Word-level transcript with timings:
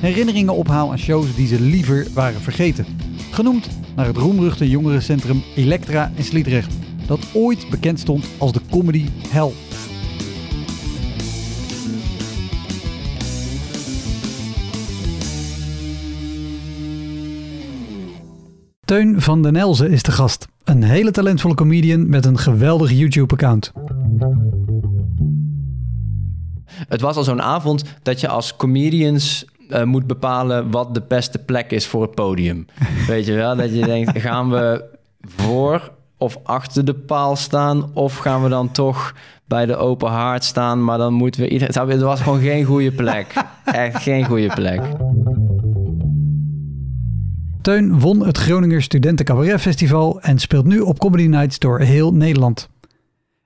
herinneringen 0.00 0.54
ophaal 0.54 0.90
aan 0.90 0.98
shows 0.98 1.34
die 1.34 1.46
ze 1.46 1.60
liever 1.60 2.06
waren 2.14 2.40
vergeten. 2.40 2.86
Genoemd 3.30 3.68
naar 3.96 4.06
het 4.06 4.16
roemruchte 4.16 4.70
jongerencentrum 4.70 5.42
Elektra 5.56 6.12
in 6.14 6.24
Sliedrecht, 6.24 6.74
dat 7.06 7.26
ooit 7.32 7.70
bekend 7.70 8.00
stond 8.00 8.26
als 8.38 8.52
de 8.52 8.60
comedy 8.70 9.06
hell. 9.28 9.52
Teun 18.84 19.20
van 19.20 19.42
den 19.42 19.56
Elzen 19.56 19.90
is 19.90 20.02
de 20.02 20.12
gast. 20.12 20.46
Een 20.64 20.82
hele 20.82 21.10
talentvolle 21.10 21.54
comedian 21.54 22.08
met 22.08 22.26
een 22.26 22.38
geweldig 22.38 22.90
YouTube-account. 22.92 23.72
Het 26.88 27.00
was 27.00 27.16
al 27.16 27.24
zo'n 27.24 27.42
avond 27.42 27.84
dat 28.02 28.20
je 28.20 28.28
als 28.28 28.56
comedians 28.56 29.44
uh, 29.68 29.82
moet 29.82 30.06
bepalen 30.06 30.70
wat 30.70 30.94
de 30.94 31.02
beste 31.08 31.38
plek 31.38 31.70
is 31.70 31.86
voor 31.86 32.02
het 32.02 32.14
podium. 32.14 32.66
Weet 33.06 33.26
je 33.26 33.32
wel? 33.32 33.56
Dat 33.56 33.74
je 33.74 33.84
denkt, 33.84 34.18
gaan 34.18 34.50
we 34.50 34.84
voor 35.20 35.90
of 36.16 36.38
achter 36.42 36.84
de 36.84 36.94
paal 36.94 37.36
staan? 37.36 37.90
Of 37.94 38.16
gaan 38.16 38.42
we 38.42 38.48
dan 38.48 38.72
toch 38.72 39.14
bij 39.44 39.66
de 39.66 39.76
open 39.76 40.10
haard 40.10 40.44
staan? 40.44 40.84
Maar 40.84 40.98
dan 40.98 41.12
moeten 41.12 41.40
we 41.40 41.48
iedereen... 41.48 41.88
Het 41.88 42.00
was 42.00 42.20
gewoon 42.20 42.40
geen 42.40 42.64
goede 42.64 42.92
plek. 42.92 43.26
Echt 43.64 44.02
geen 44.02 44.24
goede 44.24 44.50
plek. 44.54 44.80
Teun 47.62 48.00
won 48.00 48.26
het 48.26 48.38
Groninger 48.38 48.82
Studenten 48.82 49.24
Cabaret 49.24 49.60
Festival 49.60 50.20
en 50.20 50.38
speelt 50.38 50.64
nu 50.64 50.80
op 50.80 50.98
Comedy 50.98 51.26
Nights 51.26 51.58
door 51.58 51.80
heel 51.80 52.12
Nederland. 52.12 52.68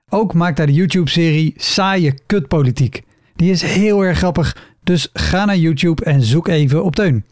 Ook 0.09 0.33
maakt 0.33 0.57
hij 0.57 0.65
de 0.65 0.73
YouTube-serie 0.73 1.53
Saaie 1.57 2.13
Kutpolitiek. 2.25 3.03
Die 3.35 3.51
is 3.51 3.61
heel 3.61 4.01
erg 4.01 4.17
grappig, 4.17 4.72
dus 4.83 5.09
ga 5.13 5.45
naar 5.45 5.57
YouTube 5.57 6.03
en 6.03 6.21
zoek 6.21 6.47
even 6.47 6.83
op 6.83 6.95
Teun. 6.95 7.25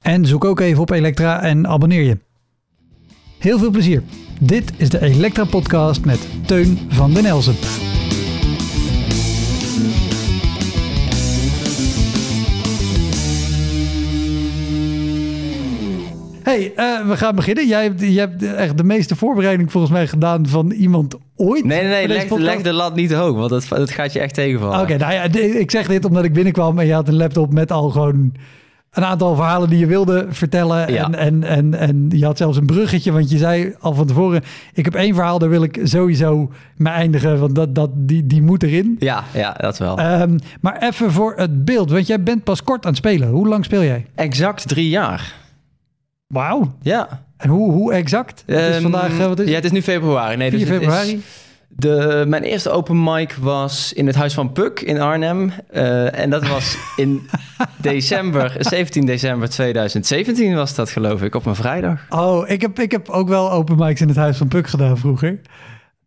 En 0.00 0.26
zoek 0.26 0.44
ook 0.44 0.60
even 0.60 0.82
op 0.82 0.90
Elektra 0.90 1.42
en 1.42 1.66
abonneer 1.66 2.02
je. 2.02 2.18
Heel 3.38 3.58
veel 3.58 3.70
plezier. 3.70 4.02
Dit 4.40 4.72
is 4.76 4.88
de 4.88 5.00
Elektra 5.00 5.44
Podcast 5.44 6.04
met 6.04 6.28
Teun 6.46 6.78
van 6.88 7.12
den 7.12 7.24
Elzen. 7.24 7.85
Hey, 16.56 16.72
uh, 16.76 17.08
we 17.08 17.16
gaan 17.16 17.34
beginnen. 17.34 17.66
Jij 17.66 17.82
hebt, 17.82 18.00
jij 18.00 18.12
hebt 18.12 18.42
echt 18.42 18.76
de 18.76 18.84
meeste 18.84 19.16
voorbereiding 19.16 19.72
volgens 19.72 19.92
mij 19.92 20.06
gedaan 20.06 20.46
van 20.46 20.70
iemand 20.70 21.16
ooit. 21.36 21.64
Nee, 21.64 21.82
nee, 21.82 21.90
nee 21.90 22.08
leg, 22.08 22.30
leg, 22.30 22.62
de 22.62 22.72
lat 22.72 22.94
niet 22.94 23.12
hoog, 23.12 23.36
want 23.36 23.50
dat, 23.50 23.66
dat 23.68 23.90
gaat 23.90 24.12
je 24.12 24.20
echt 24.20 24.34
tegenvallen. 24.34 24.80
Oké, 24.80 24.96
nou 24.96 25.12
ja, 25.12 25.22
ik 25.58 25.70
zeg 25.70 25.86
dit 25.86 26.04
omdat 26.04 26.24
ik 26.24 26.32
binnenkwam 26.32 26.78
en 26.78 26.86
je 26.86 26.92
had 26.92 27.08
een 27.08 27.16
laptop 27.16 27.52
met 27.52 27.72
al 27.72 27.90
gewoon 27.90 28.32
een 28.92 29.04
aantal 29.04 29.34
verhalen 29.34 29.68
die 29.68 29.78
je 29.78 29.86
wilde 29.86 30.26
vertellen. 30.28 30.92
Ja. 30.92 31.04
En, 31.04 31.14
en, 31.14 31.44
en, 31.44 31.74
en 31.74 32.06
je 32.08 32.24
had 32.24 32.38
zelfs 32.38 32.56
een 32.56 32.66
bruggetje, 32.66 33.12
want 33.12 33.30
je 33.30 33.38
zei 33.38 33.74
al 33.80 33.94
van 33.94 34.06
tevoren... 34.06 34.42
ik 34.74 34.84
heb 34.84 34.94
één 34.94 35.14
verhaal, 35.14 35.38
daar 35.38 35.48
wil 35.48 35.62
ik 35.62 35.80
sowieso 35.82 36.50
mee 36.76 36.92
eindigen, 36.92 37.40
want 37.40 37.54
dat, 37.54 37.74
dat, 37.74 37.90
die, 37.94 38.26
die 38.26 38.42
moet 38.42 38.62
erin. 38.62 38.96
Ja, 38.98 39.24
ja 39.32 39.52
dat 39.52 39.78
wel. 39.78 40.00
Um, 40.00 40.38
maar 40.60 40.82
even 40.82 41.12
voor 41.12 41.34
het 41.36 41.64
beeld, 41.64 41.90
want 41.90 42.06
jij 42.06 42.22
bent 42.22 42.44
pas 42.44 42.62
kort 42.62 42.84
aan 42.84 42.90
het 42.90 42.98
spelen. 42.98 43.28
Hoe 43.28 43.48
lang 43.48 43.64
speel 43.64 43.82
jij? 43.82 44.06
Exact 44.14 44.68
drie 44.68 44.88
jaar. 44.88 45.44
Wauw. 46.26 46.76
Ja. 46.82 47.24
En 47.36 47.48
hoe, 47.48 47.72
hoe 47.72 47.92
exact? 47.92 48.42
Het 48.46 48.58
is 48.58 48.74
ehm, 48.74 48.82
vandaag, 48.82 49.16
wat 49.16 49.38
is 49.38 49.48
Ja, 49.48 49.54
het 49.54 49.64
is 49.64 49.70
nu 49.70 49.82
februari. 49.82 50.36
Nee, 50.36 50.50
4 50.50 50.58
dus 50.58 50.68
februari? 50.68 51.22
De, 51.68 52.24
mijn 52.28 52.42
eerste 52.42 52.70
open 52.70 53.02
mic 53.02 53.34
was 53.40 53.92
in 53.92 54.06
het 54.06 54.16
Huis 54.16 54.34
van 54.34 54.52
Puk 54.52 54.80
in 54.80 55.00
Arnhem. 55.00 55.52
Uh, 55.72 56.18
en 56.18 56.30
dat 56.30 56.48
was 56.48 56.76
in 56.96 57.28
december, 57.76 58.56
17 58.58 59.06
december 59.06 59.48
2017 59.48 60.54
was 60.54 60.74
dat 60.74 60.90
geloof 60.90 61.22
ik, 61.22 61.34
op 61.34 61.44
mijn 61.44 61.56
vrijdag. 61.56 62.06
Oh, 62.08 62.48
ik 62.48 62.60
heb, 62.60 62.78
ik 62.78 62.90
heb 62.90 63.08
ook 63.08 63.28
wel 63.28 63.52
open 63.52 63.76
mics 63.76 64.00
in 64.00 64.08
het 64.08 64.16
Huis 64.16 64.36
van 64.36 64.48
Puk 64.48 64.66
gedaan 64.66 64.98
vroeger. 64.98 65.40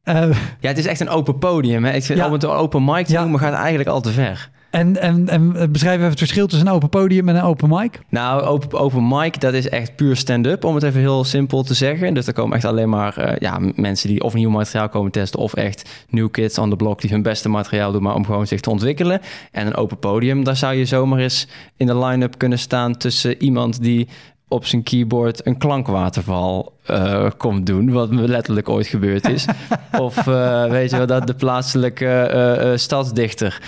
Uh, 0.05 0.29
ja, 0.59 0.67
het 0.67 0.77
is 0.77 0.85
echt 0.85 0.99
een 0.99 1.09
open 1.09 1.37
podium. 1.37 1.85
Hè? 1.85 1.91
Ik 1.91 2.03
vind 2.03 2.19
ja. 2.19 2.25
om 2.25 2.33
het 2.33 2.43
een 2.43 2.49
open 2.49 2.85
mic 2.85 3.05
te 3.05 3.11
ja. 3.11 3.21
noemen 3.21 3.39
gaat 3.39 3.53
eigenlijk 3.53 3.89
al 3.89 4.01
te 4.01 4.11
ver. 4.11 4.49
En, 4.69 5.01
en, 5.01 5.29
en 5.29 5.71
beschrijf 5.71 5.95
even 5.95 6.09
het 6.09 6.17
verschil 6.17 6.47
tussen 6.47 6.67
een 6.67 6.73
open 6.73 6.89
podium 6.89 7.29
en 7.29 7.35
een 7.35 7.43
open 7.43 7.69
mic. 7.69 7.99
Nou, 8.09 8.41
open, 8.41 8.79
open 8.79 9.07
mic, 9.07 9.39
dat 9.39 9.53
is 9.53 9.69
echt 9.69 9.95
puur 9.95 10.15
stand-up, 10.15 10.63
om 10.63 10.75
het 10.75 10.83
even 10.83 10.99
heel 10.99 11.23
simpel 11.23 11.63
te 11.63 11.73
zeggen. 11.73 12.13
Dus 12.13 12.27
er 12.27 12.33
komen 12.33 12.55
echt 12.55 12.65
alleen 12.65 12.89
maar 12.89 13.19
uh, 13.19 13.37
ja, 13.39 13.59
mensen 13.75 14.09
die 14.09 14.23
of 14.23 14.33
nieuw 14.33 14.49
materiaal 14.49 14.89
komen 14.89 15.11
testen... 15.11 15.39
of 15.39 15.53
echt 15.53 16.05
new 16.09 16.31
kids 16.31 16.57
on 16.57 16.69
the 16.69 16.75
block 16.75 17.01
die 17.01 17.09
hun 17.09 17.21
beste 17.21 17.49
materiaal 17.49 17.91
doen... 17.91 18.03
maar 18.03 18.15
om 18.15 18.25
gewoon 18.25 18.47
zich 18.47 18.59
te 18.59 18.69
ontwikkelen. 18.69 19.21
En 19.51 19.67
een 19.67 19.75
open 19.75 19.99
podium, 19.99 20.43
daar 20.43 20.55
zou 20.55 20.73
je 20.73 20.85
zomaar 20.85 21.19
eens 21.19 21.47
in 21.77 21.85
de 21.85 21.97
line-up 21.97 22.37
kunnen 22.37 22.59
staan... 22.59 22.97
tussen 22.97 23.43
iemand 23.43 23.81
die 23.81 24.07
op 24.49 24.65
zijn 24.65 24.83
keyboard 24.83 25.45
een 25.45 25.57
klankwaterval 25.57 26.73
uh, 26.91 27.29
komt 27.37 27.65
doen, 27.65 27.91
wat 27.91 28.09
letterlijk 28.11 28.69
ooit 28.69 28.87
gebeurd 28.87 29.29
is. 29.29 29.45
of 29.99 30.27
uh, 30.27 30.65
weet 30.65 30.89
je 30.89 30.97
wel, 30.97 31.05
dat 31.05 31.27
de 31.27 31.33
plaatselijke 31.33 32.31
uh, 32.63 32.77
stadsdichter 32.77 33.61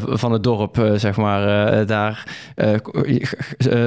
van 0.00 0.32
het 0.32 0.42
dorp, 0.42 0.92
zeg 0.96 1.16
maar, 1.16 1.86
daar 1.86 2.24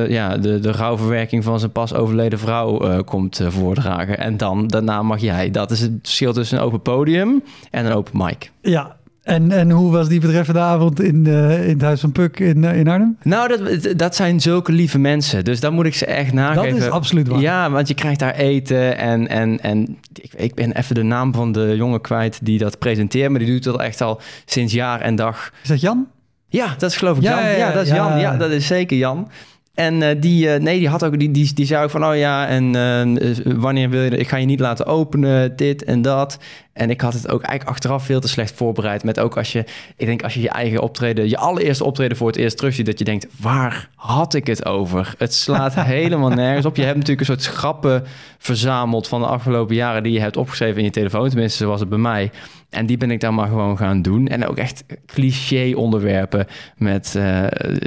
ja, 0.08 0.38
de, 0.38 0.60
de 0.60 0.72
rouwverwerking 0.72 1.44
van 1.44 1.60
zijn 1.60 1.72
pas 1.72 1.94
overleden 1.94 2.40
vrouw 2.40 3.04
komt 3.04 3.42
voordragen. 3.48 4.18
En 4.18 4.38
dan, 4.38 4.68
daarna 4.68 5.02
mag 5.02 5.20
jij. 5.20 5.52
Dat 5.52 5.72
is 5.72 5.80
het 5.80 5.92
verschil 6.02 6.34
tussen 6.34 6.58
een 6.58 6.64
open 6.64 6.82
podium 6.82 7.44
en 7.72 7.86
een 7.86 7.94
open 7.94 8.18
mic. 8.18 8.52
Ja, 8.62 8.96
en, 9.24 9.52
en 9.52 9.72
hoe 9.72 9.92
was 9.92 10.08
die 10.08 10.20
betreffende 10.20 10.60
avond 10.60 11.02
in, 11.02 11.26
uh, 11.28 11.64
in 11.64 11.74
het 11.74 11.82
Huis 11.82 12.00
van 12.00 12.12
Puk 12.12 12.40
in, 12.40 12.64
uh, 12.64 12.78
in 12.78 12.88
Arnhem? 12.88 13.18
Nou, 13.24 13.48
dat, 13.48 13.98
dat 13.98 14.16
zijn 14.16 14.42
zulke 14.42 14.72
lieve 14.72 15.00
mensen. 15.00 15.44
Dus 15.44 15.60
dan 15.60 15.74
moet 15.74 15.86
ik 15.86 15.96
ze 15.96 16.06
echt 16.06 16.34
nageven. 16.34 16.70
Dat 16.70 16.88
is 16.88 16.90
absoluut 16.90 17.28
waar. 17.28 17.40
Ja, 17.40 17.72
want 17.72 17.88
je 17.88 17.94
krijgt 17.94 18.20
daar 18.20 18.36
eten. 18.36 18.98
En, 18.98 19.28
en, 19.28 19.60
en 19.60 19.98
ik, 20.14 20.34
ik 20.34 20.56
ben 20.56 20.72
even 20.72 20.96
de 20.96 21.04
naam 21.04 21.34
van 21.34 21.52
de 21.52 21.74
jongen 21.76 22.02
kwijt 22.02 22.40
die 22.42 22.58
dat 22.58 22.80
presenteert. 22.80 23.30
Maar 23.30 23.40
die 23.40 23.52
doet 23.52 23.64
dat 23.64 23.80
echt 23.80 24.02
al 24.02 24.22
sinds 24.46 24.74
jaar 24.74 25.02
en 25.02 25.16
dag. 25.16 25.52
Is 25.62 25.70
dat 25.70 25.82
Jan? 25.82 26.08
Ja, 26.48 26.76
dat 26.78 26.92
is 26.92 26.98
geloof 26.98 27.18
ik 27.18 27.24
Jan. 27.24 27.40
Ja, 27.40 27.50
ja, 27.50 27.72
dat 27.72 27.84
is 27.84 27.92
Jan. 27.92 28.20
Ja, 28.20 28.38
dat 28.38 28.52
is 28.52 28.68
zeker 28.68 28.98
Jan. 28.98 29.30
En 29.74 30.02
uh, 30.02 30.08
die, 30.20 30.48
uh, 30.48 30.56
nee, 30.56 30.80
die 30.80 30.90
had 30.90 31.04
ook, 31.04 31.20
die, 31.20 31.32
die, 31.32 31.54
die 31.54 31.66
zei 31.66 31.84
ook 31.84 31.90
van, 31.90 32.06
oh 32.06 32.16
ja, 32.16 32.48
en 32.48 32.76
uh, 32.76 33.36
wanneer 33.56 33.90
wil 33.90 34.02
je, 34.02 34.10
ik 34.10 34.28
ga 34.28 34.38
je 34.38 34.46
niet 34.46 34.60
laten 34.60 34.86
openen, 34.86 35.56
dit 35.56 35.84
en 35.84 36.02
dat. 36.02 36.40
En 36.74 36.90
ik 36.90 37.02
had 37.02 37.14
het 37.14 37.28
ook 37.28 37.42
eigenlijk 37.42 37.70
achteraf 37.70 38.06
veel 38.06 38.20
te 38.20 38.28
slecht 38.28 38.54
voorbereid. 38.54 39.04
Met 39.04 39.20
ook 39.20 39.38
als 39.38 39.52
je, 39.52 39.60
ik 39.98 40.06
denk 40.06 40.24
als 40.24 40.34
je 40.34 40.42
je 40.42 40.50
eigen 40.50 40.82
optreden, 40.82 41.30
je 41.30 41.38
allereerste 41.38 41.84
optreden 41.84 42.18
voor 42.18 42.28
het 42.28 42.36
eerst 42.36 42.58
terugziet, 42.58 42.86
dat 42.86 43.00
je 43.00 43.06
denkt, 43.06 43.28
waar 43.40 43.90
had 43.96 44.34
ik 44.34 44.48
het 44.48 44.66
over? 44.66 45.14
Het 45.18 45.34
slaat 45.34 45.74
helemaal 45.96 46.30
nergens 46.30 46.66
op. 46.66 46.76
Je 46.76 46.84
hebt 46.84 46.98
natuurlijk 46.98 47.28
een 47.28 47.36
soort 47.36 47.56
grappen 47.56 48.04
verzameld 48.38 49.08
van 49.08 49.22
de 49.22 49.28
afgelopen 49.28 49.76
jaren 49.76 50.04
die 50.04 50.14
je 50.14 50.20
hebt 50.20 50.38
opgeschreven 50.38 50.78
in 50.78 50.84
je 50.84 50.90
telefoon. 50.90 51.30
Tenminste, 51.30 51.64
zoals 51.64 51.80
het 51.80 51.90
bij 51.90 51.98
mij. 51.98 52.32
En 52.70 52.86
die 52.86 52.98
ben 52.98 53.12
ik 53.12 53.20
dan 53.20 53.34
maar 53.34 53.48
gewoon 53.48 53.78
gaan 53.78 54.02
doen. 54.02 54.28
En 54.28 54.48
ook 54.48 54.58
echt 54.58 54.84
cliché 55.06 55.74
onderwerpen 55.76 56.48
met 56.78 57.14
uh, 57.18 57.44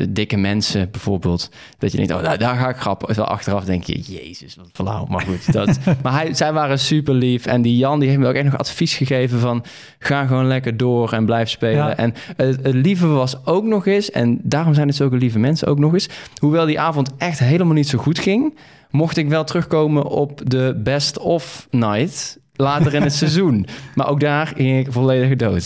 dikke 0.08 0.36
mensen 0.36 0.90
bijvoorbeeld. 0.90 1.50
Dat 1.78 1.90
je 1.90 1.96
denkt, 1.96 2.12
oh, 2.12 2.20
nou, 2.20 2.38
daar 2.38 2.56
ga 2.56 2.68
ik 2.68 2.76
grappen. 2.76 3.14
Wel 3.14 3.24
achteraf 3.24 3.64
denk 3.64 3.84
je, 3.84 4.00
jezus, 4.00 4.56
wat 4.56 4.68
flauw. 4.72 5.06
Maar 5.06 5.20
goed, 5.20 5.52
dat, 5.52 5.78
maar 6.02 6.12
hij, 6.12 6.34
zij 6.34 6.52
waren 6.52 6.78
super 6.78 7.14
lief. 7.14 7.46
En 7.46 7.62
die 7.62 7.76
Jan, 7.76 7.98
die 7.98 8.08
heeft 8.08 8.20
me 8.20 8.28
ook 8.28 8.34
echt 8.34 8.44
nog 8.44 8.58
advies 8.58 8.73
gegeven 8.76 9.38
van... 9.38 9.64
ga 9.98 10.26
gewoon 10.26 10.46
lekker 10.46 10.76
door 10.76 11.12
en 11.12 11.24
blijf 11.24 11.48
spelen. 11.48 11.98
En 11.98 12.14
het, 12.36 12.58
het 12.62 12.74
lieve 12.74 13.06
was 13.06 13.46
ook 13.46 13.64
nog 13.64 13.86
eens... 13.86 14.10
en 14.10 14.40
daarom 14.42 14.74
zijn 14.74 14.86
het 14.86 14.96
zulke 14.96 15.16
lieve 15.16 15.38
mensen 15.38 15.68
ook 15.68 15.78
nog 15.78 15.92
eens... 15.92 16.08
hoewel 16.38 16.66
die 16.66 16.80
avond 16.80 17.10
echt 17.18 17.38
helemaal 17.38 17.74
niet 17.74 17.88
zo 17.88 17.98
goed 17.98 18.18
ging 18.18 18.54
mocht 18.94 19.16
ik 19.16 19.28
wel 19.28 19.44
terugkomen 19.44 20.04
op 20.04 20.40
de 20.44 20.80
best 20.84 21.18
of 21.18 21.66
night 21.70 22.38
later 22.56 22.94
in 22.94 23.02
het 23.02 23.14
seizoen. 23.22 23.66
Maar 23.94 24.08
ook 24.08 24.20
daar 24.20 24.46
ging 24.46 24.86
ik 24.86 24.92
volledig 24.92 25.36
dood. 25.36 25.64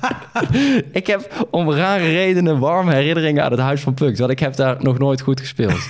ik 1.00 1.06
heb 1.06 1.46
om 1.50 1.72
rare 1.72 2.10
redenen 2.10 2.58
warme 2.58 2.94
herinneringen 2.94 3.44
aan 3.44 3.50
het 3.50 3.60
Huis 3.60 3.80
van 3.80 3.94
Puck. 3.94 4.16
Want 4.16 4.30
ik 4.30 4.38
heb 4.38 4.56
daar 4.56 4.76
nog 4.78 4.98
nooit 4.98 5.20
goed 5.20 5.40
gespeeld. 5.40 5.88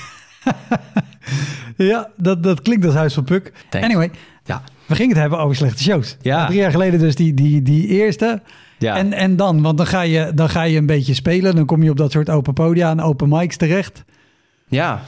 ja, 1.76 2.10
dat, 2.16 2.42
dat 2.42 2.62
klinkt 2.62 2.84
als 2.84 2.94
Huis 2.94 3.14
van 3.14 3.24
Puck. 3.24 3.52
Anyway, 3.70 4.10
ja. 4.44 4.62
We 4.90 4.96
gingen 4.96 5.12
het 5.12 5.20
hebben 5.20 5.38
over 5.38 5.56
slechte 5.56 5.82
shows. 5.82 6.16
Ja. 6.20 6.46
Drie 6.46 6.58
jaar 6.58 6.70
geleden 6.70 7.00
dus 7.00 7.14
die, 7.14 7.34
die, 7.34 7.62
die 7.62 7.86
eerste. 7.86 8.42
Ja. 8.78 8.96
En, 8.96 9.12
en 9.12 9.36
dan, 9.36 9.62
want 9.62 9.76
dan 9.76 9.86
ga, 9.86 10.00
je, 10.00 10.32
dan 10.34 10.48
ga 10.48 10.62
je 10.62 10.78
een 10.78 10.86
beetje 10.86 11.14
spelen. 11.14 11.56
Dan 11.56 11.66
kom 11.66 11.82
je 11.82 11.90
op 11.90 11.96
dat 11.96 12.12
soort 12.12 12.30
open 12.30 12.54
podia 12.54 12.90
en 12.90 13.00
open 13.00 13.28
mics 13.28 13.56
terecht. 13.56 14.04
Ja, 14.68 15.02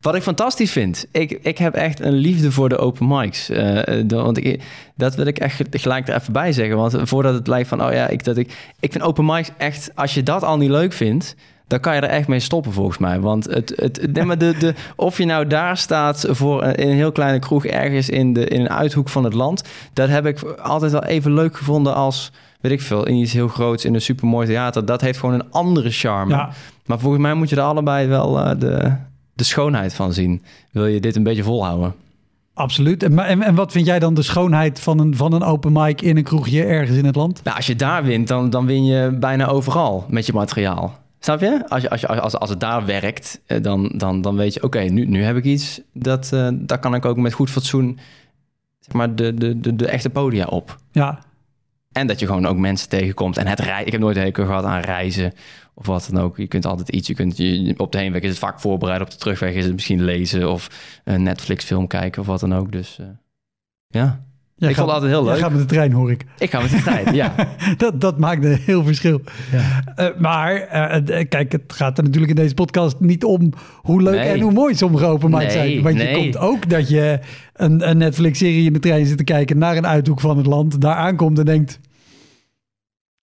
wat 0.00 0.14
ik 0.14 0.22
fantastisch 0.22 0.72
vind. 0.72 1.06
Ik, 1.12 1.30
ik 1.42 1.58
heb 1.58 1.74
echt 1.74 2.00
een 2.00 2.12
liefde 2.12 2.52
voor 2.52 2.68
de 2.68 2.76
open 2.76 3.06
mics. 3.08 3.50
Uh, 3.50 3.80
want 4.06 4.36
ik, 4.44 4.62
dat 4.96 5.14
wil 5.14 5.26
ik 5.26 5.38
echt 5.38 5.62
gelijk 5.70 6.08
er 6.08 6.14
even 6.14 6.32
bij 6.32 6.52
zeggen. 6.52 6.76
Want 6.76 6.96
voordat 7.02 7.34
het 7.34 7.46
lijkt 7.46 7.68
van, 7.68 7.84
oh 7.84 7.92
ja, 7.92 8.08
ik, 8.08 8.24
dat 8.24 8.36
ik, 8.36 8.72
ik 8.80 8.92
vind 8.92 9.04
open 9.04 9.24
mics 9.24 9.50
echt, 9.56 9.90
als 9.94 10.14
je 10.14 10.22
dat 10.22 10.42
al 10.42 10.56
niet 10.56 10.70
leuk 10.70 10.92
vindt, 10.92 11.34
dan 11.68 11.80
kan 11.80 11.94
je 11.94 12.00
er 12.00 12.08
echt 12.08 12.28
mee 12.28 12.40
stoppen 12.40 12.72
volgens 12.72 12.98
mij. 12.98 13.20
Want 13.20 13.44
het, 13.44 13.72
het, 13.76 13.94
de, 13.94 14.36
de, 14.36 14.56
de, 14.58 14.74
of 14.96 15.18
je 15.18 15.24
nou 15.24 15.46
daar 15.46 15.76
staat 15.76 16.26
voor 16.28 16.64
een, 16.64 16.74
in 16.74 16.88
een 16.88 16.94
heel 16.94 17.12
kleine 17.12 17.38
kroeg 17.38 17.66
ergens 17.66 18.08
in, 18.08 18.32
de, 18.32 18.46
in 18.46 18.60
een 18.60 18.70
uithoek 18.70 19.08
van 19.08 19.24
het 19.24 19.34
land, 19.34 19.62
dat 19.92 20.08
heb 20.08 20.26
ik 20.26 20.42
altijd 20.42 20.92
wel 20.92 21.04
even 21.04 21.34
leuk 21.34 21.56
gevonden 21.56 21.94
als, 21.94 22.32
weet 22.60 22.72
ik 22.72 22.80
veel, 22.80 23.06
in 23.06 23.14
iets 23.14 23.32
heel 23.32 23.48
groots 23.48 23.84
in 23.84 23.94
een 23.94 24.00
supermooi 24.00 24.46
theater. 24.46 24.84
Dat 24.84 25.00
heeft 25.00 25.18
gewoon 25.18 25.34
een 25.34 25.50
andere 25.50 25.90
charme. 25.90 26.34
Ja. 26.34 26.50
Maar 26.86 26.98
volgens 26.98 27.22
mij 27.22 27.34
moet 27.34 27.48
je 27.48 27.56
er 27.56 27.62
allebei 27.62 28.06
wel 28.06 28.38
uh, 28.38 28.50
de, 28.58 28.92
de 29.34 29.44
schoonheid 29.44 29.94
van 29.94 30.12
zien. 30.12 30.42
Wil 30.72 30.86
je 30.86 31.00
dit 31.00 31.16
een 31.16 31.22
beetje 31.22 31.42
volhouden? 31.42 31.94
Absoluut. 32.54 33.02
En, 33.02 33.18
en, 33.18 33.42
en, 33.42 33.54
wat 33.54 33.72
vind 33.72 33.86
jij 33.86 33.98
dan 33.98 34.14
de 34.14 34.22
schoonheid 34.22 34.80
van 34.80 34.98
een, 34.98 35.16
van 35.16 35.32
een 35.32 35.42
open 35.42 35.72
mic 35.72 36.02
in 36.02 36.16
een 36.16 36.22
kroegje 36.22 36.64
ergens 36.64 36.96
in 36.96 37.04
het 37.04 37.16
land? 37.16 37.40
Nou, 37.44 37.56
als 37.56 37.66
je 37.66 37.76
daar 37.76 38.04
wint, 38.04 38.28
dan, 38.28 38.50
dan 38.50 38.66
win 38.66 38.84
je 38.84 39.16
bijna 39.20 39.46
overal 39.46 40.04
met 40.08 40.26
je 40.26 40.32
materiaal. 40.32 40.98
Snap 41.18 41.40
je? 41.40 41.68
Als, 41.68 41.82
je, 41.82 41.90
als, 41.90 42.00
je, 42.00 42.06
als, 42.06 42.36
als 42.36 42.50
het 42.50 42.60
daar 42.60 42.86
werkt, 42.86 43.40
eh, 43.46 43.62
dan, 43.62 43.92
dan, 43.96 44.20
dan 44.20 44.36
weet 44.36 44.54
je... 44.54 44.62
oké, 44.62 44.80
nu, 44.80 45.04
nu 45.04 45.22
heb 45.22 45.36
ik 45.36 45.44
iets, 45.44 45.80
dat, 45.92 46.30
uh, 46.34 46.48
daar 46.52 46.78
kan 46.78 46.94
ik 46.94 47.04
ook 47.04 47.16
met 47.16 47.32
goed 47.32 47.50
fatsoen... 47.50 47.98
zeg 48.78 48.94
maar 48.94 49.14
de, 49.14 49.34
de, 49.34 49.60
de, 49.60 49.76
de 49.76 49.88
echte 49.88 50.10
podia 50.10 50.46
op. 50.46 50.76
Ja. 50.92 51.26
En 51.92 52.06
dat 52.06 52.18
je 52.18 52.26
gewoon 52.26 52.46
ook 52.46 52.56
mensen 52.56 52.88
tegenkomt. 52.88 53.36
En 53.36 53.46
het 53.46 53.60
rijden. 53.60 53.86
Ik 53.86 53.92
heb 53.92 54.00
nooit 54.00 54.16
een 54.16 54.22
hekel 54.22 54.46
gehad 54.46 54.64
aan 54.64 54.80
reizen 54.80 55.32
of 55.74 55.86
wat 55.86 56.08
dan 56.12 56.22
ook. 56.22 56.36
Je 56.36 56.46
kunt 56.46 56.66
altijd 56.66 56.88
iets. 56.88 57.08
Je 57.08 57.14
kunt 57.14 57.36
je, 57.36 57.74
op 57.76 57.92
de 57.92 57.98
heenweg 57.98 58.22
is 58.22 58.28
het 58.28 58.38
vaak 58.38 58.60
voorbereiden. 58.60 59.06
Op 59.06 59.12
de 59.12 59.18
terugweg 59.18 59.54
is 59.54 59.64
het 59.64 59.72
misschien 59.72 60.04
lezen 60.04 60.50
of 60.50 60.70
een 61.04 61.22
Netflix 61.22 61.64
film 61.64 61.86
kijken 61.86 62.20
of 62.20 62.26
wat 62.26 62.40
dan 62.40 62.54
ook. 62.54 62.72
Dus 62.72 62.98
uh, 63.00 63.06
ja. 63.86 64.26
Ik 64.58 64.74
vond 64.74 64.86
het 64.86 64.94
altijd 64.94 65.10
heel 65.10 65.24
leuk. 65.24 65.34
Je 65.34 65.42
gaat 65.42 65.50
met 65.50 65.60
de 65.60 65.66
trein, 65.66 65.92
hoor 65.92 66.10
ik. 66.10 66.24
Ik 66.38 66.50
ga 66.50 66.60
met 66.60 66.70
de 66.70 66.82
trein, 66.82 67.14
ja. 67.14 67.34
dat, 67.76 68.00
dat 68.00 68.18
maakt 68.18 68.44
een 68.44 68.58
heel 68.64 68.84
verschil. 68.84 69.20
Ja. 69.52 69.84
Uh, 69.96 70.20
maar 70.20 70.54
uh, 70.54 71.24
kijk, 71.28 71.52
het 71.52 71.62
gaat 71.66 71.98
er 71.98 72.04
natuurlijk 72.04 72.30
in 72.30 72.42
deze 72.42 72.54
podcast 72.54 73.00
niet 73.00 73.24
om 73.24 73.52
hoe 73.76 74.02
leuk 74.02 74.24
en 74.24 74.40
hoe 74.40 74.52
mooi 74.52 74.74
sommige 74.74 75.06
open 75.06 75.30
nee, 75.30 75.50
zijn. 75.50 75.82
Want 75.82 76.00
je 76.00 76.10
komt 76.12 76.38
ook 76.38 76.70
dat 76.70 76.88
je 76.88 77.18
een, 77.52 77.88
een 77.88 77.96
Netflix-serie 77.96 78.66
in 78.66 78.72
de 78.72 78.78
trein 78.78 79.06
zit 79.06 79.18
te 79.18 79.24
kijken 79.24 79.58
naar 79.58 79.76
een 79.76 79.86
uithoek 79.86 80.20
van 80.20 80.36
het 80.36 80.46
land, 80.46 80.80
daar 80.80 80.94
aankomt 80.94 81.38
en 81.38 81.44
denkt 81.44 81.80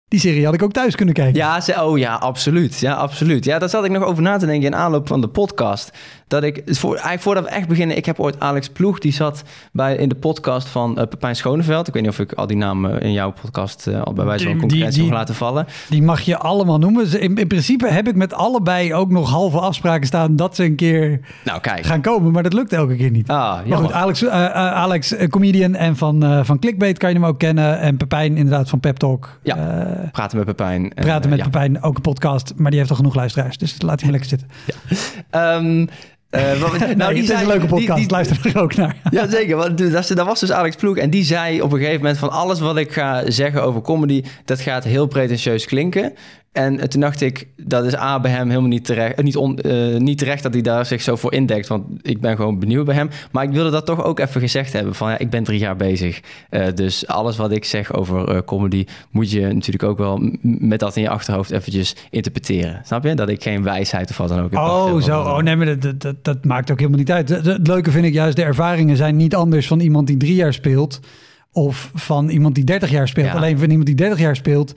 die 0.07 0.19
serie 0.19 0.45
had 0.45 0.53
ik 0.53 0.63
ook 0.63 0.71
thuis 0.71 0.95
kunnen 0.95 1.13
kijken. 1.13 1.35
Ja, 1.35 1.61
oh 1.79 1.97
ja, 1.97 2.15
absoluut. 2.15 2.79
Ja, 2.79 2.93
absoluut. 2.93 3.45
Ja, 3.45 3.59
daar 3.59 3.69
zat 3.69 3.85
ik 3.85 3.91
nog 3.91 4.03
over 4.03 4.23
na 4.23 4.37
te 4.37 4.45
denken 4.45 4.65
in 4.65 4.75
aanloop 4.75 5.07
van 5.07 5.21
de 5.21 5.27
podcast. 5.27 5.91
Dat 6.27 6.43
ik, 6.43 6.61
voor, 6.65 6.91
eigenlijk 6.91 7.21
voordat 7.21 7.43
we 7.43 7.49
echt 7.49 7.67
beginnen, 7.67 7.97
ik 7.97 8.05
heb 8.05 8.19
ooit 8.19 8.39
Alex 8.39 8.69
Ploeg, 8.69 8.99
die 8.99 9.13
zat 9.13 9.43
bij, 9.71 9.95
in 9.95 10.09
de 10.09 10.15
podcast 10.15 10.67
van 10.67 10.91
uh, 10.99 11.07
Pepijn 11.07 11.35
Schoneveld. 11.35 11.87
Ik 11.87 11.93
weet 11.93 12.03
niet 12.03 12.11
of 12.11 12.19
ik 12.19 12.33
al 12.33 12.47
die 12.47 12.57
namen 12.57 13.01
in 13.01 13.11
jouw 13.11 13.33
podcast 13.41 13.87
uh, 13.87 14.01
al 14.01 14.13
bij 14.13 14.25
wijze 14.25 14.45
van 14.45 14.57
concurrentie 14.57 15.03
mag 15.03 15.11
laten 15.11 15.35
vallen. 15.35 15.67
Die 15.89 16.01
mag 16.01 16.21
je 16.21 16.37
allemaal 16.37 16.77
noemen. 16.77 17.21
In, 17.21 17.35
in 17.35 17.47
principe 17.47 17.87
heb 17.87 18.07
ik 18.07 18.15
met 18.15 18.33
allebei 18.33 18.93
ook 18.93 19.09
nog 19.09 19.29
halve 19.29 19.59
afspraken 19.59 20.07
staan 20.07 20.35
dat 20.35 20.55
ze 20.55 20.63
een 20.63 20.75
keer 20.75 21.19
nou, 21.43 21.59
kijk. 21.59 21.85
gaan 21.85 22.01
komen. 22.01 22.31
Maar 22.31 22.43
dat 22.43 22.53
lukt 22.53 22.73
elke 22.73 22.95
keer 22.95 23.11
niet. 23.11 23.29
Ah, 23.29 23.65
maar 23.65 23.77
goed, 23.77 23.91
Alex, 23.91 24.23
uh, 24.23 24.49
Alex 24.55 25.15
comedian 25.29 25.75
en 25.75 25.95
van, 25.95 26.45
van 26.45 26.59
Clickbait 26.59 26.97
kan 26.97 27.09
je 27.09 27.15
hem 27.15 27.25
ook 27.25 27.39
kennen. 27.39 27.79
En 27.79 27.97
Pepijn 27.97 28.37
inderdaad 28.37 28.69
van 28.69 28.79
Pep 28.79 28.97
Talk. 28.97 29.39
Ja. 29.43 29.55
Praten 30.11 30.37
met 30.37 30.45
Pepijn. 30.45 30.91
Praten 30.95 31.29
met 31.29 31.43
Pepijn, 31.43 31.81
ook 31.81 31.95
een 31.95 32.01
podcast, 32.01 32.53
maar 32.55 32.69
die 32.69 32.79
heeft 32.79 32.91
al 32.91 32.97
genoeg 32.97 33.15
luisteraars. 33.15 33.57
Dus 33.57 33.81
laat 33.81 34.01
maar 34.01 34.11
lekker 34.11 34.29
zitten. 34.29 34.47
Ja. 35.31 35.55
Um, 35.55 35.89
uh, 36.53 36.61
wat, 36.61 36.95
nou, 36.95 37.13
die 37.13 37.23
is 37.23 37.29
een 37.29 37.47
leuke 37.47 37.65
podcast, 37.65 37.99
die, 37.99 38.09
luister 38.09 38.39
er 38.53 38.61
ook 38.61 38.75
naar. 38.75 38.95
ja, 39.11 39.29
zeker. 39.29 39.55
Want 39.55 39.77
dat, 39.77 40.07
dat 40.07 40.25
was 40.25 40.39
dus 40.39 40.51
Alex 40.51 40.75
Ploeg. 40.75 40.97
En 40.97 41.09
die 41.09 41.23
zei 41.23 41.61
op 41.61 41.71
een 41.71 41.77
gegeven 41.77 41.99
moment 41.99 42.17
van 42.17 42.29
alles 42.29 42.59
wat 42.59 42.77
ik 42.77 42.91
ga 42.91 43.31
zeggen 43.31 43.63
over 43.63 43.81
comedy... 43.81 44.23
dat 44.45 44.59
gaat 44.59 44.83
heel 44.83 45.05
pretentieus 45.05 45.65
klinken. 45.65 46.13
En 46.55 46.89
toen 46.89 47.01
dacht 47.01 47.21
ik, 47.21 47.47
dat 47.57 47.85
is 47.85 47.95
A 47.95 48.19
bij 48.19 48.31
hem 48.31 48.47
helemaal 48.49 48.69
niet 48.69 48.85
terecht, 48.85 49.15
eh, 49.15 49.23
niet, 49.23 49.35
on, 49.35 49.59
uh, 49.61 49.97
niet 49.97 50.17
terecht 50.17 50.43
dat 50.43 50.53
hij 50.53 50.61
daar 50.61 50.85
zich 50.85 51.01
zo 51.01 51.15
voor 51.15 51.33
indekt. 51.33 51.67
Want 51.67 51.85
ik 52.01 52.21
ben 52.21 52.35
gewoon 52.35 52.59
benieuwd 52.59 52.85
bij 52.85 52.95
hem. 52.95 53.09
Maar 53.31 53.43
ik 53.43 53.49
wilde 53.49 53.69
dat 53.69 53.85
toch 53.85 54.03
ook 54.03 54.19
even 54.19 54.41
gezegd 54.41 54.73
hebben. 54.73 54.95
Van 54.95 55.09
ja, 55.09 55.17
ik 55.17 55.29
ben 55.29 55.43
drie 55.43 55.59
jaar 55.59 55.75
bezig. 55.75 56.21
Uh, 56.49 56.65
dus 56.75 57.07
alles 57.07 57.37
wat 57.37 57.51
ik 57.51 57.65
zeg 57.65 57.93
over 57.93 58.43
comedy 58.43 58.85
moet 59.11 59.31
je 59.31 59.41
natuurlijk 59.41 59.83
ook 59.83 59.97
wel 59.97 60.31
met 60.41 60.79
dat 60.79 60.95
in 60.95 61.01
je 61.01 61.09
achterhoofd 61.09 61.51
eventjes 61.51 61.95
interpreteren. 62.09 62.81
Snap 62.85 63.03
je? 63.03 63.13
Dat 63.13 63.29
ik 63.29 63.43
geen 63.43 63.63
wijsheid 63.63 64.09
of 64.09 64.17
wat 64.17 64.29
dan 64.29 64.39
ook 64.39 64.51
heb. 64.51 64.59
Oh, 64.59 65.01
zo. 65.01 65.21
Oh, 65.21 65.37
nee, 65.37 65.55
maar 65.55 65.79
dat, 65.79 66.01
dat, 66.01 66.15
dat, 66.21 66.45
maakt 66.45 66.71
ook 66.71 66.79
helemaal 66.79 66.99
niet 66.99 67.11
uit. 67.11 67.29
Het 67.29 67.67
leuke 67.67 67.91
vind 67.91 68.05
ik 68.05 68.13
juist, 68.13 68.35
de 68.35 68.43
ervaringen 68.43 68.97
zijn 68.97 69.15
niet 69.15 69.35
anders 69.35 69.67
van 69.67 69.79
iemand 69.79 70.07
die 70.07 70.17
drie 70.17 70.35
jaar 70.35 70.53
speelt. 70.53 70.99
Of 71.51 71.91
van 71.93 72.29
iemand 72.29 72.55
die 72.55 72.63
30 72.63 72.89
jaar 72.89 73.07
speelt. 73.07 73.33
Alleen 73.33 73.59
van 73.59 73.69
iemand 73.69 73.85
die 73.85 73.95
30 73.95 74.19
jaar 74.19 74.35
speelt 74.35 74.73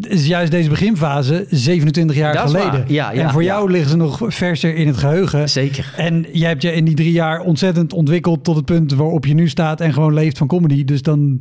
is 0.00 0.26
juist 0.26 0.50
deze 0.50 0.68
beginfase 0.68 1.46
27 1.50 2.16
jaar 2.16 2.38
geleden. 2.38 2.84
Ja, 2.86 3.10
ja, 3.10 3.22
en 3.22 3.30
voor 3.30 3.44
jou 3.44 3.70
liggen 3.70 3.90
ze 3.90 3.96
nog 3.96 4.20
verser 4.26 4.74
in 4.74 4.86
het 4.86 4.96
geheugen. 4.96 5.48
Zeker. 5.48 5.94
En 5.96 6.26
jij 6.32 6.48
hebt 6.48 6.62
je 6.62 6.72
in 6.72 6.84
die 6.84 6.94
drie 6.94 7.12
jaar 7.12 7.40
ontzettend 7.40 7.92
ontwikkeld 7.92 8.44
tot 8.44 8.56
het 8.56 8.64
punt 8.64 8.92
waarop 8.92 9.26
je 9.26 9.34
nu 9.34 9.48
staat 9.48 9.80
en 9.80 9.92
gewoon 9.92 10.14
leeft 10.14 10.38
van 10.38 10.46
comedy. 10.46 10.84
Dus 10.84 11.02
dan. 11.02 11.40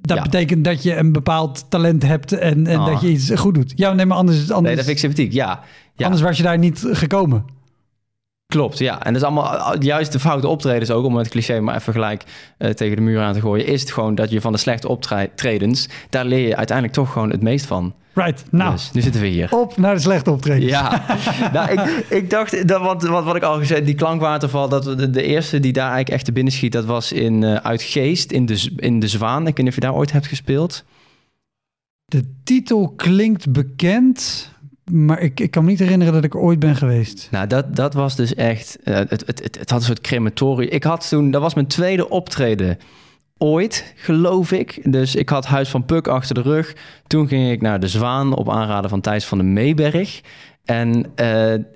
Dat 0.00 0.22
betekent 0.22 0.64
dat 0.64 0.82
je 0.82 0.96
een 0.96 1.12
bepaald 1.12 1.66
talent 1.68 2.02
hebt 2.02 2.32
en, 2.32 2.66
en 2.66 2.78
dat 2.78 3.00
je 3.00 3.06
ah. 3.06 3.12
iets 3.12 3.30
goed 3.34 3.54
doet. 3.54 3.72
Ja, 3.76 3.92
nee, 3.92 4.06
maar 4.06 4.16
anders... 4.16 4.38
anders 4.38 4.60
nee, 4.60 4.76
dat 4.76 4.84
vind 4.84 4.96
ik 4.96 4.98
sympathiek, 4.98 5.32
ja. 5.32 5.60
Anders 5.96 6.22
was 6.22 6.36
je 6.36 6.42
daar 6.42 6.58
niet 6.58 6.86
gekomen. 6.90 7.44
Klopt, 8.50 8.78
ja. 8.78 9.02
En 9.02 9.12
dat 9.12 9.22
is 9.22 9.28
allemaal 9.28 9.82
juist 9.82 10.12
de 10.12 10.20
foute 10.20 10.48
optredens 10.48 10.90
ook, 10.90 11.04
om 11.04 11.16
het 11.16 11.28
cliché 11.28 11.60
maar 11.60 11.76
even 11.76 11.92
gelijk 11.92 12.24
uh, 12.58 12.70
tegen 12.70 12.96
de 12.96 13.02
muur 13.02 13.20
aan 13.20 13.32
te 13.32 13.40
gooien, 13.40 13.66
is 13.66 13.80
het 13.80 13.92
gewoon 13.92 14.14
dat 14.14 14.30
je 14.30 14.40
van 14.40 14.52
de 14.52 14.58
slechte 14.58 14.88
optredens, 14.88 15.88
daar 16.08 16.24
leer 16.24 16.48
je 16.48 16.56
uiteindelijk 16.56 16.96
toch 16.96 17.12
gewoon 17.12 17.30
het 17.30 17.42
meest 17.42 17.66
van. 17.66 17.94
Right, 18.12 18.44
nou. 18.50 18.72
Dus, 18.72 18.90
nu 18.92 19.00
zitten 19.00 19.20
we 19.20 19.26
hier. 19.26 19.48
Op 19.56 19.76
naar 19.76 19.94
de 19.94 20.00
slechte 20.00 20.30
optredens. 20.30 20.70
Ja, 20.70 21.04
nou, 21.52 21.70
ik, 21.70 22.04
ik 22.08 22.30
dacht, 22.30 22.68
dat, 22.68 22.80
wat, 22.80 23.02
wat, 23.02 23.24
wat 23.24 23.36
ik 23.36 23.42
al 23.42 23.58
gezegd, 23.58 23.86
die 23.86 23.94
klankwaterval, 23.94 24.68
dat 24.68 24.84
de, 24.84 25.10
de 25.10 25.22
eerste 25.22 25.60
die 25.60 25.72
daar 25.72 25.82
eigenlijk 25.82 26.14
echt 26.14 26.24
te 26.24 26.32
binnen 26.32 26.52
schiet, 26.52 26.72
dat 26.72 26.84
was 26.84 27.12
in 27.12 27.42
uh, 27.42 27.54
Uit 27.54 27.82
Geest, 27.82 28.32
in 28.32 28.46
de, 28.46 28.70
in 28.76 29.00
de 29.00 29.08
Zwaan. 29.08 29.40
Ik 29.40 29.46
weet 29.46 29.56
niet 29.56 29.68
of 29.68 29.74
je 29.74 29.80
daar 29.80 29.94
ooit 29.94 30.12
hebt 30.12 30.26
gespeeld. 30.26 30.84
De 32.04 32.24
titel 32.44 32.92
klinkt 32.96 33.52
bekend, 33.52 34.49
maar 34.90 35.20
ik, 35.20 35.40
ik 35.40 35.50
kan 35.50 35.64
me 35.64 35.70
niet 35.70 35.78
herinneren 35.78 36.12
dat 36.12 36.24
ik 36.24 36.34
ooit 36.34 36.58
ben 36.58 36.76
geweest. 36.76 37.28
Nou, 37.30 37.46
dat, 37.46 37.76
dat 37.76 37.94
was 37.94 38.16
dus 38.16 38.34
echt... 38.34 38.78
Uh, 38.84 38.94
het, 38.94 39.10
het, 39.10 39.26
het, 39.26 39.58
het, 39.58 39.70
had 39.70 39.80
een 39.80 39.86
soort 39.86 40.00
crematorium. 40.00 40.70
Ik 40.70 40.84
had 40.84 41.08
toen... 41.08 41.30
Dat 41.30 41.42
was 41.42 41.54
mijn 41.54 41.66
tweede 41.66 42.08
optreden 42.08 42.78
ooit, 43.38 43.92
geloof 43.96 44.52
ik. 44.52 44.92
Dus 44.92 45.14
ik 45.14 45.28
had 45.28 45.46
Huis 45.46 45.68
van 45.68 45.84
Puk 45.84 46.08
achter 46.08 46.34
de 46.34 46.42
rug. 46.42 46.76
Toen 47.06 47.28
ging 47.28 47.50
ik 47.50 47.60
naar 47.60 47.80
De 47.80 47.88
Zwaan 47.88 48.34
op 48.34 48.50
aanraden 48.50 48.90
van 48.90 49.00
Thijs 49.00 49.24
van 49.24 49.38
de 49.38 49.44
Meeberg. 49.44 50.20
En 50.64 50.96
uh, 50.98 51.04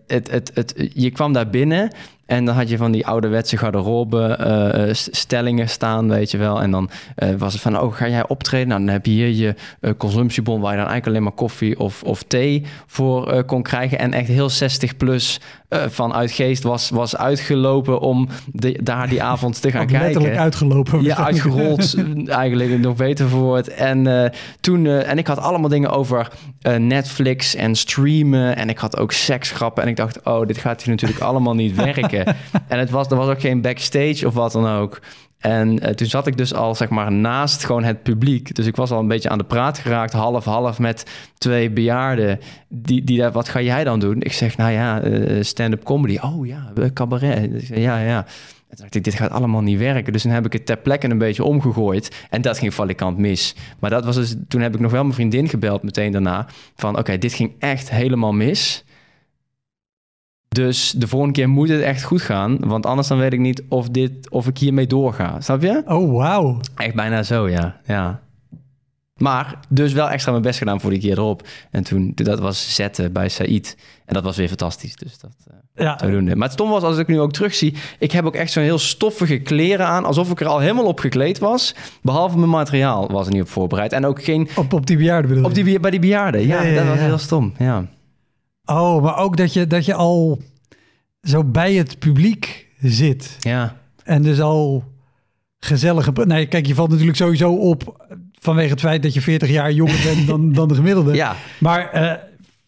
het, 0.07 0.31
het, 0.31 0.51
het, 0.55 0.91
je 0.95 1.11
kwam 1.11 1.33
daar 1.33 1.51
binnen 1.51 1.91
en 2.27 2.45
dan 2.45 2.55
had 2.55 2.69
je 2.69 2.77
van 2.77 2.93
die 2.93 3.07
ouderwetse 3.07 3.57
garderobe 3.57 4.39
uh, 4.87 4.95
stellingen 4.95 5.69
staan, 5.69 6.09
weet 6.09 6.31
je 6.31 6.39
wel. 6.39 6.63
En 6.63 6.71
dan 6.71 6.91
uh, 7.19 7.29
was 7.39 7.53
het 7.53 7.63
van, 7.63 7.81
oh, 7.81 7.95
ga 7.95 8.09
jij 8.09 8.29
optreden? 8.29 8.69
Nou, 8.69 8.85
dan 8.85 8.93
heb 8.93 9.07
je 9.07 9.13
hier 9.13 9.29
je 9.29 9.55
uh, 9.81 9.91
consumptiebon 9.97 10.61
waar 10.61 10.73
je 10.73 10.79
dan 10.79 10.89
eigenlijk 10.89 11.07
alleen 11.07 11.23
maar 11.23 11.33
koffie 11.49 11.79
of, 11.79 12.03
of 12.03 12.23
thee 12.23 12.63
voor 12.87 13.45
kon 13.45 13.63
krijgen. 13.63 13.99
En 13.99 14.13
echt 14.13 14.29
heel 14.29 14.51
60 14.51 14.97
plus 14.97 15.41
vanuit 15.89 16.31
geest 16.31 16.63
was, 16.63 16.91
was 16.91 17.17
uitgelopen 17.17 18.01
om 18.01 18.29
de, 18.53 18.79
daar 18.83 19.09
die 19.09 19.23
avond 19.23 19.61
te 19.61 19.71
gaan 19.73 19.87
kijken. 19.87 20.07
Letterlijk 20.07 20.37
uitgelopen. 20.37 21.03
Ja, 21.03 21.17
uitgerold 21.17 21.95
eigenlijk, 22.29 22.79
nog 22.79 22.97
beter 22.97 23.29
voor 23.29 23.59
En 23.59 24.33
toen, 24.61 24.87
en 24.87 25.19
ik 25.19 25.27
had 25.27 25.39
allemaal 25.39 25.69
dingen 25.69 25.91
over 25.91 26.29
Netflix 26.79 27.55
en 27.55 27.75
streamen. 27.75 28.57
En 28.57 28.69
ik 28.69 28.79
had 28.79 28.99
ook 28.99 29.13
seksgrappen. 29.13 29.83
En 29.83 29.89
ik 29.89 29.97
dacht, 29.97 30.25
oh, 30.25 30.47
dit 30.47 30.59
gaat 30.59 30.83
hier 30.83 30.91
natuurlijk 30.91 31.21
allemaal 31.21 31.55
niet 31.55 31.75
werken. 31.85 32.14
en 32.69 32.79
het 32.79 32.91
was, 32.91 33.09
er 33.09 33.17
was 33.17 33.29
ook 33.29 33.41
geen 33.41 33.61
backstage 33.61 34.27
of 34.27 34.35
wat 34.35 34.53
dan 34.53 34.67
ook. 34.67 35.01
En 35.45 35.73
uh, 35.73 35.91
toen 35.91 36.07
zat 36.07 36.27
ik 36.27 36.37
dus 36.37 36.55
al 36.55 36.75
zeg 36.75 36.89
maar 36.89 37.13
naast 37.13 37.65
gewoon 37.65 37.85
het 37.85 38.03
publiek. 38.03 38.55
Dus 38.55 38.67
ik 38.67 38.77
was 38.77 38.91
al 38.91 39.01
een 39.01 39.09
beetje 39.09 39.29
aan 39.29 39.39
de 39.39 39.45
praat 39.45 39.79
geraakt, 39.79 40.13
half-half 40.13 40.79
met 40.79 41.07
twee 41.39 41.71
bejaarden. 41.71 42.41
Die, 42.69 43.05
die 43.05 43.23
wat 43.23 43.49
ga 43.49 43.61
jij 43.61 43.85
dan 43.85 44.01
doen? 44.01 44.23
Ik 44.23 44.33
zeg, 44.33 44.57
nou 44.57 44.73
ja, 44.73 45.05
uh, 45.05 45.43
stand-up 45.43 45.85
comedy. 45.85 46.19
Oh 46.21 46.47
ja, 46.47 46.73
cabaret. 46.93 47.51
Zeg, 47.65 47.79
ja, 47.79 47.99
ja. 47.99 48.17
En 48.17 48.77
toen 48.77 48.79
dacht 48.79 48.95
ik, 48.95 49.05
dit 49.05 49.15
gaat 49.15 49.31
allemaal 49.31 49.61
niet 49.61 49.79
werken. 49.79 50.13
Dus 50.13 50.23
toen 50.23 50.31
heb 50.31 50.47
ik 50.47 50.53
het 50.53 50.67
ter 50.67 50.77
plekke 50.77 51.11
een 51.11 51.19
beetje 51.19 51.45
omgegooid. 51.45 52.27
En 52.31 52.43
dat 52.43 52.59
ging 52.59 52.75
valikant 52.75 53.19
mis. 53.19 53.55
Maar 53.79 53.91
dat 53.91 54.05
was 54.05 54.17
dus, 54.17 54.35
toen 54.49 54.61
heb 54.61 54.75
ik 54.75 54.81
nog 54.81 54.91
wel 54.91 55.03
mijn 55.03 55.15
vriendin 55.15 55.49
gebeld 55.49 55.83
meteen 55.83 56.13
daarna. 56.13 56.47
Van 56.77 56.99
oké, 56.99 57.19
dit 57.19 57.33
ging 57.33 57.53
echt 57.59 57.91
helemaal 57.91 58.33
mis. 58.33 58.84
Dus 60.55 60.95
de 60.97 61.09
volgende 61.09 61.35
keer 61.35 61.49
moet 61.49 61.69
het 61.69 61.81
echt 61.81 62.03
goed 62.03 62.23
gaan. 62.23 62.59
Want 62.61 62.87
anders 62.87 63.09
dan 63.09 63.19
weet 63.19 63.33
ik 63.33 63.39
niet 63.39 63.63
of, 63.69 63.89
dit, 63.89 64.31
of 64.31 64.47
ik 64.47 64.59
hiermee 64.59 64.87
doorga. 64.87 65.41
Snap 65.41 65.63
je? 65.63 65.83
Oh, 65.87 66.13
wauw. 66.13 66.61
Echt 66.77 66.95
bijna 66.95 67.23
zo, 67.23 67.49
ja. 67.49 67.81
ja. 67.87 68.21
Maar 69.15 69.59
dus 69.69 69.93
wel 69.93 70.11
extra 70.11 70.31
mijn 70.31 70.43
best 70.43 70.59
gedaan 70.59 70.81
voor 70.81 70.91
die 70.91 71.01
keer 71.01 71.19
erop. 71.19 71.47
En 71.71 71.85
toen, 71.85 72.13
dat 72.15 72.39
was 72.39 72.75
zetten 72.75 73.13
bij 73.13 73.29
Said. 73.29 73.77
En 74.07 74.15
dat 74.15 74.25
was 74.25 74.37
weer 74.37 74.49
fantastisch. 74.49 74.97
Dus 74.97 75.19
dat 75.19 75.37
uh, 75.51 75.85
ja. 75.85 75.97
doen. 75.97 76.25
Maar 76.25 76.49
het 76.49 76.53
stom 76.53 76.71
was, 76.71 76.83
als 76.83 76.99
ik 76.99 77.07
nu 77.07 77.21
ook 77.21 77.33
terugzie... 77.33 77.75
ik 77.99 78.13
heb 78.13 78.25
ook 78.25 78.35
echt 78.35 78.53
zo'n 78.53 78.63
heel 78.63 78.79
stoffige 78.79 79.39
kleren 79.39 79.87
aan... 79.87 80.05
alsof 80.05 80.31
ik 80.31 80.41
er 80.41 80.47
al 80.47 80.59
helemaal 80.59 80.85
op 80.85 80.99
gekleed 80.99 81.39
was. 81.39 81.75
Behalve 82.03 82.39
mijn 82.39 82.51
materiaal 82.51 83.11
was 83.11 83.27
er 83.27 83.33
niet 83.33 83.43
op 83.43 83.49
voorbereid. 83.49 83.93
En 83.93 84.07
ook 84.07 84.25
geen... 84.25 84.49
Op, 84.57 84.73
op 84.73 84.87
die 84.87 84.97
bejaarden 84.97 85.29
bedoel 85.29 85.45
Op 85.45 85.55
die, 85.55 85.81
bij 85.81 85.91
die 85.91 86.01
bejaarden, 86.01 86.47
ja. 86.47 86.63
ja 86.63 86.75
dat 86.75 86.87
was 86.87 86.99
heel 86.99 87.19
stom, 87.19 87.53
ja. 87.59 87.87
Oh, 88.65 89.03
maar 89.03 89.17
ook 89.17 89.37
dat 89.37 89.53
je, 89.53 89.67
dat 89.67 89.85
je 89.85 89.95
al 89.95 90.43
zo 91.23 91.45
bij 91.45 91.75
het 91.75 91.99
publiek 91.99 92.69
zit. 92.81 93.37
Ja. 93.39 93.77
En 94.05 94.23
dus 94.23 94.41
al 94.41 94.85
gezellige... 95.59 96.13
Nee, 96.25 96.47
kijk, 96.47 96.67
je 96.67 96.75
valt 96.75 96.91
natuurlijk 96.91 97.17
sowieso 97.17 97.53
op 97.53 98.07
vanwege 98.45 98.71
het 98.71 98.81
feit 98.81 99.03
dat 99.03 99.15
je 99.15 99.21
40 99.21 99.49
jaar 99.49 99.73
jonger 99.73 100.01
bent 100.05 100.27
dan, 100.27 100.53
dan 100.59 100.69
de 100.69 100.75
gemiddelde. 100.75 101.15
Ja. 101.15 101.37
Maar 101.59 101.91
uh, 101.95 102.13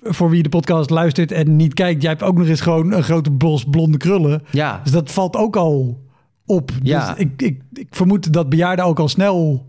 voor 0.02 0.30
wie 0.30 0.42
de 0.42 0.48
podcast 0.48 0.90
luistert 0.90 1.32
en 1.32 1.56
niet 1.56 1.74
kijkt, 1.74 2.02
jij 2.02 2.10
hebt 2.10 2.22
ook 2.22 2.38
nog 2.38 2.46
eens 2.46 2.60
gewoon 2.60 2.92
een 2.92 3.02
grote 3.02 3.30
bos 3.30 3.64
blonde 3.64 3.98
krullen. 3.98 4.42
Ja. 4.50 4.80
Dus 4.82 4.92
dat 4.92 5.12
valt 5.12 5.36
ook 5.36 5.56
al 5.56 6.04
op. 6.46 6.70
Ja. 6.82 7.08
Dus 7.08 7.18
ik, 7.18 7.42
ik, 7.42 7.60
ik 7.72 7.86
vermoed 7.90 8.32
dat 8.32 8.48
bejaarden 8.48 8.84
ook 8.84 8.98
al 8.98 9.08
snel 9.08 9.66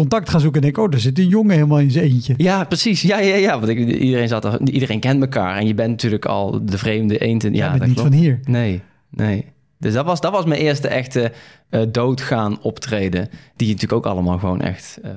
contact 0.00 0.28
gaan 0.28 0.40
zoeken 0.40 0.60
en 0.60 0.72
denk, 0.72 0.86
oh, 0.86 0.94
er 0.94 1.00
zit 1.00 1.18
een 1.18 1.28
jongen 1.28 1.54
helemaal 1.54 1.78
in 1.78 1.90
zijn 1.90 2.04
eentje. 2.04 2.34
Ja, 2.36 2.64
precies. 2.64 3.02
Ja, 3.02 3.18
ja, 3.18 3.34
ja. 3.34 3.58
Want 3.58 3.68
ik, 3.68 3.78
iedereen, 3.78 4.28
zat 4.28 4.44
er, 4.44 4.60
iedereen 4.68 5.00
kent 5.00 5.20
elkaar 5.20 5.56
en 5.56 5.66
je 5.66 5.74
bent 5.74 5.90
natuurlijk 5.90 6.24
al 6.24 6.64
de 6.64 6.78
vreemde 6.78 7.18
eend. 7.18 7.42
Ja, 7.42 7.50
ja 7.50 7.70
bent 7.70 7.86
niet 7.86 8.00
van 8.00 8.12
hier. 8.12 8.40
Nee, 8.44 8.80
nee. 9.10 9.44
Dus 9.78 9.92
dat 9.92 10.04
was, 10.04 10.20
dat 10.20 10.32
was 10.32 10.44
mijn 10.44 10.60
eerste 10.60 10.88
echte 10.88 11.32
uh, 11.70 11.82
doodgaan 11.90 12.62
optreden. 12.62 13.28
Die 13.56 13.66
je 13.66 13.72
natuurlijk 13.72 14.06
ook 14.06 14.12
allemaal 14.12 14.38
gewoon 14.38 14.60
echt 14.60 14.98
uh, 15.04 15.10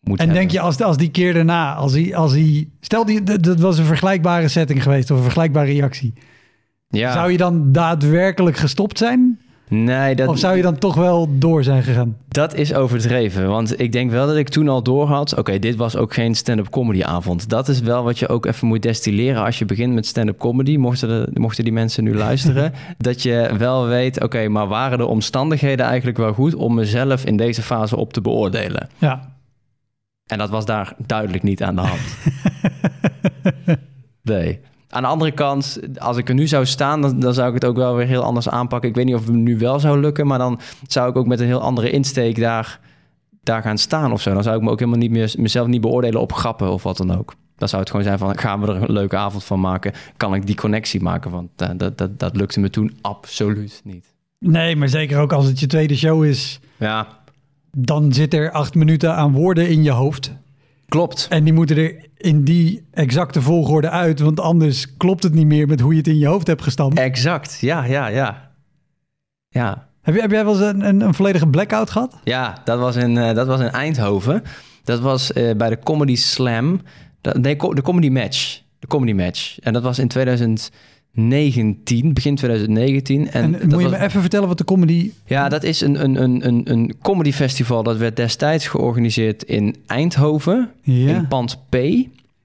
moet 0.00 0.20
En 0.20 0.32
denk 0.32 0.50
je, 0.50 0.60
als, 0.60 0.80
als 0.80 0.96
die 0.96 1.10
keer 1.10 1.34
daarna, 1.34 1.74
als 1.74 1.92
hij, 1.92 2.16
als 2.16 2.32
hij 2.32 2.68
stel 2.80 3.04
die, 3.04 3.22
dat 3.22 3.60
was 3.60 3.78
een 3.78 3.84
vergelijkbare 3.84 4.48
setting 4.48 4.82
geweest 4.82 5.10
of 5.10 5.16
een 5.16 5.22
vergelijkbare 5.22 5.72
reactie. 5.72 6.12
Ja. 6.88 7.12
Zou 7.12 7.30
je 7.30 7.36
dan 7.36 7.72
daadwerkelijk 7.72 8.56
gestopt 8.56 8.98
zijn? 8.98 9.40
Nee, 9.68 10.14
dat... 10.14 10.28
Of 10.28 10.38
zou 10.38 10.56
je 10.56 10.62
dan 10.62 10.78
toch 10.78 10.94
wel 10.94 11.28
door 11.38 11.62
zijn 11.64 11.82
gegaan? 11.82 12.16
Dat 12.28 12.54
is 12.54 12.74
overdreven, 12.74 13.48
want 13.48 13.80
ik 13.80 13.92
denk 13.92 14.10
wel 14.10 14.26
dat 14.26 14.36
ik 14.36 14.48
toen 14.48 14.68
al 14.68 14.82
door 14.82 15.06
had... 15.06 15.36
oké, 15.36 15.58
dit 15.58 15.76
was 15.76 15.96
ook 15.96 16.14
geen 16.14 16.34
stand-up 16.34 16.70
comedy 16.70 17.02
avond. 17.02 17.48
Dat 17.48 17.68
is 17.68 17.80
wel 17.80 18.02
wat 18.02 18.18
je 18.18 18.28
ook 18.28 18.46
even 18.46 18.66
moet 18.66 18.82
destilleren 18.82 19.44
als 19.44 19.58
je 19.58 19.64
begint 19.64 19.94
met 19.94 20.06
stand-up 20.06 20.38
comedy. 20.38 20.76
Mochten, 20.76 21.08
de, 21.08 21.40
mochten 21.40 21.64
die 21.64 21.72
mensen 21.72 22.04
nu 22.04 22.14
luisteren. 22.14 22.72
dat 22.98 23.22
je 23.22 23.50
wel 23.58 23.86
weet, 23.86 24.22
oké, 24.22 24.48
maar 24.48 24.68
waren 24.68 24.98
de 24.98 25.06
omstandigheden 25.06 25.86
eigenlijk 25.86 26.18
wel 26.18 26.32
goed... 26.32 26.54
om 26.54 26.74
mezelf 26.74 27.24
in 27.24 27.36
deze 27.36 27.62
fase 27.62 27.96
op 27.96 28.12
te 28.12 28.20
beoordelen? 28.20 28.88
Ja. 28.98 29.36
En 30.26 30.38
dat 30.38 30.50
was 30.50 30.64
daar 30.64 30.94
duidelijk 31.06 31.42
niet 31.42 31.62
aan 31.62 31.74
de 31.74 31.80
hand. 31.80 32.00
nee. 34.22 34.60
Aan 34.88 35.02
de 35.02 35.08
andere 35.08 35.30
kant, 35.30 35.80
als 35.98 36.16
ik 36.16 36.28
er 36.28 36.34
nu 36.34 36.46
zou 36.46 36.66
staan, 36.66 37.00
dan, 37.00 37.20
dan, 37.20 37.34
zou 37.34 37.48
ik 37.48 37.54
het 37.54 37.64
ook 37.64 37.76
wel 37.76 37.94
weer 37.94 38.06
heel 38.06 38.22
anders 38.22 38.48
aanpakken. 38.48 38.88
Ik 38.88 38.94
weet 38.94 39.04
niet 39.04 39.14
of 39.14 39.26
het 39.26 39.34
nu 39.34 39.58
wel 39.58 39.80
zou 39.80 40.00
lukken, 40.00 40.26
maar 40.26 40.38
dan 40.38 40.60
zou 40.86 41.10
ik 41.10 41.16
ook 41.16 41.26
met 41.26 41.40
een 41.40 41.46
heel 41.46 41.60
andere 41.60 41.90
insteek 41.90 42.38
daar, 42.38 42.80
daar 43.42 43.62
gaan 43.62 43.78
staan 43.78 44.12
of 44.12 44.20
zo. 44.20 44.34
Dan 44.34 44.42
zou 44.42 44.56
ik 44.56 44.62
me 44.62 44.70
ook 44.70 44.78
helemaal 44.78 45.00
niet 45.00 45.10
meer 45.10 45.34
mezelf 45.36 45.66
niet 45.66 45.80
beoordelen 45.80 46.20
op 46.20 46.32
grappen 46.32 46.72
of 46.72 46.82
wat 46.82 46.96
dan 46.96 47.18
ook. 47.18 47.34
Dan 47.56 47.68
zou 47.68 47.80
het 47.80 47.90
gewoon 47.90 48.04
zijn 48.04 48.18
van, 48.18 48.38
gaan 48.38 48.60
we 48.60 48.66
er 48.66 48.82
een 48.82 48.92
leuke 48.92 49.16
avond 49.16 49.44
van 49.44 49.60
maken? 49.60 49.92
Kan 50.16 50.34
ik 50.34 50.46
die 50.46 50.56
connectie 50.56 51.02
maken? 51.02 51.30
Want 51.30 51.48
uh, 51.62 51.68
dat, 51.76 51.98
dat, 51.98 52.18
dat 52.18 52.36
lukte 52.36 52.60
me 52.60 52.70
toen 52.70 52.96
absoluut 53.00 53.80
niet. 53.84 54.06
Nee, 54.38 54.76
maar 54.76 54.88
zeker 54.88 55.18
ook 55.18 55.32
als 55.32 55.46
het 55.46 55.60
je 55.60 55.66
tweede 55.66 55.96
show 55.96 56.24
is. 56.24 56.60
Ja. 56.76 57.06
Dan 57.76 58.12
zit 58.12 58.34
er 58.34 58.50
acht 58.50 58.74
minuten 58.74 59.14
aan 59.14 59.32
woorden 59.32 59.68
in 59.68 59.82
je 59.82 59.90
hoofd. 59.90 60.32
Klopt. 60.88 61.26
En 61.30 61.44
die 61.44 61.52
moeten 61.52 61.76
er 61.76 62.06
in 62.16 62.44
die 62.44 62.86
exacte 62.90 63.42
volgorde 63.42 63.90
uit, 63.90 64.20
want 64.20 64.40
anders 64.40 64.96
klopt 64.96 65.22
het 65.22 65.34
niet 65.34 65.46
meer 65.46 65.66
met 65.66 65.80
hoe 65.80 65.92
je 65.92 65.98
het 65.98 66.06
in 66.06 66.18
je 66.18 66.26
hoofd 66.26 66.46
hebt 66.46 66.62
gestampt. 66.62 66.98
Exact, 66.98 67.58
ja, 67.60 67.84
ja, 67.84 68.06
ja. 68.06 68.50
Ja. 69.48 69.88
Heb, 70.02 70.14
je, 70.14 70.20
heb 70.20 70.30
jij 70.30 70.44
wel 70.44 70.52
eens 70.52 70.62
een, 70.62 70.88
een, 70.88 71.00
een 71.00 71.14
volledige 71.14 71.46
blackout 71.46 71.90
gehad? 71.90 72.18
Ja, 72.24 72.60
dat 72.64 72.78
was 72.78 72.96
in, 72.96 73.16
uh, 73.16 73.34
dat 73.34 73.46
was 73.46 73.60
in 73.60 73.70
Eindhoven. 73.70 74.42
Dat 74.84 75.00
was 75.00 75.30
uh, 75.30 75.54
bij 75.56 75.68
de 75.68 75.78
Comedy 75.78 76.16
Slam. 76.16 76.80
nee, 77.32 77.56
de 77.56 77.82
Comedy 77.82 78.08
Match. 78.08 78.62
De 78.78 78.86
Comedy 78.86 79.12
Match. 79.12 79.58
En 79.58 79.72
dat 79.72 79.82
was 79.82 79.98
in 79.98 80.08
2000. 80.08 80.70
19, 81.18 82.12
begin 82.12 82.34
2019. 82.34 83.30
En, 83.30 83.60
en 83.60 83.68
moet 83.68 83.80
je 83.80 83.88
me 83.88 84.00
even 84.00 84.20
vertellen 84.20 84.48
wat 84.48 84.58
de 84.58 84.64
comedy... 84.64 85.10
Ja, 85.26 85.48
dat 85.48 85.62
is 85.62 85.80
een, 85.80 86.04
een, 86.04 86.22
een, 86.22 86.46
een, 86.46 86.70
een 86.70 86.94
comedy 87.02 87.32
festival. 87.32 87.82
Dat 87.82 87.96
werd 87.96 88.16
destijds 88.16 88.66
georganiseerd 88.66 89.42
in 89.42 89.76
Eindhoven, 89.86 90.70
ja. 90.82 91.14
in 91.14 91.28
Pand 91.28 91.58
P. 91.68 91.76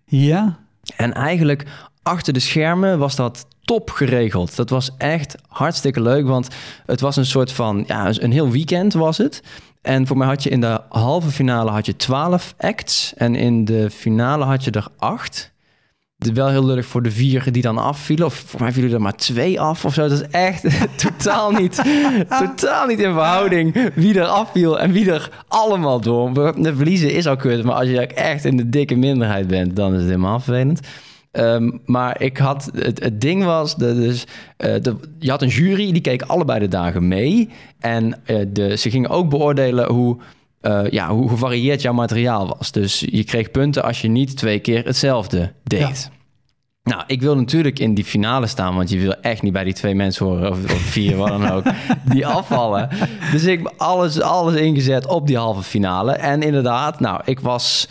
Ja. 0.06 0.60
En 0.96 1.14
eigenlijk 1.14 1.66
achter 2.04 2.34
de 2.34 2.40
schermen 2.40 3.00
was 3.00 3.16
dat 3.16 3.46
top 3.62 3.90
geregeld. 3.90 4.56
Dat 4.56 4.70
was 4.70 4.92
echt 4.98 5.36
hartstikke 5.48 6.02
leuk, 6.02 6.26
want 6.26 6.48
het 6.86 7.00
was 7.00 7.16
een 7.16 7.26
soort 7.26 7.52
van... 7.52 7.84
Ja, 7.88 8.12
een 8.14 8.32
heel 8.32 8.50
weekend 8.50 8.94
was 8.94 9.18
het. 9.18 9.44
En 9.82 10.08
voor 10.08 10.18
mij 10.18 10.28
had 10.28 10.44
je 10.44 10.50
in 10.50 10.62
de 10.62 10.82
halve 10.90 11.30
finale 11.30 11.72
had 11.72 11.86
je 11.86 11.96
12 11.96 12.54
acts. 12.58 13.14
En 13.16 13.36
in 13.36 13.66
de 13.66 13.90
finale 13.90 14.46
had 14.46 14.64
je 14.64 14.72
er 14.72 14.88
acht 14.98 15.53
wel 16.32 16.50
heel 16.50 16.66
lullig 16.66 16.86
voor 16.86 17.02
de 17.02 17.12
vier 17.12 17.52
die 17.52 17.62
dan 17.62 17.78
afvielen. 17.78 18.26
Of 18.26 18.44
voor 18.48 18.60
mij 18.60 18.72
vielen 18.72 18.94
er 18.94 19.02
maar 19.02 19.16
twee 19.16 19.62
af 19.62 19.86
of 19.86 19.94
zo. 19.94 20.02
Dat 20.08 20.22
is 20.22 20.28
echt 20.32 20.66
totaal, 21.04 21.52
niet, 21.52 21.82
totaal 22.40 22.88
niet 22.88 23.00
in 23.00 23.14
verhouding 23.14 23.92
wie 23.96 24.20
er 24.20 24.26
afviel 24.26 24.80
en 24.80 24.92
wie 24.92 25.12
er 25.12 25.30
allemaal 25.48 26.02
door. 26.02 26.34
De 26.34 26.76
verliezen 26.76 27.14
is 27.14 27.28
al 27.28 27.36
kut, 27.36 27.64
maar 27.64 27.76
als 27.76 27.88
je 27.88 28.08
echt 28.08 28.46
in 28.46 28.58
de 28.58 28.70
dikke 28.70 28.96
minderheid 28.96 29.48
bent, 29.48 29.76
dan 29.76 29.92
is 29.94 30.00
het 30.00 30.10
helemaal 30.10 30.40
vervelend. 30.40 30.80
Um, 31.36 31.82
maar 31.86 32.22
ik 32.22 32.38
had, 32.38 32.72
het, 32.76 33.04
het 33.04 33.22
ding 33.22 33.44
was, 33.44 33.76
de, 33.76 33.96
dus, 33.96 34.26
uh, 34.58 34.76
de, 34.82 34.96
je 35.20 35.30
had 35.30 35.42
een 35.42 35.48
jury, 35.48 35.92
die 35.92 36.02
keek 36.02 36.22
allebei 36.22 36.60
de 36.60 36.68
dagen 36.68 37.08
mee. 37.08 37.50
En 37.80 38.22
uh, 38.26 38.46
de, 38.48 38.78
ze 38.78 38.90
gingen 38.90 39.10
ook 39.10 39.30
beoordelen 39.30 39.92
hoe, 39.92 40.18
uh, 40.64 40.90
ja, 40.90 41.10
hoe 41.10 41.30
gevarieerd 41.30 41.82
jouw 41.82 41.94
materiaal 41.94 42.56
was. 42.58 42.72
Dus 42.72 43.00
je 43.00 43.24
kreeg 43.24 43.52
punten 43.52 43.84
als 43.84 44.02
je 44.02 44.08
niet 44.08 44.38
twee 44.38 44.60
keer 44.60 44.86
hetzelfde 44.86 45.54
deed. 45.64 46.10
Ja. 46.12 46.22
Nou, 46.84 47.04
ik 47.08 47.22
wil 47.22 47.36
natuurlijk 47.36 47.80
in 47.80 47.94
die 47.94 48.04
finale 48.04 48.48
staan, 48.48 48.76
want 48.76 48.90
je 48.90 49.00
wil 49.00 49.16
echt 49.16 49.42
niet 49.42 49.54
bij 49.54 49.64
die 49.64 49.74
twee 49.74 49.96
mensen 49.96 50.26
horen, 50.26 50.52
of, 50.52 50.64
of 50.64 50.82
vier, 50.82 51.18
wat 51.18 51.28
dan 51.28 51.50
ook, 51.50 51.64
die 52.14 52.28
afvallen. 52.28 52.90
Dus 53.32 53.44
ik 53.44 53.58
heb 53.58 53.74
alles, 53.78 54.22
alles 54.22 54.56
ingezet 54.56 55.08
op 55.08 55.28
die 55.28 55.38
halve 55.38 55.64
finale. 55.64 56.12
En 56.12 56.42
inderdaad, 56.42 57.00
nou, 57.00 57.22
ik 57.26 57.40
was 57.40 57.88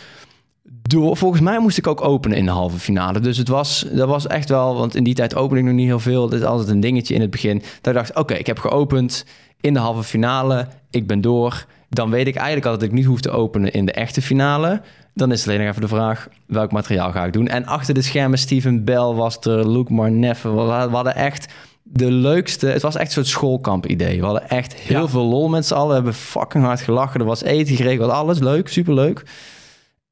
door. 0.62 1.16
Volgens 1.16 1.42
mij 1.42 1.58
moest 1.58 1.78
ik 1.78 1.86
ook 1.86 2.04
openen 2.04 2.36
in 2.38 2.44
de 2.44 2.50
halve 2.50 2.78
finale. 2.78 3.20
Dus 3.20 3.36
het 3.36 3.48
was, 3.48 3.86
dat 3.92 4.08
was 4.08 4.26
echt 4.26 4.48
wel, 4.48 4.74
want 4.74 4.94
in 4.94 5.04
die 5.04 5.14
tijd 5.14 5.34
open 5.34 5.56
ik 5.56 5.64
nog 5.64 5.74
niet 5.74 5.86
heel 5.86 6.00
veel. 6.00 6.28
Dit 6.28 6.40
is 6.40 6.46
altijd 6.46 6.68
een 6.68 6.80
dingetje 6.80 7.14
in 7.14 7.20
het 7.20 7.30
begin. 7.30 7.62
Daar 7.80 7.94
dacht 7.94 8.10
ik, 8.10 8.18
oké, 8.18 8.34
ik 8.34 8.46
heb 8.46 8.58
geopend 8.58 9.24
in 9.60 9.74
de 9.74 9.80
halve 9.80 10.02
finale, 10.02 10.66
ik 10.90 11.06
ben 11.06 11.20
door. 11.20 11.66
Dan 11.94 12.10
weet 12.10 12.26
ik 12.26 12.34
eigenlijk 12.34 12.66
al 12.66 12.72
dat 12.72 12.82
ik 12.82 12.92
niet 12.92 13.04
hoef 13.04 13.20
te 13.20 13.30
openen 13.30 13.72
in 13.72 13.86
de 13.86 13.92
echte 13.92 14.22
finale. 14.22 14.80
Dan 15.14 15.32
is 15.32 15.38
het 15.38 15.48
alleen 15.48 15.60
nog 15.60 15.68
even 15.68 15.80
de 15.80 15.88
vraag, 15.88 16.28
welk 16.46 16.72
materiaal 16.72 17.12
ga 17.12 17.24
ik 17.24 17.32
doen? 17.32 17.48
En 17.48 17.66
achter 17.66 17.94
de 17.94 18.02
schermen, 18.02 18.38
Steven 18.38 18.84
Bell 18.84 19.12
was 19.12 19.38
er, 19.40 19.70
Luke 19.70 19.92
Marneffe. 19.92 20.48
We, 20.48 20.62
we 20.64 20.94
hadden 20.94 21.14
echt 21.14 21.52
de 21.82 22.10
leukste... 22.10 22.66
Het 22.66 22.82
was 22.82 22.96
echt 22.96 23.06
een 23.06 23.12
soort 23.12 23.26
schoolkamp-idee. 23.26 24.18
We 24.18 24.24
hadden 24.24 24.48
echt 24.48 24.74
heel 24.74 25.00
ja. 25.00 25.08
veel 25.08 25.24
lol 25.24 25.48
met 25.48 25.66
z'n 25.66 25.74
allen. 25.74 25.88
We 25.88 25.94
hebben 25.94 26.14
fucking 26.14 26.64
hard 26.64 26.80
gelachen. 26.80 27.20
Er 27.20 27.26
was 27.26 27.42
eten 27.42 27.76
geregeld, 27.76 28.10
alles 28.10 28.38
leuk, 28.38 28.68
superleuk. 28.68 29.22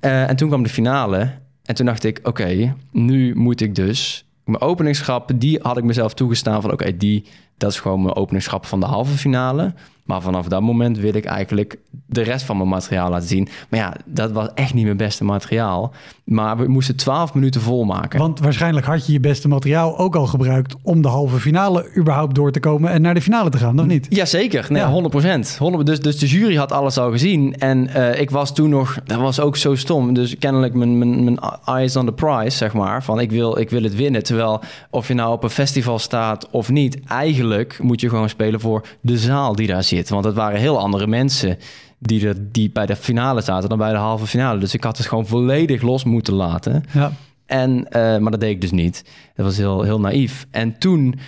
Uh, 0.00 0.28
en 0.28 0.37
toen 0.37 0.49
kwam 0.49 0.62
de 0.62 0.68
finale. 0.68 1.30
En 1.64 1.75
toen 1.75 1.87
dacht 1.87 2.04
ik, 2.04 2.18
oké, 2.18 2.28
okay, 2.28 2.75
nu 2.92 3.34
moet 3.34 3.60
ik 3.60 3.75
dus... 3.75 4.25
Mijn 4.44 4.62
openingsgrap, 4.62 5.30
die 5.34 5.58
had 5.62 5.76
ik 5.76 5.84
mezelf 5.84 6.14
toegestaan 6.14 6.62
van... 6.62 6.72
oké, 6.72 6.82
okay, 6.82 6.96
die, 6.96 7.25
dat 7.61 7.71
is 7.71 7.81
gewoon 7.81 8.02
mijn 8.02 8.14
openingsgrap 8.14 8.67
van 8.67 8.81
de 8.81 8.87
halve 8.87 9.17
finale. 9.17 9.73
Maar 10.05 10.23
vanaf 10.23 10.47
dat 10.47 10.61
moment 10.61 10.99
wil 10.99 11.14
ik 11.14 11.25
eigenlijk 11.25 11.79
de 12.07 12.23
rest 12.23 12.45
van 12.45 12.57
mijn 12.57 12.69
materiaal 12.69 13.11
laten 13.11 13.29
zien. 13.29 13.49
Maar 13.69 13.81
ja, 13.81 13.97
dat 14.05 14.33
was 14.33 14.49
echt 14.55 14.75
niet 14.75 14.85
mijn 14.85 14.97
beste 14.97 15.25
materiaal. 15.25 15.93
Maar 16.25 16.57
we 16.57 16.69
moesten 16.69 16.97
12 16.97 17.35
minuten 17.35 17.61
volmaken. 17.61 18.19
Want 18.19 18.38
waarschijnlijk 18.38 18.87
had 18.87 19.07
je 19.07 19.12
je 19.12 19.21
beste 19.21 19.49
materiaal 19.49 19.99
ook 19.99 20.17
al 20.17 20.26
gebruikt 20.26 20.75
om 20.83 21.02
de 21.02 21.09
halve 21.09 21.40
finale 21.40 21.90
überhaupt 21.97 22.35
door 22.35 22.52
te 22.52 22.61
komen 22.61 22.90
en 22.90 23.02
naar 23.02 23.14
de 23.14 23.21
finale 23.21 23.50
te 23.50 23.59
gaan, 23.59 23.81
of 23.81 23.87
niet? 23.87 24.07
Jazeker, 24.09 24.67
nee, 24.69 24.83
ja. 24.83 25.02
100%. 25.47 25.59
100 25.59 25.87
dus, 25.87 26.00
dus 26.00 26.19
de 26.19 26.26
jury 26.26 26.57
had 26.57 26.73
alles 26.73 26.99
al 26.99 27.11
gezien. 27.11 27.59
En 27.59 27.88
uh, 27.97 28.21
ik 28.21 28.31
was 28.31 28.55
toen 28.55 28.71
nog, 28.71 28.99
dat 29.05 29.19
was 29.19 29.40
ook 29.40 29.57
zo 29.57 29.75
stom. 29.75 30.14
Dus 30.14 30.38
kennelijk 30.38 30.75
mijn, 30.75 30.99
mijn, 30.99 31.25
mijn 31.25 31.38
eyes 31.64 31.97
on 31.97 32.07
the 32.07 32.12
prize, 32.12 32.57
zeg 32.57 32.73
maar. 32.73 33.02
Van 33.02 33.21
ik 33.21 33.31
wil, 33.31 33.59
ik 33.59 33.71
wil 33.71 33.83
het 33.83 33.97
winnen. 33.97 34.23
Terwijl 34.23 34.61
of 34.90 35.09
je 35.09 35.14
nou 35.14 35.33
op 35.33 35.43
een 35.43 35.50
festival 35.50 35.99
staat 35.99 36.50
of 36.50 36.71
niet, 36.71 37.05
eigenlijk 37.05 37.50
moet 37.80 38.00
je 38.00 38.09
gewoon 38.09 38.28
spelen 38.28 38.61
voor 38.61 38.87
de 39.00 39.19
zaal 39.19 39.54
die 39.54 39.66
daar 39.66 39.85
zit. 39.85 40.09
Want 40.09 40.25
het 40.25 40.35
waren 40.35 40.61
heel 40.61 40.78
andere 40.78 41.07
mensen 41.07 41.59
die, 41.99 42.28
er, 42.28 42.37
die 42.52 42.71
bij 42.71 42.87
de 42.87 42.97
finale 42.97 43.40
zaten 43.40 43.69
dan 43.69 43.78
bij 43.78 43.92
de 43.92 43.99
halve 43.99 44.26
finale. 44.26 44.61
Dus 44.61 44.75
ik 44.75 44.85
had 44.85 44.97
het 44.97 45.07
gewoon 45.07 45.26
volledig 45.26 45.83
los 45.83 46.04
moeten 46.04 46.35
laten. 46.35 46.85
Ja. 46.92 47.12
En, 47.47 47.71
uh, 47.71 48.19
maar 48.19 48.30
dat 48.30 48.40
deed 48.40 48.50
ik 48.50 48.61
dus 48.61 48.71
niet. 48.71 49.04
Dat 49.35 49.47
was 49.47 49.57
heel, 49.57 49.83
heel 49.83 50.00
naïef. 50.00 50.47
En 50.50 50.78
toen 50.78 51.19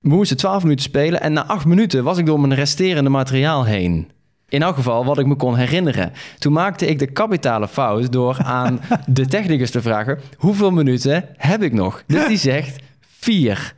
moesten 0.00 0.36
12 0.36 0.62
minuten 0.62 0.84
spelen. 0.84 1.20
En 1.20 1.32
na 1.32 1.46
acht 1.46 1.64
minuten 1.64 2.04
was 2.04 2.18
ik 2.18 2.26
door 2.26 2.40
mijn 2.40 2.54
resterende 2.54 3.10
materiaal 3.10 3.64
heen. 3.64 4.10
In 4.48 4.62
elk 4.62 4.74
geval 4.74 5.04
wat 5.04 5.18
ik 5.18 5.26
me 5.26 5.34
kon 5.34 5.56
herinneren. 5.56 6.12
Toen 6.38 6.52
maakte 6.52 6.86
ik 6.86 6.98
de 6.98 7.06
kapitale 7.06 7.68
fout 7.68 8.12
door 8.12 8.38
aan 8.42 8.80
de 9.06 9.26
technicus 9.26 9.70
te 9.70 9.82
vragen: 9.82 10.18
hoeveel 10.36 10.70
minuten 10.70 11.24
heb 11.36 11.62
ik 11.62 11.72
nog? 11.72 12.02
Dus 12.06 12.26
die 12.26 12.36
zegt 12.36 12.82
vier. 13.00 13.74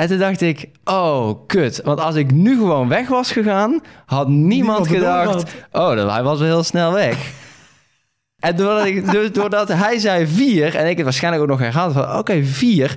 En 0.00 0.08
toen 0.08 0.18
dacht 0.18 0.40
ik, 0.40 0.68
oh, 0.84 1.46
kut. 1.46 1.80
Want 1.84 2.00
als 2.00 2.14
ik 2.14 2.30
nu 2.30 2.56
gewoon 2.56 2.88
weg 2.88 3.08
was 3.08 3.32
gegaan, 3.32 3.80
had 4.06 4.28
niemand, 4.28 4.88
gedacht... 4.88 5.54
Oh, 5.72 5.94
dat, 5.94 6.10
hij 6.10 6.22
was 6.22 6.38
wel 6.38 6.48
heel 6.48 6.62
snel 6.62 6.92
weg. 6.92 7.32
en 8.38 8.56
doordat, 8.56 8.86
ik, 8.86 9.10
dus 9.10 9.32
doordat 9.32 9.68
hij 9.68 9.98
zei 9.98 10.26
vier... 10.26 10.76
en 10.76 10.88
ik 10.88 10.96
het 10.96 11.04
waarschijnlijk 11.04 11.42
ook 11.42 11.48
nog 11.48 11.58
herhaald 11.58 11.92
van... 11.92 12.18
oké, 12.18 12.44
vier... 12.44 12.94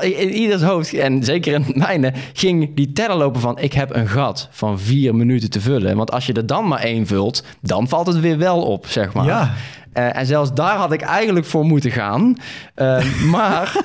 In 0.00 0.30
ieders 0.30 0.62
hoofd, 0.62 0.94
en 0.94 1.24
zeker 1.24 1.52
in 1.54 1.64
mijne, 1.74 2.12
ging 2.32 2.76
die 2.76 2.92
teller 2.92 3.16
lopen 3.16 3.40
van... 3.40 3.58
ik 3.58 3.72
heb 3.72 3.94
een 3.94 4.08
gat 4.08 4.48
van 4.50 4.80
vier 4.80 5.14
minuten 5.14 5.50
te 5.50 5.60
vullen. 5.60 5.96
Want 5.96 6.10
als 6.10 6.26
je 6.26 6.32
er 6.32 6.46
dan 6.46 6.68
maar 6.68 6.80
één 6.80 7.06
vult, 7.06 7.44
dan 7.60 7.88
valt 7.88 8.06
het 8.06 8.20
weer 8.20 8.38
wel 8.38 8.62
op, 8.62 8.86
zeg 8.86 9.12
maar. 9.12 9.26
Ja. 9.26 9.54
Uh, 9.94 10.16
en 10.16 10.26
zelfs 10.26 10.52
daar 10.52 10.76
had 10.76 10.92
ik 10.92 11.00
eigenlijk 11.00 11.46
voor 11.46 11.64
moeten 11.64 11.90
gaan. 11.90 12.36
Uh, 12.76 13.04
maar 13.34 13.76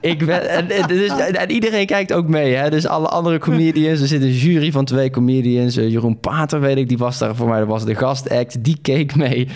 ik 0.00 0.26
ben, 0.26 0.48
en, 0.48 0.86
dus, 0.88 1.08
en, 1.18 1.50
iedereen 1.50 1.86
kijkt 1.86 2.12
ook 2.12 2.28
mee. 2.28 2.54
Hè? 2.54 2.70
Dus 2.70 2.86
alle 2.86 3.08
andere 3.08 3.38
comedians. 3.38 4.00
Er 4.00 4.06
zit 4.06 4.22
een 4.22 4.32
jury 4.32 4.72
van 4.72 4.84
twee 4.84 5.10
comedians. 5.10 5.76
Uh, 5.76 5.90
Jeroen 5.90 6.20
Pater, 6.20 6.60
weet 6.60 6.76
ik, 6.76 6.88
die 6.88 6.98
was 6.98 7.18
daar 7.18 7.34
voor 7.34 7.48
mij. 7.48 7.58
Dat 7.58 7.68
was 7.68 7.84
de 7.84 7.94
gastact. 7.94 8.64
Die 8.64 8.78
keek 8.82 9.16
mee. 9.16 9.48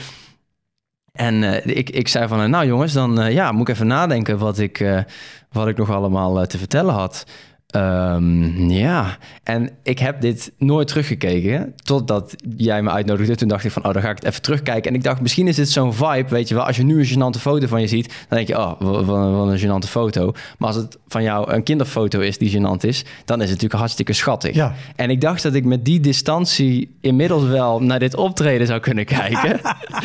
En 1.12 1.42
uh, 1.42 1.66
ik, 1.66 1.90
ik 1.90 2.08
zei 2.08 2.28
van, 2.28 2.50
nou 2.50 2.66
jongens, 2.66 2.92
dan 2.92 3.20
uh, 3.20 3.32
ja, 3.32 3.52
moet 3.52 3.68
ik 3.68 3.74
even 3.74 3.86
nadenken 3.86 4.38
wat 4.38 4.58
ik, 4.58 5.04
wat 5.50 5.68
ik 5.68 5.76
nog 5.76 5.90
allemaal 5.90 6.46
te 6.46 6.58
vertellen 6.58 6.94
had. 6.94 7.26
Um, 7.76 8.70
ja, 8.70 9.16
en 9.42 9.70
ik 9.82 9.98
heb 9.98 10.20
dit 10.20 10.52
nooit 10.58 10.88
teruggekeken 10.88 11.74
totdat 11.84 12.34
jij 12.56 12.82
me 12.82 12.90
uitnodigde. 12.90 13.34
Toen 13.34 13.48
dacht 13.48 13.64
ik 13.64 13.70
van, 13.70 13.84
oh, 13.84 13.92
dan 13.92 14.02
ga 14.02 14.10
ik 14.10 14.16
het 14.16 14.24
even 14.24 14.42
terugkijken. 14.42 14.90
En 14.90 14.96
ik 14.96 15.02
dacht, 15.02 15.20
misschien 15.20 15.48
is 15.48 15.56
dit 15.56 15.68
zo'n 15.68 15.94
vibe, 15.94 16.28
weet 16.28 16.48
je 16.48 16.54
wel. 16.54 16.66
Als 16.66 16.76
je 16.76 16.82
nu 16.82 16.98
een 16.98 17.06
gênante 17.06 17.40
foto 17.40 17.66
van 17.66 17.80
je 17.80 17.86
ziet, 17.86 18.06
dan 18.06 18.36
denk 18.36 18.48
je, 18.48 18.58
oh, 18.58 18.80
wat, 18.80 19.04
wat 19.04 19.48
een 19.48 19.58
gênante 19.58 19.88
foto. 19.88 20.32
Maar 20.58 20.68
als 20.68 20.76
het 20.76 20.98
van 21.08 21.22
jou 21.22 21.52
een 21.52 21.62
kinderfoto 21.62 22.20
is 22.20 22.38
die 22.38 22.58
gênant 22.58 22.80
is, 22.80 23.04
dan 23.24 23.36
is 23.36 23.42
het 23.42 23.52
natuurlijk 23.52 23.80
hartstikke 23.80 24.12
schattig. 24.12 24.54
Ja. 24.54 24.74
En 24.96 25.10
ik 25.10 25.20
dacht 25.20 25.42
dat 25.42 25.54
ik 25.54 25.64
met 25.64 25.84
die 25.84 26.00
distantie 26.00 26.96
inmiddels 27.00 27.44
wel 27.44 27.82
naar 27.82 27.98
dit 27.98 28.14
optreden 28.14 28.66
zou 28.66 28.80
kunnen 28.80 29.04
kijken. 29.04 29.60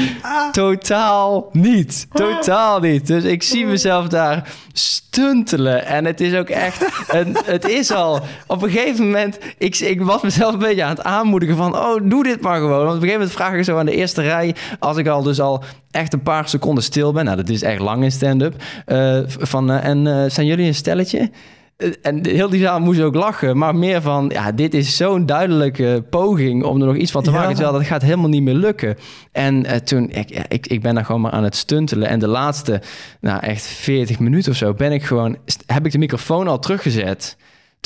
Totaal 0.51 1.49
niet. 1.51 2.07
Totaal 2.13 2.79
niet. 2.79 3.07
Dus 3.07 3.23
ik 3.23 3.43
zie 3.43 3.65
mezelf 3.65 4.07
daar 4.07 4.53
stuntelen. 4.73 5.85
En 5.85 6.05
het 6.05 6.21
is 6.21 6.33
ook 6.33 6.49
echt... 6.49 6.85
Een, 7.07 7.37
het 7.63 7.71
is 7.71 7.91
al... 7.91 8.19
Op 8.47 8.61
een 8.61 8.69
gegeven 8.69 9.05
moment... 9.05 9.37
Ik, 9.57 9.77
ik 9.77 10.01
was 10.01 10.21
mezelf 10.21 10.53
een 10.53 10.59
beetje 10.59 10.83
aan 10.83 10.89
het 10.89 11.03
aanmoedigen 11.03 11.55
van... 11.55 11.75
Oh, 11.75 12.01
doe 12.03 12.23
dit 12.23 12.41
maar 12.41 12.55
gewoon. 12.55 12.85
Want 12.85 12.87
op 12.87 12.93
een 12.93 12.99
gegeven 12.99 13.19
moment 13.19 13.37
vraag 13.37 13.53
ik 13.53 13.63
zo 13.63 13.77
aan 13.77 13.85
de 13.85 13.95
eerste 13.95 14.21
rij... 14.21 14.55
Als 14.79 14.97
ik 14.97 15.07
al 15.07 15.23
dus 15.23 15.39
al 15.39 15.63
echt 15.91 16.13
een 16.13 16.21
paar 16.21 16.49
seconden 16.49 16.83
stil 16.83 17.11
ben... 17.11 17.25
Nou, 17.25 17.37
dat 17.37 17.49
is 17.49 17.61
echt 17.61 17.79
lang 17.79 18.03
in 18.03 18.11
stand-up. 18.11 18.55
Uh, 18.87 19.19
van, 19.27 19.71
uh, 19.71 19.85
en 19.85 20.05
uh, 20.05 20.23
zijn 20.27 20.47
jullie 20.47 20.67
een 20.67 20.75
stelletje? 20.75 21.29
En 22.01 22.25
heel 22.25 22.49
die 22.49 22.61
zaal 22.61 22.79
moest 22.79 23.01
ook 23.01 23.15
lachen, 23.15 23.57
maar 23.57 23.75
meer 23.75 24.01
van, 24.01 24.29
ja, 24.33 24.51
dit 24.51 24.73
is 24.73 24.97
zo'n 24.97 25.25
duidelijke 25.25 26.03
poging 26.09 26.63
om 26.63 26.81
er 26.81 26.87
nog 26.87 26.95
iets 26.95 27.11
van 27.11 27.23
te 27.23 27.31
maken, 27.31 27.53
terwijl 27.53 27.73
dat 27.73 27.85
gaat 27.85 28.01
helemaal 28.01 28.29
niet 28.29 28.41
meer 28.41 28.53
lukken. 28.53 28.97
En 29.31 29.65
uh, 29.65 29.71
toen, 29.71 30.09
ik, 30.09 30.45
ik, 30.47 30.67
ik 30.67 30.81
ben 30.81 30.95
daar 30.95 31.05
gewoon 31.05 31.21
maar 31.21 31.31
aan 31.31 31.43
het 31.43 31.55
stuntelen. 31.55 32.07
En 32.07 32.19
de 32.19 32.27
laatste, 32.27 32.81
nou 33.21 33.39
echt 33.39 33.65
40 33.65 34.19
minuten 34.19 34.51
of 34.51 34.57
zo, 34.57 34.73
ben 34.73 34.91
ik 34.91 35.03
gewoon, 35.03 35.37
heb 35.65 35.85
ik 35.85 35.91
de 35.91 35.97
microfoon 35.97 36.47
al 36.47 36.59
teruggezet. 36.59 37.37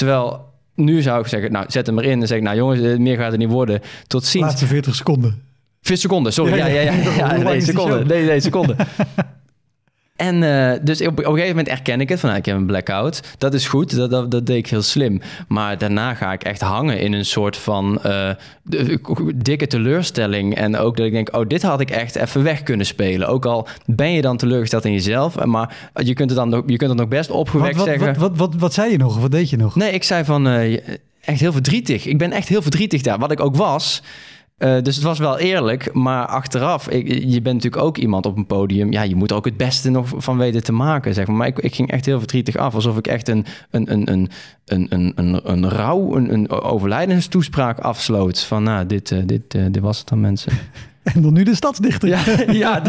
Terwijl 0.02 0.46
nu 0.76 1.02
zou 1.02 1.22
ik 1.22 1.28
zeggen, 1.28 1.52
nou, 1.52 1.66
zet 1.68 1.86
hem 1.86 2.00
erin 2.00 2.22
en 2.22 2.28
zeg 2.28 2.38
ik, 2.38 2.44
nou 2.44 2.56
jongens, 2.58 2.82
eh, 2.82 2.98
meer 2.98 3.18
gaat 3.18 3.32
het 3.32 3.40
niet 3.40 3.50
worden. 3.50 3.82
Tot 4.08 4.26
ziens. 4.26 4.46
Laatste 4.46 4.66
40 4.66 4.96
seconden. 4.96 5.42
40 5.82 6.00
seconden, 6.10 6.34
sorry. 6.34 6.56
Ja, 6.56 6.66
ja, 6.66 6.82
ja. 6.82 6.82
ja, 6.82 6.92
ja, 6.92 7.36
ja 7.36 7.38
nee. 7.38 8.04
Nee, 8.04 8.26
nee, 8.26 8.40
seconde. 8.40 8.76
En 10.22 10.42
uh, 10.42 10.72
dus 10.82 11.02
op, 11.02 11.08
op, 11.08 11.18
een 11.18 11.26
gegeven 11.26 11.48
moment 11.48 11.68
erken 11.68 12.02
ik 12.02 12.10
het 12.10 12.20
van 12.20 12.30
nou, 12.30 12.42
ik 12.42 12.46
heb 12.46 12.56
een 12.56 12.66
blackout. 12.66 13.22
Dat 13.38 13.54
is 13.54 13.68
goed, 13.68 13.96
dat, 13.96 14.10
dat, 14.10 14.32
dat, 14.32 14.46
deed 14.46 14.58
ik 14.58 14.68
heel 14.68 14.82
slim. 14.82 15.22
Maar 15.48 15.78
daarna 15.78 16.14
ga 16.14 16.34
ik 16.34 16.44
echt 16.44 16.62
hangen 16.62 17.00
in 17.00 17.14
een 17.14 17.26
soort 17.26 17.58
van 17.58 18.00
uh, 18.06 18.30
dikke 19.36 19.68
teleurstelling. 19.68 20.56
En 20.56 20.78
ook 20.78 20.98
dat 20.98 21.06
ik 21.06 21.12
denk, 21.12 21.36
oh, 21.36 21.48
dit 21.48 21.62
had 21.62 21.80
ik 21.80 21.90
echt 21.90 22.16
even 22.16 22.44
weg 22.44 22.64
kunnen 22.64 22.86
spelen. 22.86 23.28
Ook 23.28 23.46
al 23.46 23.68
ben 23.86 24.12
je 24.12 24.22
dan 24.22 24.38
teleurgesteld 24.38 24.86
in 24.86 24.92
jezelf. 24.92 25.46
Maar 25.46 25.92
je 25.94 26.14
kunt 26.14 26.30
het 26.30 26.40
dan 26.40 26.50
nog, 26.50 26.64
je 26.66 26.78
kunt 26.78 26.90
het 26.90 27.00
nog 27.00 27.10
best 27.10 27.30
opgewekt 27.30 27.76
wat, 27.76 27.86
wat, 27.86 27.96
zeggen. 27.96 28.20
Wat, 28.20 28.30
wat, 28.30 28.38
wat, 28.38 28.56
wat, 28.62 28.74
zei 28.74 28.92
je 28.92 28.98
nog? 28.98 29.20
Wat 29.20 29.32
deed 29.32 29.50
je 29.50 29.58
nog? 29.58 29.76
Nee, 29.76 29.92
ik 29.92 30.04
zei 30.04 30.24
van 30.24 30.48
uh, 30.48 30.74
echt 31.22 31.40
heel 31.40 31.52
verdrietig. 31.52 32.06
Ik 32.06 32.18
ben 32.18 32.32
echt 32.32 32.48
heel 32.48 32.62
verdrietig 32.62 33.02
daar. 33.02 33.20
Wat 33.20 33.32
ik 33.32 33.40
ook 33.40 33.56
was. 33.56 34.02
Uh, 34.64 34.82
dus 34.82 34.96
het 34.96 35.04
was 35.04 35.20
wel 35.20 35.38
eerlijk, 35.38 35.94
maar 35.94 36.26
achteraf, 36.26 36.92
je 36.92 37.40
bent 37.42 37.56
natuurlijk 37.56 37.84
ook 37.84 37.98
iemand 37.98 38.26
op 38.26 38.38
een 38.38 38.46
podium. 38.46 38.92
Ja, 38.92 39.02
je 39.02 39.16
moet 39.16 39.32
er 39.32 39.38
ook 39.38 39.46
het 39.46 39.58
beste 39.58 39.90
nog 39.90 40.08
van 40.16 40.38
weten 40.38 40.64
te 40.64 40.72
maken, 40.72 41.14
zeg 41.14 41.28
maar. 41.28 41.36
Maar 41.36 41.48
ik, 41.48 41.60
ik 41.60 41.76
ging 41.76 41.92
echt 41.92 42.06
heel 42.06 42.18
verdrietig 42.18 42.56
af, 42.56 42.76
alsof 42.76 42.98
ik 42.98 43.08
echt 43.08 43.28
een, 43.28 43.46
een, 43.70 43.92
een, 43.92 44.12
een, 44.12 44.30
een, 44.66 44.88
een, 44.90 45.12
een, 45.16 45.52
een 45.52 45.70
rouw, 45.70 46.16
een, 46.16 46.34
een 46.34 46.50
overlijdenstoespraak 46.50 47.80
afsloot. 47.80 48.44
Van, 48.44 48.64
nou, 48.64 48.86
dit, 48.86 49.12
uh, 49.12 49.20
dit, 49.26 49.54
uh, 49.54 49.66
dit 49.72 49.82
was 49.82 50.00
het 50.00 50.08
dan, 50.08 50.20
mensen. 50.20 50.52
En 51.04 51.22
dan 51.22 51.34
nu 51.34 51.44
de 51.44 51.56
stadsdichter. 51.56 52.10
Ja, 52.10 52.24
ja 52.52 52.80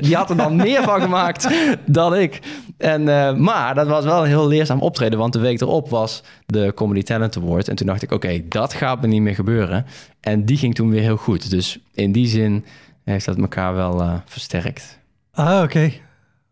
die 0.00 0.16
had 0.16 0.30
er 0.30 0.36
dan 0.36 0.56
meer 0.56 0.82
van 0.82 1.00
gemaakt 1.00 1.48
dan 1.86 2.16
ik. 2.16 2.40
En, 2.76 3.00
uh, 3.00 3.34
maar 3.36 3.74
dat 3.74 3.86
was 3.86 4.04
wel 4.04 4.22
een 4.22 4.28
heel 4.28 4.48
leerzaam 4.48 4.80
optreden. 4.80 5.18
Want 5.18 5.32
de 5.32 5.38
week 5.38 5.60
erop 5.60 5.90
was 5.90 6.22
de 6.46 6.72
Comedy 6.74 7.02
Talent 7.02 7.36
Award. 7.36 7.68
En 7.68 7.76
toen 7.76 7.86
dacht 7.86 8.02
ik, 8.02 8.12
oké, 8.12 8.48
dat 8.48 8.72
gaat 8.72 9.00
me 9.00 9.06
niet 9.06 9.22
meer 9.22 9.34
gebeuren. 9.34 9.86
En 10.20 10.44
die 10.44 10.56
ging 10.56 10.74
toen 10.74 10.90
weer 10.90 11.02
heel 11.02 11.16
goed. 11.16 11.50
Dus 11.50 11.78
in 11.92 12.12
die 12.12 12.26
zin 12.26 12.64
heeft 13.04 13.24
dat 13.24 13.38
elkaar 13.38 13.74
wel 13.74 14.00
uh, 14.00 14.14
versterkt. 14.24 14.98
Ah, 15.32 15.62
oké. 15.62 15.92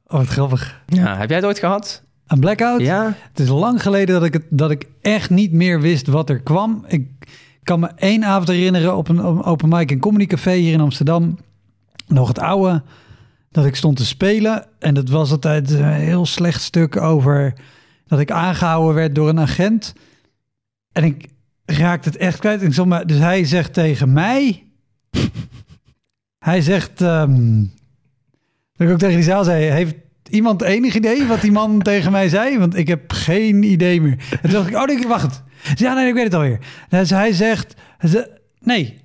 Oh, 0.07 0.19
wat 0.19 0.29
grappig. 0.29 0.83
Ja, 0.87 1.17
heb 1.17 1.29
jij 1.29 1.39
het 1.39 1.47
ooit 1.47 1.59
gehad? 1.59 2.03
Een 2.27 2.41
blackout? 2.41 2.81
Ja. 2.81 3.15
Het 3.29 3.41
is 3.41 3.49
lang 3.49 3.83
geleden 3.83 4.15
dat 4.15 4.25
ik, 4.25 4.33
het, 4.33 4.45
dat 4.51 4.71
ik 4.71 4.87
echt 5.01 5.31
niet 5.31 5.53
meer 5.53 5.81
wist 5.81 6.07
wat 6.07 6.31
er 6.31 6.41
kwam. 6.41 6.85
Ik 6.89 7.07
kan 7.63 7.81
me 7.81 7.87
één 7.87 8.25
avond 8.25 8.49
herinneren 8.49 8.97
op 8.97 9.09
een 9.09 9.43
open 9.43 9.69
mic 9.69 9.91
in 9.91 9.99
Comedy 9.99 10.27
Café 10.27 10.53
hier 10.53 10.73
in 10.73 10.81
Amsterdam. 10.81 11.39
Nog 12.07 12.29
het 12.29 12.39
oude, 12.39 12.83
dat 13.51 13.65
ik 13.65 13.77
stond 13.77 13.97
te 13.97 14.07
spelen. 14.07 14.67
En 14.79 14.95
dat 14.95 15.09
was 15.09 15.31
altijd 15.31 15.71
een 15.71 15.85
heel 15.85 16.27
slecht 16.27 16.63
stuk 16.63 16.97
over 16.97 17.55
dat 18.07 18.21
ik 18.21 18.31
aangehouden 18.31 18.95
werd 18.95 19.15
door 19.15 19.29
een 19.29 19.41
agent. 19.41 19.95
En 20.93 21.05
ik 21.05 21.29
raakte 21.65 22.09
het 22.09 22.19
echt 22.19 22.39
kwijt. 22.39 22.63
Ik 22.63 22.85
maar, 22.85 23.07
dus 23.07 23.19
hij 23.19 23.45
zegt 23.45 23.73
tegen 23.73 24.13
mij... 24.13 24.65
hij 26.39 26.61
zegt... 26.61 27.01
Um, 27.01 27.73
dat 28.73 28.87
ik 28.87 28.93
ook 28.93 28.99
tegen 28.99 29.17
die 29.17 29.25
zaal 29.25 29.45
zei... 29.45 29.65
Heeft 29.65 29.95
iemand 30.33 30.63
enig 30.63 30.95
idee 30.95 31.27
wat 31.27 31.41
die 31.41 31.53
man 31.53 31.83
tegen 31.91 32.13
mij 32.13 32.29
zei? 32.29 32.59
Want 32.59 32.77
ik 32.77 32.89
heb 32.89 33.13
geen 33.13 33.63
idee 33.63 34.01
meer. 34.01 34.17
En 34.31 34.39
toen 34.41 34.51
dacht 34.51 34.69
ik... 34.69 34.77
Oh, 34.77 34.91
ik, 34.91 35.07
wacht. 35.07 35.43
Ja, 35.75 35.95
nee, 35.95 36.09
ik 36.09 36.15
weet 36.15 36.25
het 36.25 36.35
alweer. 36.35 36.59
Dus 36.89 37.11
hij 37.11 37.33
zegt, 37.33 37.75
nee, 38.61 38.99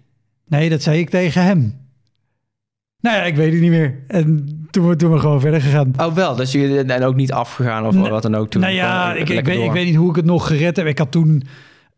nee, 0.48 0.70
dat 0.70 0.82
zei 0.82 1.00
ik 1.00 1.10
tegen 1.10 1.44
hem. 1.44 1.86
Nou 3.02 3.18
ja, 3.18 3.24
ik 3.24 3.36
weet 3.36 3.52
het 3.52 3.62
niet 3.62 3.70
meer. 3.70 4.00
En 4.08 4.48
toen, 4.72 4.98
toen 4.98 5.12
we 5.12 5.20
gewoon 5.20 5.42
verder 5.42 5.62
gegaan. 5.62 5.94
Oh 5.98 6.14
wel, 6.14 6.36
dus 6.36 6.52
je 6.52 6.84
en 6.84 7.04
ook 7.04 7.16
niet 7.16 7.32
afgegaan 7.32 7.86
of 7.86 8.10
wat 8.10 8.22
dan 8.22 8.36
ook 8.36 8.50
toen? 8.50 8.62
Nou 8.62 8.74
ja, 8.74 9.14
ik, 9.14 9.30
ik, 9.30 9.46
weet, 9.46 9.64
ik 9.64 9.72
weet 9.72 9.86
niet 9.86 9.96
hoe 9.96 10.10
ik 10.10 10.16
het 10.16 10.26
nog 10.26 10.48
gered 10.48 10.76
heb. 10.78 10.86
Ik 10.86 10.98
had 10.98 11.12
toen 11.12 11.44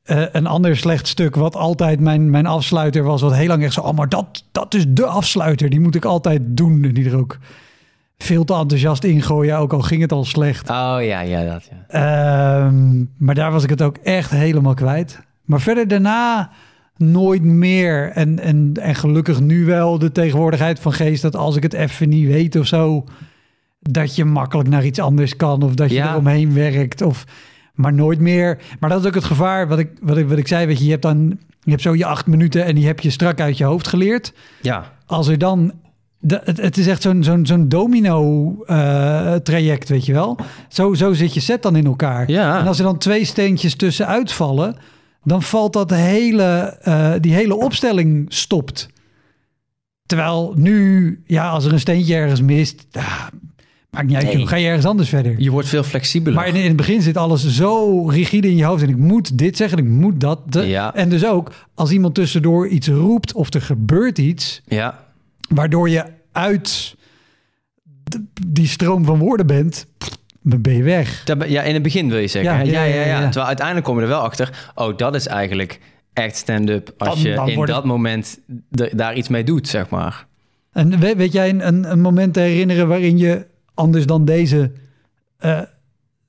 uh, 0.06 0.24
een 0.32 0.48
ander 0.48 0.78
slecht 0.78 1.08
stuk 1.08 1.36
wat 1.36 1.56
altijd 1.56 2.00
mijn, 2.00 2.30
mijn 2.30 2.46
afsluiter 2.46 3.04
was. 3.04 3.22
Wat 3.22 3.36
heel 3.36 3.48
lang 3.48 3.64
echt 3.64 3.74
zo, 3.74 3.82
oh 3.82 3.98
maar 3.98 4.10
dat, 4.10 4.44
dat 4.52 4.74
is 4.74 4.86
de 4.88 5.06
afsluiter. 5.06 5.70
Die 5.70 5.80
moet 5.80 5.96
ik 5.96 6.06
altijd 6.06 6.42
doen. 6.44 6.84
En 6.84 6.94
die 6.94 7.10
er 7.10 7.18
ook 7.18 7.38
veel 8.24 8.44
te 8.44 8.54
enthousiast 8.54 9.04
ingooien, 9.04 9.58
ook 9.58 9.74
al 9.74 9.82
ging 9.82 10.02
het 10.02 10.12
al 10.12 10.26
slecht. 10.26 10.70
Oh 10.70 10.98
ja, 11.00 11.20
ja, 11.20 11.44
dat 11.46 11.70
ja. 11.90 12.66
Um, 12.66 13.10
maar 13.18 13.36
daar 13.36 13.52
was 13.52 13.64
ik 13.64 13.70
het 13.70 13.82
ook 13.82 13.98
echt 13.98 14.32
helemaal 14.32 14.74
kwijt. 14.74 15.20
Maar 15.46 15.62
verder 15.62 15.88
daarna 15.88 16.50
nooit 16.98 17.44
meer. 17.44 18.12
En, 18.12 18.40
en, 18.40 18.72
en 18.82 18.96
gelukkig 18.96 19.40
nu 19.40 19.66
wel 19.66 20.00
de 20.00 20.12
tegenwoordigheid 20.12 20.80
van 20.80 20.94
geest 20.94 21.22
dat 21.22 21.36
als 21.36 21.56
ik 21.56 21.64
het 21.64 21.74
even 21.74 22.10
niet 22.10 22.28
weet 22.28 22.56
of 22.56 22.68
zo, 22.68 23.06
dat 23.80 24.16
je 24.16 24.26
makkelijk 24.26 24.70
naar 24.70 24.86
iets 24.86 25.00
anders 25.00 25.36
kan 25.36 25.62
of 25.62 25.74
dat 25.74 25.90
je 25.90 25.96
ja. 25.96 26.12
eromheen 26.12 26.54
werkt. 26.54 27.02
Of, 27.02 27.24
maar 27.74 27.94
nooit 27.94 28.20
meer. 28.20 28.58
Maar 28.80 28.90
dat 28.90 29.00
is 29.00 29.08
ook 29.08 29.16
het 29.16 29.24
gevaar 29.24 29.68
wat 29.68 29.80
ik, 29.80 29.90
wat 30.02 30.18
ik, 30.18 30.28
wat 30.28 30.38
ik 30.38 30.48
zei. 30.48 30.66
Weet 30.66 30.78
je, 30.78 30.86
je 30.86 30.92
hebt 30.92 31.04
dan 31.04 31.40
je 31.64 31.72
hebt 31.72 31.82
zo 31.82 31.96
je 31.96 32.06
acht 32.06 32.28
minuten 32.28 32.66
en 32.66 32.76
die 32.76 32.86
heb 32.86 33.00
je 33.00 33.10
strak 33.10 33.40
uit 33.40 33.58
je 33.58 33.64
hoofd 33.64 33.88
geleerd. 33.88 34.34
Ja. 34.62 34.94
Als 35.06 35.28
er 35.28 35.38
dan 35.38 35.74
de, 36.20 36.42
het, 36.44 36.62
het, 36.62 36.78
is 36.78 36.88
echt 36.88 37.02
zo'n 37.02 37.24
zo'n 37.24 37.46
zo'n 37.46 37.70
domino-traject, 37.70 39.90
weet 39.90 40.06
je 40.06 40.14
wel. 40.14 40.38
Zo, 40.68 40.94
zo 40.94 41.14
zit 41.14 41.34
je 41.34 41.40
set 41.40 41.62
dan 41.62 41.76
in 41.76 41.86
elkaar. 41.86 42.32
Ja. 42.32 42.60
En 42.60 42.68
als 42.68 42.78
er 42.78 42.84
dan 42.84 42.98
twee 42.98 43.26
steentjes 43.26 43.76
tussen 43.76 44.08
uitvallen, 44.08 44.76
dan 45.24 45.44
valt 45.44 45.74
dat 45.74 45.90
hele, 45.90 46.78
uh, 46.88 47.12
die 47.20 47.34
hele 47.34 47.56
opstelling 47.56 48.26
stopt. 48.28 48.90
Terwijl 50.06 50.54
nu, 50.56 51.22
ja, 51.26 51.50
als 51.50 51.66
er 51.66 51.74
een 51.74 51.80
steentje 51.80 52.16
ergens 52.16 52.42
mist, 52.42 52.86
Maakt 53.90 54.08
niet 54.08 54.16
uit, 54.16 54.48
ga 54.48 54.56
je 54.56 54.68
ergens 54.68 54.86
anders 54.86 55.10
verder. 55.10 55.36
Je 55.38 55.52
wordt 55.52 55.68
veel 55.68 55.84
flexibeler. 55.84 56.38
Maar 56.38 56.48
in, 56.48 56.56
in, 56.56 56.68
het 56.68 56.76
begin 56.76 57.02
zit 57.02 57.18
alles 57.18 57.48
zo 57.48 58.04
rigide 58.08 58.48
in 58.48 58.56
je 58.56 58.64
hoofd. 58.64 58.84
En 58.84 58.90
ik 58.90 58.98
moet 58.98 59.38
dit 59.38 59.58
zeggen, 59.58 59.78
ik 59.78 59.86
moet 59.86 60.20
dat. 60.20 60.40
Ja. 60.52 60.96
En 60.96 61.10
dus 61.10 61.26
ook, 61.26 61.52
als 61.74 61.92
iemand 61.92 62.16
tussendoor 62.16 62.68
iets 62.68 62.88
roept 62.88 63.34
of 63.34 63.54
er 63.54 63.62
gebeurt 63.62 64.18
iets... 64.18 64.62
Ja. 64.68 65.08
Waardoor 65.50 65.90
je 65.90 66.04
uit 66.32 66.96
die 68.48 68.68
stroom 68.68 69.06
van 69.06 69.20
woorden 69.20 69.48
bent... 69.48 69.86
ben 70.42 70.74
je 70.74 70.84
weg. 70.84 71.24
Ja, 71.48 71.62
in 71.62 71.74
het 71.74 71.84
begin 71.84 72.10
wil 72.10 72.20
je 72.20 72.28
zeggen. 72.28 72.66
Ja, 72.66 72.84
ja, 72.84 72.84
ja, 72.84 73.06
ja, 73.06 73.22
Terwijl 73.22 73.46
uiteindelijk 73.46 73.86
kom 73.86 73.96
je 73.96 74.02
er 74.02 74.08
wel 74.08 74.22
achter... 74.22 74.72
oh, 74.76 74.98
dat 74.98 75.16
is 75.16 75.28
eigenlijk 75.28 75.80
echt 76.14 76.36
stand-up... 76.36 76.94
als 76.98 77.22
je 77.22 77.30
in 77.46 77.66
dat 77.66 77.86
moment 77.86 78.40
daar 78.92 79.16
iets 79.16 79.28
mee 79.28 79.44
doet, 79.44 79.68
zeg 79.68 79.90
maar. 79.90 80.28
En 80.72 81.00
weet, 81.00 81.34
jij 81.34 81.50
een, 81.50 81.92
een 81.92 82.02
moment 82.02 82.34
te 82.34 82.40
herinneren 82.40 82.88
waarin 82.88 83.18
je 83.18 83.46
anders 83.74 84.06
dan 84.06 84.26
deze 84.26 84.72
uh, 85.46 85.62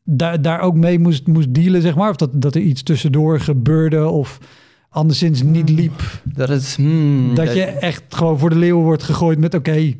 daar, 0.04 0.42
daar 0.42 0.60
ook 0.60 0.74
mee 0.74 0.98
moest, 0.98 1.26
moest 1.26 1.54
dealen, 1.54 1.82
zeg 1.82 1.94
maar? 1.94 2.10
Of 2.10 2.16
dat, 2.16 2.42
dat 2.42 2.54
er 2.54 2.60
iets 2.60 2.82
tussendoor 2.82 3.40
gebeurde 3.40 4.08
of 4.08 4.38
anderszins 4.90 5.42
niet 5.42 5.68
hmm. 5.68 5.78
liep? 5.78 6.02
Dat, 6.24 6.48
het, 6.48 6.74
hmm, 6.76 7.34
dat, 7.34 7.54
je 7.54 7.64
echt 7.64 8.02
gewoon 8.08 8.38
voor 8.38 8.50
de 8.50 8.56
leeuw 8.56 8.80
wordt 8.80 9.02
gegooid 9.02 9.38
met 9.38 9.54
oké, 9.54 9.94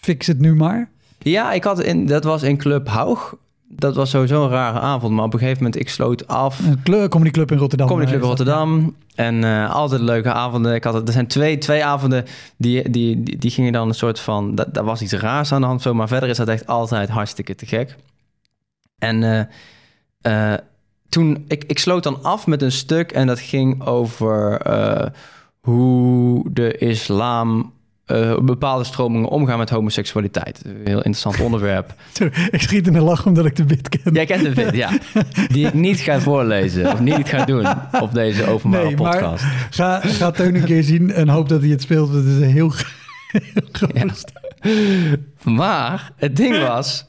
fix 0.00 0.26
het 0.26 0.38
nu 0.38 0.54
maar? 0.54 0.90
Ja, 1.18 1.52
ik 1.52 1.64
had 1.64 1.82
in, 1.82 2.06
dat 2.06 2.24
was 2.24 2.42
in 2.42 2.56
Club 2.56 2.88
Haug. 2.88 3.34
Dat 3.68 3.94
was 3.94 4.10
sowieso 4.10 4.44
een 4.44 4.50
rare 4.50 4.78
avond, 4.78 5.14
maar 5.14 5.24
op 5.24 5.32
een 5.32 5.38
gegeven 5.38 5.62
moment 5.62 5.80
ik 5.80 5.88
sloot 5.88 6.26
af. 6.26 6.60
Een 6.84 7.08
Comedy 7.08 7.30
Club 7.30 7.50
in 7.50 7.58
Rotterdam. 7.58 7.88
Comedy 7.88 8.10
Club 8.10 8.22
in 8.22 8.28
Rotterdam. 8.28 8.94
En 9.14 9.42
uh, 9.42 9.74
altijd 9.74 10.00
leuke 10.00 10.32
avonden. 10.32 10.74
Ik 10.74 10.84
had 10.84 10.94
het, 10.94 11.06
er 11.06 11.12
zijn 11.12 11.26
twee, 11.26 11.58
twee 11.58 11.84
avonden 11.84 12.24
die, 12.56 12.90
die, 12.90 13.22
die, 13.22 13.38
die 13.38 13.50
gingen 13.50 13.72
dan 13.72 13.88
een 13.88 13.94
soort 13.94 14.20
van... 14.20 14.54
Dat, 14.54 14.74
daar 14.74 14.84
was 14.84 15.02
iets 15.02 15.12
raars 15.12 15.52
aan 15.52 15.60
de 15.60 15.66
hand 15.66 15.82
zo, 15.82 15.94
maar 15.94 16.08
verder 16.08 16.28
is 16.28 16.36
dat 16.36 16.48
echt 16.48 16.66
altijd 16.66 17.08
hartstikke 17.08 17.54
te 17.54 17.66
gek. 17.66 17.96
En 18.98 19.22
uh, 19.22 19.40
uh, 20.22 20.54
toen, 21.14 21.44
ik, 21.48 21.64
ik 21.66 21.78
sloot 21.78 22.02
dan 22.02 22.22
af 22.22 22.46
met 22.46 22.62
een 22.62 22.72
stuk 22.72 23.12
en 23.12 23.26
dat 23.26 23.40
ging 23.40 23.86
over 23.86 24.62
hoe 25.60 26.52
de 26.52 26.78
islam 26.78 27.72
uh, 28.06 28.38
bepaalde 28.38 28.84
stromingen 28.84 29.28
omgaan 29.28 29.58
met 29.58 29.70
homoseksualiteit. 29.70 30.62
Een 30.64 30.80
heel 30.84 30.96
interessant 30.96 31.40
onderwerp. 31.40 31.94
ik 32.50 32.62
schiet 32.62 32.86
in 32.86 32.94
een 32.94 33.02
lach 33.02 33.26
omdat 33.26 33.46
ik 33.46 33.56
de 33.56 33.64
bit 33.64 33.88
ken. 33.88 34.12
Jij 34.12 34.24
kent 34.24 34.42
de 34.42 34.50
bit, 34.50 34.74
ja. 34.74 34.90
Die 35.48 35.66
ik 35.66 35.74
niet 35.74 36.00
ga 36.00 36.20
voorlezen 36.20 36.92
of 36.92 37.00
niet 37.00 37.28
ga 37.28 37.44
doen 37.44 37.66
op 38.00 38.12
deze 38.12 38.46
openbare 38.46 38.84
nee, 38.84 38.94
podcast. 38.94 39.44
ga, 39.70 40.00
ga 40.00 40.30
Teun 40.30 40.54
een 40.54 40.64
keer 40.64 40.82
zien 40.82 41.12
en 41.12 41.28
hoop 41.28 41.48
dat 41.48 41.60
hij 41.60 41.70
het 41.70 41.82
speelt. 41.82 42.12
Het 42.12 42.24
is 42.24 42.36
een 42.36 42.50
heel, 42.50 42.72
heel 43.92 44.10
Maar 45.42 46.12
het 46.16 46.36
ding 46.36 46.58
was... 46.58 47.06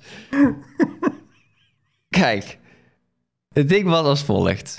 Kijk, 2.10 2.58
het 3.56 3.70
ding 3.70 3.89
was 3.89 4.06
als 4.06 4.24
volgt. 4.24 4.78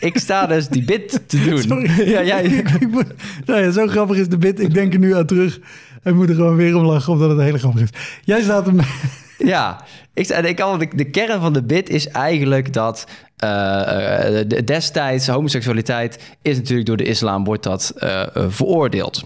Ik 0.00 0.18
sta 0.18 0.46
dus 0.46 0.68
die 0.68 0.84
bit 0.84 1.22
te 1.26 1.42
doen. 1.48 1.62
Sorry. 1.62 2.08
Ja, 2.08 2.20
ja, 2.20 2.38
ik, 2.38 2.88
moet, 2.90 3.06
nou 3.44 3.60
ja, 3.60 3.70
zo 3.70 3.86
grappig 3.86 4.16
is 4.16 4.28
de 4.28 4.38
bit. 4.38 4.60
Ik 4.60 4.74
denk 4.74 4.92
er 4.92 4.98
nu 4.98 5.16
aan 5.16 5.26
terug. 5.26 5.60
En 6.02 6.14
moet 6.14 6.28
er 6.28 6.34
gewoon 6.34 6.56
weer 6.56 6.76
om 6.76 6.84
lachen, 6.84 7.12
omdat 7.12 7.30
het 7.30 7.40
hele 7.40 7.58
grappig 7.58 7.82
is. 7.82 7.88
Jij 8.24 8.42
staat 8.42 8.66
hem... 8.66 8.80
Ja, 9.38 9.84
ik, 10.14 10.28
ik 10.28 10.56
kan, 10.56 10.78
de, 10.78 10.88
de 10.94 11.10
kern 11.10 11.40
van 11.40 11.52
de 11.52 11.62
bit 11.62 11.88
is 11.88 12.08
eigenlijk 12.08 12.72
dat 12.72 13.06
uh, 13.44 14.40
destijds 14.64 15.26
homoseksualiteit 15.26 16.36
is 16.42 16.56
natuurlijk 16.56 16.86
door 16.86 16.96
de 16.96 17.04
islam 17.04 17.44
wordt 17.44 17.62
dat 17.62 17.92
uh, 17.96 18.22
veroordeeld. 18.34 19.22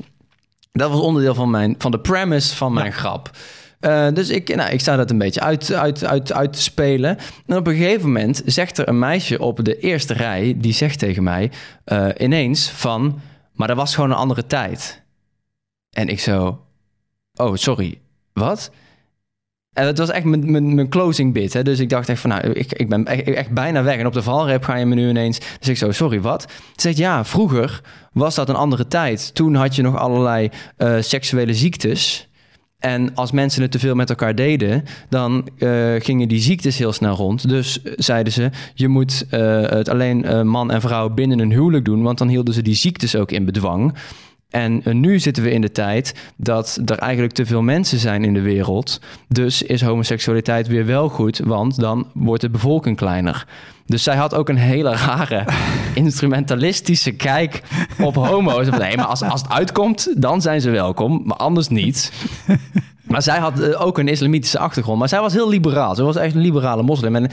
Dat 0.73 0.91
was 0.91 1.01
onderdeel 1.01 1.35
van, 1.35 1.51
mijn, 1.51 1.75
van 1.79 1.91
de 1.91 2.01
premise 2.01 2.57
van 2.57 2.73
mijn 2.73 2.93
grap. 2.93 3.31
Uh, 3.87 4.09
dus 4.13 4.29
ik, 4.29 4.55
nou, 4.57 4.71
ik 4.71 4.81
sta 4.81 4.97
dat 4.97 5.11
een 5.11 5.19
beetje 5.19 5.41
uit, 5.41 5.73
uit, 5.73 6.05
uit, 6.05 6.33
uit 6.33 6.53
te 6.53 6.63
spelen. 6.63 7.19
En 7.47 7.57
op 7.57 7.67
een 7.67 7.77
gegeven 7.77 8.07
moment 8.07 8.43
zegt 8.45 8.79
er 8.79 8.89
een 8.89 8.99
meisje 8.99 9.39
op 9.39 9.65
de 9.65 9.79
eerste 9.79 10.15
rij... 10.15 10.55
die 10.57 10.73
zegt 10.73 10.99
tegen 10.99 11.23
mij 11.23 11.51
uh, 11.87 12.09
ineens 12.19 12.71
van... 12.71 13.21
maar 13.53 13.69
dat 13.69 13.77
was 13.77 13.95
gewoon 13.95 14.11
een 14.11 14.17
andere 14.17 14.47
tijd. 14.47 15.03
En 15.91 16.09
ik 16.09 16.21
zo... 16.21 16.65
oh, 17.35 17.55
sorry, 17.55 18.01
wat? 18.33 18.71
En 19.73 19.85
dat 19.85 19.99
was 19.99 20.11
echt 20.11 20.25
mijn, 20.25 20.51
mijn, 20.51 20.75
mijn 20.75 20.89
closing 20.89 21.33
bit. 21.33 21.53
Hè? 21.53 21.63
Dus 21.63 21.79
ik 21.79 21.89
dacht 21.89 22.09
echt 22.09 22.21
van, 22.21 22.31
nou, 22.31 22.51
ik, 22.53 22.73
ik 22.73 22.89
ben 22.89 23.05
echt, 23.05 23.23
echt, 23.23 23.51
bijna 23.51 23.83
weg. 23.83 23.97
En 23.97 24.07
op 24.07 24.13
de 24.13 24.23
valrep 24.23 24.65
ga 24.65 24.77
je 24.77 24.87
me 24.87 24.95
nu 24.95 25.09
ineens... 25.09 25.39
Dus 25.59 25.69
ik 25.69 25.77
zo, 25.77 25.91
sorry, 25.91 26.21
wat? 26.21 26.43
Ze 26.51 26.73
zegt, 26.77 26.97
ja, 26.97 27.25
vroeger 27.25 27.81
was 28.13 28.35
dat 28.35 28.49
een 28.49 28.55
andere 28.55 28.89
tijd. 28.89 29.35
Toen 29.35 29.55
had 29.55 29.75
je 29.75 29.83
nog 29.83 29.97
allerlei 29.97 30.51
uh, 30.79 30.97
seksuele 31.01 31.55
ziektes... 31.55 32.29
En 32.79 33.15
als 33.15 33.33
mensen 33.33 33.63
het 33.63 33.71
te 33.71 33.79
veel 33.79 33.95
met 33.95 34.11
elkaar 34.11 34.35
deden, 34.35 34.85
dan 35.09 35.49
uh, 35.59 35.95
gingen 35.99 36.29
die 36.29 36.41
ziektes 36.41 36.79
heel 36.79 36.93
snel 36.93 37.15
rond. 37.15 37.49
Dus 37.49 37.83
uh, 37.83 37.93
zeiden 37.97 38.33
ze, 38.33 38.51
je 38.75 38.89
moet 38.89 39.27
uh, 39.31 39.63
het 39.63 39.89
alleen 39.89 40.47
man 40.49 40.71
en 40.71 40.81
vrouw 40.81 41.09
binnen 41.09 41.39
een 41.39 41.53
huwelijk 41.53 41.85
doen, 41.85 42.03
want 42.03 42.19
dan 42.19 42.29
hielden 42.29 42.55
ze 42.55 42.63
die 42.63 42.75
ziektes 42.75 43.17
ook 43.17 43.31
in 43.31 43.45
bedwang. 43.45 43.95
En 44.51 44.83
nu 45.01 45.19
zitten 45.19 45.43
we 45.43 45.51
in 45.51 45.61
de 45.61 45.73
tijd 45.73 46.15
dat 46.37 46.81
er 46.85 46.99
eigenlijk 46.99 47.33
te 47.33 47.47
veel 47.47 47.63
mensen 47.63 47.99
zijn 47.99 48.25
in 48.25 48.35
de 48.35 48.41
wereld. 48.41 49.01
Dus 49.29 49.63
is 49.63 49.83
homoseksualiteit 49.83 50.67
weer 50.67 50.87
wel 50.87 51.09
goed, 51.09 51.39
want 51.39 51.81
dan 51.81 52.07
wordt 52.15 52.43
de 52.43 52.51
bevolking 52.51 52.97
kleiner. 52.97 53.47
Dus 53.87 54.03
zij 54.03 54.17
had 54.17 54.35
ook 54.35 54.49
een 54.49 54.57
hele 54.57 54.91
rare 54.91 55.45
instrumentalistische 55.95 57.13
kijk 57.13 57.63
op 58.01 58.15
homo's. 58.15 58.69
Nee, 58.69 58.97
maar 58.97 59.07
als, 59.07 59.23
als 59.23 59.43
het 59.43 59.51
uitkomt, 59.51 60.23
dan 60.23 60.43
zijn 60.43 60.61
ze 60.61 60.71
welkom, 60.71 61.23
maar 61.25 61.37
anders 61.37 61.69
niet. 61.69 62.13
Maar 63.09 63.23
zij 63.23 63.39
had 63.39 63.61
eh, 63.61 63.87
ook 63.87 63.99
een 63.99 64.09
islamitische 64.09 64.59
achtergrond. 64.59 64.99
Maar 64.99 65.09
zij 65.09 65.21
was 65.21 65.33
heel 65.33 65.49
liberaal. 65.49 65.95
Ze 65.95 66.03
was 66.03 66.17
echt 66.17 66.35
een 66.35 66.41
liberale 66.41 66.83
moslim. 66.83 67.17
En 67.17 67.31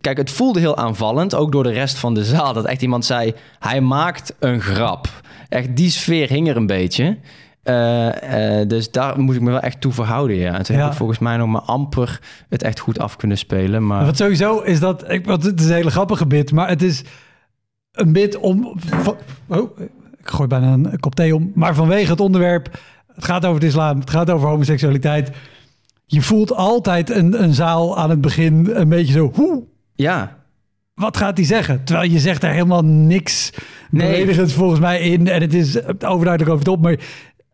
kijk, 0.00 0.16
het 0.16 0.30
voelde 0.30 0.60
heel 0.60 0.76
aanvallend, 0.76 1.34
ook 1.34 1.52
door 1.52 1.62
de 1.62 1.72
rest 1.72 1.98
van 1.98 2.14
de 2.14 2.24
zaal. 2.24 2.52
Dat 2.52 2.64
echt 2.64 2.82
iemand 2.82 3.04
zei, 3.04 3.34
hij 3.58 3.80
maakt 3.80 4.34
een 4.38 4.60
grap. 4.60 5.08
Echt, 5.48 5.76
die 5.76 5.90
sfeer 5.90 6.28
hing 6.28 6.48
er 6.48 6.56
een 6.56 6.66
beetje. 6.66 7.16
Uh, 7.64 8.06
uh, 8.06 8.68
dus 8.68 8.90
daar 8.90 9.20
moet 9.20 9.34
ik 9.34 9.40
me 9.40 9.50
wel 9.50 9.60
echt 9.60 9.80
toe 9.80 9.92
verhouden. 9.92 10.36
Ja. 10.36 10.54
En 10.54 10.62
toen 10.62 10.76
ja. 10.76 10.82
heb 10.82 10.90
ik 10.90 10.96
volgens 10.96 11.18
mij 11.18 11.36
nog 11.36 11.48
maar 11.48 11.60
amper 11.60 12.20
het 12.48 12.62
echt 12.62 12.78
goed 12.78 12.98
af 12.98 13.16
kunnen 13.16 13.38
spelen. 13.38 13.86
Maar... 13.86 14.04
Wat 14.04 14.16
sowieso 14.16 14.60
is 14.60 14.80
dat, 14.80 15.10
ik, 15.10 15.26
want 15.26 15.42
het 15.42 15.60
is 15.60 15.66
een 15.66 15.74
hele 15.74 15.90
grappige 15.90 16.26
bit, 16.26 16.52
maar 16.52 16.68
het 16.68 16.82
is 16.82 17.04
een 17.92 18.12
bit 18.12 18.36
om. 18.36 18.76
Oh, 19.46 19.78
ik 20.18 20.28
gooi 20.28 20.48
bijna 20.48 20.72
een 20.72 21.00
kop 21.00 21.14
thee 21.14 21.34
om. 21.34 21.52
Maar 21.54 21.74
vanwege 21.74 22.10
het 22.10 22.20
onderwerp, 22.20 22.78
het 23.20 23.30
gaat 23.30 23.44
over 23.44 23.60
het 23.60 23.68
islam, 23.68 24.00
het 24.00 24.10
gaat 24.10 24.30
over 24.30 24.48
homoseksualiteit. 24.48 25.30
Je 26.06 26.22
voelt 26.22 26.54
altijd 26.54 27.10
een, 27.10 27.42
een 27.42 27.54
zaal 27.54 27.98
aan 27.98 28.10
het 28.10 28.20
begin 28.20 28.70
een 28.72 28.88
beetje 28.88 29.12
zo. 29.12 29.30
Hoe? 29.34 29.62
Ja. 29.94 30.38
Wat 30.94 31.16
gaat 31.16 31.36
hij 31.36 31.46
zeggen? 31.46 31.84
Terwijl 31.84 32.10
je 32.10 32.18
zegt 32.18 32.42
er 32.42 32.50
helemaal 32.50 32.84
niks 32.84 33.52
nee. 33.90 34.48
volgens 34.48 34.80
mij 34.80 35.00
in. 35.00 35.28
En 35.28 35.40
het 35.40 35.54
is 35.54 35.86
overduidelijk 35.86 36.50
over 36.50 36.58
het 36.58 36.68
op. 36.68 36.80
Maar 36.82 36.98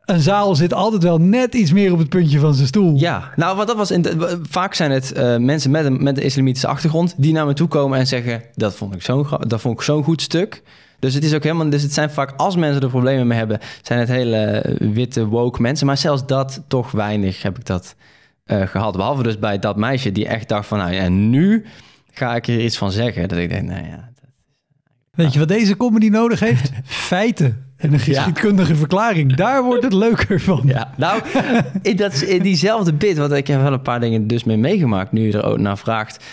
een 0.04 0.20
zaal 0.20 0.54
zit 0.54 0.74
altijd 0.74 1.02
wel 1.02 1.18
net 1.18 1.54
iets 1.54 1.72
meer 1.72 1.92
op 1.92 1.98
het 1.98 2.08
puntje 2.08 2.38
van 2.38 2.54
zijn 2.54 2.66
stoel. 2.66 2.96
Ja, 2.96 3.32
nou, 3.36 3.56
wat 3.56 3.66
dat 3.66 3.76
was. 3.76 3.90
In 3.90 4.02
de, 4.02 4.38
vaak 4.48 4.74
zijn 4.74 4.90
het 4.90 5.12
uh, 5.16 5.36
mensen 5.36 5.70
met 5.70 5.84
een, 5.84 6.02
met 6.02 6.16
een 6.16 6.24
islamitische 6.24 6.66
achtergrond 6.66 7.14
die 7.16 7.32
naar 7.32 7.46
me 7.46 7.52
toe 7.52 7.68
komen 7.68 7.98
en 7.98 8.06
zeggen: 8.06 8.42
Dat 8.54 8.74
vond 8.74 8.94
ik 8.94 9.02
zo'n 9.02 9.26
dat 9.40 9.60
vond 9.60 9.78
ik 9.78 9.84
zo'n 9.84 10.04
goed 10.04 10.22
stuk. 10.22 10.62
Dus 10.98 11.14
het 11.14 11.24
is 11.24 11.34
ook 11.34 11.42
helemaal. 11.42 11.70
Dus 11.70 11.82
het 11.82 11.92
zijn 11.92 12.10
vaak, 12.10 12.32
als 12.36 12.56
mensen 12.56 12.82
er 12.82 12.88
problemen 12.88 13.26
mee 13.26 13.38
hebben, 13.38 13.58
zijn 13.82 13.98
het 13.98 14.08
hele 14.08 14.62
witte 14.78 15.26
woke 15.26 15.62
mensen. 15.62 15.86
Maar 15.86 15.96
zelfs 15.96 16.26
dat 16.26 16.62
toch 16.68 16.90
weinig 16.90 17.42
heb 17.42 17.58
ik 17.58 17.66
dat 17.66 17.94
uh, 18.46 18.66
gehad. 18.66 18.96
Behalve 18.96 19.22
dus 19.22 19.38
bij 19.38 19.58
dat 19.58 19.76
meisje 19.76 20.12
die 20.12 20.26
echt 20.26 20.48
dacht 20.48 20.68
van, 20.68 20.78
nou 20.78 20.92
ja, 20.92 21.08
nu 21.08 21.64
ga 22.12 22.36
ik 22.36 22.46
er 22.46 22.60
iets 22.60 22.78
van 22.78 22.92
zeggen. 22.92 23.28
Dat 23.28 23.38
ik 23.38 23.48
denk, 23.48 23.68
nou 23.68 23.86
ja. 23.86 24.10
Dat... 24.20 24.30
Weet 25.10 25.32
je 25.32 25.38
wat 25.38 25.48
deze 25.48 25.76
comedy 25.76 26.08
nodig 26.08 26.40
heeft? 26.40 26.70
Feiten. 26.84 27.64
En 27.76 27.92
een 27.92 27.98
geschiedkundige 27.98 28.74
verklaring. 28.74 29.34
Daar 29.34 29.62
wordt 29.62 29.82
het 29.82 29.92
leuker 29.92 30.40
van. 30.40 30.62
Ja, 30.64 30.92
nou, 30.96 31.22
in, 31.82 31.96
dat, 31.96 32.14
in 32.14 32.42
diezelfde 32.42 32.92
bit, 32.92 33.16
want 33.16 33.32
ik 33.32 33.46
heb 33.46 33.60
wel 33.60 33.72
een 33.72 33.82
paar 33.82 34.00
dingen 34.00 34.26
dus 34.26 34.44
mee 34.44 34.56
meegemaakt, 34.56 35.12
nu 35.12 35.26
je 35.26 35.32
er 35.32 35.44
ook 35.44 35.58
naar 35.58 35.78
vraagt. 35.78 36.24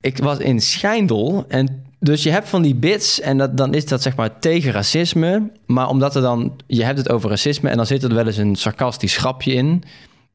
Ik 0.00 0.18
was 0.18 0.38
in 0.38 0.60
Schijndel 0.60 1.44
en 1.48 1.91
dus 2.02 2.22
je 2.22 2.30
hebt 2.30 2.48
van 2.48 2.62
die 2.62 2.74
bits 2.74 3.20
en 3.20 3.38
dat, 3.38 3.56
dan 3.56 3.74
is 3.74 3.86
dat 3.86 4.02
zeg 4.02 4.16
maar 4.16 4.38
tegen 4.38 4.72
racisme. 4.72 5.50
Maar 5.66 5.88
omdat 5.88 6.14
er 6.14 6.22
dan, 6.22 6.56
je 6.66 6.84
hebt 6.84 6.98
het 6.98 7.10
over 7.10 7.30
racisme 7.30 7.70
en 7.70 7.76
dan 7.76 7.86
zit 7.86 8.02
er 8.02 8.14
wel 8.14 8.26
eens 8.26 8.36
een 8.36 8.56
sarcastisch 8.56 9.16
grapje 9.16 9.52
in. 9.52 9.82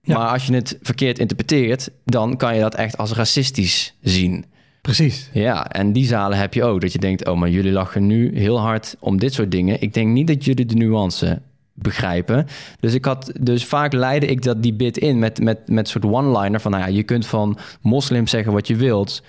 Maar 0.02 0.28
als 0.28 0.46
je 0.46 0.54
het 0.54 0.78
verkeerd 0.82 1.20
interpreteert, 1.20 1.90
dan 2.06 2.38
kan 2.38 2.56
je 2.56 2.62
dat 2.62 2.76
echt 2.76 2.98
als 2.98 3.12
racistisch 3.12 3.94
zien. 4.02 4.46
Precies. 4.82 5.30
Ja, 5.34 5.70
en 5.70 5.94
die 5.94 6.06
zalen 6.06 6.38
heb 6.38 6.54
je 6.54 6.64
ook. 6.64 6.82
Dat 6.82 6.92
je 6.92 7.00
denkt, 7.00 7.28
oh, 7.28 7.38
maar 7.38 7.50
jullie 7.50 7.72
lachen 7.72 8.08
nu 8.08 8.38
heel 8.38 8.60
hard 8.60 8.96
om 9.00 9.20
dit 9.20 9.34
soort 9.34 9.52
dingen. 9.52 9.82
Ik 9.82 9.94
denk 9.94 10.12
niet 10.12 10.28
dat 10.28 10.46
jullie 10.46 10.66
de 10.66 10.76
nuance 10.76 11.42
begrijpen. 11.74 12.48
Dus 12.80 12.94
ik 12.94 13.06
had, 13.06 13.32
dus 13.40 13.66
vaak 13.66 13.94
leidde 13.94 14.28
ik 14.28 14.44
dat 14.44 14.64
die 14.64 14.74
bit 14.74 14.98
in 14.98 15.20
met, 15.20 15.42
met, 15.42 15.68
met 15.70 15.88
soort 15.88 16.06
one-liner 16.06 16.60
van, 16.60 16.72
nou 16.72 16.84
ja, 16.84 16.90
je 16.90 17.04
kunt 17.04 17.26
van 17.26 17.58
moslims 17.82 18.32
zeggen 18.32 18.54
wat 18.54 18.68
je 18.68 18.76
wilt. 18.76 19.24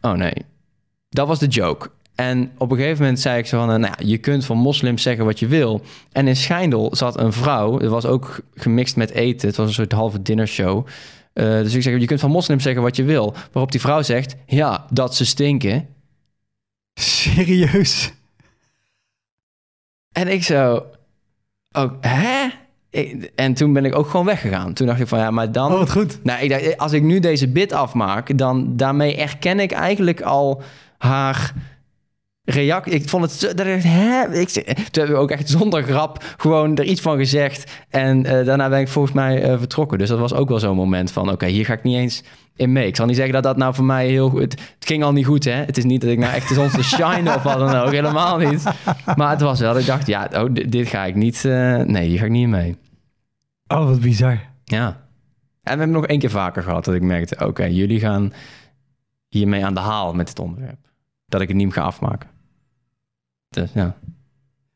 Oh 0.00 0.12
nee, 0.12 0.32
dat 1.08 1.26
was 1.26 1.38
de 1.38 1.46
joke. 1.46 1.90
En 2.14 2.52
op 2.56 2.70
een 2.70 2.76
gegeven 2.76 2.98
moment 3.00 3.20
zei 3.20 3.38
ik 3.38 3.46
zo 3.46 3.58
van, 3.58 3.80
nou 3.80 3.80
ja, 3.80 3.94
je 3.98 4.18
kunt 4.18 4.44
van 4.44 4.56
moslims 4.56 5.02
zeggen 5.02 5.24
wat 5.24 5.38
je 5.38 5.46
wil. 5.46 5.80
En 6.12 6.28
in 6.28 6.36
Schijndel 6.36 6.96
zat 6.96 7.18
een 7.18 7.32
vrouw, 7.32 7.78
het 7.78 7.88
was 7.88 8.06
ook 8.06 8.40
gemixt 8.54 8.96
met 8.96 9.10
eten, 9.10 9.48
het 9.48 9.56
was 9.56 9.66
een 9.66 9.74
soort 9.74 9.92
halve 9.92 10.22
dinnershow. 10.22 10.86
Uh, 11.34 11.44
dus 11.44 11.74
ik 11.74 11.82
zeg, 11.82 12.00
je 12.00 12.06
kunt 12.06 12.20
van 12.20 12.30
moslims 12.30 12.62
zeggen 12.62 12.82
wat 12.82 12.96
je 12.96 13.04
wil. 13.04 13.34
Waarop 13.52 13.72
die 13.72 13.80
vrouw 13.80 14.02
zegt, 14.02 14.36
ja, 14.46 14.86
dat 14.90 15.16
ze 15.16 15.26
stinken. 15.26 15.88
Serieus? 16.94 18.12
En 20.12 20.28
ik 20.28 20.42
zo, 20.44 20.86
oh, 21.72 21.92
hè? 22.00 22.48
en 23.34 23.54
toen 23.54 23.72
ben 23.72 23.84
ik 23.84 23.94
ook 23.94 24.08
gewoon 24.08 24.26
weggegaan. 24.26 24.72
Toen 24.72 24.86
dacht 24.86 25.00
ik 25.00 25.08
van 25.08 25.18
ja, 25.18 25.30
maar 25.30 25.52
dan. 25.52 25.72
Oh, 25.72 25.78
wat 25.78 25.90
goed. 25.90 26.24
Nou, 26.24 26.42
ik 26.42 26.50
dacht, 26.50 26.78
als 26.78 26.92
ik 26.92 27.02
nu 27.02 27.20
deze 27.20 27.48
bit 27.48 27.72
afmaak, 27.72 28.38
dan 28.38 28.76
daarmee 28.76 29.16
erken 29.16 29.60
ik 29.60 29.72
eigenlijk 29.72 30.20
al 30.20 30.62
haar 30.98 31.52
reactie. 32.44 32.92
Ik 32.92 33.08
vond 33.08 33.24
het. 33.24 33.56
Dat 33.56 33.66
ik, 33.66 33.82
hè? 33.82 34.34
Ik, 34.34 34.48
toen 34.48 34.64
hebben 34.92 35.16
we 35.16 35.22
ook 35.22 35.30
echt 35.30 35.48
zonder 35.48 35.82
grap 35.82 36.24
gewoon 36.36 36.76
er 36.76 36.84
iets 36.84 37.00
van 37.00 37.16
gezegd. 37.16 37.72
En 37.88 38.26
uh, 38.26 38.44
daarna 38.44 38.68
ben 38.68 38.80
ik 38.80 38.88
volgens 38.88 39.14
mij 39.14 39.50
uh, 39.50 39.58
vertrokken. 39.58 39.98
Dus 39.98 40.08
dat 40.08 40.18
was 40.18 40.34
ook 40.34 40.48
wel 40.48 40.58
zo'n 40.58 40.76
moment 40.76 41.12
van: 41.12 41.30
oké, 41.30 41.46
hier 41.46 41.64
ga 41.64 41.72
ik 41.72 41.82
niet 41.82 41.96
eens 41.96 42.22
in 42.58 42.72
mee. 42.72 42.86
Ik 42.86 42.96
zal 42.96 43.06
niet 43.06 43.16
zeggen 43.16 43.34
dat 43.34 43.42
dat 43.42 43.56
nou 43.56 43.74
voor 43.74 43.84
mij 43.84 44.08
heel 44.08 44.28
goed... 44.28 44.40
Het, 44.40 44.60
ging 44.78 45.02
al 45.02 45.12
niet 45.12 45.26
goed, 45.26 45.44
hè? 45.44 45.52
Het 45.52 45.76
is 45.76 45.84
niet 45.84 46.00
dat 46.00 46.10
ik 46.10 46.18
nou 46.18 46.34
echt 46.34 46.48
de 46.48 46.82
shine 46.96 47.34
of 47.34 47.42
wat 47.42 47.58
dan 47.58 47.74
ook. 47.74 47.92
Helemaal 47.92 48.38
niet. 48.38 48.62
Maar 49.16 49.30
het 49.30 49.40
was 49.40 49.60
wel 49.60 49.78
ik 49.78 49.86
dacht, 49.86 50.06
ja, 50.06 50.28
oh, 50.32 50.48
dit, 50.52 50.88
ga 50.88 51.04
ik 51.04 51.14
niet... 51.14 51.44
Uh, 51.44 51.76
nee, 51.76 52.08
hier 52.08 52.18
ga 52.18 52.24
ik 52.24 52.30
niet 52.30 52.42
in 52.42 52.50
mee. 52.50 52.76
Oh, 53.66 53.84
wat 53.84 54.00
bizar. 54.00 54.40
Ja. 54.64 54.86
En 55.62 55.72
we 55.74 55.78
hebben 55.78 55.90
nog 55.90 56.06
één 56.06 56.18
keer 56.18 56.30
vaker 56.30 56.62
gehad 56.62 56.84
dat 56.84 56.94
ik 56.94 57.02
merkte... 57.02 57.46
Oké, 57.46 57.64
jullie 57.64 58.00
gaan 58.00 58.32
hiermee 59.28 59.64
aan 59.64 59.74
de 59.74 59.80
haal 59.80 60.14
met 60.14 60.28
het 60.28 60.38
onderwerp. 60.38 60.87
Dat 61.28 61.40
ik 61.40 61.48
het 61.48 61.56
niet 61.56 61.66
meer 61.66 61.74
ga 61.74 61.82
afmaken. 61.82 62.28
Dus 63.48 63.70
ja. 63.74 63.96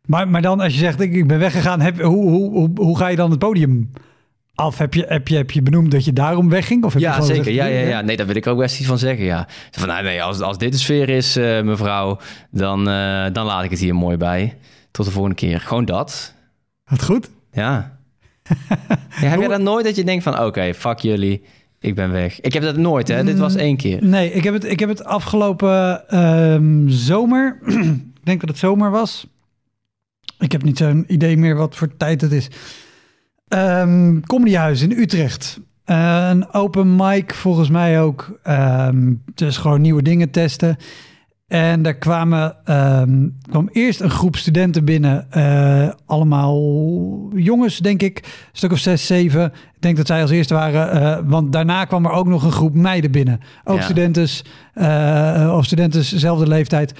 Maar, 0.07 0.29
maar 0.29 0.43
dan 0.43 0.61
als 0.61 0.73
je 0.73 0.79
zegt, 0.79 1.01
ik, 1.01 1.15
ik 1.15 1.27
ben 1.27 1.39
weggegaan... 1.39 1.81
Heb, 1.81 2.01
hoe, 2.01 2.31
hoe, 2.31 2.51
hoe, 2.51 2.71
hoe 2.75 2.99
ga 2.99 3.09
je 3.09 3.17
dan 3.17 3.31
het 3.31 3.39
podium 3.39 3.91
af? 4.55 4.79
Heb 4.79 4.95
je, 4.95 5.05
heb, 5.09 5.29
je, 5.29 5.37
heb 5.37 5.51
je 5.51 5.63
benoemd 5.63 5.91
dat 5.91 6.05
je 6.05 6.13
daarom 6.13 6.49
wegging? 6.49 6.85
Of 6.85 6.93
heb 6.93 7.03
ja, 7.03 7.17
je 7.17 7.23
zeker. 7.23 7.53
ja, 7.53 7.67
ja, 7.67 7.81
ja. 7.81 8.01
Nee, 8.01 8.17
daar 8.17 8.27
wil 8.27 8.37
ik 8.37 8.47
ook 8.47 8.59
best 8.59 8.79
iets 8.79 8.89
van 8.89 8.99
zeggen, 8.99 9.25
ja. 9.25 9.49
Van, 9.71 9.89
nou, 9.89 10.03
nee, 10.03 10.23
als, 10.23 10.41
als 10.41 10.59
dit 10.59 10.73
de 10.73 10.79
sfeer 10.79 11.09
is, 11.09 11.37
uh, 11.37 11.63
mevrouw, 11.63 12.19
dan, 12.51 12.89
uh, 12.89 13.27
dan 13.33 13.47
laat 13.47 13.65
ik 13.65 13.71
het 13.71 13.81
hier 13.81 13.95
mooi 13.95 14.17
bij. 14.17 14.57
Tot 14.91 15.07
de 15.07 15.13
volgende 15.13 15.37
keer. 15.37 15.61
Gewoon 15.61 15.85
dat. 15.85 16.35
Wat 16.85 17.05
goed. 17.05 17.31
Ja. 17.53 17.99
ja 19.21 19.29
heb 19.29 19.41
je 19.41 19.49
dat 19.49 19.61
nooit 19.61 19.85
dat 19.85 19.97
je 19.97 20.05
denkt 20.05 20.23
van, 20.23 20.33
oké, 20.33 20.45
okay, 20.45 20.75
fuck 20.75 20.99
jullie, 20.99 21.45
ik 21.83 21.95
ben 21.95 22.13
weg. 22.13 22.41
Ik 22.41 22.53
heb 22.53 22.63
dat 22.63 22.77
nooit, 22.77 23.09
hè. 23.09 23.25
Dit 23.25 23.39
was 23.39 23.55
één 23.55 23.77
keer. 23.77 24.05
Nee, 24.05 24.33
ik 24.33 24.45
heb 24.45 24.55
het, 24.55 24.65
ik 24.65 24.81
heb 24.81 24.89
het 24.89 25.05
afgelopen 25.05 26.05
uh, 26.11 26.57
zomer, 26.87 27.59
ik 28.21 28.25
denk 28.25 28.41
dat 28.41 28.49
het 28.49 28.59
zomer 28.59 28.91
was. 28.91 29.27
Ik 30.39 30.53
heb 30.53 30.63
niet 30.63 30.79
zo'n 30.79 31.05
idee 31.09 31.37
meer 31.37 31.57
wat 31.57 31.77
voor 31.77 31.97
tijd 31.97 32.21
het 32.21 32.33
is. 32.33 32.49
Um, 33.49 34.27
Comedyhuis 34.27 34.83
in 34.83 34.91
Utrecht. 34.91 35.61
Uh, 35.87 36.29
een 36.31 36.53
open 36.53 36.97
mic 36.97 37.35
volgens 37.35 37.69
mij 37.69 38.01
ook. 38.01 38.41
Um, 38.49 39.23
dus 39.35 39.57
gewoon 39.57 39.81
nieuwe 39.81 40.03
dingen 40.03 40.31
testen. 40.31 40.77
En 41.53 41.83
daar 41.83 41.95
kwamen, 41.95 42.57
um, 43.01 43.37
kwam 43.51 43.69
eerst 43.73 44.01
een 44.01 44.11
groep 44.11 44.37
studenten 44.37 44.85
binnen. 44.85 45.27
Uh, 45.37 45.89
allemaal 46.07 46.61
jongens, 47.35 47.79
denk 47.79 48.03
ik. 48.03 48.19
Een 48.19 48.31
stuk 48.53 48.73
of 48.73 48.79
zes, 48.79 49.07
zeven. 49.07 49.45
Ik 49.45 49.81
denk 49.81 49.97
dat 49.97 50.07
zij 50.07 50.23
als 50.23 50.31
eerste 50.31 50.55
waren. 50.55 51.03
Uh, 51.03 51.31
want 51.31 51.53
daarna 51.53 51.85
kwam 51.85 52.05
er 52.05 52.11
ook 52.11 52.27
nog 52.27 52.45
een 52.45 52.53
groep 52.53 52.75
meiden 52.75 53.11
binnen. 53.11 53.41
Ook 53.65 53.77
ja. 53.77 53.83
studenten, 53.83 54.29
of 55.57 55.65
studenten 55.65 56.01
dezelfde 56.11 56.47
leeftijd. 56.47 56.95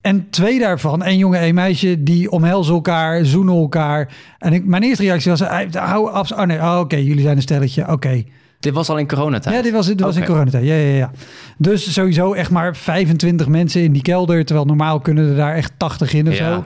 En 0.00 0.30
twee 0.30 0.58
daarvan, 0.58 1.02
één 1.02 1.18
jongen, 1.18 1.40
één 1.40 1.54
meisje, 1.54 2.02
die 2.02 2.30
omhelzen 2.30 2.74
elkaar, 2.74 3.24
zoenen 3.24 3.54
elkaar. 3.54 4.14
En 4.38 4.52
ik, 4.52 4.64
mijn 4.64 4.82
eerste 4.82 5.02
reactie 5.02 5.30
was, 5.30 5.40
hou 5.72 6.10
af. 6.10 6.32
Oh 6.32 6.44
nee, 6.44 6.58
oh, 6.58 6.70
oké, 6.72 6.78
okay, 6.80 7.02
jullie 7.02 7.22
zijn 7.22 7.36
een 7.36 7.42
stelletje, 7.42 7.92
oké. 7.92 8.24
Dit 8.60 8.74
was 8.74 8.88
al 8.88 8.98
in 8.98 9.08
coronatijd? 9.08 9.54
Ja, 9.54 9.62
dit 9.62 9.72
was, 9.72 9.86
dit 9.86 10.00
was 10.00 10.16
in 10.16 10.24
coronatijd, 10.24 10.64
ja, 10.64 10.74
ja, 10.74 10.96
ja. 10.96 11.10
Dus 11.58 11.92
sowieso 11.92 12.32
echt 12.32 12.50
maar 12.50 12.76
25 12.76 13.48
mensen 13.48 13.82
in 13.82 13.92
die 13.92 14.02
kelder, 14.02 14.44
terwijl 14.44 14.66
normaal 14.66 15.00
kunnen 15.00 15.28
er 15.28 15.36
daar 15.36 15.54
echt 15.54 15.72
80 15.76 16.12
in 16.12 16.28
of 16.28 16.38
ja. 16.38 16.52
zo. 16.52 16.64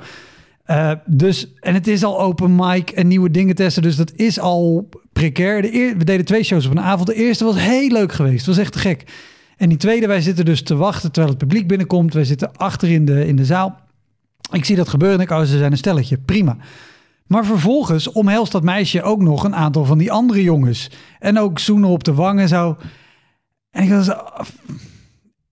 Uh, 0.67 0.93
dus, 1.07 1.53
en 1.61 1.75
het 1.75 1.87
is 1.87 2.05
al 2.05 2.21
open 2.21 2.55
mic 2.57 2.91
en 2.91 3.09
nieuwe 3.09 3.31
dingen 3.31 3.55
testen, 3.55 3.83
dus 3.83 3.97
dat 3.97 4.13
is 4.15 4.41
al 4.41 4.89
precair. 5.13 5.63
De 5.63 5.75
eer, 5.75 5.97
we 5.97 6.05
deden 6.05 6.25
twee 6.25 6.43
shows 6.43 6.67
op 6.67 6.71
een 6.71 6.81
avond. 6.81 7.07
De 7.07 7.15
eerste 7.15 7.45
was 7.45 7.57
heel 7.59 7.89
leuk 7.89 8.13
geweest, 8.13 8.47
het 8.47 8.47
was 8.47 8.59
echt 8.59 8.73
te 8.73 8.79
gek. 8.79 9.05
En 9.57 9.69
die 9.69 9.79
tweede, 9.79 10.07
wij 10.07 10.21
zitten 10.21 10.45
dus 10.45 10.63
te 10.63 10.77
wachten 10.77 11.13
terwijl 11.13 11.35
het 11.35 11.47
publiek 11.47 11.69
binnenkomt. 11.69 12.15
Wij 12.15 12.25
zitten 12.25 12.57
achter 12.57 12.91
in 12.91 13.05
de, 13.05 13.27
in 13.27 13.37
de 13.37 13.45
zaal. 13.45 13.79
Ik 14.53 14.65
zie 14.65 14.77
dat 14.77 14.89
gebeuren 14.89 15.19
en 15.19 15.25
ik, 15.25 15.31
oh, 15.31 15.41
ze 15.41 15.59
zijn 15.59 15.73
een 15.73 15.79
stelletje. 15.79 16.19
Prima. 16.19 16.57
Maar 17.27 17.45
vervolgens 17.45 18.13
omhelst 18.13 18.53
dat 18.53 18.63
meisje 18.63 19.03
ook 19.03 19.21
nog 19.21 19.45
een 19.45 19.55
aantal 19.55 19.85
van 19.85 19.99
die 19.99 20.13
andere 20.13 20.43
jongens. 20.43 20.91
En 21.19 21.39
ook 21.39 21.59
zoenen 21.59 21.89
op 21.89 22.05
de 22.05 22.15
wang 22.15 22.41
en 22.41 22.49
zo. 22.49 22.77
En 23.71 23.83
ik 23.83 23.91
was 23.91 24.11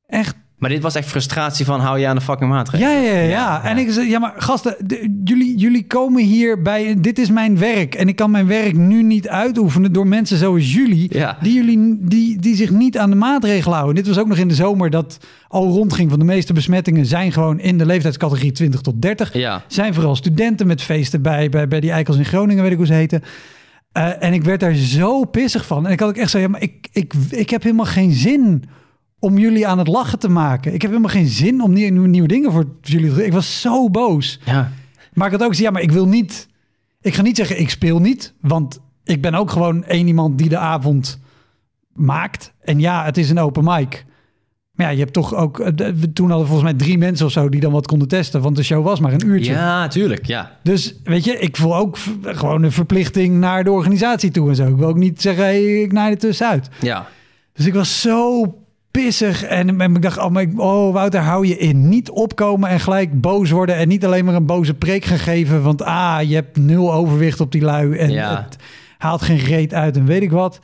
echt 0.07 0.37
maar 0.63 0.71
dit 0.71 0.83
was 0.83 0.95
echt 0.95 1.09
frustratie 1.09 1.65
van 1.65 1.81
hou 1.81 1.99
je 1.99 2.07
aan 2.07 2.17
de 2.17 2.23
fucking 2.23 2.51
maatregelen. 2.51 2.93
Ja, 2.93 3.01
ja, 3.01 3.13
ja. 3.13 3.29
ja. 3.29 3.65
En 3.65 3.79
ik 3.79 3.91
zei, 3.91 4.09
ja, 4.09 4.19
maar 4.19 4.33
gasten, 4.37 4.77
jullie, 5.25 5.57
jullie 5.57 5.87
komen 5.87 6.23
hier 6.23 6.63
bij, 6.63 6.95
dit 6.99 7.19
is 7.19 7.31
mijn 7.31 7.59
werk. 7.59 7.95
En 7.95 8.09
ik 8.09 8.17
kan 8.17 8.31
mijn 8.31 8.47
werk 8.47 8.77
nu 8.77 9.03
niet 9.03 9.29
uitoefenen 9.29 9.93
door 9.93 10.07
mensen 10.07 10.37
zoals 10.37 10.73
jullie, 10.73 11.19
ja. 11.19 11.39
die, 11.41 11.55
jullie 11.55 11.99
die, 12.01 12.41
die 12.41 12.57
zich 12.57 12.71
niet 12.71 12.99
aan 12.99 13.11
de 13.11 13.17
maatregelen 13.17 13.75
houden. 13.75 13.95
Dit 13.95 14.07
was 14.07 14.19
ook 14.19 14.27
nog 14.29 14.39
in 14.39 14.49
de 14.49 14.55
zomer 14.55 14.91
dat 14.91 15.19
al 15.49 15.71
rondging 15.71 16.11
van 16.11 16.19
de 16.19 16.25
meeste 16.25 16.53
besmettingen 16.53 17.07
zijn 17.07 17.33
gewoon 17.33 17.61
in 17.61 17.79
de 17.79 17.87
leeftijdscategorie 17.87 18.53
20 18.53 18.81
tot 18.81 19.03
30. 19.03 19.33
Ja. 19.33 19.63
Zijn 19.67 19.95
vooral 19.95 20.17
studenten 20.17 20.67
met 20.67 20.83
feesten 20.83 21.23
bij, 21.23 21.49
bij, 21.49 21.69
bij 21.69 21.81
die 21.81 21.91
eikels 21.91 22.17
in 22.17 22.25
Groningen, 22.25 22.63
weet 22.63 22.73
ik 22.73 22.79
hoe 22.79 22.87
ze 22.87 22.95
heten. 22.95 23.23
Uh, 23.97 24.23
en 24.23 24.33
ik 24.33 24.45
werd 24.45 24.61
daar 24.61 24.75
zo 24.75 25.25
pissig 25.25 25.67
van. 25.67 25.87
En 25.87 25.93
ik 25.93 26.01
had 26.01 26.09
ook 26.09 26.17
echt 26.17 26.31
zo, 26.31 26.39
ja, 26.39 26.49
maar 26.49 26.63
ik, 26.63 26.89
ik, 26.93 27.13
ik 27.31 27.51
heb 27.51 27.63
helemaal 27.63 27.87
geen 27.87 28.13
zin 28.13 28.65
om 29.23 29.39
jullie 29.39 29.67
aan 29.67 29.79
het 29.79 29.87
lachen 29.87 30.19
te 30.19 30.29
maken. 30.29 30.75
Ik 30.75 30.83
heb 30.83 30.91
helemaal 30.91 31.13
geen 31.13 31.27
zin 31.27 31.63
om 31.63 31.73
nieuwe, 31.73 32.09
nieuwe 32.09 32.29
dingen 32.29 32.53
voor 32.53 32.65
jullie 32.81 33.15
te 33.15 33.27
Ik 33.27 33.33
was 33.33 33.61
zo 33.61 33.91
boos. 33.91 34.41
Ja. 34.45 34.73
Maar 35.13 35.27
ik 35.27 35.33
had 35.33 35.43
ook 35.43 35.55
ja, 35.55 35.71
maar 35.71 35.83
ik 35.83 35.93
wil 35.93 36.09
niet... 36.09 36.49
Ik 37.01 37.15
ga 37.15 37.23
niet 37.23 37.37
zeggen, 37.37 37.61
ik 37.61 37.71
speel 37.71 37.99
niet. 37.99 38.35
Want 38.41 38.81
ik 39.05 39.23
ben 39.23 39.35
ook 39.35 39.51
gewoon 39.51 39.85
één 39.85 40.07
iemand 40.07 40.39
die 40.39 40.49
de 40.49 40.59
avond 40.59 41.21
maakt. 41.93 42.53
En 42.61 42.81
ja, 42.81 43.05
het 43.05 43.19
is 43.19 43.31
een 43.31 43.39
open 43.39 43.65
mic. 43.65 44.05
Maar 44.73 44.87
ja, 44.87 44.93
je 44.93 44.99
hebt 44.99 45.13
toch 45.13 45.35
ook... 45.35 45.71
Toen 46.13 46.29
hadden 46.29 46.47
volgens 46.47 46.63
mij 46.63 46.75
drie 46.75 46.99
mensen 46.99 47.27
of 47.27 47.33
zo 47.33 47.49
die 47.49 47.61
dan 47.61 47.73
wat 47.73 47.87
konden 47.87 48.09
testen. 48.09 48.41
Want 48.41 48.57
de 48.57 48.63
show 48.63 48.85
was 48.85 49.01
maar 49.01 49.13
een 49.13 49.27
uurtje. 49.27 49.53
Ja, 49.53 49.89
tuurlijk, 49.89 50.27
ja. 50.27 50.59
Dus 50.63 50.95
weet 51.05 51.25
je, 51.25 51.39
ik 51.39 51.57
voel 51.57 51.77
ook 51.77 51.99
gewoon 52.23 52.63
een 52.63 52.73
verplichting 52.73 53.39
naar 53.39 53.65
de 53.65 53.71
organisatie 53.71 54.31
toe 54.31 54.49
en 54.49 54.57
zo. 54.57 54.67
Ik 54.67 54.77
wil 54.77 54.89
ook 54.89 54.97
niet 54.97 55.23
zeggen, 55.23 55.45
hey, 55.45 55.83
ik 55.83 55.93
naai 55.93 56.13
er 56.13 56.19
tussenuit. 56.19 56.69
Ja. 56.81 57.09
Dus 57.53 57.67
ik 57.67 57.75
was 57.75 58.01
zo 58.01 58.45
pissig. 58.93 59.45
En, 59.45 59.81
en 59.81 59.95
ik 59.95 60.03
dacht, 60.03 60.19
oh, 60.19 60.31
maar, 60.31 60.47
oh 60.57 60.93
Wouter, 60.93 61.21
hou 61.21 61.47
je 61.47 61.59
in. 61.59 61.89
Niet 61.89 62.11
opkomen 62.11 62.69
en 62.69 62.81
gelijk 62.81 63.21
boos 63.21 63.51
worden. 63.51 63.77
En 63.77 63.89
niet 63.89 64.05
alleen 64.05 64.25
maar 64.25 64.35
een 64.35 64.47
boze 64.47 64.75
preek 64.75 65.05
gaan 65.05 65.19
geven. 65.19 65.63
Want 65.63 65.83
ah, 65.83 66.19
je 66.23 66.35
hebt 66.35 66.57
nul 66.57 66.95
overwicht 66.95 67.41
op 67.41 67.53
die 67.53 67.63
lui. 67.63 67.97
En 67.97 68.11
ja. 68.11 68.45
het 68.45 68.57
haalt 68.99 69.23
geen 69.23 69.39
reet 69.39 69.75
uit 69.75 69.97
en 69.97 70.05
weet 70.05 70.23
ik 70.23 70.31
wat. 70.31 70.61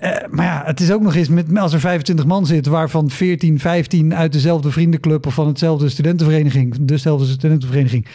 Uh, 0.00 0.10
maar 0.30 0.44
ja, 0.44 0.62
het 0.64 0.80
is 0.80 0.92
ook 0.92 1.02
nog 1.02 1.14
eens 1.14 1.28
met 1.28 1.58
als 1.58 1.72
er 1.72 1.80
25 1.80 2.26
man 2.26 2.46
zit, 2.46 2.66
waarvan 2.66 3.10
14, 3.10 3.58
15 3.58 4.14
uit 4.14 4.32
dezelfde 4.32 4.70
vriendenclub 4.70 5.26
of 5.26 5.34
van 5.34 5.46
hetzelfde 5.46 5.88
studentenvereniging, 5.88 6.76
dezelfde 6.80 7.26
studentenvereniging 7.26 8.06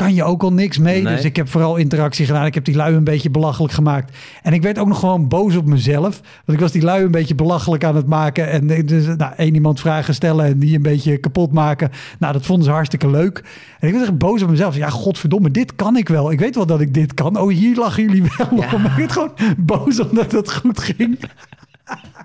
kan 0.00 0.14
je 0.14 0.24
ook 0.24 0.42
al 0.42 0.52
niks 0.52 0.78
mee. 0.78 1.02
Dus 1.02 1.24
ik 1.24 1.36
heb 1.36 1.48
vooral 1.48 1.76
interactie 1.76 2.26
gedaan. 2.26 2.46
Ik 2.46 2.54
heb 2.54 2.64
die 2.64 2.74
lui 2.74 2.94
een 2.94 3.04
beetje 3.04 3.30
belachelijk 3.30 3.72
gemaakt. 3.72 4.16
En 4.42 4.52
ik 4.52 4.62
werd 4.62 4.78
ook 4.78 4.88
nog 4.88 4.98
gewoon 4.98 5.28
boos 5.28 5.56
op 5.56 5.66
mezelf. 5.66 6.20
Want 6.44 6.58
ik 6.58 6.60
was 6.60 6.72
die 6.72 6.82
lui 6.82 7.04
een 7.04 7.10
beetje 7.10 7.34
belachelijk 7.34 7.84
aan 7.84 7.96
het 7.96 8.06
maken. 8.06 8.50
En 8.50 8.86
dus, 8.86 9.06
nou, 9.06 9.32
één 9.36 9.54
iemand 9.54 9.80
vragen 9.80 10.14
stellen 10.14 10.44
en 10.44 10.58
die 10.58 10.76
een 10.76 10.82
beetje 10.82 11.18
kapot 11.18 11.52
maken. 11.52 11.90
Nou, 12.18 12.32
dat 12.32 12.46
vonden 12.46 12.64
ze 12.64 12.70
hartstikke 12.70 13.10
leuk. 13.10 13.44
En 13.78 13.88
ik 13.88 13.94
was 13.94 14.02
echt 14.02 14.18
boos 14.18 14.42
op 14.42 14.50
mezelf. 14.50 14.76
Ja, 14.76 14.88
godverdomme, 14.88 15.50
dit 15.50 15.74
kan 15.74 15.96
ik 15.96 16.08
wel. 16.08 16.32
Ik 16.32 16.38
weet 16.38 16.54
wel 16.54 16.66
dat 16.66 16.80
ik 16.80 16.94
dit 16.94 17.14
kan. 17.14 17.40
Oh, 17.40 17.48
hier 17.48 17.76
lachen 17.76 18.02
jullie 18.02 18.22
wel 18.36 18.60
ja. 18.60 18.74
om. 18.74 18.84
Ik 18.90 18.92
werd 18.96 19.12
gewoon 19.12 19.32
boos 19.58 20.00
omdat 20.00 20.32
het 20.32 20.52
goed 20.52 20.80
ging. 20.80 21.18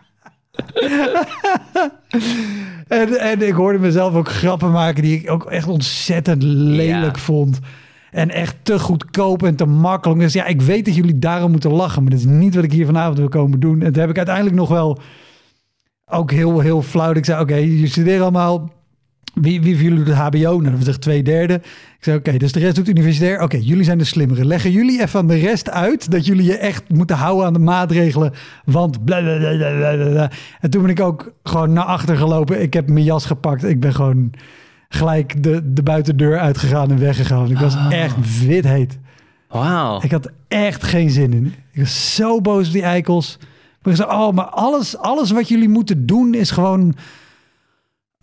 en, 2.87 3.19
en 3.19 3.47
ik 3.47 3.53
hoorde 3.53 3.79
mezelf 3.79 4.13
ook 4.13 4.29
grappen 4.29 4.71
maken 4.71 5.03
die 5.03 5.19
ik 5.19 5.31
ook 5.31 5.45
echt 5.45 5.67
ontzettend 5.67 6.43
lelijk 6.43 7.17
vond. 7.17 7.59
En 8.11 8.29
echt 8.29 8.55
te 8.63 8.79
goedkoop 8.79 9.43
en 9.43 9.55
te 9.55 9.65
makkelijk. 9.65 10.19
Dus 10.19 10.33
ja, 10.33 10.45
ik 10.45 10.61
weet 10.61 10.85
dat 10.85 10.95
jullie 10.95 11.19
daarom 11.19 11.51
moeten 11.51 11.71
lachen. 11.71 12.01
Maar 12.01 12.11
dat 12.11 12.19
is 12.19 12.25
niet 12.25 12.55
wat 12.55 12.63
ik 12.63 12.71
hier 12.71 12.85
vanavond 12.85 13.17
wil 13.17 13.29
komen 13.29 13.59
doen. 13.59 13.81
En 13.81 13.91
toen 13.91 14.01
heb 14.01 14.09
ik 14.09 14.17
uiteindelijk 14.17 14.55
nog 14.55 14.69
wel 14.69 14.99
ook 16.05 16.31
heel, 16.31 16.59
heel 16.59 16.81
flauw. 16.81 17.13
Ik 17.13 17.25
zei, 17.25 17.41
oké, 17.41 17.51
okay, 17.51 17.65
je 17.65 17.87
studeert 17.87 18.21
allemaal 18.21 18.71
wie, 19.35 19.61
wie 19.61 19.75
van 19.75 19.83
jullie 19.83 20.03
doet 20.03 20.13
HBO? 20.13 20.59
Nou, 20.59 20.75
dat 20.75 20.85
was 20.85 20.97
twee 20.97 21.23
derde. 21.23 21.53
Ik 21.53 21.97
zei, 21.99 22.17
oké, 22.17 22.37
dus 22.37 22.51
de 22.51 22.59
rest 22.59 22.75
doet 22.75 22.87
universitair. 22.87 23.41
Oké, 23.41 23.57
jullie 23.61 23.83
zijn 23.83 23.97
de 23.97 24.03
slimmere. 24.03 24.45
Leggen 24.45 24.71
jullie 24.71 25.01
even 25.01 25.19
aan 25.19 25.27
de 25.27 25.35
rest 25.35 25.69
uit 25.69 26.11
dat 26.11 26.25
jullie 26.25 26.45
je 26.45 26.57
echt 26.57 26.83
moeten 26.89 27.15
houden 27.15 27.45
aan 27.45 27.53
de 27.53 27.59
maatregelen. 27.59 28.33
Want 28.65 29.05
blablabla. 29.05 30.31
En 30.59 30.69
toen 30.69 30.81
ben 30.81 30.91
ik 30.91 30.99
ook 30.99 31.33
gewoon 31.43 31.73
naar 31.73 31.83
achter 31.83 32.17
gelopen. 32.17 32.61
Ik 32.61 32.73
heb 32.73 32.89
mijn 32.89 33.05
jas 33.05 33.25
gepakt. 33.25 33.63
Ik 33.63 33.79
ben 33.79 33.93
gewoon 33.93 34.31
gelijk 34.89 35.43
de, 35.43 35.73
de 35.73 35.83
buitendeur 35.83 36.39
uitgegaan 36.39 36.91
en 36.91 36.99
weggegaan. 36.99 37.51
Ik 37.51 37.57
was 37.57 37.75
oh. 37.75 37.87
echt 37.91 38.45
wit 38.45 38.67
heet. 38.67 38.99
Wauw. 39.49 39.99
Ik 40.01 40.11
had 40.11 40.31
echt 40.47 40.83
geen 40.83 41.09
zin 41.09 41.33
in. 41.33 41.53
Ik 41.71 41.79
was 41.79 42.15
zo 42.15 42.41
boos 42.41 42.67
op 42.67 42.73
die 42.73 42.81
eikels. 42.81 43.37
Maar 43.81 43.93
ik 43.93 43.99
zei, 43.99 44.11
oh, 44.11 44.33
maar 44.33 44.45
alles, 44.45 44.97
alles 44.97 45.31
wat 45.31 45.47
jullie 45.47 45.69
moeten 45.69 46.05
doen 46.05 46.33
is 46.33 46.51
gewoon 46.51 46.95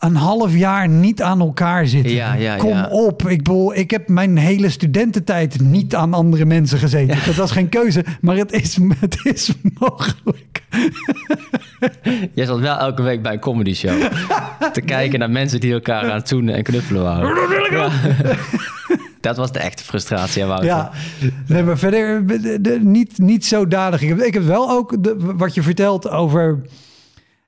een 0.03 0.17
half 0.17 0.55
jaar 0.55 0.89
niet 0.89 1.23
aan 1.23 1.41
elkaar 1.41 1.87
zitten. 1.87 2.13
Ja, 2.13 2.35
ja, 2.35 2.57
Kom 2.57 2.85
op. 2.85 3.29
Ik 3.29 3.43
bedoel, 3.43 3.75
ik 3.75 3.91
heb 3.91 4.09
mijn 4.09 4.37
hele 4.37 4.71
studententijd 4.71 5.61
niet 5.61 5.95
aan 5.95 6.15
andere 6.15 6.45
mensen 6.45 6.79
gezeten. 6.79 7.19
Dat 7.27 7.35
was 7.35 7.51
geen 7.51 7.69
keuze, 7.69 8.05
maar 8.21 8.37
het 8.37 8.53
is, 8.53 8.79
het 9.01 9.21
is 9.23 9.53
mogelijk. 9.79 10.63
Jij 12.35 12.47
zat 12.47 12.59
wel 12.59 12.77
elke 12.77 13.03
week 13.03 13.23
bij 13.23 13.33
een 13.33 13.39
comedy 13.39 13.75
show 13.75 14.03
te 14.73 14.81
kijken 14.81 15.19
naar 15.19 15.31
mensen 15.31 15.61
die 15.61 15.73
elkaar 15.73 16.11
aan 16.11 16.19
het 16.19 16.29
zoenen 16.29 16.55
en 16.55 16.63
knuffelen 16.63 17.03
waren. 17.03 17.31
Dat 19.21 19.37
was 19.37 19.53
de 19.53 19.59
echte 19.59 19.85
frustratie, 19.85 20.45
Wouter. 20.45 20.67
Ja, 20.67 20.91
nee, 21.47 21.63
maar 21.63 21.79
verder 21.79 22.25
niet, 22.81 23.19
niet 23.19 23.45
zo 23.45 23.69
dadig. 23.69 24.03
Ik 24.03 24.09
heb, 24.09 24.21
ik 24.21 24.35
heb 24.35 24.45
wel 24.45 24.71
ook 24.71 25.03
de, 25.03 25.17
wat 25.19 25.55
je 25.55 25.63
vertelt 25.63 26.09
over 26.09 26.63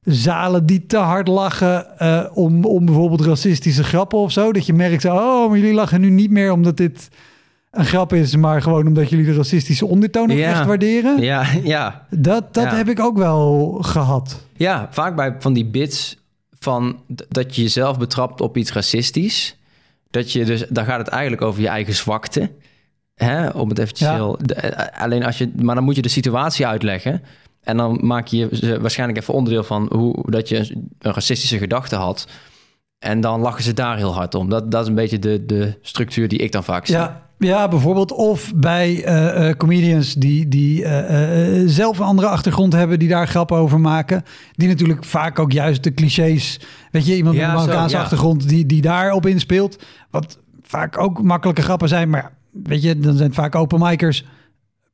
zalen 0.05 0.67
die 0.67 0.87
te 0.87 0.97
hard 0.97 1.29
lachen 1.29 1.87
uh, 2.03 2.25
om, 2.33 2.65
om 2.65 2.85
bijvoorbeeld 2.85 3.21
racistische 3.21 3.85
grappen 3.85 4.19
of 4.19 4.33
zo. 4.33 4.53
Dat 4.53 4.67
je 4.67 4.73
merkt, 4.73 5.05
oh, 5.05 5.49
maar 5.49 5.59
jullie 5.59 5.75
lachen 5.75 6.01
nu 6.01 6.11
niet 6.11 6.31
meer 6.31 6.53
omdat 6.53 6.77
dit 6.77 7.09
een 7.71 7.85
grap 7.85 8.13
is, 8.13 8.37
maar 8.37 8.63
gewoon 8.63 8.87
omdat 8.87 9.11
jullie 9.11 9.25
de 9.25 9.35
racistische 9.35 9.87
ondertoon 9.87 10.29
ja. 10.29 10.51
echt 10.51 10.67
waarderen. 10.67 11.21
Ja, 11.21 11.47
ja. 11.63 12.07
Dat, 12.11 12.55
dat 12.55 12.71
heb 12.71 12.89
ik 12.89 13.01
ook 13.01 13.17
wel 13.17 13.79
gehad. 13.81 14.41
Ja, 14.57 14.89
vaak 14.91 15.17
bij 15.17 15.37
van 15.39 15.53
die 15.53 15.67
bits 15.67 16.17
van 16.59 17.01
dat 17.29 17.57
je 17.57 17.63
jezelf 17.63 17.99
betrapt 17.99 18.41
op 18.41 18.57
iets 18.57 18.73
racistisch. 18.73 19.57
Dat 20.11 20.33
je 20.33 20.45
dus, 20.45 20.65
daar 20.69 20.85
gaat 20.85 20.99
het 20.99 21.09
eigenlijk 21.09 21.43
over 21.43 21.61
je 21.61 21.69
eigen 21.69 21.95
zwakte. 21.95 22.51
Hè? 23.15 23.49
Om 23.49 23.69
het 23.69 23.79
eventjes 23.79 24.09
heel... 24.09 24.39
Eh, 24.39 25.03
alleen 25.03 25.25
als 25.25 25.39
je... 25.39 25.53
Maar 25.63 25.75
dan 25.75 25.85
moet 25.85 25.97
je 25.97 26.03
de 26.03 26.09
situatie 26.09 26.67
uitleggen. 26.67 27.23
En 27.65 27.77
dan 27.77 27.99
maak 28.03 28.27
je 28.27 28.49
ze 28.53 28.81
waarschijnlijk 28.81 29.19
even 29.19 29.35
onderdeel 29.35 29.65
van 29.65 29.89
hoe 29.93 30.31
dat 30.31 30.49
je 30.49 30.57
een 30.59 31.13
racistische 31.13 31.59
gedachte 31.59 31.97
had. 31.97 32.27
En 32.99 33.21
dan 33.21 33.41
lachen 33.41 33.63
ze 33.63 33.73
daar 33.73 33.97
heel 33.97 34.15
hard 34.15 34.35
om. 34.35 34.49
Dat, 34.49 34.71
dat 34.71 34.83
is 34.83 34.89
een 34.89 34.95
beetje 34.95 35.19
de, 35.19 35.45
de 35.47 35.79
structuur 35.81 36.29
die 36.29 36.39
ik 36.39 36.53
dan 36.53 36.65
vaak 36.65 36.87
zie. 36.87 36.95
Ja, 36.95 37.23
ja 37.39 37.69
bijvoorbeeld. 37.69 38.13
Of 38.13 38.53
bij 38.55 39.07
uh, 39.07 39.51
comedians 39.51 40.15
die, 40.15 40.49
die 40.49 40.83
uh, 40.83 41.63
zelf 41.67 41.99
een 41.99 42.05
andere 42.05 42.29
achtergrond 42.29 42.73
hebben, 42.73 42.99
die 42.99 43.09
daar 43.09 43.29
grappen 43.29 43.57
over 43.57 43.81
maken. 43.81 44.23
Die 44.53 44.69
natuurlijk 44.69 45.05
vaak 45.05 45.39
ook 45.39 45.53
juist 45.53 45.83
de 45.83 45.95
clichés. 45.95 46.61
Weet 46.91 47.07
je, 47.07 47.17
iemand 47.17 47.37
met 47.37 47.45
een 47.45 47.53
Marokkaanse 47.53 47.99
achtergrond 47.99 48.49
die, 48.49 48.67
die 48.67 48.83
daarop 48.83 49.27
inspeelt. 49.27 49.83
Wat 50.11 50.39
vaak 50.63 50.99
ook 50.99 51.23
makkelijke 51.23 51.63
grappen 51.63 51.89
zijn. 51.89 52.11
Maar 52.11 52.33
weet 52.51 52.83
je, 52.83 52.99
dan 52.99 53.17
zijn 53.17 53.29
het 53.29 53.39
vaak 53.39 53.55
open 53.55 53.79
micers 53.81 54.25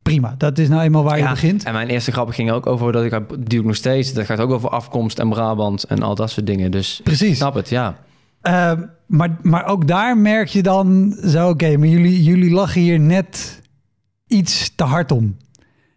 prima. 0.03 0.35
Dat 0.39 0.59
is 0.59 0.69
nou 0.69 0.83
eenmaal 0.83 1.05
waar 1.05 1.19
je 1.19 1.29
begint. 1.29 1.65
En 1.65 1.73
mijn 1.73 1.89
eerste 1.89 2.13
grap 2.13 2.31
ging 2.31 2.51
ook 2.51 2.67
over 2.67 2.93
dat 2.93 3.05
ik 3.05 3.21
die 3.49 3.63
nog 3.63 3.77
steeds. 3.77 4.13
Dat 4.13 4.27
gaat 4.27 4.41
ook 4.41 4.51
over 4.51 4.69
afkomst 4.69 5.19
en 5.19 5.29
Brabant 5.29 5.85
en 5.85 6.03
al 6.03 6.15
dat 6.15 6.31
soort 6.31 6.47
dingen. 6.47 6.71
Dus 6.71 7.01
precies. 7.05 7.37
Snap 7.37 7.55
het, 7.55 7.69
ja. 7.69 7.97
Uh, 8.43 8.73
maar, 9.07 9.37
maar 9.43 9.67
ook 9.67 9.87
daar 9.87 10.19
merk 10.19 10.49
je 10.49 10.63
dan 10.63 11.17
zo, 11.25 11.49
oké, 11.49 11.77
maar 11.77 11.89
jullie, 11.89 12.23
jullie 12.23 12.51
lachen 12.51 12.81
hier 12.81 13.01
net 13.01 13.61
iets 14.27 14.73
te 14.75 14.85
hard 14.85 15.13
om. 15.13 15.37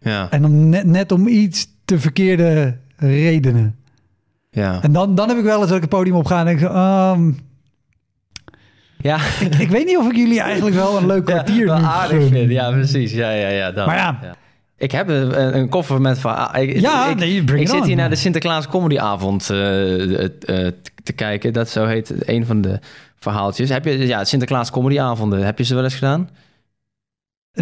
Ja. 0.00 0.30
En 0.30 0.44
om 0.44 0.68
net, 0.68 0.86
net 0.86 1.12
om 1.12 1.28
iets 1.28 1.66
te 1.84 1.98
verkeerde 1.98 2.76
redenen. 2.96 3.76
Ja. 4.50 4.82
En 4.82 4.92
dan, 4.92 5.14
dan 5.14 5.28
heb 5.28 5.38
ik 5.38 5.44
wel 5.44 5.58
eens 5.58 5.66
dat 5.66 5.76
ik 5.76 5.82
het 5.82 5.90
podium 5.90 6.16
op 6.16 6.26
ga 6.26 6.46
en 6.46 6.56
denk 6.56 6.60
um, 6.60 7.38
ja. 9.04 9.18
Ik, 9.40 9.54
ik, 9.54 9.68
weet 9.68 9.86
niet 9.86 9.98
of 9.98 10.10
ik 10.10 10.16
jullie 10.16 10.40
eigenlijk 10.40 10.76
wel 10.76 10.96
een 10.96 11.06
leuk 11.06 11.24
kwartier 11.24 11.66
ja, 11.66 11.80
aardig 11.80 12.28
vind. 12.28 12.50
Ja, 12.50 12.70
precies. 12.70 13.12
Ja, 13.12 13.30
ja, 13.30 13.48
ja. 13.48 13.70
Dan. 13.70 13.86
Maar 13.86 13.96
ja. 13.96 14.36
Ik 14.76 14.92
heb 14.92 15.08
een, 15.08 15.56
een 15.56 15.68
koffer 15.68 16.00
met 16.00 16.18
van. 16.18 16.54
Ik, 16.54 16.80
ja, 16.80 17.08
ik, 17.08 17.16
nee, 17.16 17.42
ik 17.42 17.68
zit 17.68 17.84
hier 17.84 17.96
naar 17.96 18.10
de 18.10 18.16
Sinterklaas 18.16 18.68
Comedyavond 18.68 19.50
uh, 19.50 20.10
uh, 20.10 20.28
te 21.02 21.12
kijken. 21.14 21.52
Dat 21.52 21.68
zo 21.68 21.86
heet 21.86 22.28
een 22.28 22.46
van 22.46 22.60
de 22.60 22.78
verhaaltjes. 23.18 23.68
Heb 23.68 23.84
je 23.84 24.06
ja, 24.06 24.24
Sinterklaas 24.24 24.70
Comedyavonden? 24.70 25.44
Heb 25.44 25.58
je 25.58 25.64
ze 25.64 25.74
wel 25.74 25.84
eens 25.84 25.94
gedaan? 25.94 26.28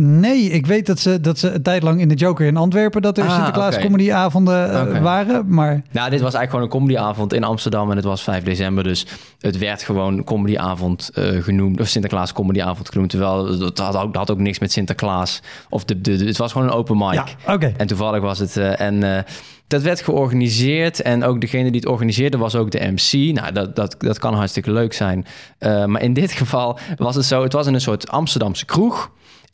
Nee, 0.01 0.51
ik 0.51 0.67
weet 0.67 0.87
dat 0.87 0.99
ze, 0.99 1.21
dat 1.21 1.39
ze 1.39 1.51
een 1.51 1.63
tijd 1.63 1.83
lang 1.83 2.01
in 2.01 2.09
de 2.09 2.15
Joker 2.15 2.47
in 2.47 2.57
Antwerpen... 2.57 3.03
dat 3.03 3.19
er 3.19 3.25
ah, 3.25 3.35
Sinterklaas 3.35 3.75
okay. 3.75 3.87
comedyavonden 3.87 4.89
uh, 4.95 5.03
waren, 5.03 5.45
maar... 5.49 5.83
Nou, 5.91 6.11
dit 6.11 6.21
was 6.21 6.35
eigenlijk 6.35 6.51
gewoon 6.51 6.65
een 6.65 6.71
comedyavond 6.71 7.33
in 7.33 7.45
Amsterdam... 7.45 7.91
en 7.91 7.97
het 7.97 8.05
was 8.05 8.23
5 8.23 8.45
december, 8.45 8.85
dus 8.85 9.07
het 9.41 9.59
werd 9.59 9.83
gewoon 9.83 10.25
comedyavond 10.25 11.11
uh, 11.15 11.43
genoemd... 11.43 11.81
of 11.81 11.87
Sinterklaas 11.87 12.33
comedyavond 12.33 12.89
genoemd. 12.91 13.11
Terwijl 13.11 13.59
dat 13.59 13.79
had 13.79 13.97
ook, 13.97 14.13
dat 14.13 14.17
had 14.17 14.31
ook 14.31 14.39
niks 14.39 14.59
met 14.59 14.73
Sinterklaas. 14.73 15.43
Of 15.69 15.85
de, 15.85 16.01
de, 16.01 16.25
het 16.25 16.37
was 16.37 16.53
gewoon 16.53 16.67
een 16.67 16.75
open 16.75 16.99
mic. 16.99 17.13
Ja, 17.13 17.55
okay. 17.55 17.75
En 17.77 17.87
toevallig 17.87 18.21
was 18.21 18.39
het... 18.39 18.57
Uh, 18.57 18.81
en 18.81 19.25
dat 19.67 19.83
werd 19.83 20.03
georganiseerd 20.03 21.03
en 21.03 21.25
ook 21.25 21.41
degene 21.41 21.71
die 21.71 21.81
het 21.81 21.89
organiseerde 21.91 22.37
was 22.37 22.55
ook 22.55 22.71
de 22.71 22.93
MC. 22.93 23.35
Nou, 23.35 23.53
dat, 23.53 23.77
dat, 23.77 23.95
dat 23.99 24.19
kan 24.19 24.35
hartstikke 24.35 24.73
leuk 24.73 24.93
zijn. 24.93 25.27
maar 25.61 26.03
in 26.03 26.13
dit 26.13 26.33
geval 26.33 26.79
was 26.97 27.15
het 27.15 27.25
zo... 27.25 27.43
het 27.43 27.53
was 27.53 27.67
in 27.67 27.75
een 27.75 27.81
soort 27.81 28.09
Amsterdamse 28.09 28.65
kroeg... 28.65 29.11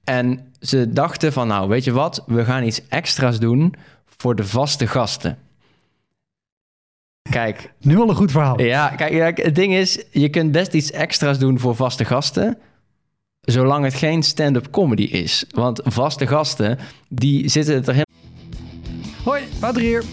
En 0.09 0.53
ze 0.61 0.93
dachten 0.93 1.33
van, 1.33 1.49
nou, 1.49 1.69
weet 1.69 1.85
je 1.85 1.93
wat? 1.93 2.25
We 2.27 2.45
gaan 2.45 2.65
iets 2.65 2.89
extra's 2.89 3.39
doen 3.39 3.75
voor 4.07 4.35
de 4.35 4.45
vaste 4.45 4.87
gasten. 4.87 5.39
Kijk. 7.31 7.73
Nu 7.81 7.99
al 7.99 8.09
een 8.09 8.15
goed 8.15 8.31
verhaal. 8.31 8.61
Ja, 8.61 8.89
kijk, 8.89 9.43
het 9.43 9.55
ding 9.55 9.75
is, 9.75 10.05
je 10.11 10.29
kunt 10.29 10.53
best 10.53 10.73
iets 10.73 10.91
extra's 10.91 11.39
doen 11.39 11.59
voor 11.59 11.75
vaste 11.77 12.05
gasten. 12.05 12.59
Zolang 13.41 13.85
het 13.85 13.95
geen 13.95 14.23
stand-up 14.23 14.71
comedy 14.71 15.03
is. 15.03 15.45
Want 15.51 15.81
vaste 15.85 16.27
gasten, 16.27 16.79
die 17.09 17.49
zitten 17.49 17.75
er 17.75 17.83
helemaal... 17.83 18.05
Hoi, 19.25 19.43
Wouter 19.61 19.83
hier. 19.83 20.05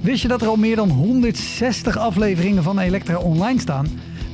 Wist 0.00 0.22
je 0.22 0.28
dat 0.28 0.42
er 0.42 0.48
al 0.48 0.56
meer 0.56 0.76
dan 0.76 0.90
160 0.90 1.98
afleveringen 1.98 2.62
van 2.62 2.78
Elektra 2.78 3.16
online 3.16 3.60
staan? 3.60 3.86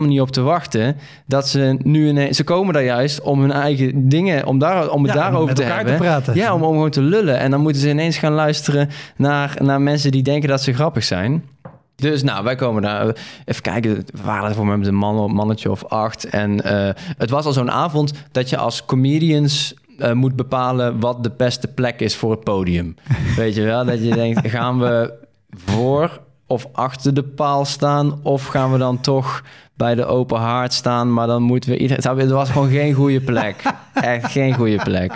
niet 0.00 0.20
op 0.20 0.30
te 0.30 0.40
wachten 0.40 0.96
dat 1.26 1.48
ze 1.48 1.76
nu 1.82 2.08
ineens, 2.08 2.36
ze 2.36 2.44
komen 2.44 2.74
daar 2.74 2.84
juist 2.84 3.20
om 3.20 3.40
hun 3.40 3.52
eigen 3.52 4.08
dingen, 4.08 4.46
om, 4.46 4.58
daar, 4.58 4.90
om 4.90 5.04
het 5.04 5.12
daarover 5.12 5.54
te 5.54 5.62
hebben. 5.62 5.96
Te 5.96 6.02
praten. 6.02 6.34
Ja, 6.34 6.54
om, 6.54 6.62
om 6.62 6.72
gewoon 6.72 6.90
te 6.90 7.02
lullen. 7.02 7.38
En 7.38 7.50
dan 7.50 7.60
moeten 7.60 7.82
ze 7.82 7.88
ineens 7.88 8.16
gaan 8.16 8.32
luisteren 8.32 8.88
naar, 9.16 9.56
naar 9.62 9.80
mensen 9.80 10.10
die 10.10 10.22
denken 10.22 10.48
dat 10.48 10.62
ze 10.62 10.72
grappig 10.72 11.04
zijn. 11.04 11.44
Dus 11.96 12.22
nou, 12.22 12.44
wij 12.44 12.54
komen 12.54 12.82
daar. 12.82 13.16
Even 13.44 13.62
kijken, 13.62 13.94
we 13.94 14.22
waren 14.22 14.48
er 14.48 14.54
voor 14.54 14.66
met 14.66 14.86
een 14.86 14.94
man, 14.94 15.32
mannetje 15.32 15.70
of 15.70 15.84
acht. 15.84 16.24
En 16.24 16.66
uh, 16.66 16.88
het 17.18 17.30
was 17.30 17.44
al 17.44 17.52
zo'n 17.52 17.70
avond 17.70 18.12
dat 18.32 18.48
je 18.48 18.56
als 18.56 18.84
comedians 18.84 19.74
uh, 19.98 20.12
moet 20.12 20.36
bepalen 20.36 21.00
wat 21.00 21.22
de 21.22 21.32
beste 21.36 21.68
plek 21.68 22.00
is 22.00 22.16
voor 22.16 22.30
het 22.30 22.44
podium. 22.44 22.94
Weet 23.36 23.54
je 23.54 23.62
wel? 23.62 23.84
Dat 23.84 24.04
je 24.04 24.14
denkt, 24.14 24.48
gaan 24.48 24.78
we 24.78 25.12
voor 25.50 26.20
of 26.46 26.66
achter 26.72 27.14
de 27.14 27.22
paal 27.22 27.64
staan? 27.64 28.20
Of 28.22 28.46
gaan 28.46 28.72
we 28.72 28.78
dan 28.78 29.00
toch 29.00 29.42
bij 29.82 29.94
de 29.94 30.04
open 30.04 30.38
haard 30.38 30.72
staan? 30.72 31.12
Maar 31.12 31.26
dan 31.26 31.42
moeten 31.42 31.70
we 31.70 31.76
iedereen... 31.76 32.18
Het 32.18 32.30
was 32.30 32.50
gewoon 32.50 32.70
geen 32.70 32.92
goede 32.92 33.20
plek. 33.20 33.62
Echt 33.94 34.32
geen 34.32 34.54
goede 34.54 34.76
plek. 34.82 35.12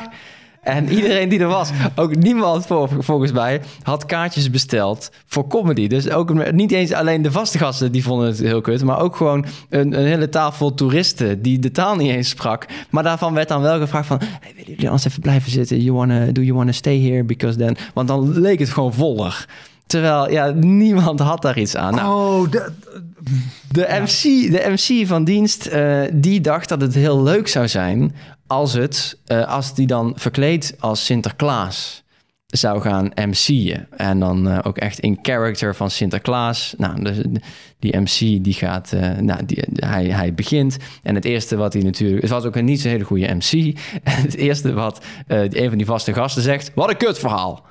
En 0.62 0.88
iedereen 0.88 1.28
die 1.28 1.38
er 1.38 1.46
was, 1.46 1.70
ook 1.94 2.16
niemand 2.16 2.66
volgens 2.98 3.32
mij, 3.32 3.60
had 3.82 4.06
kaartjes 4.06 4.50
besteld 4.50 5.10
voor 5.26 5.46
comedy. 5.46 5.86
Dus 5.86 6.10
ook 6.10 6.52
niet 6.52 6.72
eens 6.72 6.92
alleen 6.92 7.22
de 7.22 7.32
vaste 7.32 7.58
gasten 7.58 7.92
die 7.92 8.02
vonden 8.02 8.26
het 8.26 8.38
heel 8.38 8.60
kut, 8.60 8.84
maar 8.84 9.00
ook 9.00 9.16
gewoon 9.16 9.44
een, 9.68 9.98
een 9.98 10.06
hele 10.06 10.28
tafel 10.28 10.74
toeristen 10.74 11.42
die 11.42 11.58
de 11.58 11.70
taal 11.70 11.96
niet 11.96 12.10
eens 12.10 12.28
sprak. 12.28 12.66
Maar 12.90 13.02
daarvan 13.02 13.34
werd 13.34 13.48
dan 13.48 13.62
wel 13.62 13.78
gevraagd 13.78 14.06
van, 14.06 14.18
hey, 14.18 14.52
willen 14.56 14.70
jullie 14.70 14.86
anders 14.86 15.06
even 15.06 15.20
blijven 15.20 15.50
zitten? 15.50 15.80
You 15.82 15.96
wanna, 15.96 16.24
do 16.32 16.40
you 16.40 16.54
wanna 16.54 16.72
stay 16.72 17.00
here? 17.00 17.24
Because 17.24 17.58
then... 17.58 17.76
Want 17.94 18.08
dan 18.08 18.40
leek 18.40 18.58
het 18.58 18.70
gewoon 18.70 18.94
voller. 18.94 19.46
Terwijl, 19.86 20.30
ja, 20.30 20.50
niemand 20.50 21.20
had 21.20 21.42
daar 21.42 21.58
iets 21.58 21.76
aan. 21.76 21.94
Nou, 21.94 22.44
oh, 22.44 22.50
de, 22.50 22.72
de, 23.72 23.86
MC, 23.88 24.50
de 24.52 24.74
MC 24.76 25.06
van 25.06 25.24
dienst, 25.24 25.66
uh, 25.66 26.02
die 26.12 26.40
dacht 26.40 26.68
dat 26.68 26.80
het 26.80 26.94
heel 26.94 27.22
leuk 27.22 27.48
zou 27.48 27.68
zijn 27.68 28.14
als, 28.46 28.72
het, 28.72 29.18
uh, 29.26 29.48
als 29.48 29.74
die 29.74 29.86
dan 29.86 30.12
verkleed 30.16 30.76
als 30.78 31.04
Sinterklaas 31.04 32.04
zou 32.46 32.80
gaan 32.80 33.10
MC'en. 33.14 33.88
En 33.96 34.18
dan 34.18 34.48
uh, 34.48 34.58
ook 34.62 34.78
echt 34.78 34.98
in 34.98 35.18
character 35.22 35.74
van 35.74 35.90
Sinterklaas. 35.90 36.74
Nou, 36.78 37.02
dus 37.02 37.16
die 37.78 37.96
MC 37.96 38.44
die 38.44 38.52
gaat, 38.52 38.92
uh, 38.94 39.10
nou, 39.10 39.44
die, 39.46 39.64
hij, 39.74 40.04
hij 40.04 40.34
begint. 40.34 40.76
En 41.02 41.14
het 41.14 41.24
eerste 41.24 41.56
wat 41.56 41.72
hij 41.72 41.82
natuurlijk, 41.82 42.22
het 42.22 42.30
was 42.30 42.44
ook 42.44 42.56
een 42.56 42.64
niet 42.64 42.80
zo'n 42.80 42.90
hele 42.90 43.04
goede 43.04 43.34
MC. 43.34 43.52
En 44.02 44.22
het 44.22 44.34
eerste 44.34 44.72
wat 44.72 45.04
uh, 45.28 45.40
een 45.42 45.68
van 45.68 45.78
die 45.78 45.86
vaste 45.86 46.12
gasten 46.12 46.42
zegt, 46.42 46.72
wat 46.74 46.90
een 46.90 46.96
kutverhaal. 46.96 47.64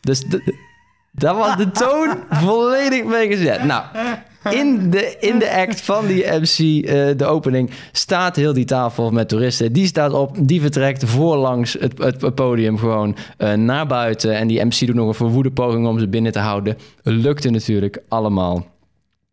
Dus 0.00 0.20
de, 0.20 0.70
daar 1.12 1.34
was 1.34 1.56
de 1.56 1.70
toon 1.70 2.16
volledig 2.44 3.04
mee 3.04 3.26
gezet. 3.26 3.64
Nou, 3.64 3.84
in 4.50 4.90
de, 4.90 5.16
in 5.20 5.38
de 5.38 5.52
act 5.52 5.80
van 5.80 6.06
die 6.06 6.24
MC, 6.26 6.58
uh, 6.58 7.10
eh, 7.10 7.18
de 7.18 7.24
opening, 7.24 7.70
staat 7.92 8.36
heel 8.36 8.52
die 8.52 8.64
tafel 8.64 9.10
met 9.10 9.28
toeristen. 9.28 9.72
Die 9.72 9.86
staat 9.86 10.12
op, 10.12 10.36
die 10.40 10.60
vertrekt 10.60 11.04
voorlangs 11.04 11.76
het, 11.80 11.98
het, 11.98 12.34
podium 12.34 12.78
gewoon 12.78 13.16
uh, 13.38 13.52
naar 13.52 13.86
buiten. 13.86 14.34
En 14.36 14.46
die 14.46 14.64
MC 14.64 14.86
doet 14.86 14.94
nog 14.94 15.08
een 15.08 15.14
verwoede 15.14 15.50
poging 15.50 15.86
om 15.86 15.98
ze 15.98 16.08
binnen 16.08 16.32
te 16.32 16.38
houden. 16.38 16.76
Lukte 17.02 17.50
natuurlijk 17.50 18.02
allemaal 18.08 18.71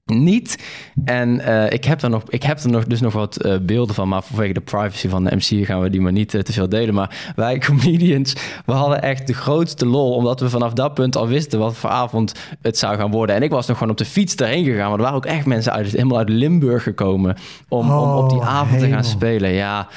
niet. 0.10 0.64
En 1.06 1.30
uh, 1.30 1.72
ik, 1.72 1.86
heb 1.86 2.02
er 2.02 2.10
nog, 2.10 2.24
ik 2.28 2.44
heb 2.44 2.60
er 2.60 2.70
nog, 2.70 2.86
dus 2.86 3.02
nog 3.02 3.14
wat 3.14 3.46
uh, 3.46 3.56
beelden 3.62 3.96
van, 3.96 4.08
maar 4.08 4.24
vanwege 4.24 4.54
de 4.54 4.62
privacy 4.62 5.10
van 5.10 5.24
de 5.24 5.36
MC 5.36 5.66
gaan 5.66 5.82
we 5.82 5.90
die 5.90 6.02
maar 6.02 6.12
niet 6.12 6.34
uh, 6.34 6.42
te 6.42 6.54
veel 6.54 6.70
delen. 6.70 6.94
Maar 6.94 7.32
wij 7.36 7.58
comedians, 7.68 8.36
we 8.66 8.72
hadden 8.72 9.02
echt 9.02 9.28
de 9.28 9.34
grootste 9.34 9.86
lol, 9.86 10.14
omdat 10.14 10.40
we 10.40 10.50
vanaf 10.50 10.74
dat 10.74 10.94
punt 10.94 11.16
al 11.16 11.28
wisten 11.28 11.60
wat 11.60 11.76
voor 11.76 11.90
avond 11.90 12.34
het 12.62 12.78
zou 12.78 12.98
gaan 12.98 13.12
worden. 13.12 13.36
En 13.36 13.44
ik 13.44 13.52
was 13.52 13.68
nog 13.68 13.78
gewoon 13.78 13.92
op 13.92 13.98
de 13.98 14.06
fiets 14.06 14.36
erheen 14.36 14.64
gegaan, 14.64 14.90
maar 14.90 14.98
er 14.98 15.04
waren 15.04 15.18
ook 15.18 15.26
echt 15.26 15.46
mensen 15.46 15.72
uit, 15.72 15.92
helemaal 15.92 16.18
uit 16.18 16.30
Limburg 16.30 16.84
gekomen 16.84 17.36
om, 17.68 17.92
om 17.92 18.18
op 18.18 18.30
die 18.30 18.40
oh, 18.40 18.48
avond 18.48 18.80
te 18.80 18.88
gaan 18.88 19.04
spelen. 19.04 19.52
Ja. 19.52 19.88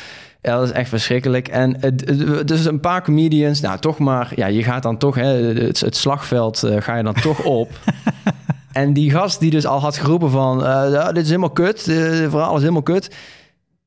Ja, 0.40 0.56
dat 0.56 0.64
is 0.64 0.72
echt 0.72 0.88
verschrikkelijk. 0.88 1.48
En 1.48 1.76
het, 1.80 2.48
dus 2.48 2.64
een 2.64 2.80
paar 2.80 3.02
comedians, 3.02 3.60
nou 3.60 3.78
toch 3.78 3.98
maar, 3.98 4.32
ja, 4.34 4.46
je 4.46 4.62
gaat 4.62 4.82
dan 4.82 4.98
toch, 4.98 5.14
hè, 5.14 5.26
het, 5.26 5.80
het 5.80 5.96
slagveld 5.96 6.66
ga 6.78 6.96
je 6.96 7.02
dan 7.02 7.14
toch 7.14 7.44
op. 7.44 7.70
En 8.72 8.92
die 8.92 9.10
gast 9.10 9.40
die 9.40 9.50
dus 9.50 9.66
al 9.66 9.80
had 9.80 9.96
geroepen 9.96 10.30
van... 10.30 10.58
Uh, 10.58 10.64
ja, 10.64 11.12
dit 11.12 11.22
is 11.22 11.28
helemaal 11.28 11.50
kut, 11.50 11.88
uh, 11.88 11.96
het 11.96 12.30
verhaal 12.30 12.54
is 12.54 12.60
helemaal 12.60 12.82
kut... 12.82 13.10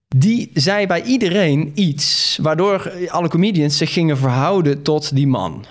die 0.07 0.51
zei 0.53 0.87
bij 0.87 1.03
iedereen 1.03 1.71
iets... 1.75 2.39
waardoor 2.41 2.91
alle 3.07 3.27
comedians 3.27 3.77
zich 3.77 3.93
gingen 3.93 4.17
verhouden 4.17 4.81
tot 4.81 5.15
die 5.15 5.27
man. 5.27 5.65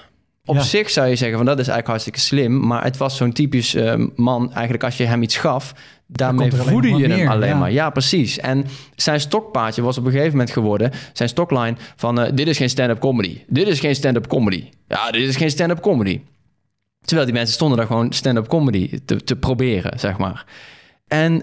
Op 0.47 0.59
zich 0.59 0.91
zou 0.91 1.09
je 1.09 1.17
zeggen 1.17 1.37
van 1.37 1.47
dat 1.47 1.59
is 1.59 1.69
eigenlijk 1.69 1.89
hartstikke 1.89 2.21
slim... 2.21 2.67
maar 2.67 2.85
het 2.85 2.97
was 2.97 3.17
zo'n 3.17 3.33
typisch 3.33 3.75
uh, 3.75 4.07
man 4.17 4.53
eigenlijk 4.53 4.85
als 4.85 4.97
je 4.97 5.05
hem 5.05 5.23
iets 5.23 5.37
gaf... 5.37 5.75
daarmee 6.07 6.53
voedde 6.53 6.89
je 6.89 7.09
hem 7.09 7.29
alleen 7.29 7.49
ja. 7.49 7.57
maar. 7.57 7.73
Ja, 7.73 7.91
precies. 7.91 8.39
En 8.39 8.67
zijn 8.97 9.21
stokpaardje 9.21 9.83
was 9.83 9.99
op 9.99 10.05
een 10.05 10.11
gegeven 10.11 10.31
moment 10.31 10.51
geworden... 10.51 10.91
zijn 11.13 11.29
stockline 11.29 11.77
van 11.97 12.31
dit 12.35 12.49
is 12.49 12.57
geen 12.57 12.71
stand-up 12.71 13.01
comedy. 13.01 13.39
Dit 13.47 13.69
is 13.69 13.81
geen 13.81 13.95
stand-up 13.95 14.27
comedy. 14.27 14.65
Ja, 14.89 15.11
dit 15.11 15.29
is 15.29 15.37
geen 15.37 15.51
stand-up 15.51 15.81
comedy. 15.81 16.21
Terwijl 17.05 17.27
die 17.27 17.37
mensen 17.37 17.55
stonden 17.55 17.79
daar 17.79 17.87
gewoon 17.87 18.13
stand-up 18.13 18.49
comedy 18.49 18.99
te, 19.05 19.25
te 19.25 19.37
proberen, 19.37 19.99
zeg 19.99 20.19
maar. 20.19 20.45
En 21.09 21.35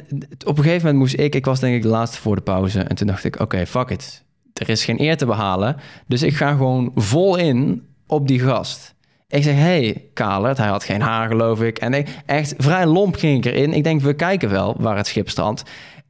op 0.45 0.57
een 0.57 0.63
gegeven 0.63 0.85
moment 0.85 0.97
moest 0.97 1.19
ik, 1.19 1.35
ik 1.35 1.45
was 1.45 1.59
denk 1.59 1.75
ik 1.75 1.81
de 1.81 1.87
laatste 1.87 2.21
voor 2.21 2.35
de 2.35 2.41
pauze. 2.41 2.79
En 2.79 2.95
toen 2.95 3.07
dacht 3.07 3.23
ik, 3.23 3.39
oké, 3.39 3.65
fuck 3.65 3.89
it. 3.89 4.23
Er 4.53 4.69
is 4.69 4.85
geen 4.85 5.01
eer 5.01 5.17
te 5.17 5.25
behalen. 5.25 5.75
Dus 6.07 6.23
ik 6.23 6.35
ga 6.35 6.51
gewoon 6.51 6.91
vol 6.95 7.35
in 7.35 7.87
op 8.07 8.27
die 8.27 8.39
gast. 8.39 8.95
Ik 9.27 9.43
zeg, 9.43 9.55
hey, 9.55 10.09
Kalert, 10.13 10.57
hij 10.57 10.67
had 10.67 10.83
geen 10.83 11.01
haar 11.01 11.27
geloof 11.27 11.61
ik. 11.61 11.77
En 11.77 11.93
ik, 11.93 12.09
echt 12.25 12.53
vrij 12.57 12.85
lomp 12.85 13.15
ging 13.15 13.45
ik 13.45 13.53
erin. 13.53 13.73
Ik 13.73 13.83
denk, 13.83 14.01
we 14.01 14.13
kijken 14.13 14.49
wel 14.49 14.75
waar 14.79 14.97
het 14.97 15.07
schip 15.07 15.29
strandt. 15.29 15.63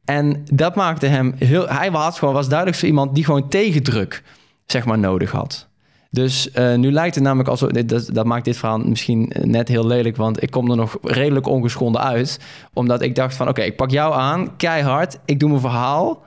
En 0.04 0.44
dat 0.52 0.74
maakte 0.74 1.06
hem 1.06 1.34
heel... 1.38 1.68
Hij 1.68 1.90
was, 1.90 2.18
gewoon, 2.18 2.34
was 2.34 2.48
duidelijk 2.48 2.78
voor 2.78 2.88
iemand 2.88 3.14
die 3.14 3.24
gewoon 3.24 3.48
tegendruk, 3.48 4.22
zeg 4.66 4.84
maar, 4.84 4.98
nodig 4.98 5.30
had. 5.30 5.68
Dus 6.14 6.48
uh, 6.54 6.74
nu 6.74 6.92
lijkt 6.92 7.14
het 7.14 7.24
namelijk 7.24 7.48
alsof... 7.48 7.70
Dat, 7.70 8.08
dat 8.12 8.26
maakt 8.26 8.44
dit 8.44 8.56
verhaal 8.56 8.78
misschien 8.78 9.32
net 9.40 9.68
heel 9.68 9.86
lelijk... 9.86 10.16
want 10.16 10.42
ik 10.42 10.50
kom 10.50 10.70
er 10.70 10.76
nog 10.76 10.98
redelijk 11.02 11.46
ongeschonden 11.46 12.00
uit. 12.00 12.38
Omdat 12.72 13.02
ik 13.02 13.14
dacht 13.14 13.34
van... 13.34 13.48
oké, 13.48 13.62
ik 13.62 13.76
pak 13.76 13.90
jou 13.90 14.14
aan, 14.14 14.56
keihard. 14.56 15.18
Ik 15.24 15.40
doe 15.40 15.48
mijn 15.48 15.60
verhaal. 15.60 16.22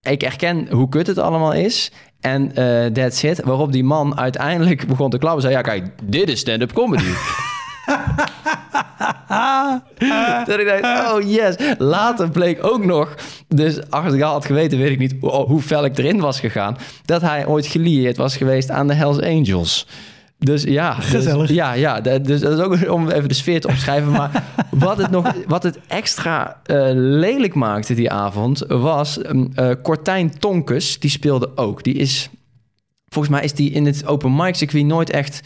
Ik 0.00 0.22
erken 0.22 0.68
hoe 0.70 0.88
kut 0.88 1.06
het 1.06 1.18
allemaal 1.18 1.52
is. 1.52 1.92
En 2.20 2.42
uh, 2.42 2.86
that's 2.86 3.22
it. 3.22 3.44
Waarop 3.44 3.72
die 3.72 3.84
man 3.84 4.18
uiteindelijk 4.18 4.86
begon 4.86 5.10
te 5.10 5.18
klappen. 5.18 5.42
Zei, 5.42 5.54
ja 5.54 5.60
kijk, 5.60 5.90
dit 6.02 6.28
is 6.28 6.40
stand-up 6.40 6.72
comedy. 6.72 7.12
dat 10.46 10.58
ik 10.58 10.66
dacht, 10.66 11.12
oh 11.12 11.30
yes. 11.30 11.56
Later 11.78 12.30
bleek 12.30 12.64
ook 12.64 12.84
nog, 12.84 13.14
dus 13.48 13.90
als 13.90 14.14
ik 14.14 14.22
al 14.22 14.32
had 14.32 14.44
geweten, 14.44 14.78
weet 14.78 14.90
ik 14.90 14.98
niet 14.98 15.14
hoe 15.20 15.62
fel 15.62 15.84
ik 15.84 15.98
erin 15.98 16.20
was 16.20 16.40
gegaan, 16.40 16.76
dat 17.04 17.20
hij 17.20 17.46
ooit 17.46 17.66
gelieerd 17.66 18.16
was 18.16 18.36
geweest 18.36 18.70
aan 18.70 18.86
de 18.86 18.94
Hells 18.94 19.20
Angels. 19.20 19.86
Dus 20.38 20.62
ja, 20.62 20.94
dus- 20.94 21.04
gezellig. 21.04 21.50
ja, 21.50 21.72
ja, 21.72 22.00
dus 22.00 22.40
dat 22.40 22.58
is 22.58 22.64
ook 22.64 22.90
om 22.90 23.08
even 23.08 23.28
de 23.28 23.34
sfeer 23.34 23.60
te 23.60 23.68
omschrijven. 23.68 24.10
Maar 24.10 24.44
wat 24.70 24.98
het 24.98 25.10
nog, 25.10 25.32
wat 25.46 25.62
het 25.62 25.78
extra 25.88 26.60
uh, 26.66 26.88
lelijk 26.92 27.54
maakte 27.54 27.94
die 27.94 28.10
avond, 28.10 28.64
was 28.68 29.18
um, 29.26 29.52
uh, 29.56 29.70
Cortijn 29.82 30.38
Tonkes, 30.38 30.98
die 30.98 31.10
speelde 31.10 31.56
ook. 31.56 31.84
Die 31.84 31.94
is, 31.94 32.28
volgens 33.06 33.34
mij 33.34 33.44
is 33.44 33.52
die 33.52 33.70
in 33.70 33.86
het 33.86 34.06
open 34.06 34.36
mic 34.36 34.54
circuit 34.54 34.84
nooit 34.84 35.10
echt 35.10 35.40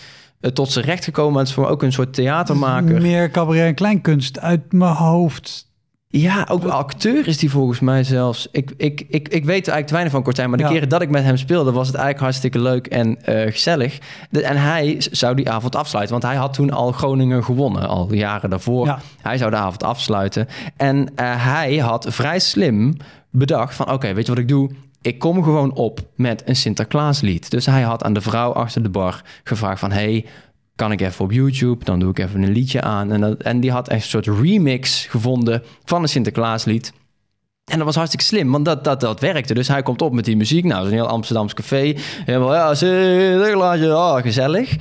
tot 0.53 0.71
zijn 0.71 0.85
recht 0.85 1.05
gekomen. 1.05 1.39
Het 1.39 1.49
is 1.49 1.55
voor 1.55 1.69
ook 1.69 1.83
een 1.83 1.93
soort 1.93 2.15
theatermaker. 2.15 3.01
Meer 3.01 3.31
cabaret 3.31 3.67
en 3.67 3.75
kleinkunst 3.75 4.41
uit 4.41 4.73
mijn 4.73 4.95
hoofd. 4.95 5.71
Ja, 6.15 6.47
ook 6.51 6.65
acteur 6.65 7.29
is 7.29 7.39
die 7.39 7.51
volgens 7.51 7.81
mij 7.81 8.05
zelfs. 8.05 8.49
Ik, 8.51 8.73
ik, 8.77 9.01
ik, 9.01 9.29
ik 9.29 9.45
weet 9.45 9.49
eigenlijk 9.49 9.87
te 9.87 9.93
weinig 9.93 10.13
van 10.13 10.23
Kortijn, 10.23 10.49
maar 10.51 10.59
de 10.59 10.65
keren 10.65 10.89
dat 10.89 11.03
ik 11.03 11.11
met 11.11 11.23
hem 11.23 11.37
speelde, 11.37 11.73
was 11.73 11.87
het 11.87 11.97
eigenlijk 11.97 12.25
hartstikke 12.25 12.61
leuk 12.61 12.87
en 12.87 13.19
uh, 13.29 13.53
gezellig. 13.53 13.99
De, 14.31 14.43
en 14.43 14.57
hij 14.57 14.97
zou 15.11 15.35
die 15.35 15.51
avond 15.51 15.77
afsluiten, 15.77 16.13
want 16.13 16.33
hij 16.33 16.37
had 16.37 16.55
toen 16.55 16.71
al 16.71 16.93
Groningen 16.93 17.45
gewonnen, 17.45 17.89
al 17.89 18.15
jaren 18.15 18.51
daarvoor. 18.51 18.87
Ja. 18.87 18.99
Hij 19.23 19.39
zou 19.39 19.51
de 19.51 19.57
avond 19.57 19.83
afsluiten. 19.83 20.49
En 20.77 20.97
uh, 20.97 21.07
hij 21.17 21.77
had 21.77 22.07
vrij 22.09 22.39
slim 22.39 22.97
bedacht 23.31 23.75
van, 23.75 23.93
oké, 23.93 24.15
weet 24.15 24.27
je 24.27 24.33
wat 24.33 24.41
ik 24.41 24.49
doe? 24.49 24.71
Ik 25.03 25.19
kom 25.19 25.43
gewoon 25.43 25.75
op 25.75 26.01
met 26.15 26.43
een 26.45 26.57
Sinterklaaslied. 26.57 27.51
Dus 27.51 27.67
hij 27.67 27.83
had 27.83 28.05
aan 28.05 28.13
de 28.13 28.21
vrouw 28.21 28.53
achter 28.53 28.83
de 28.83 28.89
bar 28.89 29.23
gevraagd 29.45 29.81
van... 29.81 29.93
hey, 29.93 30.27
kan 30.77 30.93
ik 30.93 31.01
even 31.01 31.25
op 31.25 31.33
YouTube? 31.33 31.85
Dan 31.85 31.99
doe 31.99 32.11
ik 32.11 32.19
even 32.19 32.43
een 32.43 32.53
liedje 32.53 32.81
aan. 32.81 33.13
En, 33.13 33.21
dat, 33.21 33.43
en 33.43 33.61
die 33.61 33.71
had 33.71 33.89
echt 33.89 34.03
een 34.03 34.23
soort 34.23 34.41
remix 34.41 35.07
gevonden 35.07 35.63
van 35.85 36.03
een 36.03 36.09
Sinterklaaslied. 36.09 36.93
En 37.65 37.77
dat 37.77 37.87
was 37.87 37.97
hartstikke 37.97 38.25
slim, 38.25 38.53
want 38.53 38.65
dat, 38.65 38.85
dat, 38.85 39.01
dat 39.01 39.21
werkte. 39.21 39.55
Dus 39.55 39.69
hij 39.69 39.83
komt 39.83 40.03
op 40.03 40.13
met 40.13 40.25
die 40.25 40.37
muziek. 40.37 40.65
Nou, 40.65 40.87
een 40.87 40.93
heel 40.93 41.07
Amsterdams 41.07 41.55
café. 41.55 41.95
Helemaal, 42.25 42.55
ja, 42.55 42.75
Sinterklaasje, 42.75 43.97
oh, 43.97 44.17
gezellig. 44.17 44.77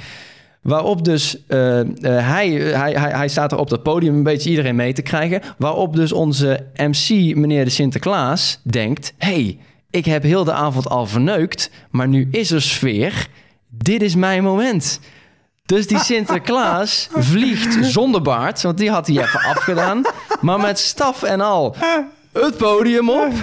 Waarop 0.61 1.05
dus 1.05 1.37
uh, 1.47 1.79
uh, 1.79 1.83
hij, 2.01 2.49
hij, 2.49 2.91
hij, 2.91 3.11
hij 3.11 3.27
staat 3.27 3.51
er 3.51 3.57
op 3.57 3.69
dat 3.69 3.83
podium 3.83 4.15
een 4.15 4.23
beetje 4.23 4.49
iedereen 4.49 4.75
mee 4.75 4.93
te 4.93 5.01
krijgen. 5.01 5.41
Waarop 5.57 5.95
dus 5.95 6.11
onze 6.11 6.67
MC, 6.75 7.35
meneer 7.35 7.63
de 7.63 7.71
Sinterklaas, 7.71 8.59
denkt... 8.63 9.13
hey, 9.17 9.57
ik 9.91 10.05
heb 10.05 10.23
heel 10.23 10.43
de 10.43 10.53
avond 10.53 10.89
al 10.89 11.05
verneukt, 11.05 11.69
maar 11.89 12.07
nu 12.07 12.27
is 12.31 12.51
er 12.51 12.61
sfeer. 12.61 13.27
Dit 13.69 14.01
is 14.01 14.15
mijn 14.15 14.43
moment. 14.43 14.99
Dus 15.65 15.87
die 15.87 15.99
Sinterklaas 15.99 17.09
vliegt 17.31 17.85
zonder 17.85 18.21
baard, 18.21 18.61
want 18.61 18.77
die 18.77 18.89
had 18.89 19.07
hij 19.07 19.17
even 19.17 19.39
afgedaan. 19.39 20.01
Maar 20.41 20.59
met 20.59 20.79
staf 20.79 21.23
en 21.23 21.41
al 21.41 21.75
het 22.31 22.57
podium 22.57 23.09
op. 23.09 23.33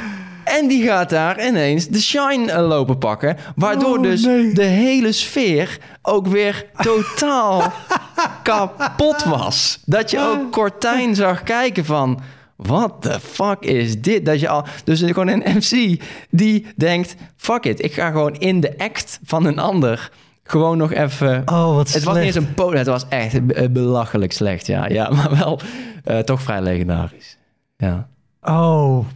En 0.44 0.68
die 0.68 0.82
gaat 0.82 1.10
daar 1.10 1.46
ineens 1.46 1.86
de 1.86 2.00
shine 2.00 2.52
eh, 2.52 2.66
lopen 2.66 2.98
pakken. 2.98 3.36
Waardoor 3.56 3.96
oh, 3.96 4.02
dus 4.02 4.22
de 4.52 4.62
hele 4.62 5.12
sfeer 5.12 5.78
ook 6.02 6.26
weer 6.26 6.66
totaal 6.76 7.72
kapot 8.42 9.24
was. 9.24 9.78
Dat 9.84 10.10
je 10.10 10.20
ook 10.20 10.52
Cortijn 10.52 11.14
zag 11.14 11.42
kijken 11.42 11.84
van... 11.84 12.20
What 12.58 13.02
the 13.02 13.20
fuck 13.20 13.64
is 13.64 14.00
dit? 14.00 14.24
Dat 14.24 14.40
je 14.40 14.48
al, 14.48 14.64
dus 14.84 15.00
gewoon 15.00 15.28
een 15.28 15.42
MC 15.56 16.02
die 16.30 16.66
denkt: 16.76 17.14
fuck 17.36 17.64
it, 17.64 17.82
ik 17.82 17.92
ga 17.92 18.10
gewoon 18.10 18.34
in 18.34 18.60
de 18.60 18.78
act 18.78 19.20
van 19.22 19.44
een 19.44 19.58
ander 19.58 20.10
gewoon 20.42 20.78
nog 20.78 20.92
even. 20.92 21.42
Oh, 21.46 21.74
wat 21.74 21.92
Het 21.92 22.04
was 22.04 22.14
niet 22.14 22.24
eens 22.24 22.34
een 22.34 22.54
podium, 22.54 22.78
het 22.78 22.86
was 22.86 23.08
echt 23.08 23.72
belachelijk 23.72 24.32
slecht, 24.32 24.66
ja. 24.66 24.88
Ja, 24.88 25.10
maar 25.14 25.36
wel 25.38 25.60
uh, 26.04 26.18
toch 26.18 26.42
vrij 26.42 26.62
legendarisch. 26.62 27.38
Ja. 27.76 28.08
Oh, 28.40 29.06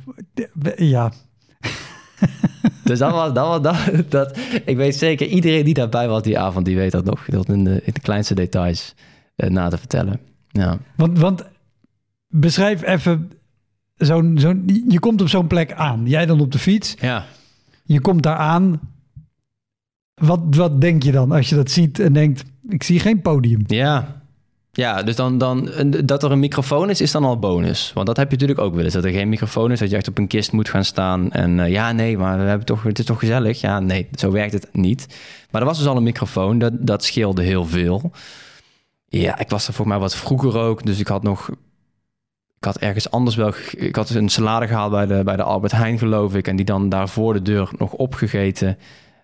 ja. 0.76 1.12
Dus 2.84 2.98
dat 2.98 3.12
was, 3.12 3.32
dat 3.32 3.46
was 3.46 3.62
dat, 3.62 4.10
dat, 4.10 4.38
ik 4.64 4.76
weet 4.76 4.96
zeker, 4.96 5.26
iedereen 5.26 5.64
die 5.64 5.74
daarbij 5.74 6.08
was 6.08 6.22
die 6.22 6.38
avond, 6.38 6.64
die 6.64 6.76
weet 6.76 6.92
dat 6.92 7.04
nog, 7.04 7.24
dat 7.24 7.48
in 7.48 7.64
de, 7.64 7.82
in 7.84 7.92
de 7.92 8.00
kleinste 8.00 8.34
details 8.34 8.94
uh, 9.36 9.50
na 9.50 9.68
te 9.68 9.78
vertellen. 9.78 10.20
Ja. 10.48 10.78
Want, 10.96 11.18
want 11.18 11.44
beschrijf 12.32 12.82
even 12.82 13.30
zo'n, 13.96 14.38
zo'n, 14.38 14.84
je 14.88 15.00
komt 15.00 15.20
op 15.20 15.28
zo'n 15.28 15.46
plek 15.46 15.72
aan, 15.72 16.06
jij 16.06 16.26
dan 16.26 16.40
op 16.40 16.52
de 16.52 16.58
fiets. 16.58 16.94
Ja. 17.00 17.26
Je 17.84 18.00
komt 18.00 18.22
daar 18.22 18.36
aan. 18.36 18.80
Wat, 20.14 20.40
wat 20.50 20.80
denk 20.80 21.02
je 21.02 21.12
dan 21.12 21.32
als 21.32 21.48
je 21.48 21.54
dat 21.54 21.70
ziet 21.70 21.98
en 21.98 22.12
denkt, 22.12 22.44
ik 22.68 22.82
zie 22.82 23.00
geen 23.00 23.20
podium? 23.20 23.62
Ja, 23.66 24.22
ja, 24.74 25.02
dus 25.02 25.16
dan, 25.16 25.38
dan 25.38 25.70
dat 26.04 26.22
er 26.22 26.30
een 26.30 26.38
microfoon 26.38 26.90
is, 26.90 27.00
is 27.00 27.10
dan 27.10 27.24
al 27.24 27.38
bonus. 27.38 27.92
Want 27.94 28.06
dat 28.06 28.16
heb 28.16 28.26
je 28.26 28.32
natuurlijk 28.32 28.60
ook 28.60 28.74
wel 28.74 28.84
eens. 28.84 28.92
Dat 28.92 29.04
er 29.04 29.10
geen 29.10 29.28
microfoon 29.28 29.72
is, 29.72 29.78
dat 29.78 29.90
je 29.90 29.96
echt 29.96 30.08
op 30.08 30.18
een 30.18 30.26
kist 30.26 30.52
moet 30.52 30.68
gaan 30.68 30.84
staan. 30.84 31.30
En 31.30 31.58
uh, 31.58 31.70
ja, 31.70 31.92
nee, 31.92 32.18
maar 32.18 32.38
we 32.38 32.44
hebben 32.44 32.66
toch, 32.66 32.82
het 32.82 32.98
is 32.98 33.04
toch 33.04 33.18
gezellig? 33.18 33.60
Ja, 33.60 33.80
nee, 33.80 34.08
zo 34.14 34.30
werkt 34.30 34.52
het 34.52 34.68
niet. 34.72 35.06
Maar 35.50 35.60
er 35.60 35.66
was 35.66 35.78
dus 35.78 35.86
al 35.86 35.96
een 35.96 36.02
microfoon, 36.02 36.58
dat, 36.58 36.72
dat 36.78 37.04
scheelde 37.04 37.42
heel 37.42 37.64
veel. 37.64 38.10
Ja, 39.08 39.38
ik 39.38 39.50
was 39.50 39.68
er 39.68 39.74
voor 39.74 39.88
mij 39.88 39.98
wat 39.98 40.16
vroeger 40.16 40.58
ook. 40.58 40.84
Dus 40.84 40.98
ik 40.98 41.08
had 41.08 41.22
nog... 41.22 41.50
Ik 42.62 42.68
had 42.68 42.78
ergens 42.78 43.10
anders 43.10 43.36
wel... 43.36 43.52
Ik 43.70 43.96
had 43.96 44.10
een 44.10 44.28
salade 44.28 44.66
gehaald 44.66 44.90
bij 44.90 45.06
de, 45.06 45.22
bij 45.24 45.36
de 45.36 45.42
Albert 45.42 45.72
Heijn, 45.72 45.98
geloof 45.98 46.34
ik. 46.34 46.48
En 46.48 46.56
die 46.56 46.64
dan 46.64 46.88
daar 46.88 47.08
voor 47.08 47.32
de 47.32 47.42
deur 47.42 47.70
nog 47.78 47.92
opgegeten. 47.92 48.78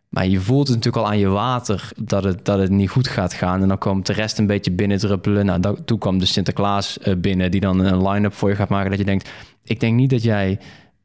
Maar 0.09 0.27
je 0.27 0.41
voelt 0.41 0.69
het 0.69 0.77
natuurlijk 0.77 1.05
al 1.05 1.11
aan 1.11 1.19
je 1.19 1.29
water 1.29 1.91
dat 1.97 2.25
het, 2.25 2.45
dat 2.45 2.59
het 2.59 2.71
niet 2.71 2.91
goed 2.91 3.09
gaat 3.09 3.33
gaan. 3.33 3.63
En 3.63 3.69
dan 3.69 3.79
komt 3.79 4.07
de 4.07 4.13
rest 4.13 4.39
een 4.39 4.47
beetje 4.47 4.71
binnendruppelen. 4.71 5.47
Nou, 5.47 5.61
dat, 5.61 5.87
toen 5.87 5.99
kwam 5.99 6.19
de 6.19 6.27
Sinterklaas 6.27 6.99
uh, 7.05 7.15
binnen 7.17 7.51
die 7.51 7.61
dan 7.61 7.79
een 7.79 8.09
line-up 8.09 8.35
voor 8.35 8.49
je 8.49 8.55
gaat 8.55 8.69
maken. 8.69 8.91
Dat 8.91 8.99
je 8.99 9.05
denkt, 9.05 9.31
ik 9.65 9.81
denk 9.81 9.95
niet 9.95 10.11
dat 10.11 10.23
jij, 10.23 10.59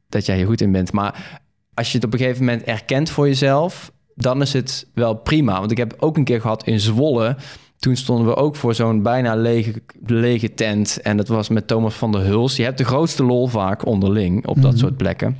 dat 0.08 0.26
jij 0.26 0.36
hier 0.36 0.46
goed 0.46 0.60
in 0.60 0.72
bent. 0.72 0.92
Maar 0.92 1.40
als 1.74 1.90
je 1.90 1.96
het 1.96 2.06
op 2.06 2.12
een 2.12 2.18
gegeven 2.18 2.44
moment 2.44 2.62
erkent 2.62 3.10
voor 3.10 3.26
jezelf, 3.26 3.92
dan 4.14 4.42
is 4.42 4.52
het 4.52 4.86
wel 4.94 5.14
prima. 5.14 5.58
Want 5.58 5.70
ik 5.70 5.76
heb 5.76 5.94
ook 5.98 6.16
een 6.16 6.24
keer 6.24 6.40
gehad 6.40 6.66
in 6.66 6.80
Zwolle. 6.80 7.36
Toen 7.84 7.96
stonden 7.96 8.26
we 8.26 8.36
ook 8.36 8.56
voor 8.56 8.74
zo'n 8.74 9.02
bijna 9.02 9.34
lege, 9.34 9.82
lege 10.06 10.54
tent. 10.54 11.00
En 11.00 11.16
dat 11.16 11.28
was 11.28 11.48
met 11.48 11.66
Thomas 11.66 11.94
van 11.94 12.12
der 12.12 12.20
Huls. 12.20 12.56
Je 12.56 12.62
hebt 12.62 12.78
de 12.78 12.84
grootste 12.84 13.24
lol 13.24 13.46
vaak 13.46 13.86
onderling 13.86 14.46
op 14.46 14.62
dat 14.62 14.70
mhm. 14.70 14.80
soort 14.80 14.96
plekken. 14.96 15.38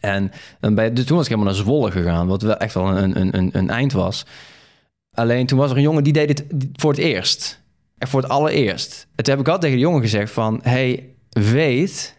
En 0.00 0.30
dan 0.60 0.74
bij, 0.74 0.92
dus 0.92 1.04
toen 1.04 1.16
was 1.16 1.26
ik 1.26 1.32
helemaal 1.32 1.52
naar 1.52 1.62
Zwolle 1.62 1.90
gegaan, 1.90 2.26
wat 2.26 2.42
wel 2.42 2.56
echt 2.56 2.74
wel 2.74 2.96
een, 2.96 3.20
een, 3.20 3.36
een, 3.36 3.50
een 3.52 3.70
eind 3.70 3.92
was. 3.92 4.26
Alleen 5.12 5.46
toen 5.46 5.58
was 5.58 5.70
er 5.70 5.76
een 5.76 5.82
jongen 5.82 6.04
die 6.04 6.12
deed 6.12 6.28
het 6.28 6.44
voor 6.72 6.90
het 6.90 7.00
eerst. 7.00 7.62
En 7.98 8.08
voor 8.08 8.22
het 8.22 8.30
allereerst. 8.30 9.06
En 9.14 9.24
toen 9.24 9.34
heb 9.34 9.42
ik 9.42 9.52
altijd 9.52 9.60
tegen 9.60 9.76
de 9.76 9.84
jongen 9.84 10.02
gezegd 10.02 10.32
van... 10.32 10.60
hey, 10.62 11.08
weet 11.28 12.16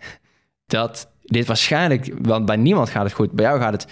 dat 0.66 1.12
dit 1.22 1.48
waarschijnlijk... 1.48 2.14
want 2.22 2.46
bij 2.46 2.58
niemand 2.58 2.90
gaat 2.90 3.04
het 3.04 3.14
goed. 3.14 3.32
Bij 3.32 3.46
jou 3.46 3.60
gaat 3.60 3.74
het... 3.74 3.88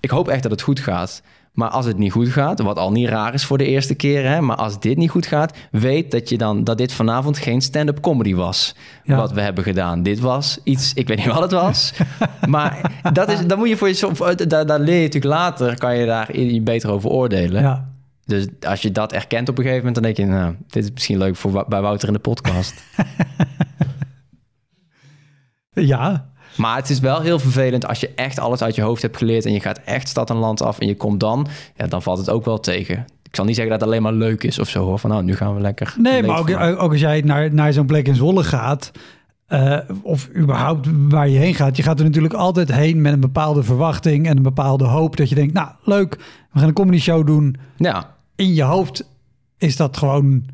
Ik 0.00 0.10
hoop 0.10 0.28
echt 0.28 0.42
dat 0.42 0.50
het 0.50 0.62
goed 0.62 0.80
gaat. 0.80 1.22
Maar 1.58 1.68
als 1.68 1.86
het 1.86 1.98
niet 1.98 2.12
goed 2.12 2.28
gaat, 2.28 2.60
wat 2.60 2.78
al 2.78 2.92
niet 2.92 3.08
raar 3.08 3.34
is 3.34 3.44
voor 3.44 3.58
de 3.58 3.66
eerste 3.66 3.94
keer, 3.94 4.24
hè, 4.28 4.40
maar 4.40 4.56
als 4.56 4.80
dit 4.80 4.96
niet 4.96 5.10
goed 5.10 5.26
gaat, 5.26 5.56
weet 5.70 6.10
dat 6.10 6.28
je 6.28 6.38
dan 6.38 6.64
dat 6.64 6.78
dit 6.78 6.92
vanavond 6.92 7.38
geen 7.38 7.60
stand-up 7.60 8.00
comedy 8.00 8.34
was. 8.34 8.74
Wat 9.04 9.32
we 9.32 9.40
hebben 9.40 9.64
gedaan. 9.64 10.02
Dit 10.02 10.20
was 10.20 10.58
iets, 10.64 10.94
ik 10.94 11.08
weet 11.08 11.16
niet 11.16 11.26
wat 11.26 11.40
het 11.40 11.52
was. 11.52 11.92
maar 12.48 13.00
dat 13.12 13.28
is, 13.28 13.46
dan 13.46 13.58
moet 13.58 13.68
je 13.68 13.76
voor 13.76 13.88
je, 13.88 14.46
daar, 14.46 14.66
daar 14.66 14.80
leer 14.80 14.96
je 14.96 15.02
natuurlijk 15.02 15.34
later, 15.34 15.78
kan 15.78 15.96
je 15.96 16.06
daar 16.06 16.30
beter 16.62 16.90
over 16.90 17.10
oordelen. 17.10 17.62
Ja. 17.62 17.88
Dus 18.24 18.46
als 18.60 18.82
je 18.82 18.92
dat 18.92 19.12
erkent 19.12 19.48
op 19.48 19.58
een 19.58 19.64
gegeven 19.64 19.86
moment, 19.86 20.04
dan 20.04 20.14
denk 20.14 20.16
je, 20.16 20.36
nou, 20.36 20.54
dit 20.66 20.84
is 20.84 20.90
misschien 20.90 21.18
leuk 21.18 21.36
voor 21.36 21.64
bij 21.68 21.80
Wouter 21.80 22.08
in 22.08 22.14
de 22.14 22.20
podcast. 22.20 22.84
ja, 25.92 26.30
maar 26.58 26.76
het 26.76 26.90
is 26.90 27.00
wel 27.00 27.20
heel 27.20 27.38
vervelend 27.38 27.86
als 27.86 28.00
je 28.00 28.10
echt 28.14 28.38
alles 28.38 28.62
uit 28.62 28.74
je 28.74 28.82
hoofd 28.82 29.02
hebt 29.02 29.16
geleerd 29.16 29.44
en 29.44 29.52
je 29.52 29.60
gaat 29.60 29.80
echt 29.84 30.08
stad 30.08 30.30
en 30.30 30.36
land 30.36 30.62
af 30.62 30.78
en 30.78 30.86
je 30.86 30.96
komt 30.96 31.20
dan, 31.20 31.46
ja, 31.76 31.86
dan 31.86 32.02
valt 32.02 32.18
het 32.18 32.30
ook 32.30 32.44
wel 32.44 32.60
tegen. 32.60 33.06
Ik 33.22 33.36
zal 33.36 33.44
niet 33.44 33.54
zeggen 33.54 33.72
dat 33.72 33.80
het 33.80 33.90
alleen 33.90 34.02
maar 34.02 34.12
leuk 34.12 34.44
is 34.44 34.58
of 34.58 34.68
zo, 34.68 34.84
hoor. 34.84 34.98
van 34.98 35.10
nou, 35.10 35.22
nu 35.22 35.36
gaan 35.36 35.54
we 35.54 35.60
lekker. 35.60 35.94
Nee, 35.98 36.22
maar 36.22 36.38
ook, 36.38 36.50
ook, 36.80 36.90
als 36.90 37.00
jij 37.00 37.20
naar, 37.20 37.54
naar 37.54 37.72
zo'n 37.72 37.86
plek 37.86 38.06
in 38.06 38.14
Zwolle 38.14 38.44
gaat, 38.44 38.90
uh, 39.48 39.78
of 40.02 40.28
überhaupt 40.36 40.88
waar 41.08 41.28
je 41.28 41.38
heen 41.38 41.54
gaat, 41.54 41.76
je 41.76 41.82
gaat 41.82 41.98
er 41.98 42.04
natuurlijk 42.04 42.34
altijd 42.34 42.72
heen 42.72 43.00
met 43.00 43.12
een 43.12 43.20
bepaalde 43.20 43.62
verwachting 43.62 44.26
en 44.26 44.36
een 44.36 44.42
bepaalde 44.42 44.84
hoop 44.84 45.16
dat 45.16 45.28
je 45.28 45.34
denkt, 45.34 45.52
nou, 45.52 45.68
leuk, 45.82 46.16
we 46.52 46.58
gaan 46.58 46.68
een 46.68 46.74
comedy 46.74 46.98
show 46.98 47.26
doen. 47.26 47.56
Ja. 47.76 48.14
In 48.36 48.54
je 48.54 48.62
hoofd 48.62 49.08
is 49.58 49.76
dat 49.76 49.96
gewoon 49.96 50.44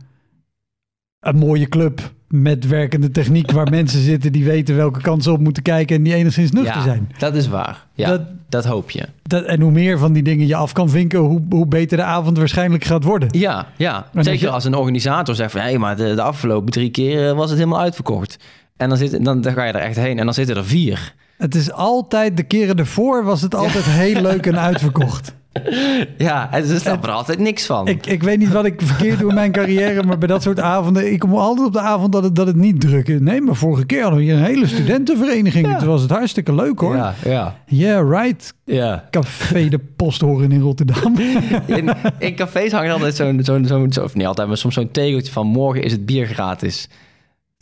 een 1.21 1.37
mooie 1.37 1.69
club 1.69 2.13
met 2.29 2.67
werkende 2.67 3.11
techniek 3.11 3.51
waar 3.51 3.71
mensen 3.81 4.01
zitten 4.01 4.33
die 4.33 4.45
weten 4.45 4.77
welke 4.77 5.01
kansen 5.01 5.33
op 5.33 5.41
moeten 5.41 5.63
kijken 5.63 5.97
en 5.97 6.03
die 6.03 6.15
enigszins 6.15 6.51
nuchter 6.51 6.77
ja, 6.77 6.83
zijn. 6.83 7.13
Dat 7.19 7.35
is 7.35 7.49
waar. 7.49 7.87
Ja, 7.95 8.09
dat, 8.09 8.23
dat 8.49 8.65
hoop 8.65 8.91
je. 8.91 9.07
Dat, 9.23 9.45
en 9.45 9.61
hoe 9.61 9.71
meer 9.71 9.99
van 9.99 10.13
die 10.13 10.23
dingen 10.23 10.47
je 10.47 10.57
af 10.57 10.73
kan 10.73 10.91
vinken, 10.91 11.19
hoe, 11.19 11.43
hoe 11.51 11.67
beter 11.67 11.97
de 11.97 12.03
avond 12.03 12.39
waarschijnlijk 12.39 12.85
gaat 12.85 13.05
worden. 13.05 13.29
Ja, 13.39 13.67
ja. 13.77 14.07
zeker 14.15 14.49
als 14.49 14.65
een 14.65 14.75
organisator 14.75 15.35
zegt 15.35 15.51
van 15.51 15.61
hé, 15.61 15.69
hey, 15.69 15.79
maar 15.79 15.97
de, 15.97 16.15
de, 16.15 16.23
afgelopen 16.23 16.73
drie 16.73 16.91
keer 16.91 17.29
eh, 17.29 17.37
was 17.37 17.51
het 17.51 17.59
helemaal 17.59 17.81
uitverkocht. 17.81 18.37
En 18.77 18.89
dan, 18.89 18.99
zit, 18.99 19.25
dan, 19.25 19.41
dan 19.41 19.53
ga 19.53 19.65
je 19.65 19.73
er 19.73 19.81
echt 19.81 19.97
heen 19.97 20.19
en 20.19 20.25
dan 20.25 20.35
zitten 20.35 20.57
er 20.57 20.65
vier. 20.65 21.15
Het 21.39 21.55
is 21.55 21.73
altijd, 21.73 22.37
de 22.37 22.43
keren 22.43 22.77
ervoor 22.77 23.25
was 23.25 23.43
het 23.43 23.55
altijd 23.55 23.85
heel 23.85 24.23
leuk 24.23 24.47
en 24.47 24.59
uitverkocht. 24.59 25.35
Ja, 26.19 26.53
en 26.53 26.67
ze 26.67 26.79
snappen 26.79 27.09
er 27.09 27.15
altijd 27.15 27.39
niks 27.39 27.67
van. 27.67 27.89
Ik, 27.89 28.07
ik 28.07 28.23
weet 28.23 28.39
niet 28.39 28.53
wat 28.53 28.65
ik 28.65 28.81
verkeerd 28.83 29.19
doe 29.19 29.29
in 29.29 29.35
mijn 29.35 29.53
carrière, 29.53 30.03
maar 30.03 30.19
bij 30.19 30.29
dat 30.29 30.43
soort 30.43 30.61
avonden, 30.61 31.13
ik 31.13 31.19
kom 31.19 31.35
altijd 31.35 31.67
op 31.67 31.73
de 31.73 31.81
avond 31.81 32.13
dat 32.13 32.23
het, 32.23 32.37
dat 32.37 32.47
het 32.47 32.57
niet 32.57 32.81
druk 32.81 33.09
is. 33.09 33.21
Nee, 33.21 33.41
maar 33.41 33.55
vorige 33.55 33.87
keer 33.87 34.01
hadden 34.01 34.19
we 34.19 34.25
hier 34.25 34.35
een 34.35 34.45
hele 34.45 34.67
studentenvereniging. 34.67 35.67
Ja. 35.67 35.79
Toen 35.79 35.89
was 35.89 36.03
het 36.03 36.11
hartstikke 36.11 36.55
leuk 36.55 36.79
hoor. 36.79 36.97
Ja, 36.97 37.15
ja. 37.25 37.57
Yeah, 37.67 38.11
right. 38.11 38.55
Ja. 38.65 39.09
Café 39.11 39.69
de 39.69 39.81
Posthoren 39.97 40.53
in 40.53 40.61
Rotterdam. 40.61 41.15
In, 41.67 41.91
in 42.19 42.35
cafés 42.35 42.73
hangt 42.73 42.93
altijd 42.93 43.15
zo'n, 43.15 43.39
zo'n, 43.43 43.67
zo'n, 43.67 43.93
zo, 43.93 44.03
of 44.03 44.15
niet 44.15 44.27
altijd, 44.27 44.49
maar 44.49 44.57
soms 44.57 44.75
zo'n 44.75 44.91
tegeltje 44.91 45.33
van 45.33 45.47
morgen 45.47 45.83
is 45.83 45.93
het 45.93 46.07
bier 46.07 46.27
gratis. 46.27 46.89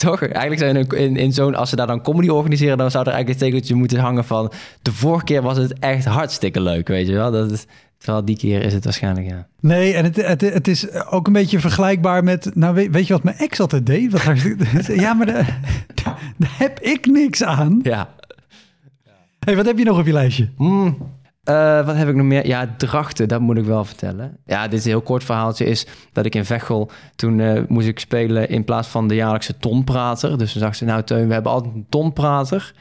Toch? 0.02 0.22
Eigenlijk 0.22 0.58
zijn 0.58 1.02
in, 1.02 1.16
in 1.16 1.32
zo'n, 1.32 1.54
als 1.54 1.70
ze 1.70 1.76
daar 1.76 1.86
dan 1.86 2.02
comedy 2.02 2.28
organiseren, 2.28 2.78
dan 2.78 2.90
zou 2.90 3.04
er 3.06 3.12
eigenlijk 3.12 3.42
een 3.42 3.48
tegeltje 3.48 3.74
moeten 3.74 3.98
hangen 3.98 4.24
van. 4.24 4.52
De 4.82 4.92
vorige 4.92 5.24
keer 5.24 5.42
was 5.42 5.56
het 5.56 5.78
echt 5.78 6.04
hartstikke 6.04 6.60
leuk, 6.60 6.88
weet 6.88 7.06
je 7.06 7.12
wel? 7.12 7.30
Dat 7.30 7.50
is, 7.50 7.66
terwijl 7.98 8.24
die 8.24 8.36
keer 8.36 8.62
is 8.62 8.72
het 8.72 8.84
waarschijnlijk, 8.84 9.26
ja. 9.26 9.46
Nee, 9.60 9.94
en 9.94 10.04
het, 10.04 10.16
het, 10.16 10.40
het 10.40 10.68
is 10.68 10.92
ook 10.92 11.26
een 11.26 11.32
beetje 11.32 11.60
vergelijkbaar 11.60 12.24
met. 12.24 12.50
Nou, 12.54 12.74
weet, 12.74 12.90
weet 12.90 13.06
je 13.06 13.12
wat 13.12 13.22
mijn 13.22 13.36
ex 13.36 13.60
altijd 13.60 13.86
deed? 13.86 14.12
Wat, 14.12 14.22
ja, 15.04 15.12
maar 15.14 15.26
daar, 15.26 15.60
daar 16.36 16.54
heb 16.58 16.80
ik 16.80 17.06
niks 17.06 17.42
aan. 17.42 17.80
Ja. 17.82 18.14
Hey, 19.38 19.56
wat 19.56 19.66
heb 19.66 19.78
je 19.78 19.84
nog 19.84 19.98
op 19.98 20.06
je 20.06 20.12
lijstje? 20.12 20.48
Mm. 20.56 20.96
Uh, 21.48 21.86
wat 21.86 21.96
heb 21.96 22.08
ik 22.08 22.14
nog 22.14 22.26
meer? 22.26 22.46
Ja, 22.46 22.74
drachten, 22.76 23.28
dat 23.28 23.40
moet 23.40 23.56
ik 23.56 23.64
wel 23.64 23.84
vertellen. 23.84 24.36
Ja, 24.46 24.68
dit 24.68 24.78
is 24.78 24.84
een 24.84 24.90
heel 24.90 25.00
kort 25.00 25.24
verhaaltje. 25.24 25.64
Is 25.64 25.86
dat 26.12 26.24
ik 26.24 26.34
in 26.34 26.44
Vechel, 26.44 26.90
toen 27.16 27.38
uh, 27.38 27.62
moest 27.68 27.86
ik 27.86 27.98
spelen 27.98 28.48
in 28.48 28.64
plaats 28.64 28.88
van 28.88 29.08
de 29.08 29.14
jaarlijkse 29.14 29.56
tonprater. 29.56 30.38
Dus 30.38 30.52
toen 30.52 30.60
zag 30.60 30.74
ze, 30.74 30.84
nou 30.84 31.02
Teun, 31.02 31.26
we 31.26 31.32
hebben 31.32 31.52
altijd 31.52 31.74
een 31.74 31.86
tonprater. 31.88 32.74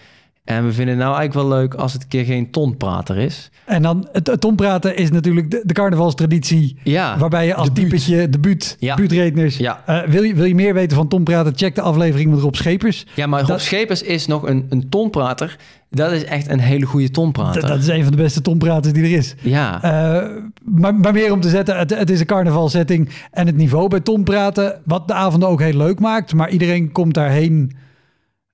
En 0.44 0.66
we 0.66 0.74
vinden 0.74 0.96
het 0.96 1.04
nou 1.04 1.18
eigenlijk 1.18 1.48
wel 1.48 1.60
leuk 1.60 1.74
als 1.74 1.94
het 1.94 2.02
een 2.02 2.08
keer 2.08 2.26
geen 2.26 2.52
tonprater 2.52 3.18
is. 3.18 3.50
En 3.66 3.82
dan, 3.82 4.08
het, 4.12 4.42
tonpraten 4.42 4.96
is 4.96 5.12
natuurlijk 5.12 5.52
de, 5.52 5.62
de 5.66 5.74
carnavalstraditie. 5.74 6.80
Ja, 6.84 7.18
waarbij 7.18 7.46
je 7.46 7.56
als 7.56 7.68
de 7.68 7.74
typetje, 7.74 8.30
de 8.30 8.39
buurt, 8.39 8.76
ja. 8.80 8.96
buurtredners... 8.96 9.58
Ja. 9.58 9.84
Uh, 9.89 10.02
wil, 10.02 10.24
je, 10.24 10.36
wil 10.36 10.46
je 10.46 10.56
meer 10.56 10.74
weten 10.74 10.98
van 10.98 11.08
tonpraten, 11.08 11.54
check 11.56 11.76
de 11.76 11.82
aflevering 11.82 12.32
met 12.32 12.39
Rob 12.39 12.56
Schepers. 12.56 13.06
Ja, 13.16 13.28
maar 13.28 13.39
Rob 13.39 13.50
dat, 13.50 13.62
Schepers 13.62 14.02
is 14.02 14.28
nog 14.28 14.48
een, 14.48 14.66
een 14.70 14.89
tonprater. 14.89 15.58
Dat 15.89 16.12
is 16.12 16.24
echt 16.24 16.50
een 16.50 16.60
hele 16.60 16.86
goede 16.86 17.12
tonprater. 17.12 17.68
Dat, 17.68 17.80
is 17.80 17.88
een 17.88 18.04
van 18.04 18.12
de 18.12 18.18
beste 18.18 18.42
tonpraters 18.42 18.94
die 18.94 19.04
er 19.04 19.12
is. 19.12 19.36
Ja. 19.42 19.76
Uh, 19.76 20.30
maar, 20.64 20.96
maar, 20.96 21.14
meer 21.14 21.32
om 21.32 21.42
te 21.42 21.50
zetten, 21.50 21.78
het, 21.78 21.98
het 21.98 22.10
is 22.10 22.20
een 22.20 22.26
carnavalsetting. 22.26 23.10
En 23.32 23.48
het 23.48 23.56
niveau 23.56 23.88
bij 23.88 24.00
tonpraten, 24.00 24.82
wat 24.86 25.08
de 25.08 25.14
avonden 25.14 25.50
ook 25.50 25.62
heel 25.62 25.78
leuk 25.78 26.00
maakt. 26.00 26.34
Maar 26.34 26.50
iedereen 26.50 26.92
komt 26.92 27.14
daarheen 27.14 27.72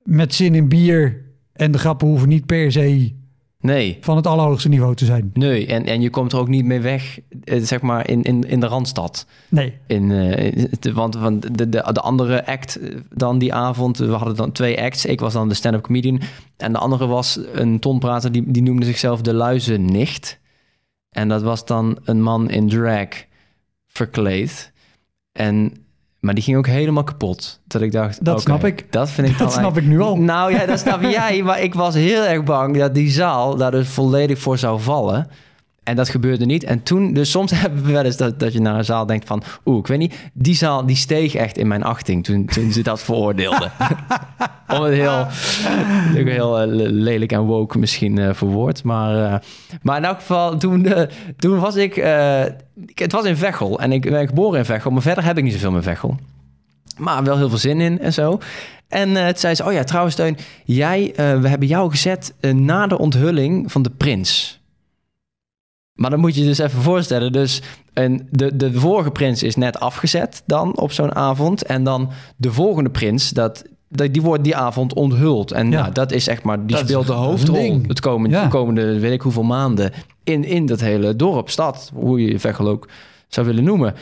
met 0.03 0.33
zin 0.33 0.55
in 0.55 0.67
bier 0.67 1.25
en 1.57 1.71
de 1.71 1.77
grappen 1.77 2.07
hoeven 2.07 2.29
niet 2.29 2.45
per 2.45 2.71
se 2.71 3.15
nee. 3.59 3.97
van 4.01 4.15
het 4.15 4.27
allerhoogste 4.27 4.69
niveau 4.69 4.95
te 4.95 5.05
zijn. 5.05 5.29
Nee, 5.33 5.67
en, 5.67 5.85
en 5.85 6.01
je 6.01 6.09
komt 6.09 6.31
er 6.31 6.39
ook 6.39 6.47
niet 6.47 6.65
mee 6.65 6.79
weg, 6.79 7.19
eh, 7.43 7.61
zeg 7.61 7.81
maar, 7.81 8.09
in, 8.09 8.21
in, 8.23 8.41
in 8.41 8.59
de 8.59 8.67
Randstad. 8.67 9.25
Nee. 9.49 9.73
In, 9.87 10.09
uh, 10.09 10.93
want 10.93 11.15
want 11.15 11.57
de, 11.57 11.69
de, 11.69 11.93
de 11.93 12.01
andere 12.01 12.45
act 12.45 12.75
eh, 12.75 12.95
dan 13.09 13.37
die 13.37 13.53
avond, 13.53 13.97
we 13.97 14.11
hadden 14.11 14.35
dan 14.35 14.51
twee 14.51 14.81
acts. 14.81 15.05
Ik 15.05 15.19
was 15.19 15.33
dan 15.33 15.49
de 15.49 15.55
stand-up 15.55 15.81
comedian. 15.81 16.21
En 16.57 16.71
de 16.71 16.79
andere 16.79 17.07
was 17.07 17.39
een 17.53 17.79
tonprater, 17.79 18.31
die, 18.31 18.51
die 18.51 18.63
noemde 18.63 18.85
zichzelf 18.85 19.21
de 19.21 19.33
luizennicht. 19.33 20.39
En 21.09 21.27
dat 21.27 21.41
was 21.41 21.65
dan 21.65 21.97
een 22.03 22.21
man 22.21 22.49
in 22.49 22.69
drag 22.69 23.07
verkleed. 23.87 24.71
En 25.31 25.73
maar 26.19 26.33
die 26.33 26.43
ging 26.43 26.57
ook 26.57 26.67
helemaal 26.67 27.03
kapot. 27.03 27.59
Dat 27.67 27.81
ik 27.81 27.91
dacht, 27.91 28.25
dat 28.25 28.41
snap 28.41 28.65
ik. 28.65 28.91
Dat 28.91 29.09
vind 29.09 29.27
ik 29.27 29.37
Dat 29.37 29.53
snap 29.53 29.77
ik 29.77 29.85
nu 29.85 30.01
al. 30.01 30.17
Nou 30.17 30.51
ja, 30.51 30.65
dat 30.65 30.79
snap 30.79 31.01
jij. 31.19 31.43
Maar 31.43 31.61
ik 31.61 31.73
was 31.73 31.93
heel 31.95 32.23
erg 32.23 32.43
bang 32.43 32.77
dat 32.77 32.93
die 32.93 33.09
zaal 33.09 33.55
daar 33.55 33.71
dus 33.71 33.87
volledig 33.87 34.39
voor 34.39 34.57
zou 34.57 34.79
vallen. 34.81 35.27
En 35.87 35.95
dat 35.95 36.09
gebeurde 36.09 36.45
niet. 36.45 36.63
En 36.63 36.83
toen, 36.83 37.13
dus 37.13 37.31
soms 37.31 37.51
hebben 37.61 37.83
we 37.83 37.91
wel 37.91 38.03
eens 38.03 38.17
dat, 38.17 38.39
dat 38.39 38.53
je 38.53 38.61
naar 38.61 38.77
een 38.77 38.85
zaal 38.85 39.05
denkt 39.05 39.27
van... 39.27 39.43
Oeh, 39.65 39.79
ik 39.79 39.87
weet 39.87 39.97
niet, 39.97 40.15
die 40.33 40.55
zaal 40.55 40.85
die 40.85 40.95
steeg 40.95 41.35
echt 41.35 41.57
in 41.57 41.67
mijn 41.67 41.83
achting 41.83 42.23
toen, 42.23 42.45
toen 42.45 42.71
ze 42.71 42.81
dat 42.81 43.01
veroordeelden. 43.01 43.71
Om 44.73 44.81
het 44.81 44.93
heel, 44.93 45.27
heel 46.13 46.61
uh, 46.61 46.91
lelijk 46.91 47.31
en 47.31 47.41
woke 47.41 47.77
misschien 47.77 48.19
uh, 48.19 48.33
verwoord. 48.33 48.83
Maar, 48.83 49.33
uh, 49.33 49.39
maar 49.81 49.97
in 49.97 50.05
elk 50.05 50.17
geval, 50.17 50.57
toen, 50.57 50.87
toen 51.37 51.59
was 51.59 51.75
ik... 51.75 51.95
het 52.93 53.11
was 53.11 53.25
in 53.25 53.37
Veghel 53.37 53.79
en 53.79 53.91
ik 53.91 54.01
ben 54.01 54.27
geboren 54.27 54.59
in 54.59 54.65
Veghel. 54.65 54.91
Maar 54.91 55.01
verder 55.01 55.23
heb 55.23 55.37
ik 55.37 55.43
niet 55.43 55.53
zoveel 55.53 55.71
met 55.71 55.83
Veghel. 55.83 56.17
Maar 56.97 57.23
wel 57.23 57.37
heel 57.37 57.49
veel 57.49 57.57
zin 57.57 57.81
in 57.81 57.99
en 57.99 58.13
zo. 58.13 58.39
En 58.87 59.09
uh, 59.09 59.25
toen 59.25 59.37
zei 59.37 59.55
ze, 59.55 59.65
oh 59.65 59.73
ja, 59.73 59.83
trouwens 59.83 60.15
Steun, 60.15 60.37
jij, 60.65 61.09
uh, 61.09 61.41
we 61.41 61.47
hebben 61.47 61.67
jou 61.67 61.89
gezet 61.89 62.33
na 62.41 62.87
de 62.87 62.97
onthulling 62.97 63.71
van 63.71 63.81
de 63.81 63.89
prins. 63.89 64.56
Maar 65.97 66.09
dan 66.09 66.19
moet 66.19 66.35
je 66.35 66.41
je 66.41 66.47
dus 66.47 66.57
even 66.57 66.81
voorstellen. 66.81 67.31
Dus 67.31 67.61
een, 67.93 68.27
de, 68.31 68.55
de 68.55 68.73
vorige 68.73 69.11
prins 69.11 69.43
is 69.43 69.55
net 69.55 69.79
afgezet 69.79 70.43
dan 70.45 70.77
op 70.77 70.91
zo'n 70.91 71.15
avond. 71.15 71.63
En 71.63 71.83
dan 71.83 72.09
de 72.35 72.51
volgende 72.51 72.89
prins, 72.89 73.29
dat, 73.29 73.63
dat, 73.89 74.13
die 74.13 74.21
wordt 74.21 74.43
die 74.43 74.55
avond 74.55 74.93
onthuld. 74.93 75.51
En 75.51 75.71
ja. 75.71 75.81
nou, 75.81 75.93
dat 75.93 76.11
is 76.11 76.27
echt 76.27 76.43
maar, 76.43 76.65
die 76.65 76.75
dat 76.75 76.87
speelt 76.87 77.07
de 77.07 77.13
hoofdrol 77.13 77.81
het 77.87 77.99
komende, 77.99 78.35
ja. 78.35 78.47
komende 78.47 78.99
weet 78.99 79.11
ik 79.11 79.21
hoeveel 79.21 79.43
maanden 79.43 79.91
in, 80.23 80.43
in 80.43 80.65
dat 80.65 80.79
hele 80.79 81.15
dorp, 81.15 81.49
stad, 81.49 81.91
hoe 81.93 82.21
je 82.21 82.39
Veghel 82.39 82.67
ook 82.67 82.87
zou 83.27 83.45
willen 83.47 83.63
noemen. 83.63 83.93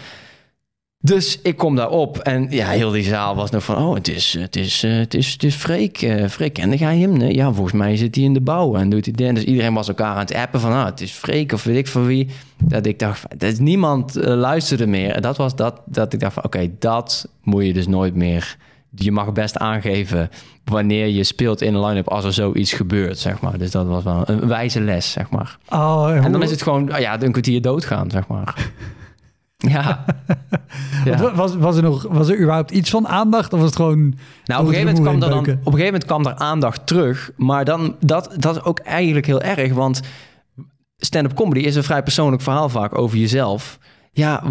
Dus 1.06 1.40
ik 1.42 1.58
kom 1.58 1.76
daarop 1.76 2.18
en 2.18 2.48
ja, 2.50 2.68
heel 2.68 2.92
die 2.92 3.04
zaal 3.04 3.36
was 3.36 3.50
nog 3.50 3.64
van... 3.64 3.78
oh, 3.78 3.94
het 3.94 4.08
is, 4.08 4.38
het 4.40 4.56
is, 4.56 4.82
het 4.82 5.14
is, 5.14 5.32
het 5.32 5.44
is 5.44 5.56
Freek. 5.56 6.02
Uh, 6.02 6.28
Freek, 6.28 6.54
kende 6.54 6.78
jij 6.78 6.98
hem? 6.98 7.18
Nee, 7.18 7.36
ja, 7.36 7.52
volgens 7.52 7.74
mij 7.74 7.98
zit 7.98 8.16
hij 8.16 8.24
in 8.24 8.34
de 8.34 8.42
bouw 8.42 8.76
en 8.76 8.90
doet 8.90 9.06
hij 9.06 9.14
dit. 9.14 9.36
Dus 9.36 9.44
iedereen 9.44 9.74
was 9.74 9.88
elkaar 9.88 10.14
aan 10.14 10.20
het 10.20 10.34
appen 10.34 10.60
van... 10.60 10.72
ah, 10.72 10.86
het 10.86 11.02
is 11.02 11.12
Freek 11.12 11.52
of 11.52 11.64
weet 11.64 11.78
ik 11.78 11.88
van 11.88 12.06
wie. 12.06 12.30
Dat 12.64 12.86
ik 12.86 13.00
dacht, 13.00 13.26
dat 13.30 13.52
is 13.52 13.60
niemand 13.60 14.18
uh, 14.18 14.24
luisterde 14.24 14.88
meer. 14.88 15.12
En 15.12 15.22
dat 15.22 15.38
was 15.38 15.56
dat, 15.56 15.82
dat 15.86 16.14
ik 16.14 16.20
dacht 16.20 16.34
van... 16.34 16.44
oké, 16.44 16.70
dat 16.80 17.28
moet 17.44 17.66
je 17.66 17.74
dus 17.74 17.88
nooit 17.88 18.16
meer... 18.16 18.58
Je 18.96 19.12
mag 19.12 19.34
best 19.34 19.58
aangeven 19.58 20.30
wanneer 20.64 21.08
je 21.08 21.24
speelt 21.24 21.62
in 21.62 21.74
een 21.74 21.86
line-up 21.86 22.10
als 22.10 22.26
er 22.26 22.34
zoiets 22.34 22.74
gebeurt, 22.74 23.20
zeg 23.20 23.42
maar. 23.42 23.58
Dus 23.58 23.72
dat 23.72 23.86
was 23.86 24.04
wel 24.04 24.24
een 24.26 24.48
wijze 24.48 24.82
les, 24.82 25.12
zeg 25.12 25.30
maar. 25.30 25.58
Oh, 25.70 26.10
en, 26.10 26.24
en 26.24 26.32
dan 26.32 26.44
is 26.44 26.52
het 26.52 26.62
gewoon, 26.62 26.92
ja, 27.00 27.22
een 27.22 27.32
kwartier 27.32 27.62
doodgaan, 27.62 28.12
zeg 28.12 28.28
maar. 28.28 28.72
Ja. 29.58 30.06
ja. 31.06 31.36
Was, 31.36 31.56
was, 31.56 31.76
er 31.76 31.84
nog, 31.84 32.06
was 32.10 32.30
er 32.30 32.40
überhaupt 32.40 32.72
iets 32.72 32.90
van 32.90 33.08
aandacht? 33.08 33.54
Of 33.54 33.60
was 33.60 33.68
het 33.68 33.78
gewoon. 33.78 34.00
Nou, 34.46 34.62
op 34.62 34.68
een, 34.68 34.74
gegeven 34.74 34.94
moment 34.94 35.00
kwam 35.00 35.14
er 35.14 35.30
dan, 35.30 35.40
op 35.40 35.48
een 35.48 35.56
gegeven 35.56 35.84
moment 35.86 36.06
kwam 36.06 36.26
er 36.26 36.36
aandacht 36.36 36.88
terug. 36.88 37.32
Maar 37.36 37.66
dan, 37.66 37.96
dat, 38.00 38.36
dat 38.38 38.56
is 38.56 38.64
ook 38.64 38.80
eigenlijk 38.80 39.26
heel 39.26 39.42
erg. 39.42 39.74
Want 39.74 40.02
stand-up 40.98 41.36
comedy 41.36 41.60
is 41.60 41.76
een 41.76 41.84
vrij 41.84 42.04
persoonlijk 42.04 42.42
verhaal 42.42 42.70
vaak 42.70 42.98
over 42.98 43.18
jezelf. 43.18 43.80
Ja, 44.12 44.44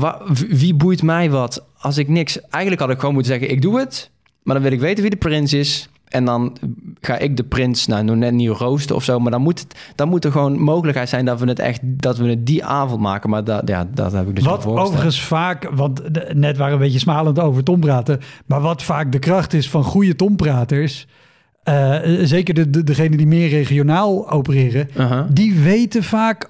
wie 0.49 0.75
boeit 0.75 1.03
mij 1.03 1.31
wat 1.31 1.65
als 1.79 1.99
ik 1.99 2.09
niks. 2.09 2.41
Eigenlijk 2.41 2.83
had 2.83 2.91
ik 2.91 2.99
gewoon 2.99 3.15
moeten 3.15 3.33
zeggen: 3.33 3.51
ik 3.51 3.63
doe 3.63 3.79
het. 3.79 4.11
Maar 4.43 4.55
dan 4.55 4.65
wil 4.65 4.73
ik 4.73 4.81
weten 4.81 5.03
wie 5.03 5.11
de 5.11 5.17
prins 5.17 5.53
is. 5.53 5.89
En 6.15 6.25
dan 6.25 6.57
ga 7.01 7.19
ik 7.19 7.37
de 7.37 7.45
prins, 7.45 7.87
nou, 7.87 8.05
nog 8.05 8.17
net 8.17 8.33
niet 8.33 8.49
roosten 8.49 8.97
of 8.97 9.05
zo. 9.05 9.19
Maar 9.19 9.31
dan 9.31 9.41
moet, 9.41 9.59
het, 9.59 9.75
dan 9.95 10.09
moet 10.09 10.25
er 10.25 10.33
gewoon 10.33 10.59
mogelijkheid 10.59 11.09
zijn 11.09 11.25
dat 11.25 11.41
we 11.41 11.47
het 11.47 11.59
echt, 11.59 11.81
dat 11.83 12.19
we 12.19 12.29
het 12.29 12.47
die 12.47 12.65
avond 12.65 13.01
maken. 13.01 13.31
Maar 13.31 13.45
dat, 13.45 13.69
ja, 13.69 13.89
dat 13.95 14.13
heb 14.13 14.29
ik 14.29 14.35
dus 14.35 14.45
Wat 14.45 14.67
overigens 14.67 15.23
vaak, 15.23 15.71
want 15.73 16.03
net 16.35 16.57
waren 16.57 16.67
we 16.67 16.73
een 16.73 16.79
beetje 16.79 16.99
smalend 16.99 17.39
over 17.39 17.63
tompraten. 17.63 18.21
Maar 18.47 18.61
wat 18.61 18.83
vaak 18.83 19.13
de 19.13 19.19
kracht 19.19 19.53
is 19.53 19.71
van 19.71 19.85
goede 19.85 20.17
tompraters. 20.17 21.07
Uh, 21.69 21.97
zeker 22.23 22.55
de, 22.55 22.71
de, 22.71 22.85
degene 22.85 23.17
die 23.17 23.27
meer 23.27 23.49
regionaal 23.49 24.31
opereren, 24.31 24.89
die 25.29 25.55
weten 25.55 26.03
vaak 26.03 26.49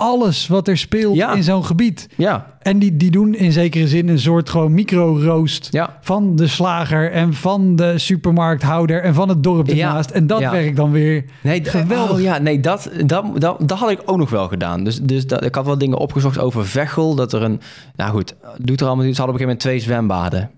alles 0.00 0.46
wat 0.46 0.68
er 0.68 0.78
speelt 0.78 1.18
in 1.34 1.42
zo'n 1.42 1.64
gebied. 1.64 2.08
Ja. 2.16 2.56
En 2.62 2.78
die, 2.78 2.96
die 2.96 3.10
doen 3.10 3.34
in 3.34 3.52
zekere 3.52 3.88
zin 3.88 4.08
een 4.08 4.18
soort 4.18 4.50
gewoon 4.50 4.74
micro-roost 4.74 5.68
ja. 5.70 5.96
van 6.00 6.36
de 6.36 6.46
slager 6.46 7.12
en 7.12 7.34
van 7.34 7.76
de 7.76 7.98
supermarkthouder 7.98 9.02
en 9.02 9.14
van 9.14 9.28
het 9.28 9.42
dorp 9.42 9.68
ernaast. 9.68 10.10
Ja. 10.10 10.14
En 10.14 10.26
dat 10.26 10.40
werkt 10.40 10.76
dan 10.76 10.90
weer 10.90 11.24
nee, 11.40 11.64
geweldig. 11.64 12.16
Oh 12.16 12.20
ja, 12.20 12.38
nee, 12.38 12.60
dat, 12.60 12.90
dat, 13.06 13.40
dat, 13.40 13.68
dat 13.68 13.78
had 13.78 13.90
ik 13.90 14.00
ook 14.04 14.16
nog 14.16 14.30
wel 14.30 14.48
gedaan. 14.48 14.84
Dus, 14.84 15.00
dus 15.00 15.26
dat, 15.26 15.44
ik 15.44 15.54
had 15.54 15.66
wel 15.66 15.78
dingen 15.78 15.98
opgezocht 15.98 16.38
over 16.38 16.66
Veghel. 16.66 17.14
Dat 17.14 17.32
er 17.32 17.42
een, 17.42 17.60
nou 17.96 18.10
goed, 18.10 18.34
doet 18.58 18.80
er 18.80 18.86
allemaal 18.86 19.04
niet. 19.04 19.16
Ze 19.16 19.22
hadden 19.22 19.40
op 19.40 19.40
een 19.40 19.46
gegeven 19.46 19.46
moment 19.46 19.60
twee 19.60 19.80
zwembaden. 19.80 20.50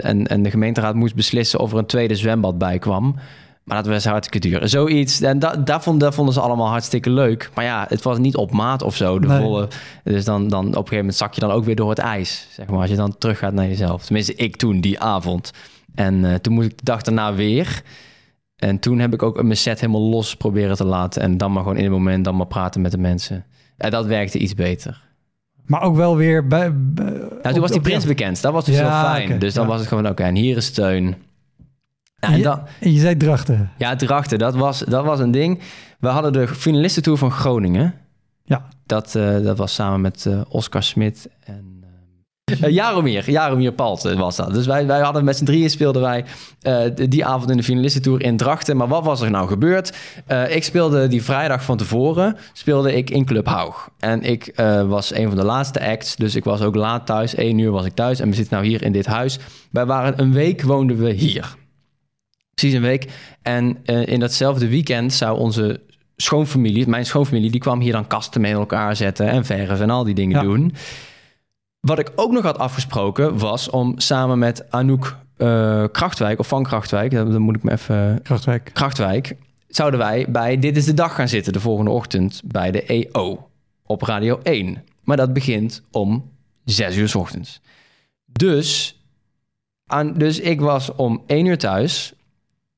En, 0.00 0.26
en 0.26 0.42
de 0.42 0.50
gemeenteraad 0.50 0.94
moest 0.94 1.14
beslissen 1.14 1.60
of 1.60 1.72
er 1.72 1.78
een 1.78 1.86
tweede 1.86 2.16
zwembad 2.16 2.58
bij 2.58 2.78
kwam. 2.78 3.14
Maar 3.64 3.82
dat 3.82 3.92
was 3.92 4.04
hartstikke 4.04 4.48
duur. 4.48 4.68
Zoiets. 4.68 5.20
En 5.20 5.38
dat, 5.38 5.66
dat, 5.66 5.82
vonden, 5.82 6.02
dat 6.02 6.14
vonden 6.14 6.34
ze 6.34 6.40
allemaal 6.40 6.68
hartstikke 6.68 7.10
leuk. 7.10 7.50
Maar 7.54 7.64
ja, 7.64 7.86
het 7.88 8.02
was 8.02 8.18
niet 8.18 8.36
op 8.36 8.52
maat 8.52 8.82
of 8.82 8.96
zo. 8.96 9.18
De 9.18 9.28
volle, 9.28 9.68
dus 10.04 10.24
dan, 10.24 10.48
dan 10.48 10.60
op 10.60 10.66
een 10.66 10.74
gegeven 10.74 10.96
moment 10.96 11.16
zak 11.16 11.34
je 11.34 11.40
dan 11.40 11.50
ook 11.50 11.64
weer 11.64 11.76
door 11.76 11.88
het 11.88 11.98
ijs. 11.98 12.46
Zeg 12.50 12.66
maar, 12.66 12.80
als 12.80 12.90
je 12.90 12.96
dan 12.96 13.18
terug 13.18 13.38
gaat 13.38 13.52
naar 13.52 13.66
jezelf. 13.66 14.04
Tenminste, 14.04 14.34
ik 14.34 14.56
toen, 14.56 14.80
die 14.80 15.00
avond. 15.00 15.50
En 15.94 16.14
uh, 16.24 16.34
toen 16.34 16.54
moest 16.54 16.68
ik 16.68 16.78
de 16.78 16.84
dag 16.84 17.02
daarna 17.02 17.34
weer. 17.34 17.82
En 18.56 18.78
toen 18.78 18.98
heb 18.98 19.12
ik 19.12 19.22
ook 19.22 19.42
mijn 19.42 19.56
set 19.56 19.80
helemaal 19.80 20.08
los 20.08 20.36
proberen 20.36 20.76
te 20.76 20.84
laten. 20.84 21.22
En 21.22 21.36
dan 21.36 21.52
maar 21.52 21.62
gewoon 21.62 21.78
in 21.78 21.84
het 21.84 21.92
moment 21.92 22.24
dan 22.24 22.36
maar 22.36 22.46
praten 22.46 22.80
met 22.80 22.90
de 22.90 22.98
mensen. 22.98 23.44
En 23.76 23.90
dat 23.90 24.06
werkte 24.06 24.38
iets 24.38 24.54
beter. 24.54 25.02
Maar 25.66 25.82
ook 25.82 25.96
wel 25.96 26.16
weer 26.16 26.46
bij. 26.46 26.68
nou, 26.94 27.52
toen 27.52 27.60
was 27.60 27.70
die 27.70 27.80
prins 27.80 28.06
bekend. 28.06 28.42
Dat 28.42 28.52
was 28.52 28.64
dus 28.64 28.76
ja, 28.76 28.80
heel 28.82 29.26
fijn. 29.26 29.38
dus 29.38 29.54
dan 29.54 29.66
was 29.66 29.78
het 29.78 29.88
gewoon, 29.88 30.08
oké, 30.08 30.22
en 30.22 30.34
hier 30.34 30.56
is 30.56 30.66
steun 30.66 31.16
en, 32.30 32.36
je, 32.36 32.42
dan, 32.42 32.60
je 32.80 33.00
zei 33.00 33.16
Drachten. 33.16 33.70
Ja, 33.78 33.96
Drachten, 33.96 34.38
dat 34.38 34.54
was, 34.54 34.78
dat 34.78 35.04
was 35.04 35.20
een 35.20 35.30
ding. 35.30 35.60
We 35.98 36.08
hadden 36.08 36.32
de 36.32 36.48
finalistentour 36.48 37.18
van 37.18 37.30
Groningen. 37.30 37.94
Ja. 38.44 38.68
Dat, 38.86 39.14
uh, 39.14 39.40
dat 39.40 39.58
was 39.58 39.74
samen 39.74 40.00
met 40.00 40.24
uh, 40.28 40.40
Oscar 40.48 40.82
Smit 40.82 41.28
en 41.44 41.84
uh, 42.62 42.70
Jaromir. 42.70 43.30
Jaromir 43.30 43.72
Palt 43.72 44.02
was 44.02 44.36
dat. 44.36 44.54
Dus 44.54 44.66
wij, 44.66 44.86
wij 44.86 45.00
hadden 45.00 45.24
met 45.24 45.36
z'n 45.36 45.44
drieën 45.44 45.70
speelden 45.70 46.02
wij 46.02 46.24
die 47.08 47.24
avond 47.24 47.50
in 47.50 47.56
de 47.56 47.62
finalistentour 47.62 48.22
in 48.22 48.36
Drachten. 48.36 48.76
Maar 48.76 48.88
wat 48.88 49.04
was 49.04 49.20
er 49.20 49.30
nou 49.30 49.48
gebeurd? 49.48 49.96
ik 50.48 50.64
speelde 50.64 51.08
die 51.08 51.22
vrijdag 51.22 51.64
van 51.64 51.76
tevoren 51.76 52.36
speelde 52.52 52.94
ik 52.94 53.10
in 53.10 53.24
Club 53.24 53.46
Haug. 53.46 53.88
En 53.98 54.22
ik 54.22 54.52
was 54.86 55.14
een 55.14 55.28
van 55.28 55.36
de 55.36 55.44
laatste 55.44 55.86
acts, 55.86 56.16
dus 56.16 56.34
ik 56.34 56.44
was 56.44 56.60
ook 56.60 56.74
laat 56.74 57.06
thuis. 57.06 57.36
Eén 57.36 57.58
uur 57.58 57.70
was 57.70 57.84
ik 57.84 57.94
thuis 57.94 58.20
en 58.20 58.28
we 58.28 58.34
zitten 58.34 58.54
nou 58.54 58.66
hier 58.68 58.82
in 58.82 58.92
dit 58.92 59.06
huis. 59.06 59.38
Wij 59.70 59.86
waren 59.86 60.20
een 60.20 60.32
week 60.32 60.62
woonden 60.62 60.98
we 60.98 61.10
hier. 61.10 61.60
Precies 62.54 62.74
een 62.74 62.82
week. 62.82 63.12
En 63.42 63.78
uh, 63.84 64.06
in 64.06 64.20
datzelfde 64.20 64.68
weekend 64.68 65.12
zou 65.12 65.38
onze 65.38 65.80
schoonfamilie, 66.16 66.88
mijn 66.88 67.06
schoonfamilie, 67.06 67.50
die 67.50 67.60
kwam 67.60 67.80
hier 67.80 67.92
dan 67.92 68.06
kasten 68.06 68.40
met 68.40 68.52
elkaar 68.52 68.96
zetten 68.96 69.28
en 69.28 69.44
verven 69.44 69.80
en 69.80 69.90
al 69.90 70.04
die 70.04 70.14
dingen 70.14 70.36
ja. 70.36 70.42
doen. 70.42 70.74
Wat 71.80 71.98
ik 71.98 72.12
ook 72.16 72.32
nog 72.32 72.42
had 72.42 72.58
afgesproken 72.58 73.38
was 73.38 73.70
om 73.70 73.98
samen 73.98 74.38
met 74.38 74.70
Anouk 74.70 75.16
uh, 75.38 75.84
Krachtwijk, 75.92 76.38
of 76.38 76.48
van 76.48 76.62
Krachtwijk, 76.62 77.10
dan 77.10 77.40
moet 77.40 77.56
ik 77.56 77.62
me 77.62 77.72
even... 77.72 78.20
Krachtwijk. 78.22 78.70
Krachtwijk. 78.72 79.36
Zouden 79.68 80.00
wij 80.00 80.26
bij 80.28 80.58
Dit 80.58 80.76
is 80.76 80.84
de 80.84 80.94
Dag 80.94 81.14
gaan 81.14 81.28
zitten 81.28 81.52
de 81.52 81.60
volgende 81.60 81.90
ochtend 81.90 82.42
bij 82.44 82.70
de 82.70 82.82
EO 82.82 83.48
op 83.86 84.02
Radio 84.02 84.40
1. 84.42 84.84
Maar 85.04 85.16
dat 85.16 85.32
begint 85.32 85.82
om 85.90 86.30
6 86.64 86.96
uur 86.96 87.08
s 87.08 87.14
ochtends. 87.14 87.60
Dus, 88.24 89.00
aan, 89.86 90.12
dus 90.12 90.40
ik 90.40 90.60
was 90.60 90.94
om 90.94 91.22
1 91.26 91.46
uur 91.46 91.58
thuis 91.58 92.12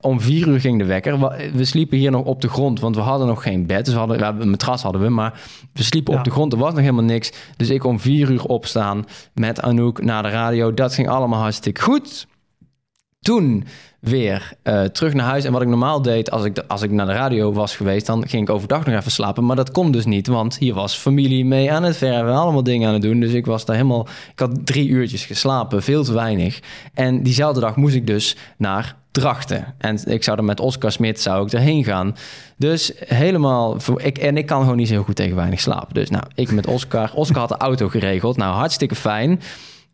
om 0.05 0.21
vier 0.21 0.47
uur 0.47 0.61
ging 0.61 0.79
de 0.79 0.85
wekker. 0.85 1.19
We 1.55 1.65
sliepen 1.65 1.99
hier 1.99 2.11
nog 2.11 2.25
op 2.25 2.41
de 2.41 2.49
grond, 2.49 2.81
want 2.81 2.97
we 2.97 3.03
hadden 3.03 3.27
nog 3.27 3.43
geen 3.43 3.67
bed. 3.67 3.85
Dus 3.85 3.95
we 3.95 4.01
hadden, 4.01 4.37
we 4.37 4.43
een 4.43 4.51
matras 4.51 4.83
hadden 4.83 5.01
we, 5.01 5.09
maar 5.09 5.41
we 5.73 5.83
sliepen 5.83 6.19
op 6.19 6.25
de 6.25 6.31
grond. 6.31 6.53
Er 6.53 6.59
was 6.59 6.73
nog 6.73 6.81
helemaal 6.81 7.05
niks. 7.05 7.33
Dus 7.57 7.71
ik 7.71 7.85
om 7.85 8.01
vier 8.01 8.31
uur 8.31 8.45
opstaan 8.45 9.05
met 9.35 9.61
Anouk 9.61 10.03
naar 10.03 10.23
de 10.23 10.29
radio. 10.29 10.75
Dat 10.75 10.95
ging 10.95 11.09
allemaal 11.09 11.41
hartstikke 11.41 11.81
goed. 11.81 12.27
Toen 13.21 13.65
weer 14.01 14.53
uh, 14.65 14.83
terug 14.83 15.15
naar 15.15 15.27
huis. 15.27 15.45
En 15.45 15.53
wat 15.53 15.63
ik 15.63 15.69
normaal 15.69 16.03
deed 16.03 16.31
als 16.31 16.45
ik, 16.45 16.59
als 16.69 16.83
ik 16.83 16.91
naar 16.91 17.07
de 17.07 17.13
radio 17.13 17.53
was 17.53 17.77
geweest, 17.77 18.07
dan 18.07 18.29
ging 18.29 18.43
ik 18.43 18.55
overdag 18.55 18.87
nog 18.87 18.95
even 18.95 19.11
slapen. 19.11 19.47
Maar 19.47 19.57
dat 19.57 19.71
kon 19.71 19.93
dus 19.93 20.05
niet, 20.05 20.27
want 20.27 20.59
hier 20.59 20.75
was 20.75 20.95
familie 20.95 21.45
mee 21.45 21.73
aan 21.73 21.83
het 21.83 21.97
verven, 21.97 22.35
allemaal 22.35 22.63
dingen 22.63 22.89
aan 22.89 22.95
het 22.95 23.03
doen. 23.03 23.21
Dus 23.21 23.33
ik 23.33 23.47
was 23.47 23.65
daar 23.65 23.77
helemaal. 23.77 24.07
Ik 24.33 24.39
had 24.39 24.67
drie 24.67 24.89
uurtjes 24.89 25.25
geslapen, 25.25 25.83
veel 25.83 26.05
te 26.05 26.13
weinig. 26.13 26.61
En 26.95 27.23
diezelfde 27.23 27.61
dag 27.61 27.77
moest 27.77 27.95
ik 27.95 28.07
dus 28.07 28.37
naar 28.57 28.97
Drachten. 29.15 29.75
En 29.79 29.99
ik 30.05 30.23
zou 30.23 30.39
er 30.39 30.45
met 30.45 30.61
Oscar 30.61 30.93
Smit 30.93 31.21
zou 31.21 31.47
ik 31.47 31.53
erheen 31.53 31.85
gaan. 31.85 32.17
Dus 32.57 32.93
helemaal. 33.07 33.77
Ik, 33.97 34.19
en 34.19 34.37
ik 34.37 34.47
kan 34.47 34.61
gewoon 34.61 34.77
niet 34.77 34.89
zo 34.89 35.03
goed 35.03 35.17
tegen 35.17 35.37
weinig 35.37 35.61
slapen. 35.61 35.95
Dus 35.95 36.11
nou, 36.11 36.25
ik 36.35 36.53
met 36.53 36.67
Oscar. 36.67 37.11
Oscar 37.15 37.39
had 37.39 37.49
de 37.49 37.57
auto 37.57 37.89
geregeld. 37.89 38.37
Nou, 38.37 38.55
hartstikke 38.55 38.95
fijn. 38.95 39.31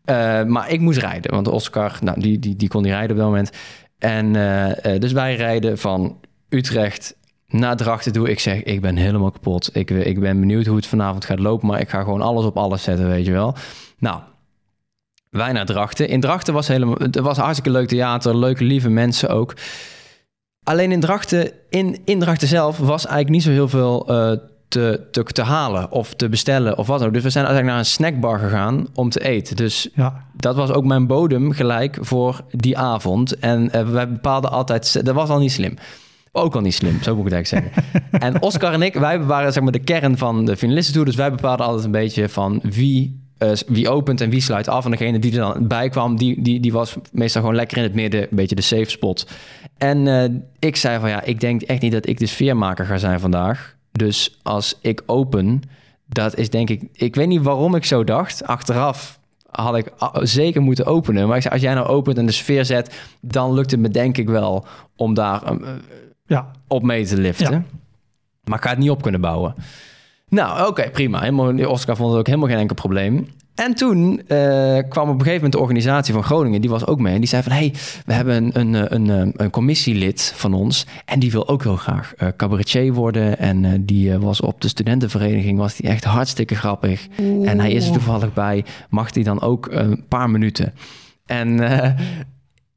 Uh, 0.05 0.43
maar 0.43 0.71
ik 0.71 0.79
moest 0.79 0.99
rijden, 0.99 1.31
want 1.31 1.47
Oscar, 1.47 1.97
nou, 2.01 2.19
die, 2.19 2.39
die, 2.39 2.55
die 2.55 2.67
kon 2.67 2.81
niet 2.81 2.91
rijden 2.91 3.11
op 3.11 3.17
dat 3.17 3.25
moment. 3.25 3.51
En 3.97 4.33
uh, 4.33 4.99
dus 4.99 5.11
wij 5.11 5.35
rijden 5.35 5.77
van 5.77 6.17
Utrecht 6.49 7.15
naar 7.47 7.75
Drachten 7.75 8.11
toe. 8.11 8.29
Ik 8.29 8.39
zeg, 8.39 8.63
ik 8.63 8.81
ben 8.81 8.95
helemaal 8.95 9.31
kapot. 9.31 9.69
Ik, 9.73 9.89
ik 9.89 10.19
ben 10.19 10.39
benieuwd 10.39 10.65
hoe 10.65 10.75
het 10.75 10.85
vanavond 10.85 11.25
gaat 11.25 11.39
lopen, 11.39 11.67
maar 11.67 11.79
ik 11.79 11.89
ga 11.89 12.03
gewoon 12.03 12.21
alles 12.21 12.45
op 12.45 12.57
alles 12.57 12.83
zetten, 12.83 13.07
weet 13.07 13.25
je 13.25 13.31
wel. 13.31 13.55
Nou, 13.97 14.19
wij 15.31 15.51
naar 15.51 15.65
Drachten. 15.65 16.07
In 16.07 16.19
Drachten 16.19 16.53
was 16.53 16.67
helemaal, 16.67 16.95
het 16.97 17.19
was 17.19 17.37
hartstikke 17.37 17.71
leuk 17.71 17.87
theater, 17.87 18.37
leuke, 18.37 18.63
lieve 18.63 18.89
mensen 18.89 19.29
ook. 19.29 19.53
Alleen 20.63 20.91
in 20.91 20.99
Drachten, 20.99 21.51
in, 21.69 22.01
in 22.05 22.19
Drachten 22.19 22.47
zelf 22.47 22.77
was 22.77 23.05
eigenlijk 23.05 23.29
niet 23.29 23.43
zo 23.43 23.49
heel 23.49 23.69
veel 23.69 24.11
uh, 24.11 24.37
te, 24.67 25.07
te, 25.11 25.23
te, 25.23 25.41
halen 25.41 25.91
of 25.91 26.13
te 26.13 26.29
bestellen 26.29 26.77
of 26.77 26.87
wat 26.87 26.99
dan 26.99 27.07
ook. 27.07 27.13
Dus 27.13 27.23
we 27.23 27.29
zijn 27.29 27.45
uiteindelijk 27.45 27.83
naar 27.83 27.87
een 27.87 27.95
snackbar 27.97 28.39
gegaan 28.39 28.87
om 28.93 29.09
te 29.09 29.23
eten. 29.23 29.55
Dus 29.55 29.89
ja. 29.93 30.25
dat 30.33 30.55
was 30.55 30.71
ook 30.71 30.85
mijn 30.85 31.07
bodem 31.07 31.51
gelijk 31.51 31.97
voor 32.01 32.41
die 32.51 32.77
avond. 32.77 33.39
En 33.39 33.69
uh, 33.75 33.89
wij 33.89 34.09
bepaalden 34.09 34.51
altijd... 34.51 35.05
Dat 35.05 35.15
was 35.15 35.29
al 35.29 35.39
niet 35.39 35.51
slim. 35.51 35.73
Ook 36.31 36.55
al 36.55 36.61
niet 36.61 36.73
slim, 36.73 37.01
zo 37.01 37.15
moet 37.15 37.27
ik 37.27 37.33
het 37.33 37.49
eigenlijk 37.49 37.73
zeggen. 37.73 38.19
en 38.27 38.41
Oscar 38.41 38.73
en 38.73 38.81
ik, 38.81 38.93
wij 38.93 39.23
waren 39.23 39.53
zeg 39.53 39.63
maar 39.63 39.71
de 39.71 39.79
kern 39.79 40.17
van 40.17 40.45
de 40.45 40.57
finalistentour. 40.57 41.05
Dus 41.05 41.15
wij 41.15 41.31
bepaalden 41.31 41.65
altijd 41.65 41.85
een 41.85 41.91
beetje 41.91 42.29
van 42.29 42.59
wie 42.63 43.20
uh, 43.43 43.51
wie 43.67 43.89
opent 43.89 44.21
en 44.21 44.29
wie 44.29 44.41
sluit 44.41 44.67
af. 44.67 44.85
En 44.85 44.91
degene 44.91 45.19
die 45.19 45.31
er 45.31 45.37
dan 45.37 45.67
bij 45.67 45.89
kwam, 45.89 46.17
die, 46.17 46.41
die, 46.41 46.59
die 46.59 46.71
was 46.71 46.95
meestal 47.11 47.41
gewoon 47.41 47.55
lekker 47.55 47.77
in 47.77 47.83
het 47.83 47.93
midden, 47.93 48.21
een 48.21 48.27
beetje 48.31 48.55
de 48.55 48.61
safe 48.61 48.89
spot. 48.89 49.27
En 49.77 50.05
uh, 50.05 50.23
ik 50.59 50.75
zei 50.75 50.99
van 50.99 51.09
ja, 51.09 51.23
ik 51.23 51.39
denk 51.39 51.61
echt 51.61 51.81
niet 51.81 51.91
dat 51.91 52.07
ik 52.07 52.19
de 52.19 52.25
sfeermaker 52.25 52.85
ga 52.85 52.97
zijn 52.97 53.19
vandaag. 53.19 53.75
Dus 53.91 54.39
als 54.43 54.77
ik 54.81 55.03
open, 55.05 55.61
dat 56.05 56.37
is 56.37 56.49
denk 56.49 56.69
ik... 56.69 56.83
Ik 56.93 57.15
weet 57.15 57.27
niet 57.27 57.41
waarom 57.41 57.75
ik 57.75 57.85
zo 57.85 58.03
dacht. 58.03 58.45
Achteraf 58.45 59.19
had 59.49 59.77
ik 59.77 59.91
zeker 60.13 60.61
moeten 60.61 60.85
openen. 60.85 61.27
Maar 61.27 61.35
ik 61.35 61.41
zei, 61.41 61.53
als 61.53 61.63
jij 61.63 61.73
nou 61.73 61.87
opent 61.87 62.17
en 62.17 62.25
de 62.25 62.31
sfeer 62.31 62.65
zet... 62.65 63.01
dan 63.21 63.53
lukt 63.53 63.71
het 63.71 63.79
me 63.79 63.89
denk 63.89 64.17
ik 64.17 64.29
wel 64.29 64.65
om 64.95 65.13
daar 65.13 65.53
uh, 65.53 65.69
ja. 66.25 66.51
op 66.67 66.83
mee 66.83 67.05
te 67.05 67.17
liften. 67.17 67.51
Ja. 67.51 67.63
Maar 68.43 68.57
ik 68.57 68.63
ga 68.63 68.69
het 68.69 68.79
niet 68.79 68.89
op 68.89 69.01
kunnen 69.01 69.21
bouwen. 69.21 69.55
Nou, 70.31 70.67
oké, 70.67 70.89
prima. 70.91 71.19
Helemaal, 71.19 71.69
Oscar 71.69 71.95
vond 71.95 72.09
het 72.09 72.19
ook 72.19 72.27
helemaal 72.27 72.49
geen 72.49 72.57
enkel 72.57 72.75
probleem. 72.75 73.27
En 73.55 73.75
toen 73.75 74.21
uh, 74.27 74.77
kwam 74.89 75.09
op 75.09 75.13
een 75.13 75.19
gegeven 75.19 75.33
moment 75.33 75.51
de 75.51 75.59
organisatie 75.59 76.13
van 76.13 76.23
Groningen, 76.23 76.61
die 76.61 76.69
was 76.69 76.87
ook 76.87 76.99
mee. 76.99 77.13
En 77.13 77.19
die 77.19 77.29
zei 77.29 77.43
van, 77.43 77.51
hey, 77.51 77.73
we 78.05 78.13
hebben 78.13 78.35
een, 78.35 78.59
een, 78.59 78.93
een, 78.93 79.09
een, 79.09 79.33
een 79.35 79.49
commissielid 79.49 80.33
van 80.35 80.53
ons. 80.53 80.85
En 81.05 81.19
die 81.19 81.31
wil 81.31 81.47
ook 81.47 81.63
heel 81.63 81.75
graag 81.75 82.13
uh, 82.17 82.27
cabaretier 82.37 82.93
worden. 82.93 83.37
En 83.39 83.63
uh, 83.63 83.71
die 83.79 84.17
was 84.17 84.41
op 84.41 84.61
de 84.61 84.67
studentenvereniging, 84.67 85.57
was 85.57 85.75
die 85.75 85.89
echt 85.89 86.03
hartstikke 86.03 86.55
grappig. 86.55 87.07
En 87.43 87.59
hij 87.59 87.71
is 87.71 87.85
er 87.85 87.93
toevallig 87.93 88.33
bij. 88.33 88.65
Mag 88.89 89.11
die 89.11 89.23
dan 89.23 89.41
ook 89.41 89.67
een 89.71 90.03
paar 90.07 90.29
minuten? 90.29 90.73
En 91.25 91.59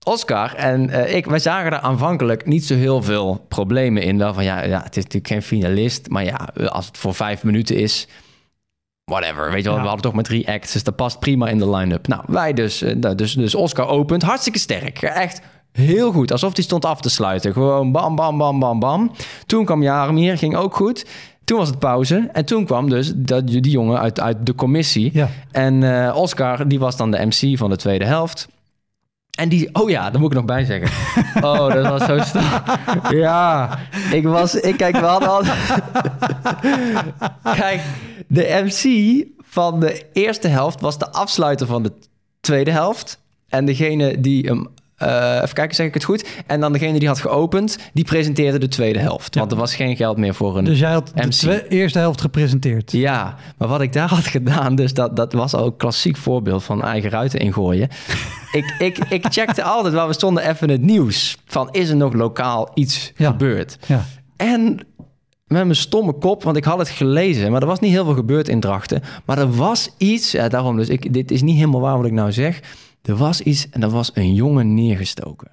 Oscar 0.05 0.55
en 0.55 0.89
uh, 0.89 1.15
ik, 1.15 1.27
wij 1.27 1.39
zagen 1.39 1.73
er 1.73 1.79
aanvankelijk 1.79 2.47
niet 2.47 2.67
zo 2.67 2.75
heel 2.75 3.03
veel 3.03 3.45
problemen 3.49 4.03
in. 4.03 4.19
Wel 4.19 4.35
van 4.35 4.45
ja, 4.45 4.65
ja, 4.65 4.83
het 4.83 4.97
is 4.97 5.03
natuurlijk 5.03 5.33
geen 5.33 5.43
finalist, 5.43 6.09
maar 6.09 6.25
ja, 6.25 6.49
als 6.69 6.87
het 6.87 6.99
voor 6.99 7.15
vijf 7.15 7.45
minuten 7.45 7.77
is, 7.77 8.09
whatever. 9.05 9.51
Weet 9.51 9.63
je 9.65 9.69
wel, 9.69 9.79
we 9.79 9.85
hadden 9.85 10.03
toch 10.03 10.13
maar 10.13 10.25
drie 10.25 10.49
acts, 10.49 10.73
dus 10.73 10.83
dat 10.83 10.97
past 10.97 11.19
prima 11.19 11.49
in 11.49 11.59
de 11.59 11.71
line-up. 11.71 12.07
Nou, 12.07 12.23
wij 12.27 12.53
dus, 12.53 12.83
uh, 12.83 13.11
dus, 13.17 13.33
dus 13.33 13.55
Oscar 13.55 13.87
opent, 13.87 14.23
hartstikke 14.23 14.59
sterk. 14.59 15.03
Echt 15.03 15.41
heel 15.73 16.13
goed, 16.13 16.33
alsof 16.33 16.55
hij 16.55 16.65
stond 16.65 16.85
af 16.85 17.01
te 17.01 17.11
sluiten. 17.11 17.53
Gewoon 17.53 17.93
bam, 17.93 18.17
bam, 18.17 18.39
bam, 18.39 18.59
bam, 18.59 18.81
bam. 18.81 19.11
Toen 19.47 19.65
kwam 19.65 19.83
Jaromir, 19.83 20.39
ging 20.39 20.57
ook 20.57 20.77
goed. 20.77 21.07
Toen 21.45 21.59
was 21.59 21.69
het 21.69 21.79
pauze. 21.79 22.29
En 22.33 22.45
toen 22.45 22.65
kwam 22.65 22.89
dus 22.89 23.13
dat, 23.17 23.47
die 23.47 23.71
jongen 23.71 24.01
uit, 24.01 24.21
uit 24.21 24.47
de 24.47 24.55
commissie. 24.55 25.11
Ja. 25.13 25.29
En 25.51 25.83
uh, 25.83 26.17
Oscar, 26.17 26.69
die 26.69 26.79
was 26.79 26.97
dan 26.97 27.11
de 27.11 27.27
MC 27.27 27.59
van 27.59 27.71
de 27.71 27.77
tweede 27.77 28.05
helft. 28.05 28.49
En 29.35 29.49
die, 29.49 29.69
oh 29.73 29.91
ja, 29.91 30.11
daar 30.11 30.21
moet 30.21 30.31
ik 30.31 30.37
nog 30.37 30.45
bij 30.45 30.65
zeggen. 30.65 30.91
Oh, 31.45 31.73
dat 31.73 31.87
was 31.87 32.05
zo 32.05 32.19
stom. 32.19 32.43
Ja, 33.11 33.79
ik 34.13 34.25
was, 34.25 34.55
ik 34.55 34.77
kijk, 34.77 34.97
we 34.97 35.07
hadden 35.07 35.29
al. 35.29 35.43
Kijk, 37.55 37.81
de 38.27 38.63
MC 38.65 39.25
van 39.43 39.81
de 39.81 40.07
eerste 40.13 40.49
helft 40.49 40.81
was 40.81 40.99
de 40.99 41.11
afsluiter 41.13 41.67
van 41.67 41.83
de 41.83 41.93
tweede 42.41 42.71
helft. 42.71 43.21
En 43.49 43.65
degene 43.65 44.21
die 44.21 44.47
hem 44.47 44.69
uh, 45.03 45.41
even 45.43 45.55
kijken, 45.55 45.75
zeg 45.75 45.87
ik 45.87 45.95
het 45.95 46.05
goed. 46.05 46.29
En 46.47 46.61
dan 46.61 46.73
degene 46.73 46.99
die 46.99 47.09
had 47.09 47.21
geopend, 47.21 47.79
die 47.93 48.05
presenteerde 48.05 48.59
de 48.59 48.69
tweede 48.69 48.99
helft. 48.99 49.35
Want 49.35 49.53
er 49.53 49.59
was 49.59 49.75
geen 49.75 49.97
geld 49.97 50.17
meer 50.17 50.35
voor 50.35 50.59
een 50.59 50.65
Dus 50.65 50.79
jij 50.79 50.93
had 50.93 51.15
MC. 51.15 51.41
de 51.41 51.69
eerste 51.69 51.99
helft 51.99 52.21
gepresenteerd? 52.21 52.93
Ja, 52.93 53.37
maar 53.59 53.69
wat 53.69 53.81
ik 53.81 53.93
daar 53.93 54.09
had 54.09 54.27
gedaan, 54.27 54.75
dus 54.75 54.95
dat, 54.95 55.17
dat 55.17 55.33
was 55.33 55.55
al 55.55 55.67
een 55.67 55.77
klassiek 55.77 56.17
voorbeeld 56.17 56.65
van 56.65 56.83
eigen 56.83 57.11
ruiten 57.11 57.41
ingooien. 57.41 57.89
ik, 58.53 58.75
ik, 58.79 58.99
ik 58.99 59.25
checkte 59.29 59.63
altijd 59.63 59.95
waar 59.95 60.07
we 60.07 60.13
stonden 60.13 60.49
even 60.49 60.71
het 60.71 60.83
nieuws. 60.83 61.37
Van 61.47 61.69
is 61.71 61.89
er 61.89 61.97
nog 61.97 62.13
lokaal 62.13 62.71
iets 62.75 63.13
gebeurd? 63.15 63.79
Ja. 63.87 64.05
En 64.37 64.81
met 65.47 65.65
mijn 65.65 65.77
stomme 65.77 66.13
kop, 66.13 66.43
want 66.43 66.57
ik 66.57 66.65
had 66.65 66.79
het 66.79 66.89
gelezen, 66.89 67.51
maar 67.51 67.61
er 67.61 67.67
was 67.67 67.81
niet 67.81 67.91
heel 67.91 68.05
veel 68.05 68.15
gebeurd 68.15 68.49
in 68.49 68.61
Drachten. 68.61 69.03
Maar 69.25 69.39
er 69.39 69.51
was 69.51 69.91
iets, 69.99 70.31
ja, 70.31 70.49
daarom 70.49 70.77
dus, 70.77 70.89
ik, 70.89 71.13
dit 71.13 71.31
is 71.31 71.43
niet 71.43 71.57
helemaal 71.57 71.81
waar 71.81 71.97
wat 71.97 72.07
ik 72.07 72.13
nou 72.13 72.33
zeg. 72.33 72.61
Er 73.05 73.17
was 73.17 73.41
iets 73.41 73.71
en 73.71 73.83
er 73.83 73.91
was 73.91 74.11
een 74.15 74.35
jongen 74.35 74.75
neergestoken. 74.75 75.51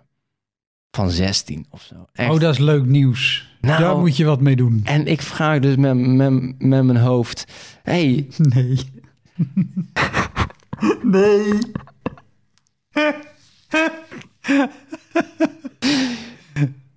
Van 0.91 1.09
16 1.09 1.65
of 1.69 1.81
zo. 1.81 1.95
Echt. 2.13 2.31
Oh, 2.31 2.39
dat 2.39 2.53
is 2.53 2.59
leuk 2.59 2.85
nieuws. 2.85 3.49
Nou, 3.61 3.81
Daar 3.81 3.97
moet 3.97 4.17
je 4.17 4.25
wat 4.25 4.41
mee 4.41 4.55
doen. 4.55 4.81
En 4.83 5.07
ik 5.07 5.21
vraag 5.21 5.59
dus 5.59 5.75
met, 5.75 5.95
met, 5.95 6.31
met 6.61 6.83
mijn 6.83 6.97
hoofd: 6.97 7.45
hey. 7.83 8.27
Nee. 8.37 8.79
nee. 11.03 11.59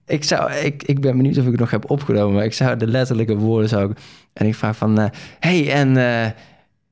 ik, 0.07 0.25
zou, 0.25 0.53
ik, 0.53 0.83
ik 0.83 1.01
ben 1.01 1.17
benieuwd 1.17 1.39
of 1.39 1.45
ik 1.45 1.51
het 1.51 1.61
nog 1.61 1.71
heb 1.71 1.91
opgenomen, 1.91 2.35
maar 2.35 2.45
ik 2.45 2.55
zou 2.55 2.77
de 2.77 2.87
letterlijke 2.87 3.37
woorden 3.37 3.69
zou 3.69 3.91
ik. 3.91 3.99
En 4.33 4.47
ik 4.47 4.55
vraag 4.55 4.77
van: 4.77 5.01
uh, 5.01 5.07
hey, 5.41 5.73
en 5.73 5.97
uh, 5.97 6.27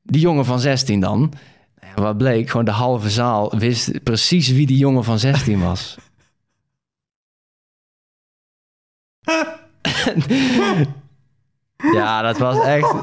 die 0.03 0.21
jongen 0.21 0.45
van 0.45 0.61
16 0.61 1.01
dan? 1.01 1.33
Wat 1.95 2.17
bleek? 2.17 2.51
Gewoon 2.51 2.65
de 2.65 2.71
halve 2.71 3.11
zaal 3.11 3.53
wist 3.59 4.03
precies 4.03 4.49
wie 4.49 4.67
die 4.67 4.79
jongen 4.79 5.05
van 5.05 5.19
16 5.19 5.61
was. 5.61 5.97
ja, 11.93 12.23
dat 12.23 12.39
was 12.39 12.65
echt. 12.65 12.95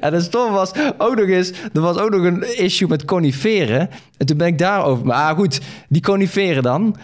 en 0.00 0.12
het 0.14 0.22
stom 0.22 0.52
was 0.52 0.72
ook 0.98 1.16
nog 1.16 1.28
eens, 1.28 1.52
er 1.72 1.80
was 1.80 1.96
ook 1.96 2.10
nog 2.10 2.22
een 2.24 2.58
issue 2.58 2.88
met 2.88 3.04
coniferen. 3.04 3.90
En 4.16 4.26
toen 4.26 4.36
ben 4.36 4.46
ik 4.46 4.58
daarover. 4.58 5.06
Maar 5.06 5.34
goed, 5.34 5.60
die 5.88 6.02
coniferen 6.02 6.62
dan. 6.62 6.96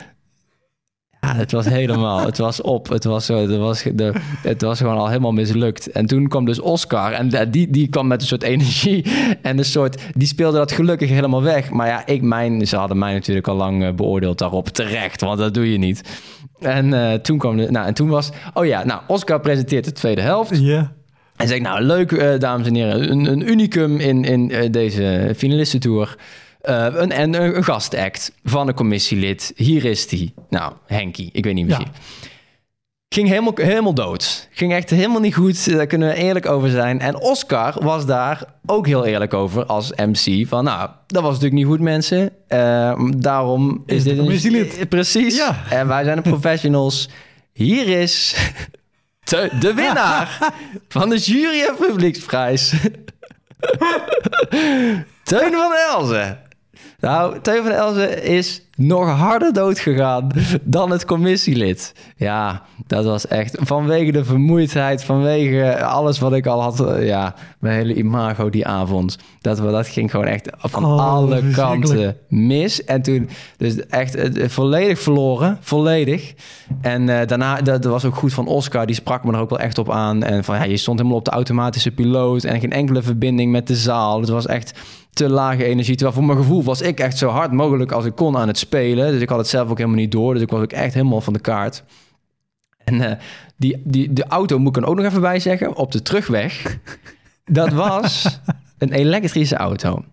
Ja, 1.20 1.34
het 1.34 1.52
was 1.52 1.66
helemaal, 1.66 2.26
het 2.26 2.38
was 2.38 2.60
op. 2.60 2.88
Het 2.88 3.04
was, 3.04 3.26
zo, 3.26 3.36
het, 3.36 3.56
was, 3.56 3.82
de, 3.94 4.12
het 4.42 4.62
was 4.62 4.78
gewoon 4.78 4.96
al 4.96 5.08
helemaal 5.08 5.32
mislukt. 5.32 5.90
En 5.90 6.06
toen 6.06 6.28
kwam 6.28 6.44
dus 6.44 6.60
Oscar 6.60 7.12
en 7.12 7.50
die, 7.50 7.70
die 7.70 7.88
kwam 7.88 8.06
met 8.06 8.20
een 8.20 8.26
soort 8.26 8.42
energie 8.42 9.04
en 9.42 9.58
een 9.58 9.64
soort, 9.64 10.02
die 10.14 10.26
speelde 10.26 10.58
dat 10.58 10.72
gelukkig 10.72 11.08
helemaal 11.08 11.42
weg. 11.42 11.70
Maar 11.70 11.86
ja, 11.86 12.06
ik, 12.06 12.22
mijn, 12.22 12.66
ze 12.66 12.76
hadden 12.76 12.98
mij 12.98 13.12
natuurlijk 13.12 13.48
al 13.48 13.56
lang 13.56 13.84
eh, 13.84 13.92
beoordeeld 13.92 14.38
daarop, 14.38 14.68
terecht, 14.68 15.20
want 15.20 15.38
dat 15.38 15.54
doe 15.54 15.72
je 15.72 15.78
niet. 15.78 16.02
En 16.58 16.86
uh, 16.86 17.12
toen 17.12 17.38
kwam 17.38 17.56
de, 17.56 17.70
nou 17.70 17.86
en 17.86 17.94
toen 17.94 18.08
was, 18.08 18.30
oh 18.54 18.66
ja, 18.66 18.84
nou, 18.84 19.00
Oscar 19.06 19.40
presenteert 19.40 19.84
de 19.84 19.92
tweede 19.92 20.20
helft. 20.20 20.58
Ja. 20.60 20.92
En 21.36 21.48
zei 21.48 21.60
nou, 21.60 21.82
leuk 21.82 22.10
uh, 22.10 22.38
dames 22.38 22.66
en 22.66 22.74
heren, 22.74 23.10
een, 23.10 23.26
een 23.26 23.50
unicum 23.50 23.96
in, 23.98 24.24
in 24.24 24.50
uh, 24.50 24.70
deze 24.70 25.32
finalistentour. 25.36 26.16
Uh, 26.62 26.86
een, 26.92 27.12
en 27.12 27.34
een, 27.34 27.64
gastact 27.64 28.32
van 28.44 28.68
een 28.68 28.74
commissielid. 28.74 29.52
Hier 29.56 29.84
is 29.84 30.06
die. 30.06 30.34
Nou, 30.48 30.72
Henky, 30.86 31.28
ik 31.32 31.44
weet 31.44 31.54
niet 31.54 31.66
misschien. 31.66 31.88
Ja. 31.92 32.26
Ging 33.14 33.28
helemaal, 33.28 33.52
helemaal 33.54 33.94
dood. 33.94 34.48
Ging 34.50 34.72
echt 34.72 34.90
helemaal 34.90 35.20
niet 35.20 35.34
goed. 35.34 35.72
Daar 35.72 35.86
kunnen 35.86 36.08
we 36.08 36.14
eerlijk 36.14 36.46
over 36.46 36.70
zijn. 36.70 37.00
En 37.00 37.20
Oscar 37.20 37.74
was 37.82 38.06
daar 38.06 38.44
ook 38.66 38.86
heel 38.86 39.06
eerlijk 39.06 39.34
over 39.34 39.66
als 39.66 39.92
MC. 39.92 40.46
Van 40.48 40.64
nou, 40.64 40.90
dat 41.06 41.22
was 41.22 41.32
natuurlijk 41.32 41.62
niet 41.62 41.66
goed, 41.66 41.80
mensen. 41.80 42.30
Uh, 42.48 43.00
daarom 43.16 43.82
is, 43.86 43.96
is 43.96 44.02
dit 44.02 44.12
een 44.12 44.18
commissielid. 44.18 44.88
Precies. 44.88 45.36
Ja. 45.36 45.64
En 45.70 45.88
wij 45.88 46.04
zijn 46.04 46.16
de 46.16 46.22
professionals. 46.22 47.08
Hier 47.52 47.88
is 48.00 48.36
de, 49.24 49.50
de 49.60 49.74
winnaar 49.74 50.52
van 50.88 51.08
de 51.08 51.16
Jury 51.16 51.60
en 51.60 51.76
Publieksprijs. 51.86 52.70
Teun 55.22 55.52
van 55.52 55.72
Elzen. 55.90 56.38
Nou, 57.00 57.40
Theo 57.40 57.62
van 57.62 57.70
Elzen 57.70 58.24
is 58.24 58.62
nog 58.76 59.08
harder 59.08 59.52
dood 59.52 59.78
gegaan 59.78 60.30
dan 60.62 60.90
het 60.90 61.04
commissielid. 61.04 61.94
Ja, 62.16 62.62
dat 62.86 63.04
was 63.04 63.26
echt 63.26 63.56
vanwege 63.60 64.12
de 64.12 64.24
vermoeidheid, 64.24 65.04
vanwege 65.04 65.84
alles 65.84 66.18
wat 66.18 66.32
ik 66.32 66.46
al 66.46 66.62
had. 66.62 66.80
Eh, 66.80 67.06
ja, 67.06 67.34
mijn 67.58 67.74
hele 67.74 67.94
imago 67.94 68.50
die 68.50 68.66
avond. 68.66 69.18
Dat, 69.40 69.56
dat 69.56 69.88
ging 69.88 70.10
gewoon 70.10 70.26
echt 70.26 70.50
van 70.58 70.84
oh, 70.84 71.06
alle 71.06 71.50
kanten 71.50 72.16
mis. 72.28 72.84
En 72.84 73.02
toen 73.02 73.28
dus 73.56 73.86
echt 73.86 74.38
uh, 74.38 74.48
volledig 74.48 75.00
verloren, 75.00 75.58
volledig. 75.60 76.34
En 76.80 77.08
uh, 77.08 77.18
daarna, 77.26 77.60
dat, 77.60 77.84
was 77.84 78.04
ook 78.04 78.14
goed 78.14 78.32
van 78.32 78.46
Oscar, 78.46 78.86
die 78.86 78.94
sprak 78.94 79.24
me 79.24 79.32
er 79.32 79.40
ook 79.40 79.50
wel 79.50 79.60
echt 79.60 79.78
op 79.78 79.90
aan. 79.90 80.22
En 80.22 80.44
van 80.44 80.56
ja, 80.56 80.64
je 80.64 80.76
stond 80.76 80.98
helemaal 80.98 81.18
op 81.18 81.24
de 81.24 81.30
automatische 81.30 81.90
piloot 81.90 82.44
en 82.44 82.60
geen 82.60 82.72
enkele 82.72 83.02
verbinding 83.02 83.52
met 83.52 83.66
de 83.66 83.76
zaal. 83.76 84.20
Het 84.20 84.28
was 84.28 84.46
echt 84.46 84.72
te 85.12 85.28
lage 85.28 85.64
energie. 85.64 85.94
Terwijl 85.94 86.16
voor 86.16 86.26
mijn 86.26 86.38
gevoel 86.38 86.62
was 86.62 86.80
ik 86.80 87.00
echt 87.00 87.18
zo 87.18 87.28
hard 87.28 87.52
mogelijk 87.52 87.92
als 87.92 88.04
ik 88.04 88.14
kon 88.14 88.36
aan 88.36 88.48
het 88.48 88.58
spelen. 88.58 89.12
Dus 89.12 89.22
ik 89.22 89.28
had 89.28 89.38
het 89.38 89.48
zelf 89.48 89.70
ook 89.70 89.78
helemaal 89.78 89.98
niet 89.98 90.12
door. 90.12 90.32
Dus 90.32 90.42
ik 90.42 90.50
was 90.50 90.62
ook 90.62 90.72
echt 90.72 90.94
helemaal 90.94 91.20
van 91.20 91.32
de 91.32 91.40
kaart. 91.40 91.84
En 92.84 92.94
uh, 92.94 93.12
die, 93.56 93.82
die, 93.84 94.12
de 94.12 94.24
auto 94.24 94.58
moet 94.58 94.76
ik 94.76 94.82
er 94.82 94.88
ook 94.88 94.96
nog 94.96 95.04
even 95.04 95.20
bij 95.20 95.38
zeggen. 95.40 95.76
Op 95.76 95.92
de 95.92 96.02
terugweg. 96.02 96.78
dat 97.44 97.72
was 97.72 98.40
een 98.78 98.92
elektrische 98.92 99.56
auto. 99.56 100.04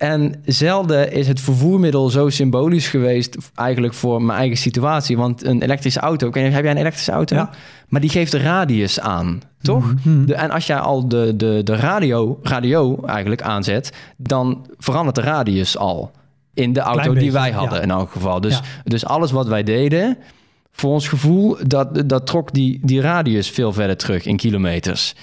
En 0.00 0.34
zelden 0.44 1.12
is 1.12 1.28
het 1.28 1.40
vervoermiddel 1.40 2.08
zo 2.08 2.28
symbolisch 2.28 2.88
geweest 2.88 3.36
eigenlijk 3.54 3.94
voor 3.94 4.22
mijn 4.22 4.38
eigen 4.38 4.56
situatie. 4.56 5.16
Want 5.16 5.44
een 5.44 5.62
elektrische 5.62 6.00
auto, 6.00 6.26
heb 6.32 6.62
jij 6.62 6.70
een 6.70 6.76
elektrische 6.76 7.12
auto? 7.12 7.36
Ja. 7.36 7.50
Maar 7.88 8.00
die 8.00 8.10
geeft 8.10 8.32
de 8.32 8.38
radius 8.38 9.00
aan, 9.00 9.40
toch? 9.62 9.94
Mhm. 10.04 10.24
De, 10.24 10.34
en 10.34 10.50
als 10.50 10.66
jij 10.66 10.78
al 10.78 11.08
de, 11.08 11.36
de, 11.36 11.60
de 11.64 11.76
radio, 11.76 12.38
radio 12.42 13.02
eigenlijk 13.04 13.42
aanzet, 13.42 13.92
dan 14.16 14.66
verandert 14.78 15.16
de 15.16 15.22
radius 15.22 15.76
al 15.76 16.10
in 16.54 16.72
de 16.72 16.80
auto 16.80 17.14
die 17.14 17.32
wij 17.32 17.50
hadden 17.50 17.78
ja. 17.78 17.84
in 17.84 17.90
elk 17.90 18.10
geval. 18.10 18.40
Dus, 18.40 18.54
Ja. 18.54 18.62
dus 18.84 19.04
alles 19.04 19.30
wat 19.30 19.46
wij 19.46 19.62
deden, 19.62 20.18
voor 20.72 20.90
ons 20.90 21.08
gevoel, 21.08 21.56
dat, 21.66 22.08
dat 22.08 22.26
trok 22.26 22.52
die, 22.52 22.80
die 22.82 23.00
radius 23.00 23.50
veel 23.50 23.72
verder 23.72 23.96
terug 23.96 24.24
in 24.24 24.36
kilometers. 24.36 25.14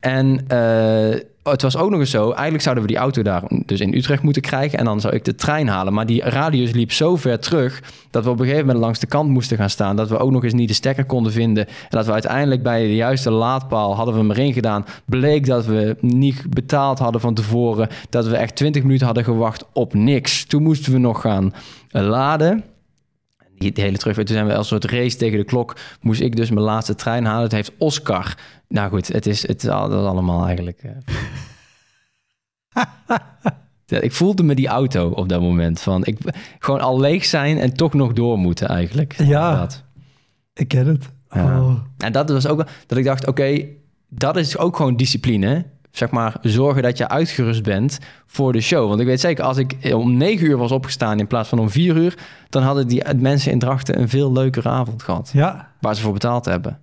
En 0.00 0.48
eh, 0.48 1.20
het 1.50 1.62
was 1.62 1.76
ook 1.76 1.90
nog 1.90 2.00
eens 2.00 2.10
zo, 2.10 2.30
eigenlijk 2.30 2.62
zouden 2.62 2.84
we 2.84 2.90
die 2.90 3.00
auto 3.00 3.22
daar 3.22 3.42
dus 3.66 3.80
in 3.80 3.94
Utrecht 3.94 4.22
moeten 4.22 4.42
krijgen 4.42 4.78
en 4.78 4.84
dan 4.84 5.00
zou 5.00 5.14
ik 5.14 5.24
de 5.24 5.34
trein 5.34 5.68
halen. 5.68 5.92
Maar 5.92 6.06
die 6.06 6.22
radius 6.22 6.72
liep 6.72 6.92
zo 6.92 7.16
ver 7.16 7.40
terug 7.40 7.82
dat 8.10 8.24
we 8.24 8.30
op 8.30 8.38
een 8.38 8.44
gegeven 8.44 8.66
moment 8.66 8.84
langs 8.84 8.98
de 8.98 9.06
kant 9.06 9.30
moesten 9.30 9.56
gaan 9.56 9.70
staan. 9.70 9.96
Dat 9.96 10.08
we 10.08 10.18
ook 10.18 10.30
nog 10.30 10.44
eens 10.44 10.52
niet 10.52 10.68
de 10.68 10.74
stekker 10.74 11.04
konden 11.04 11.32
vinden. 11.32 11.66
En 11.66 11.72
dat 11.88 12.06
we 12.06 12.12
uiteindelijk 12.12 12.62
bij 12.62 12.82
de 12.82 12.94
juiste 12.94 13.30
laadpaal 13.30 13.96
hadden 13.96 14.14
we 14.14 14.20
hem 14.20 14.30
erin 14.30 14.52
gedaan. 14.52 14.84
Bleek 15.04 15.46
dat 15.46 15.66
we 15.66 15.96
niet 16.00 16.42
betaald 16.50 16.98
hadden 16.98 17.20
van 17.20 17.34
tevoren. 17.34 17.88
Dat 18.10 18.26
we 18.26 18.36
echt 18.36 18.56
20 18.56 18.82
minuten 18.82 19.06
hadden 19.06 19.24
gewacht 19.24 19.64
op 19.72 19.94
niks. 19.94 20.44
Toen 20.44 20.62
moesten 20.62 20.92
we 20.92 20.98
nog 20.98 21.20
gaan 21.20 21.54
eh, 21.90 22.08
laden. 22.08 22.64
Die 23.58 23.72
de 23.72 23.80
hele 23.80 23.96
terugweg, 23.98 24.24
toen 24.26 24.34
zijn 24.34 24.46
we 24.46 24.54
als 24.56 24.70
een 24.70 24.80
soort 24.80 24.92
race 24.92 25.16
tegen 25.16 25.38
de 25.38 25.44
klok. 25.44 25.76
Moest 26.00 26.20
ik 26.20 26.36
dus 26.36 26.50
mijn 26.50 26.64
laatste 26.64 26.94
trein 26.94 27.24
halen. 27.24 27.42
Het 27.42 27.52
heeft 27.52 27.72
Oscar. 27.78 28.34
Nou 28.68 28.90
goed, 28.90 29.08
het 29.08 29.26
is, 29.26 29.46
het 29.46 29.62
is 29.62 29.68
al- 29.68 29.88
dat 29.88 30.00
is 30.02 30.06
allemaal 30.08 30.46
eigenlijk. 30.46 30.82
eh. 30.82 30.90
Ik 34.02 34.12
voelde 34.12 34.42
me 34.42 34.54
die 34.54 34.68
auto 34.68 35.08
op 35.08 35.28
dat 35.28 35.40
moment. 35.40 35.80
Van 35.80 36.04
ik 36.04 36.18
gewoon 36.58 36.80
al 36.80 37.00
leeg 37.00 37.24
zijn 37.24 37.58
en 37.58 37.72
toch 37.74 37.92
nog 37.94 38.12
door 38.12 38.38
moeten 38.38 38.68
eigenlijk. 38.68 39.14
Ja. 39.22 39.56
Dat. 39.56 39.84
Ik 40.54 40.68
ken 40.68 40.86
het. 40.86 41.08
Ja. 41.30 41.60
Oh. 41.60 41.74
En 41.98 42.12
dat 42.12 42.30
was 42.30 42.46
ook 42.46 42.66
dat 42.86 42.98
ik 42.98 43.04
dacht, 43.04 43.26
oké, 43.26 43.64
dat 44.08 44.36
is 44.36 44.58
ook 44.58 44.76
gewoon 44.76 44.96
discipline. 44.96 45.64
Zeg 45.96 46.10
maar, 46.10 46.36
zorgen 46.42 46.82
dat 46.82 46.98
je 46.98 47.08
uitgerust 47.08 47.62
bent 47.62 47.98
voor 48.26 48.52
de 48.52 48.60
show. 48.60 48.88
Want 48.88 49.00
ik 49.00 49.06
weet 49.06 49.20
zeker, 49.20 49.44
als 49.44 49.56
ik 49.56 49.76
om 49.94 50.16
negen 50.16 50.46
uur 50.46 50.56
was 50.56 50.72
opgestaan 50.72 51.18
in 51.18 51.26
plaats 51.26 51.48
van 51.48 51.58
om 51.58 51.70
vier 51.70 51.96
uur, 51.96 52.14
dan 52.48 52.62
hadden 52.62 52.88
die 52.88 53.14
mensen 53.14 53.52
in 53.52 53.58
Drachten 53.58 54.00
een 54.00 54.08
veel 54.08 54.32
leukere 54.32 54.68
avond 54.68 55.02
gehad. 55.02 55.30
Ja, 55.32 55.72
Waar 55.80 55.94
ze 55.94 56.02
voor 56.02 56.12
betaald 56.12 56.44
hebben. 56.44 56.80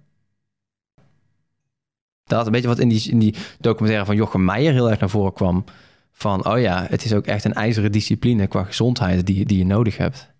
Dat 2.23 2.45
een 2.45 2.51
beetje 2.51 2.67
wat 2.67 2.79
in 2.79 2.89
die, 2.89 3.11
in 3.11 3.19
die 3.19 3.35
documentaire 3.59 4.05
van 4.05 4.15
Jochem 4.15 4.45
Meijer 4.45 4.73
heel 4.73 4.89
erg 4.89 4.99
naar 4.99 5.09
voren 5.09 5.33
kwam. 5.33 5.63
Van, 6.11 6.47
oh 6.47 6.59
ja, 6.59 6.85
het 6.89 7.05
is 7.05 7.13
ook 7.13 7.25
echt 7.25 7.45
een 7.45 7.53
ijzeren 7.53 7.91
discipline 7.91 8.47
qua 8.47 8.63
gezondheid 8.63 9.25
die, 9.25 9.45
die 9.45 9.57
je 9.57 9.65
nodig 9.65 9.97
hebt. 9.97 10.31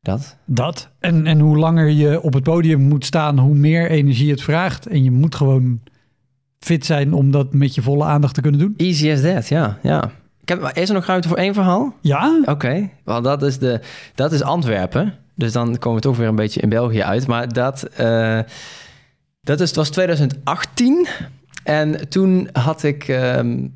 Dat. 0.00 0.36
dat. 0.44 0.90
En, 0.98 1.26
en 1.26 1.40
hoe 1.40 1.58
langer 1.58 1.88
je 1.88 2.22
op 2.22 2.32
het 2.32 2.42
podium 2.42 2.80
moet 2.80 3.04
staan, 3.04 3.38
hoe 3.38 3.54
meer 3.54 3.90
energie 3.90 4.30
het 4.30 4.42
vraagt. 4.42 4.86
En 4.86 5.04
je 5.04 5.10
moet 5.10 5.34
gewoon 5.34 5.80
fit 6.58 6.86
zijn 6.86 7.12
om 7.12 7.30
dat 7.30 7.52
met 7.52 7.74
je 7.74 7.82
volle 7.82 8.04
aandacht 8.04 8.34
te 8.34 8.40
kunnen 8.40 8.60
doen. 8.60 8.74
Easy 8.76 9.10
as 9.12 9.20
that, 9.20 9.48
ja. 9.48 9.78
ja. 9.82 10.10
Ik 10.40 10.48
heb, 10.48 10.70
is 10.74 10.88
er 10.88 10.94
nog 10.94 11.06
ruimte 11.06 11.28
voor 11.28 11.36
één 11.36 11.54
verhaal? 11.54 11.94
Ja, 12.00 12.40
Oké, 12.44 12.90
wel 13.04 13.22
dat 13.22 13.42
is, 13.42 13.58
de, 13.58 13.80
dat 14.14 14.32
is 14.32 14.42
Antwerpen. 14.42 15.14
Dus 15.34 15.52
dan 15.52 15.78
komen 15.78 16.00
we 16.00 16.04
toch 16.04 16.16
weer 16.16 16.28
een 16.28 16.34
beetje 16.34 16.60
in 16.60 16.68
België 16.68 17.02
uit. 17.02 17.26
Maar 17.26 17.52
dat, 17.52 17.82
eh, 17.82 18.40
dat 19.40 19.60
is, 19.60 19.68
het 19.68 19.76
was 19.76 19.90
2018. 19.90 21.06
En 21.64 22.08
toen 22.08 22.48
had 22.52 22.82
ik... 22.82 23.08
ehm, 23.08 23.66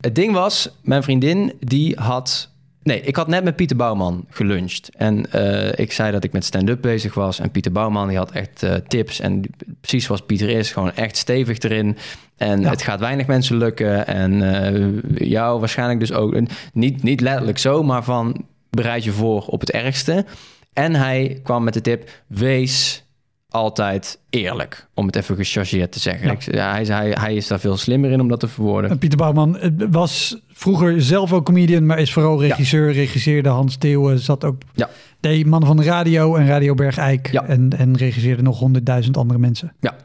het 0.00 0.14
ding 0.14 0.32
was, 0.32 0.70
mijn 0.82 1.02
vriendin 1.02 1.52
die 1.60 1.96
had... 2.00 2.50
Nee, 2.82 3.00
ik 3.00 3.16
had 3.16 3.28
net 3.28 3.44
met 3.44 3.56
Pieter 3.56 3.76
Bouwman 3.76 4.24
geluncht. 4.30 4.90
En 4.96 5.32
eh, 5.32 5.78
ik 5.84 5.92
zei 5.92 6.12
dat 6.12 6.24
ik 6.24 6.32
met 6.32 6.44
stand-up 6.44 6.80
bezig 6.82 7.14
was. 7.14 7.38
En 7.38 7.50
Pieter 7.50 7.72
Bouwman 7.72 8.08
die 8.08 8.16
had 8.16 8.30
echt 8.30 8.62
eh, 8.62 8.74
tips. 8.74 9.20
En 9.20 9.42
precies 9.80 10.04
zoals 10.04 10.20
Pieter 10.22 10.48
is, 10.48 10.72
gewoon 10.72 10.92
echt 10.94 11.16
stevig 11.16 11.58
erin. 11.58 11.96
En 12.36 12.60
Ja. 12.60 12.70
het 12.70 12.82
gaat 12.82 13.00
weinig 13.00 13.26
mensen 13.26 13.56
lukken. 13.56 14.06
En 14.06 14.42
eh, 14.62 15.28
jou 15.28 15.58
waarschijnlijk 15.58 16.00
dus 16.00 16.12
ook. 16.12 16.40
Niet, 16.72 17.02
niet 17.02 17.20
letterlijk 17.20 17.58
zo, 17.58 17.82
maar 17.82 18.04
van 18.04 18.44
bereid 18.70 19.04
je 19.04 19.12
voor 19.12 19.42
op 19.46 19.60
het 19.60 19.70
ergste. 19.70 20.24
En 20.72 20.94
hij 20.94 21.40
kwam 21.42 21.64
met 21.64 21.74
de 21.74 21.80
tip, 21.80 22.10
wees 22.26 23.04
altijd 23.50 24.18
eerlijk. 24.30 24.88
Om 24.94 25.06
het 25.06 25.16
even 25.16 25.36
gechargeerd 25.36 25.92
te 25.92 25.98
zeggen. 25.98 26.26
Ja. 26.26 26.32
Ik, 26.32 26.54
ja, 26.54 26.70
hij, 26.72 26.84
hij, 26.84 27.10
hij 27.10 27.34
is 27.34 27.46
daar 27.46 27.60
veel 27.60 27.76
slimmer 27.76 28.10
in 28.10 28.20
om 28.20 28.28
dat 28.28 28.40
te 28.40 28.48
verwoorden. 28.48 28.90
En 28.90 28.98
Pieter 28.98 29.18
Bouwman 29.18 29.58
was 29.90 30.38
vroeger 30.52 31.02
zelf 31.02 31.32
ook 31.32 31.44
comedian, 31.44 31.86
maar 31.86 31.98
is 31.98 32.12
vooral 32.12 32.40
regisseur. 32.40 32.92
Regisseerde 32.92 33.48
Hans 33.48 33.76
Theeuwen, 33.76 34.18
zat 34.18 34.44
ook... 34.44 34.62
Ja. 34.74 34.88
Deed 35.20 35.46
Mannen 35.46 35.68
van 35.68 35.76
de 35.76 35.82
Radio 35.82 36.36
en 36.36 36.46
Radio 36.46 36.74
Bergijk. 36.74 37.28
En, 37.28 37.70
en 37.76 37.96
regisseerde 37.96 38.42
nog 38.42 38.58
honderdduizend 38.58 39.16
andere 39.16 39.38
mensen. 39.38 39.72
Ja. 39.80 39.96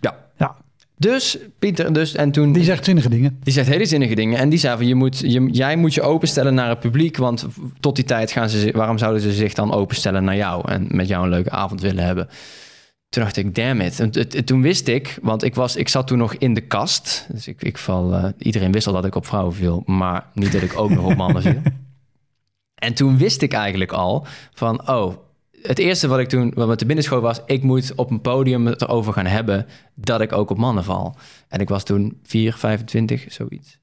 Ja. 0.00 0.16
Ja. 0.36 0.56
Dus 0.98 1.38
Pieter, 1.58 1.92
dus 1.92 2.14
en 2.14 2.30
toen. 2.30 2.52
Die 2.52 2.64
zegt 2.64 2.84
zinnige 2.84 3.08
dingen. 3.08 3.38
Die 3.42 3.52
zegt 3.52 3.68
hele 3.68 3.86
zinnige 3.86 4.14
dingen. 4.14 4.38
En 4.38 4.48
die 4.48 4.58
zei 4.58 4.76
van, 4.76 4.86
je 4.86 4.94
moet, 4.94 5.18
je, 5.18 5.48
jij 5.50 5.76
moet 5.76 5.94
je 5.94 6.02
openstellen 6.02 6.54
naar 6.54 6.68
het 6.68 6.80
publiek. 6.80 7.16
Want 7.16 7.46
tot 7.80 7.96
die 7.96 8.04
tijd 8.04 8.30
gaan 8.30 8.48
ze, 8.48 8.72
waarom 8.72 8.98
zouden 8.98 9.22
ze 9.22 9.32
zich 9.32 9.54
dan 9.54 9.72
openstellen 9.72 10.24
naar 10.24 10.36
jou? 10.36 10.70
En 10.70 10.86
met 10.88 11.08
jou 11.08 11.24
een 11.24 11.30
leuke 11.30 11.50
avond 11.50 11.80
willen 11.80 12.04
hebben. 12.04 12.28
Toen 13.14 13.22
dacht 13.22 13.36
ik, 13.36 13.54
damn 13.54 13.80
it. 13.80 14.00
En 14.00 14.44
toen 14.44 14.62
wist 14.62 14.88
ik, 14.88 15.18
want 15.22 15.42
ik, 15.42 15.54
was, 15.54 15.76
ik 15.76 15.88
zat 15.88 16.06
toen 16.06 16.18
nog 16.18 16.34
in 16.34 16.54
de 16.54 16.60
kast. 16.60 17.26
Dus 17.32 17.48
ik, 17.48 17.62
ik 17.62 17.78
val, 17.78 18.14
eh, 18.14 18.24
iedereen 18.38 18.72
wist 18.72 18.86
al 18.86 18.92
dat 18.92 19.04
ik 19.04 19.14
op 19.14 19.26
vrouwen 19.26 19.54
viel. 19.54 19.82
Maar 19.86 20.26
niet 20.32 20.52
dat 20.52 20.62
ik 20.62 20.78
ook 20.78 20.90
nog 20.90 21.04
op 21.04 21.16
mannen 21.16 21.42
viel. 21.42 21.62
En 22.74 22.94
toen 22.94 23.16
wist 23.16 23.42
ik 23.42 23.52
eigenlijk 23.52 23.92
al 23.92 24.26
van, 24.54 24.88
oh, 24.88 25.14
het 25.62 25.78
eerste 25.78 26.08
wat 26.08 26.18
ik 26.18 26.28
toen, 26.28 26.52
wat 26.54 26.68
me 26.68 26.76
te 26.76 26.86
binnen 26.86 27.04
schoot 27.04 27.22
was, 27.22 27.40
ik 27.46 27.62
moet 27.62 27.94
op 27.94 28.10
een 28.10 28.20
podium 28.20 28.66
het 28.66 28.82
erover 28.82 29.12
gaan 29.12 29.26
hebben 29.26 29.66
dat 29.94 30.20
ik 30.20 30.32
ook 30.32 30.50
op 30.50 30.58
mannen 30.58 30.84
val. 30.84 31.16
En 31.48 31.60
ik 31.60 31.68
was 31.68 31.84
toen 31.84 32.20
4, 32.22 32.54
25, 32.54 33.24
zoiets. 33.28 33.78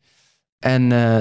En 0.60 0.92
eh, 0.92 1.20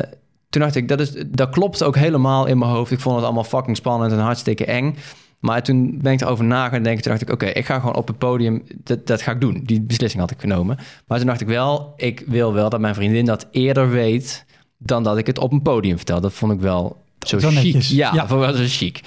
toen 0.48 0.62
dacht 0.62 0.74
ik, 0.74 0.88
dat, 0.88 1.00
is, 1.00 1.12
dat 1.26 1.50
klopt 1.50 1.82
ook 1.82 1.96
helemaal 1.96 2.46
in 2.46 2.58
mijn 2.58 2.70
hoofd. 2.70 2.90
Ik 2.90 3.00
vond 3.00 3.16
het 3.16 3.24
allemaal 3.24 3.44
fucking 3.44 3.76
spannend 3.76 4.12
en 4.12 4.18
hartstikke 4.18 4.64
eng. 4.64 4.96
Maar 5.40 5.62
toen 5.62 5.98
ben 6.02 6.12
ik 6.12 6.20
erover 6.20 6.44
na 6.44 6.68
gaan 6.68 6.82
denken. 6.82 7.02
Toen 7.02 7.12
dacht 7.12 7.22
ik, 7.22 7.32
oké, 7.32 7.46
ik 7.46 7.66
ga 7.66 7.78
gewoon 7.78 7.96
op 7.96 8.06
het 8.06 8.18
podium, 8.18 8.62
dat, 8.84 9.06
dat 9.06 9.22
ga 9.22 9.32
ik 9.32 9.40
doen. 9.40 9.62
Die 9.64 9.80
beslissing 9.80 10.20
had 10.20 10.30
ik 10.30 10.40
genomen. 10.40 10.78
Maar 11.06 11.18
toen 11.18 11.26
dacht 11.26 11.40
ik 11.40 11.46
wel, 11.46 11.92
ik 11.96 12.22
wil 12.26 12.52
wel 12.52 12.70
dat 12.70 12.80
mijn 12.80 12.94
vriendin 12.94 13.24
dat 13.24 13.46
eerder 13.50 13.90
weet 13.90 14.44
dan 14.78 15.02
dat 15.02 15.18
ik 15.18 15.26
het 15.26 15.38
op 15.38 15.52
een 15.52 15.62
podium 15.62 15.96
vertel. 15.96 16.20
Dat 16.20 16.32
vond 16.32 16.52
ik 16.52 16.60
wel 16.60 17.02
zo 17.18 17.38
chic. 17.38 17.82
Ja, 17.82 18.14
Ja. 18.14 18.26
vond 18.26 18.42
ik 18.42 18.48
wel 18.48 18.56
zo 18.56 18.64
chic. 18.66 19.00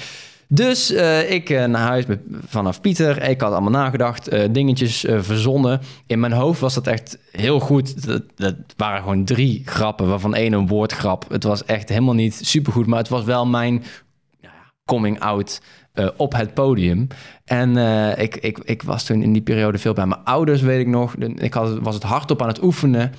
Dus 0.47 0.91
eh, 0.91 1.31
ik 1.31 1.49
eh, 1.49 1.65
naar 1.65 1.87
huis 1.87 2.05
met, 2.05 2.19
vanaf 2.45 2.81
Pieter. 2.81 3.29
Ik 3.29 3.41
had 3.41 3.51
allemaal 3.51 3.71
nagedacht, 3.71 4.27
eh, 4.27 4.49
dingetjes 4.51 5.05
verzonnen. 5.07 5.81
In 6.07 6.19
mijn 6.19 6.31
hoofd 6.31 6.59
was 6.59 6.73
dat 6.73 6.87
echt 6.87 7.17
heel 7.31 7.59
goed. 7.59 8.05
Dat, 8.05 8.23
dat 8.35 8.55
waren 8.77 9.01
gewoon 9.01 9.25
drie 9.25 9.61
grappen, 9.65 10.07
waarvan 10.07 10.35
één 10.35 10.53
een 10.53 10.67
woordgrap. 10.67 11.25
Het 11.29 11.43
was 11.43 11.65
echt 11.65 11.89
helemaal 11.89 12.13
niet 12.13 12.39
supergoed, 12.41 12.85
maar 12.87 12.99
het 12.99 13.09
was 13.09 13.23
wel 13.23 13.45
mijn 13.45 13.83
nou 14.41 14.53
coming 14.85 15.19
out 15.19 15.61
eh, 15.93 16.07
op 16.17 16.33
het 16.35 16.53
podium. 16.53 17.07
En 17.45 17.77
eh, 17.77 18.23
ik, 18.23 18.35
ik, 18.35 18.57
ik 18.63 18.83
was 18.83 19.03
toen 19.03 19.21
in 19.21 19.33
die 19.33 19.41
periode 19.41 19.77
veel 19.77 19.93
bij 19.93 20.05
mijn 20.05 20.23
ouders, 20.23 20.61
weet 20.61 20.79
ik 20.79 20.87
nog. 20.87 21.15
Ik 21.15 21.53
had, 21.53 21.79
was 21.79 21.93
het 21.93 22.03
hardop 22.03 22.41
aan 22.41 22.47
het 22.47 22.63
oefenen 22.63 23.11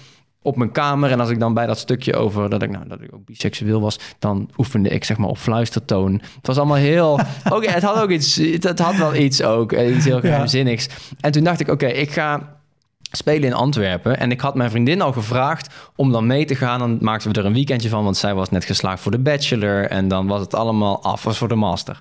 op 0.42 0.56
mijn 0.56 0.70
kamer. 0.72 1.10
En 1.10 1.20
als 1.20 1.30
ik 1.30 1.40
dan 1.40 1.54
bij 1.54 1.66
dat 1.66 1.78
stukje 1.78 2.16
over 2.16 2.50
dat 2.50 2.62
ik, 2.62 2.70
nou, 2.70 2.88
dat 2.88 3.00
ik 3.00 3.14
ook 3.14 3.24
biseksueel 3.24 3.80
was, 3.80 3.98
dan 4.18 4.50
oefende 4.56 4.88
ik 4.88 5.04
zeg 5.04 5.16
maar 5.16 5.28
op 5.28 5.38
fluistertoon. 5.38 6.12
Het 6.12 6.46
was 6.46 6.56
allemaal 6.56 6.76
heel. 6.76 7.20
Oké, 7.52 7.70
het 7.70 7.82
had 7.82 8.00
ook 8.02 8.10
iets. 8.10 8.36
Het, 8.36 8.62
het 8.64 8.78
had 8.78 8.96
wel 8.96 9.14
iets 9.14 9.42
ook. 9.42 9.72
eh, 9.72 9.96
Iets 9.96 10.04
heel 10.04 10.20
geheimzinnigs. 10.20 10.88
En 11.20 11.32
toen 11.32 11.44
dacht 11.44 11.60
ik, 11.60 11.68
oké, 11.68 11.86
ik 11.86 12.10
ga 12.10 12.56
spelen 13.12 13.48
in 13.48 13.54
Antwerpen. 13.54 14.18
En 14.18 14.30
ik 14.30 14.40
had 14.40 14.54
mijn 14.54 14.70
vriendin 14.70 15.00
al 15.00 15.12
gevraagd 15.12 15.74
om 15.96 16.12
dan 16.12 16.26
mee 16.26 16.44
te 16.44 16.54
gaan. 16.54 16.78
Dan 16.78 16.98
maakten 17.00 17.32
we 17.32 17.38
er 17.40 17.46
een 17.46 17.52
weekendje 17.52 17.88
van, 17.88 18.04
want 18.04 18.16
zij 18.16 18.34
was 18.34 18.50
net 18.50 18.64
geslaagd 18.64 19.00
voor 19.02 19.12
de 19.12 19.18
bachelor. 19.18 19.84
En 19.88 20.08
dan 20.08 20.26
was 20.26 20.40
het 20.40 20.54
allemaal 20.54 21.02
af, 21.02 21.24
was 21.24 21.38
voor 21.38 21.48
de 21.48 21.54
master. 21.54 22.00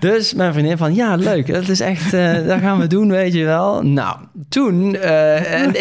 Dus 0.00 0.34
mijn 0.34 0.52
vriendin 0.52 0.76
van, 0.76 0.94
ja, 0.94 1.14
leuk. 1.14 1.52
Dat 1.52 1.68
is 1.68 1.80
echt, 1.80 2.14
eh, 2.14 2.46
dat 2.46 2.60
gaan 2.60 2.78
we 2.78 2.86
doen, 2.86 3.10
weet 3.10 3.32
je 3.32 3.44
wel. 3.44 3.82
Nou, 3.82 4.16
toen, 4.48 4.94
eh, 4.94 5.62
en 5.62 5.72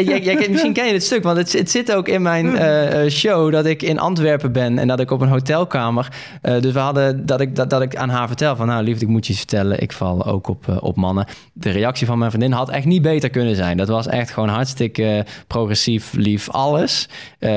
misschien 0.52 0.74
ken 0.74 0.88
je 0.88 0.94
het 0.94 1.04
stuk, 1.04 1.24
want 1.24 1.38
het, 1.38 1.54
het 1.54 1.72
zit 1.72 1.94
ook 1.94 2.08
in 2.08 2.22
mijn 2.22 2.58
eh, 2.58 3.10
show 3.10 3.52
dat 3.52 3.66
ik 3.66 3.82
in 3.82 4.00
Antwerpen 4.00 4.52
ben 4.52 4.78
en 4.78 4.88
dat 4.88 5.00
ik 5.00 5.12
op 5.12 5.22
een 5.22 5.28
hotelkamer. 5.28 6.12
dus 6.42 6.74
we 6.74 6.80
hadden 6.80 7.26
dat 7.26 7.42
ik, 7.42 7.56
dat, 7.56 7.70
dat 7.70 7.82
ik 7.82 7.96
aan 7.96 8.10
haar 8.10 8.28
vertel 8.28 8.56
van, 8.56 8.68
nou, 8.68 8.84
liefde, 8.84 9.06
ik 9.06 9.12
moet 9.12 9.26
je 9.26 9.32
iets 9.32 9.42
vertellen. 9.42 9.82
Ik 9.82 9.92
val 9.92 10.26
ook 10.26 10.48
op, 10.48 10.80
op 10.80 10.96
mannen. 10.96 11.26
De 11.54 11.70
reactie 11.70 12.08
van 12.08 12.18
mijn 12.18 12.32
vriendin 12.32 12.52
had 12.52 12.70
echt 12.70 12.86
niet 12.86 13.02
beter 13.02 13.30
kunnen 13.30 13.56
zijn. 13.56 13.78
Dat 13.78 13.88
was 13.88 14.08
echt 14.08 14.32
gewoon 14.32 14.50
hartstikke 14.50 15.26
progressief, 15.48 16.14
lief, 16.14 16.50
alles. 16.50 17.10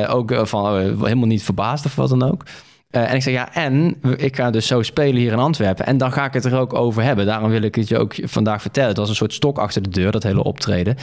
Ook 0.09 0.41
van 0.43 0.77
helemaal 0.79 1.27
niet 1.27 1.43
verbaasd 1.43 1.85
of 1.85 1.95
wat 1.95 2.09
dan 2.09 2.23
ook. 2.23 2.45
Uh, 2.91 3.11
en 3.11 3.15
ik 3.15 3.23
zeg 3.23 3.35
ja, 3.35 3.55
en 3.55 3.97
ik 4.17 4.37
ga 4.37 4.51
dus 4.51 4.67
zo 4.67 4.83
spelen 4.83 5.21
hier 5.21 5.33
in 5.33 5.39
Antwerpen. 5.39 5.87
En 5.87 5.99
dan 5.99 6.13
ga 6.13 6.25
ik 6.25 6.33
het 6.33 6.45
er 6.45 6.59
ook 6.59 6.75
over 6.75 7.03
hebben. 7.03 7.27
Daarom 7.27 7.51
wil 7.51 7.63
ik 7.63 7.75
het 7.75 7.89
je 7.89 7.99
ook 7.99 8.15
vandaag 8.23 8.63
vertellen. 8.63 8.89
Het 8.89 8.99
was 8.99 9.09
een 9.09 9.15
soort 9.15 9.33
stok 9.33 9.59
achter 9.59 9.83
de 9.83 9.89
deur, 9.89 10.11
dat 10.11 10.23
hele 10.23 10.43
optreden. 10.43 10.97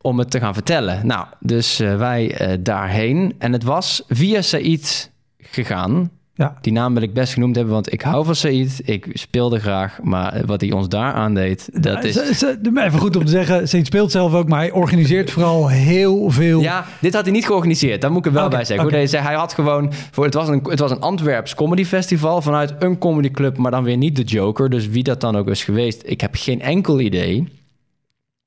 Om 0.00 0.18
het 0.18 0.30
te 0.30 0.38
gaan 0.38 0.54
vertellen. 0.54 1.06
Nou, 1.06 1.26
dus 1.40 1.80
uh, 1.80 1.96
wij 1.96 2.50
uh, 2.50 2.56
daarheen. 2.60 3.34
En 3.38 3.52
het 3.52 3.62
was 3.62 4.02
via 4.08 4.42
Said 4.42 5.10
gegaan. 5.38 6.10
Ja. 6.40 6.54
Die 6.60 6.72
naam 6.72 6.94
wil 6.94 7.02
ik 7.02 7.14
best 7.14 7.32
genoemd 7.32 7.56
hebben, 7.56 7.74
want 7.74 7.92
ik 7.92 8.02
hou 8.02 8.24
van 8.24 8.34
Said. 8.34 8.80
Ik 8.84 9.08
speelde 9.12 9.58
graag, 9.58 9.98
maar 10.02 10.42
wat 10.46 10.60
hij 10.60 10.72
ons 10.72 10.88
daar 10.88 11.12
aandeed, 11.12 11.68
dat 11.72 12.04
is... 12.04 12.42
Even 12.74 12.98
goed 12.98 13.16
om 13.16 13.24
te 13.24 13.30
zeggen, 13.30 13.68
Said 13.68 13.86
speelt 13.86 14.10
zelf 14.10 14.34
ook, 14.34 14.48
maar 14.48 14.58
hij 14.58 14.70
organiseert 14.70 15.30
vooral 15.30 15.68
heel 15.68 16.30
veel... 16.30 16.60
Ja, 16.60 16.84
dit 17.00 17.14
had 17.14 17.22
hij 17.24 17.32
niet 17.32 17.46
georganiseerd, 17.46 18.00
daar 18.00 18.10
moet 18.10 18.26
ik 18.26 18.26
er 18.26 18.38
wel 18.38 18.48
bij 18.48 18.64
zeggen. 18.64 18.86
Okay. 18.86 19.06
Hij, 19.06 19.20
hij 19.20 19.34
had 19.34 19.52
gewoon... 19.52 19.92
Voor, 20.10 20.24
het, 20.24 20.34
was 20.34 20.48
een, 20.48 20.60
het 20.62 20.78
was 20.78 20.90
een 20.90 21.00
Antwerps 21.00 21.54
comedy 21.54 21.84
festival 21.84 22.42
vanuit 22.42 22.74
een 22.78 22.98
comedyclub, 22.98 23.56
maar 23.56 23.70
dan 23.70 23.84
weer 23.84 23.96
niet 23.96 24.16
de 24.16 24.22
Joker. 24.22 24.70
Dus 24.70 24.88
wie 24.88 25.02
dat 25.02 25.20
dan 25.20 25.36
ook 25.36 25.48
is 25.48 25.64
geweest, 25.64 26.02
ik 26.04 26.20
heb 26.20 26.30
geen 26.34 26.60
enkel 26.60 27.00
idee. 27.00 27.59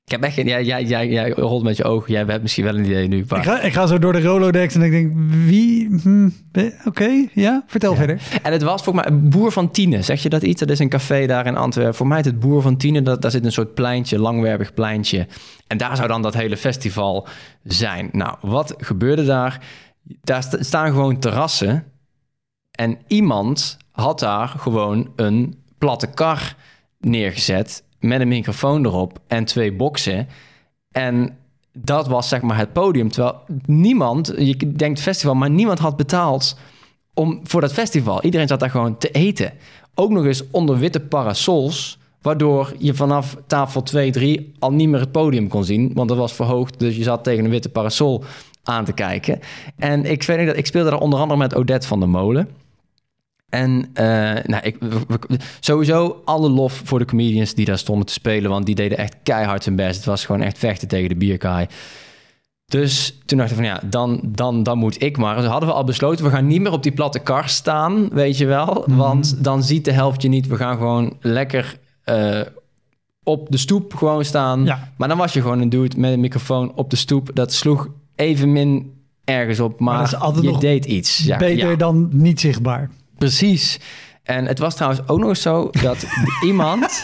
Ik 0.04 0.10
heb 0.10 0.22
echt 0.22 0.34
geen... 0.34 0.46
Jij, 0.46 0.64
jij, 0.64 0.84
jij, 0.84 1.08
jij 1.08 1.30
rolt 1.30 1.62
met 1.62 1.76
je 1.76 1.84
ogen. 1.84 2.12
Jij 2.12 2.24
hebt 2.24 2.42
misschien 2.42 2.64
wel 2.64 2.74
een 2.74 2.84
idee 2.84 3.08
nu. 3.08 3.18
Ik, 3.18 3.26
ga, 3.28 3.60
ik 3.60 3.72
ga 3.72 3.86
zo 3.86 3.98
door 3.98 4.12
de 4.12 4.20
Rolodex 4.20 4.74
en 4.74 4.82
ik 4.82 4.90
denk, 4.90 5.12
wie... 5.46 5.88
Hm, 6.02 6.28
Oké, 6.84 7.26
ja, 7.32 7.64
vertel 7.66 7.94
verder. 7.94 8.20
En 8.42 8.52
het 8.52 8.62
was 8.62 8.82
volgens 8.82 9.08
mij 9.08 9.18
Boer 9.18 9.52
van 9.52 9.70
Tiene. 9.70 10.02
Zeg 10.02 10.22
je 10.22 10.28
dat 10.28 10.42
iets? 10.42 10.60
Dat 10.60 10.70
is 10.70 10.78
een 10.78 10.88
café 10.88 11.26
daar 11.26 11.46
in 11.46 11.56
Antwerpen. 11.56 11.94
Voor 11.94 12.06
mij 12.06 12.20
is 12.20 12.24
het 12.24 12.40
Boer 12.40 12.62
van 12.62 12.76
Tiene. 12.76 13.02
Dat, 13.02 13.22
daar 13.22 13.30
zit 13.30 13.44
een 13.44 13.52
soort 13.52 13.74
pleintje, 13.74 14.18
langwerpig 14.18 14.74
pleintje. 14.74 15.26
En 15.66 15.76
daar 15.76 15.96
zou 15.96 16.08
dan 16.08 16.22
dat 16.22 16.34
hele 16.34 16.56
festival 16.56 17.28
zijn. 17.62 18.08
Nou, 18.12 18.36
wat 18.40 18.74
gebeurde 18.78 19.24
daar? 19.24 19.66
Daar 20.22 20.44
staan 20.58 20.90
gewoon 20.90 21.18
terrassen. 21.18 21.84
En 22.70 22.98
iemand 23.06 23.76
had 23.90 24.18
daar 24.18 24.48
gewoon 24.48 25.12
een 25.16 25.58
platte 25.78 26.06
kar 26.06 26.56
neergezet 27.00 27.83
met 28.04 28.20
een 28.20 28.28
microfoon 28.28 28.84
erop 28.84 29.18
en 29.26 29.44
twee 29.44 29.72
boxen. 29.72 30.28
En 30.90 31.36
dat 31.72 32.06
was 32.06 32.28
zeg 32.28 32.42
maar 32.42 32.58
het 32.58 32.72
podium. 32.72 33.08
Terwijl 33.08 33.40
niemand, 33.66 34.32
je 34.36 34.72
denkt 34.72 35.00
festival, 35.00 35.34
maar 35.34 35.50
niemand 35.50 35.78
had 35.78 35.96
betaald 35.96 36.58
om, 37.14 37.40
voor 37.42 37.60
dat 37.60 37.72
festival. 37.72 38.22
Iedereen 38.22 38.48
zat 38.48 38.60
daar 38.60 38.70
gewoon 38.70 38.98
te 38.98 39.10
eten. 39.10 39.52
Ook 39.94 40.10
nog 40.10 40.24
eens 40.24 40.50
onder 40.50 40.78
witte 40.78 41.00
parasols, 41.00 41.98
waardoor 42.22 42.74
je 42.78 42.94
vanaf 42.94 43.36
tafel 43.46 43.82
2, 43.82 44.10
3 44.10 44.52
al 44.58 44.72
niet 44.72 44.88
meer 44.88 45.00
het 45.00 45.12
podium 45.12 45.48
kon 45.48 45.64
zien, 45.64 45.90
want 45.94 46.08
dat 46.08 46.18
was 46.18 46.32
verhoogd, 46.32 46.78
dus 46.78 46.96
je 46.96 47.02
zat 47.02 47.24
tegen 47.24 47.44
een 47.44 47.50
witte 47.50 47.68
parasol 47.68 48.24
aan 48.62 48.84
te 48.84 48.92
kijken. 48.92 49.40
En 49.76 50.04
ik, 50.04 50.22
weet 50.22 50.38
niet, 50.38 50.46
dat, 50.46 50.56
ik 50.56 50.66
speelde 50.66 50.90
daar 50.90 51.00
onder 51.00 51.18
andere 51.18 51.38
met 51.38 51.54
Odette 51.54 51.86
van 51.86 52.00
der 52.00 52.08
Molen. 52.08 52.48
En 53.54 53.70
uh, 53.70 54.04
nou, 54.44 54.62
ik, 54.62 54.76
sowieso 55.60 56.22
alle 56.24 56.48
lof 56.48 56.82
voor 56.84 56.98
de 56.98 57.04
comedians 57.04 57.54
die 57.54 57.64
daar 57.64 57.78
stonden 57.78 58.06
te 58.06 58.12
spelen. 58.12 58.50
Want 58.50 58.66
die 58.66 58.74
deden 58.74 58.98
echt 58.98 59.16
keihard 59.22 59.64
hun 59.64 59.76
best. 59.76 59.96
Het 59.96 60.04
was 60.04 60.24
gewoon 60.24 60.42
echt 60.42 60.58
vechten 60.58 60.88
tegen 60.88 61.08
de 61.08 61.16
bierkaai. 61.16 61.66
Dus 62.66 63.18
toen 63.26 63.38
dacht 63.38 63.50
ik 63.50 63.56
van 63.56 63.64
ja, 63.64 63.80
dan, 63.84 64.20
dan, 64.24 64.62
dan 64.62 64.78
moet 64.78 65.02
ik 65.02 65.16
maar. 65.16 65.36
Dus 65.36 65.44
hadden 65.44 65.68
we 65.68 65.74
al 65.74 65.84
besloten, 65.84 66.24
we 66.24 66.30
gaan 66.30 66.46
niet 66.46 66.60
meer 66.60 66.72
op 66.72 66.82
die 66.82 66.92
platte 66.92 67.18
kar 67.18 67.48
staan, 67.48 68.08
weet 68.08 68.38
je 68.38 68.46
wel. 68.46 68.84
Mhm. 68.86 68.96
Want 68.96 69.44
dan 69.44 69.62
ziet 69.62 69.84
de 69.84 69.92
helft 69.92 70.22
je 70.22 70.28
niet. 70.28 70.46
We 70.46 70.56
gaan 70.56 70.76
gewoon 70.76 71.16
lekker 71.20 71.78
uh, 72.04 72.40
op 73.22 73.46
de 73.50 73.56
stoep 73.56 73.94
gewoon 73.94 74.24
staan. 74.24 74.64
Ja. 74.64 74.92
Maar 74.96 75.08
dan 75.08 75.18
was 75.18 75.32
je 75.32 75.40
gewoon 75.40 75.60
een 75.60 75.68
dude 75.68 75.98
met 75.98 76.12
een 76.12 76.20
microfoon 76.20 76.72
op 76.74 76.90
de 76.90 76.96
stoep. 76.96 77.30
Dat 77.34 77.52
sloeg 77.52 77.88
even 78.14 78.52
min 78.52 78.92
ergens 79.24 79.60
op, 79.60 79.80
maar, 79.80 80.16
maar 80.18 80.42
je 80.42 80.58
deed 80.58 80.84
iets. 80.84 81.18
Ja, 81.18 81.36
beter 81.36 81.78
dan 81.78 82.08
niet 82.12 82.40
zichtbaar. 82.40 82.90
Precies. 83.18 83.78
En 84.22 84.46
het 84.46 84.58
was 84.58 84.74
trouwens 84.74 85.08
ook 85.08 85.18
nog 85.18 85.36
zo 85.36 85.70
dat 85.82 86.06
iemand, 86.46 87.02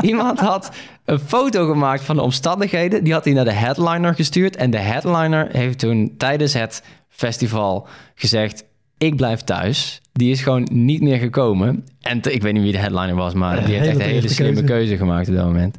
iemand 0.00 0.38
had 0.38 0.70
een 1.04 1.18
foto 1.18 1.66
gemaakt 1.66 2.02
van 2.02 2.16
de 2.16 2.22
omstandigheden. 2.22 3.04
Die 3.04 3.12
had 3.12 3.24
hij 3.24 3.34
naar 3.34 3.44
de 3.44 3.52
headliner 3.52 4.14
gestuurd. 4.14 4.56
En 4.56 4.70
de 4.70 4.78
headliner 4.78 5.48
heeft 5.52 5.78
toen 5.78 6.14
tijdens 6.16 6.52
het 6.52 6.82
festival 7.08 7.86
gezegd: 8.14 8.64
Ik 8.98 9.16
blijf 9.16 9.40
thuis. 9.40 10.00
Die 10.12 10.30
is 10.30 10.42
gewoon 10.42 10.68
niet 10.70 11.02
meer 11.02 11.18
gekomen. 11.18 11.84
En 12.00 12.20
ik 12.22 12.42
weet 12.42 12.52
niet 12.52 12.62
wie 12.62 12.72
de 12.72 12.78
headliner 12.78 13.14
was, 13.14 13.34
maar 13.34 13.64
die 13.64 13.74
heeft 13.74 13.86
echt 13.86 14.00
een 14.00 14.02
hele 14.02 14.28
slimme 14.28 14.64
keuze 14.64 14.96
gemaakt 14.96 15.28
op 15.28 15.34
dat 15.34 15.44
moment. 15.44 15.76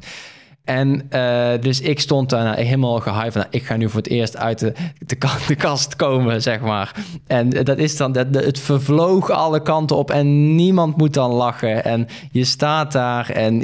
En 0.66 1.08
uh, 1.10 1.48
dus 1.60 1.80
ik 1.80 2.00
stond 2.00 2.30
daar 2.30 2.44
nou, 2.44 2.60
helemaal 2.60 3.00
gehyped. 3.00 3.34
Nou, 3.34 3.46
ik 3.50 3.64
ga 3.64 3.76
nu 3.76 3.88
voor 3.88 4.00
het 4.00 4.08
eerst 4.08 4.36
uit 4.36 4.58
de, 4.58 4.72
de, 5.46 5.54
kast 5.54 5.96
komen, 5.96 6.42
zeg 6.42 6.60
maar. 6.60 6.94
En 7.26 7.50
dat 7.50 7.78
is 7.78 7.96
dan, 7.96 8.12
dat, 8.12 8.26
het 8.30 8.58
vervloog 8.58 9.30
alle 9.30 9.62
kanten 9.62 9.96
op 9.96 10.10
en 10.10 10.54
niemand 10.54 10.96
moet 10.96 11.14
dan 11.14 11.32
lachen. 11.32 11.84
En 11.84 12.06
je 12.30 12.44
staat 12.44 12.92
daar 12.92 13.30
en 13.30 13.60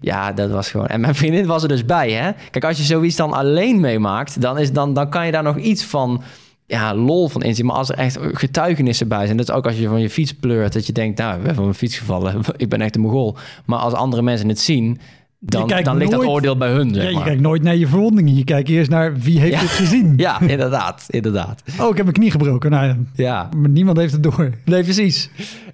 ja, 0.00 0.32
dat 0.32 0.50
was 0.50 0.70
gewoon... 0.70 0.86
En 0.86 1.00
mijn 1.00 1.14
vriendin 1.14 1.46
was 1.46 1.62
er 1.62 1.68
dus 1.68 1.84
bij, 1.84 2.10
hè. 2.10 2.30
Kijk, 2.50 2.64
als 2.64 2.76
je 2.76 2.82
zoiets 2.82 3.16
dan 3.16 3.32
alleen 3.32 3.80
meemaakt, 3.80 4.40
dan, 4.40 4.58
is, 4.58 4.72
dan, 4.72 4.94
dan 4.94 5.10
kan 5.10 5.26
je 5.26 5.32
daar 5.32 5.42
nog 5.42 5.56
iets 5.58 5.84
van 5.84 6.22
ja, 6.66 6.94
lol 6.94 7.28
van 7.28 7.42
inzien. 7.42 7.66
Maar 7.66 7.76
als 7.76 7.88
er 7.88 7.98
echt 7.98 8.18
getuigenissen 8.20 9.08
bij 9.08 9.24
zijn, 9.24 9.36
dat 9.36 9.48
is 9.48 9.54
ook 9.54 9.66
als 9.66 9.78
je 9.78 9.88
van 9.88 10.00
je 10.00 10.10
fiets 10.10 10.34
pleurt, 10.34 10.72
dat 10.72 10.86
je 10.86 10.92
denkt, 10.92 11.18
nou, 11.18 11.30
we 11.30 11.36
hebben 11.36 11.54
van 11.54 11.64
mijn 11.64 11.76
fiets 11.76 11.98
gevallen, 11.98 12.40
ik 12.56 12.68
ben 12.68 12.80
echt 12.80 12.94
een 12.94 13.00
mogol. 13.00 13.36
Maar 13.66 13.78
als 13.78 13.92
andere 13.92 14.22
mensen 14.22 14.48
het 14.48 14.60
zien, 14.60 15.00
dan, 15.44 15.68
dan 15.82 15.96
ligt 15.96 16.10
dat 16.10 16.24
oordeel 16.24 16.56
bij 16.56 16.72
hun. 16.72 16.94
Zeg 16.94 17.02
ja, 17.02 17.18
je 17.18 17.24
kijkt 17.24 17.40
nooit 17.40 17.62
naar 17.62 17.76
je 17.76 17.86
verwondingen. 17.86 18.34
Je 18.34 18.44
kijkt 18.44 18.68
eerst 18.68 18.90
naar 18.90 19.16
wie 19.18 19.40
heeft 19.40 19.60
het 19.60 19.70
gezien. 19.70 20.14
Ja, 20.22 20.40
inderdaad, 20.40 21.06
inderdaad. 21.08 21.62
Oh, 21.80 21.88
ik 21.88 21.96
heb 21.96 22.04
mijn 22.04 22.12
knie 22.12 22.30
gebroken. 22.30 22.70
Nou, 22.70 22.96
ja. 23.14 23.48
Maar 23.56 23.68
niemand 23.68 23.96
heeft 23.96 24.12
het 24.12 24.22
door. 24.22 24.50
Nee, 24.64 24.82
precies. 24.82 25.30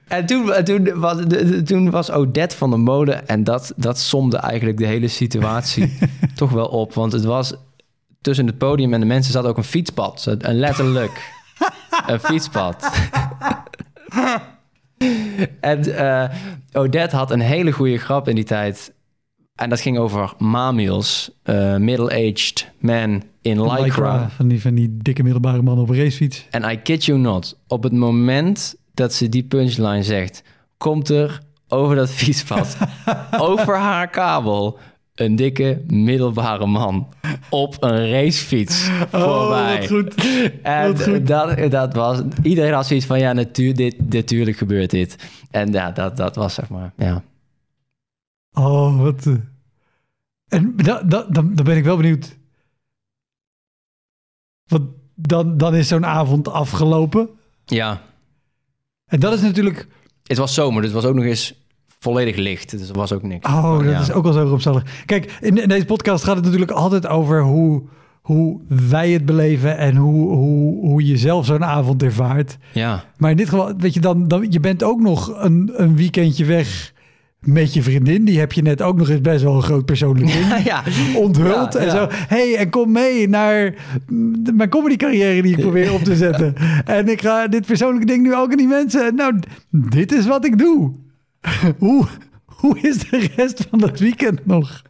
En 0.09 0.27
toen, 0.27 0.53
toen, 0.65 0.91
was, 0.95 1.17
toen 1.65 1.91
was 1.91 2.11
Odette 2.11 2.57
van 2.57 2.71
de 2.71 2.77
mode 2.77 3.13
en 3.13 3.45
dat, 3.45 3.73
dat 3.77 3.99
somde 3.99 4.37
eigenlijk 4.37 4.79
de 4.79 4.87
hele 4.87 5.09
situatie 5.09 5.99
toch 6.35 6.51
wel 6.51 6.67
op. 6.67 6.95
Want 6.95 7.13
het 7.13 7.25
was 7.25 7.55
tussen 8.21 8.47
het 8.47 8.59
podium 8.59 8.95
en 8.95 9.01
de 9.01 9.07
mensen 9.07 9.33
zat 9.33 9.47
ook 9.47 9.57
een 9.57 9.65
fietspad. 9.65 10.37
Een 10.39 10.59
letterlijk 10.59 11.33
een 12.07 12.21
fietspad. 12.21 12.91
en 15.61 15.89
uh, 15.89 16.25
Odette 16.73 17.17
had 17.17 17.31
een 17.31 17.41
hele 17.41 17.73
goede 17.73 17.99
grap 17.99 18.29
in 18.29 18.35
die 18.35 18.45
tijd 18.45 18.97
en 19.59 19.69
dat 19.69 19.81
ging 19.81 19.99
over 19.99 20.33
mamiels, 20.39 21.31
uh, 21.45 21.77
middle-aged 21.77 22.71
men 22.79 23.23
in 23.43 23.63
lycra. 23.73 24.31
Van 24.31 24.49
die, 24.49 24.61
van 24.61 24.75
die 24.75 24.97
dikke 25.03 25.23
middelbare 25.23 25.63
man 25.63 25.79
op 25.79 25.89
een 25.89 25.97
racefiets. 25.97 26.47
En 26.51 26.71
I 26.71 26.77
kid 26.83 27.05
you 27.05 27.19
not, 27.19 27.59
op 27.67 27.83
het 27.83 27.93
moment 27.93 28.77
dat 28.95 29.13
ze 29.13 29.29
die 29.29 29.43
punchline 29.43 30.03
zegt... 30.03 30.43
komt 30.77 31.09
er 31.09 31.41
over 31.69 31.97
dat 31.97 32.11
fietspad, 32.11 32.77
over 33.51 33.77
haar 33.77 34.09
kabel... 34.09 34.79
een 35.15 35.37
dikke 35.37 35.83
middelbare 35.87 36.67
man 36.67 37.09
op 37.51 37.77
een 37.81 38.11
racefiets 38.11 38.89
oh, 39.13 39.41
voorbij. 39.41 39.79
Wat 39.79 39.89
goed. 39.89 40.15
En 40.63 41.01
goed. 41.01 41.27
Dat, 41.27 41.71
dat 41.71 41.95
was... 41.95 42.21
Iedereen 42.43 42.73
had 42.73 42.87
zoiets 42.87 43.07
van, 43.07 43.19
ja, 43.19 43.33
natuur, 43.33 43.75
dit, 43.75 44.11
natuurlijk 44.11 44.57
gebeurt 44.57 44.91
dit. 44.91 45.17
En 45.51 45.73
ja, 45.73 45.91
dat, 45.91 46.17
dat 46.17 46.37
was 46.37 46.55
zeg 46.55 46.69
maar, 46.69 46.93
ja... 46.97 47.23
Oh, 48.53 49.01
wat. 49.01 49.27
Uh... 49.27 49.35
En 50.49 50.77
da, 50.77 51.03
da, 51.03 51.27
dan, 51.31 51.55
dan 51.55 51.65
ben 51.65 51.77
ik 51.77 51.85
wel 51.85 51.97
benieuwd. 51.97 52.37
Want 54.67 54.91
dan, 55.15 55.57
dan 55.57 55.75
is 55.75 55.89
zo'n 55.89 56.07
avond 56.07 56.49
afgelopen. 56.49 57.29
Ja. 57.65 58.03
En 59.07 59.21
dat 59.21 59.33
is 59.33 59.41
natuurlijk. 59.41 59.89
Het 60.23 60.37
was 60.37 60.55
zomer, 60.55 60.83
dus 60.83 60.93
het 60.93 61.03
was 61.03 61.11
ook 61.11 61.17
nog 61.17 61.25
eens 61.25 61.55
volledig 61.99 62.37
licht. 62.37 62.71
Dus 62.71 62.89
er 62.89 62.95
was 62.95 63.13
ook 63.13 63.23
niks. 63.23 63.49
Oh, 63.49 63.85
dat 63.85 64.01
is 64.01 64.13
ook 64.13 64.25
wel 64.25 64.33
zo 64.33 64.53
opstellig. 64.53 65.05
Kijk, 65.07 65.39
in, 65.41 65.63
in, 65.63 65.69
deze 65.69 65.85
podcast 65.85 66.25
gaat 66.25 66.37
het 66.37 66.45
natuurlijk 66.45 66.71
altijd 66.71 67.07
over 67.07 67.43
hoe, 67.43 67.83
hoe 68.23 68.61
wij 68.69 69.11
het 69.11 69.25
beleven 69.25 69.79
en 69.79 69.97
hoe, 69.97 70.35
hoe, 70.35 70.87
hoe 70.87 71.07
je 71.07 71.17
zelf 71.17 71.47
zo'n 71.47 71.65
avond 71.65 72.03
ervaart. 72.03 72.59
Ja. 72.73 73.05
Maar 73.17 73.31
in 73.31 73.37
dit 73.37 73.49
geval, 73.49 73.77
weet 73.77 73.95
je, 73.95 74.01
dan, 74.01 74.29
dan 74.29 74.47
je 74.51 74.61
bent 74.61 74.83
ook 74.83 75.01
nog 75.01 75.43
een, 75.43 75.71
een 75.75 75.97
weekendje 75.97 76.45
weg 76.45 76.93
met 77.41 77.75
je 77.75 77.83
vriendin. 77.83 78.25
Die 78.25 78.39
heb 78.39 78.53
je 78.53 78.63
net 78.63 78.83
ook 78.83 78.97
nog 78.97 79.09
eens 79.09 79.21
best 79.21 79.43
wel 79.43 79.55
een 79.55 79.63
groot 79.63 79.85
persoonlijk 79.85 80.33
ding 80.33 80.63
ja, 80.65 80.83
onthuld. 81.15 81.75
en 81.75 81.91
zo, 81.91 82.07
hey, 82.11 82.57
en 82.57 82.71
kom 82.71 82.93
mee 82.93 83.29
naar 83.29 83.75
mijn 84.55 84.69
comedy 84.69 84.97
carrière 84.97 85.43
die 85.43 85.57
ik 85.57 85.61
probeer 85.61 85.93
op 85.93 86.03
te 86.03 86.17
zetten. 86.17 86.55
en 86.85 87.09
ik 87.09 87.23
ga 87.23 87.49
dit 87.49 87.67
persoonlijke 87.67 88.07
ding 88.07 88.23
nu 88.23 88.35
ook 88.35 88.51
aan 88.51 88.57
die 88.57 88.67
mensen. 88.67 89.15
Nou, 89.15 89.39
dit 89.71 90.13
is 90.13 90.27
wat 90.27 90.45
ik 90.45 90.59
doe. 90.59 90.93
Hoe, 91.79 92.07
hoe 92.45 92.79
is 92.81 92.99
de 92.99 93.29
rest 93.37 93.67
van 93.71 93.79
dat 93.79 93.99
weekend 93.99 94.47
nog? 94.47 94.83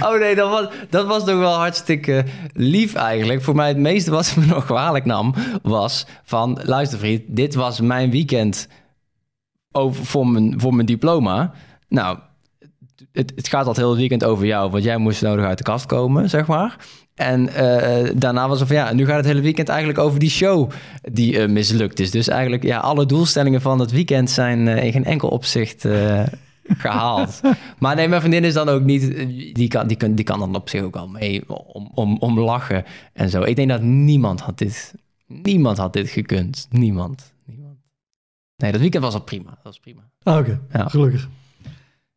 Oh 0.00 0.18
nee, 0.18 0.34
dat 0.34 0.50
was, 0.50 0.68
dat 0.90 1.06
was 1.06 1.24
toch 1.24 1.38
wel 1.38 1.54
hartstikke 1.54 2.24
lief 2.52 2.94
eigenlijk. 2.94 3.42
Voor 3.42 3.54
mij 3.54 3.68
het 3.68 3.76
meeste 3.76 4.10
wat 4.10 4.36
me 4.38 4.46
nog 4.46 4.64
kwalijk 4.64 5.04
nam 5.04 5.34
was 5.62 6.06
van... 6.24 6.60
luister 6.62 6.98
vriend, 6.98 7.22
dit 7.26 7.54
was 7.54 7.80
mijn 7.80 8.10
weekend 8.10 8.68
over, 9.72 10.04
voor, 10.04 10.26
mijn, 10.26 10.60
voor 10.60 10.74
mijn 10.74 10.86
diploma. 10.86 11.52
Nou, 11.90 12.18
het, 13.12 13.32
het 13.36 13.48
gaat 13.48 13.66
al 13.66 13.74
heel 13.74 13.96
weekend 13.96 14.24
over 14.24 14.46
jou, 14.46 14.70
want 14.70 14.84
jij 14.84 14.96
moest 14.96 15.22
nodig 15.22 15.44
uit 15.44 15.58
de 15.58 15.64
kast 15.64 15.86
komen, 15.86 16.28
zeg 16.28 16.46
maar. 16.46 16.76
En 17.14 17.48
uh, 17.48 18.10
daarna 18.14 18.48
was 18.48 18.58
het 18.58 18.68
van 18.68 18.76
ja, 18.76 18.92
nu 18.92 19.06
gaat 19.06 19.16
het 19.16 19.24
hele 19.24 19.40
weekend 19.40 19.68
eigenlijk 19.68 19.98
over 19.98 20.18
die 20.18 20.30
show 20.30 20.70
die 21.02 21.34
uh, 21.34 21.48
mislukt 21.48 22.00
is. 22.00 22.10
Dus 22.10 22.28
eigenlijk, 22.28 22.62
ja, 22.62 22.78
alle 22.78 23.06
doelstellingen 23.06 23.60
van 23.60 23.78
het 23.78 23.90
weekend 23.90 24.30
zijn 24.30 24.66
uh, 24.66 24.84
in 24.84 24.92
geen 24.92 25.04
enkel 25.04 25.28
opzicht 25.28 25.84
gehaald. 26.84 27.40
maar 27.78 27.96
nee, 27.96 28.08
mijn 28.08 28.20
vriendin 28.20 28.44
is 28.44 28.54
dan 28.54 28.68
ook 28.68 28.82
niet, 28.82 29.16
die 29.54 29.68
kan, 29.68 29.86
die, 29.86 29.96
kan, 29.96 30.14
die 30.14 30.24
kan 30.24 30.38
dan 30.38 30.54
op 30.54 30.68
zich 30.68 30.82
ook 30.82 30.96
al 30.96 31.08
mee 31.08 31.42
om, 31.48 31.90
om, 31.94 32.16
om 32.18 32.40
lachen 32.40 32.84
en 33.12 33.30
zo. 33.30 33.42
Ik 33.42 33.56
denk 33.56 33.68
dat 33.68 33.82
niemand 33.82 34.40
had 34.40 34.58
dit 34.58 34.94
Niemand 35.30 35.78
had 35.78 35.92
dit 35.92 36.08
gekund. 36.08 36.66
Niemand. 36.70 37.34
Niemand. 37.44 37.78
Nee, 38.56 38.72
dat 38.72 38.80
weekend 38.80 39.02
was 39.02 39.14
al 39.14 39.22
prima. 39.22 39.50
Dat 39.50 39.62
was 39.62 39.78
prima. 39.78 40.10
Ah, 40.22 40.38
Oké, 40.38 40.60
ja. 40.72 40.88
gelukkig. 40.88 41.28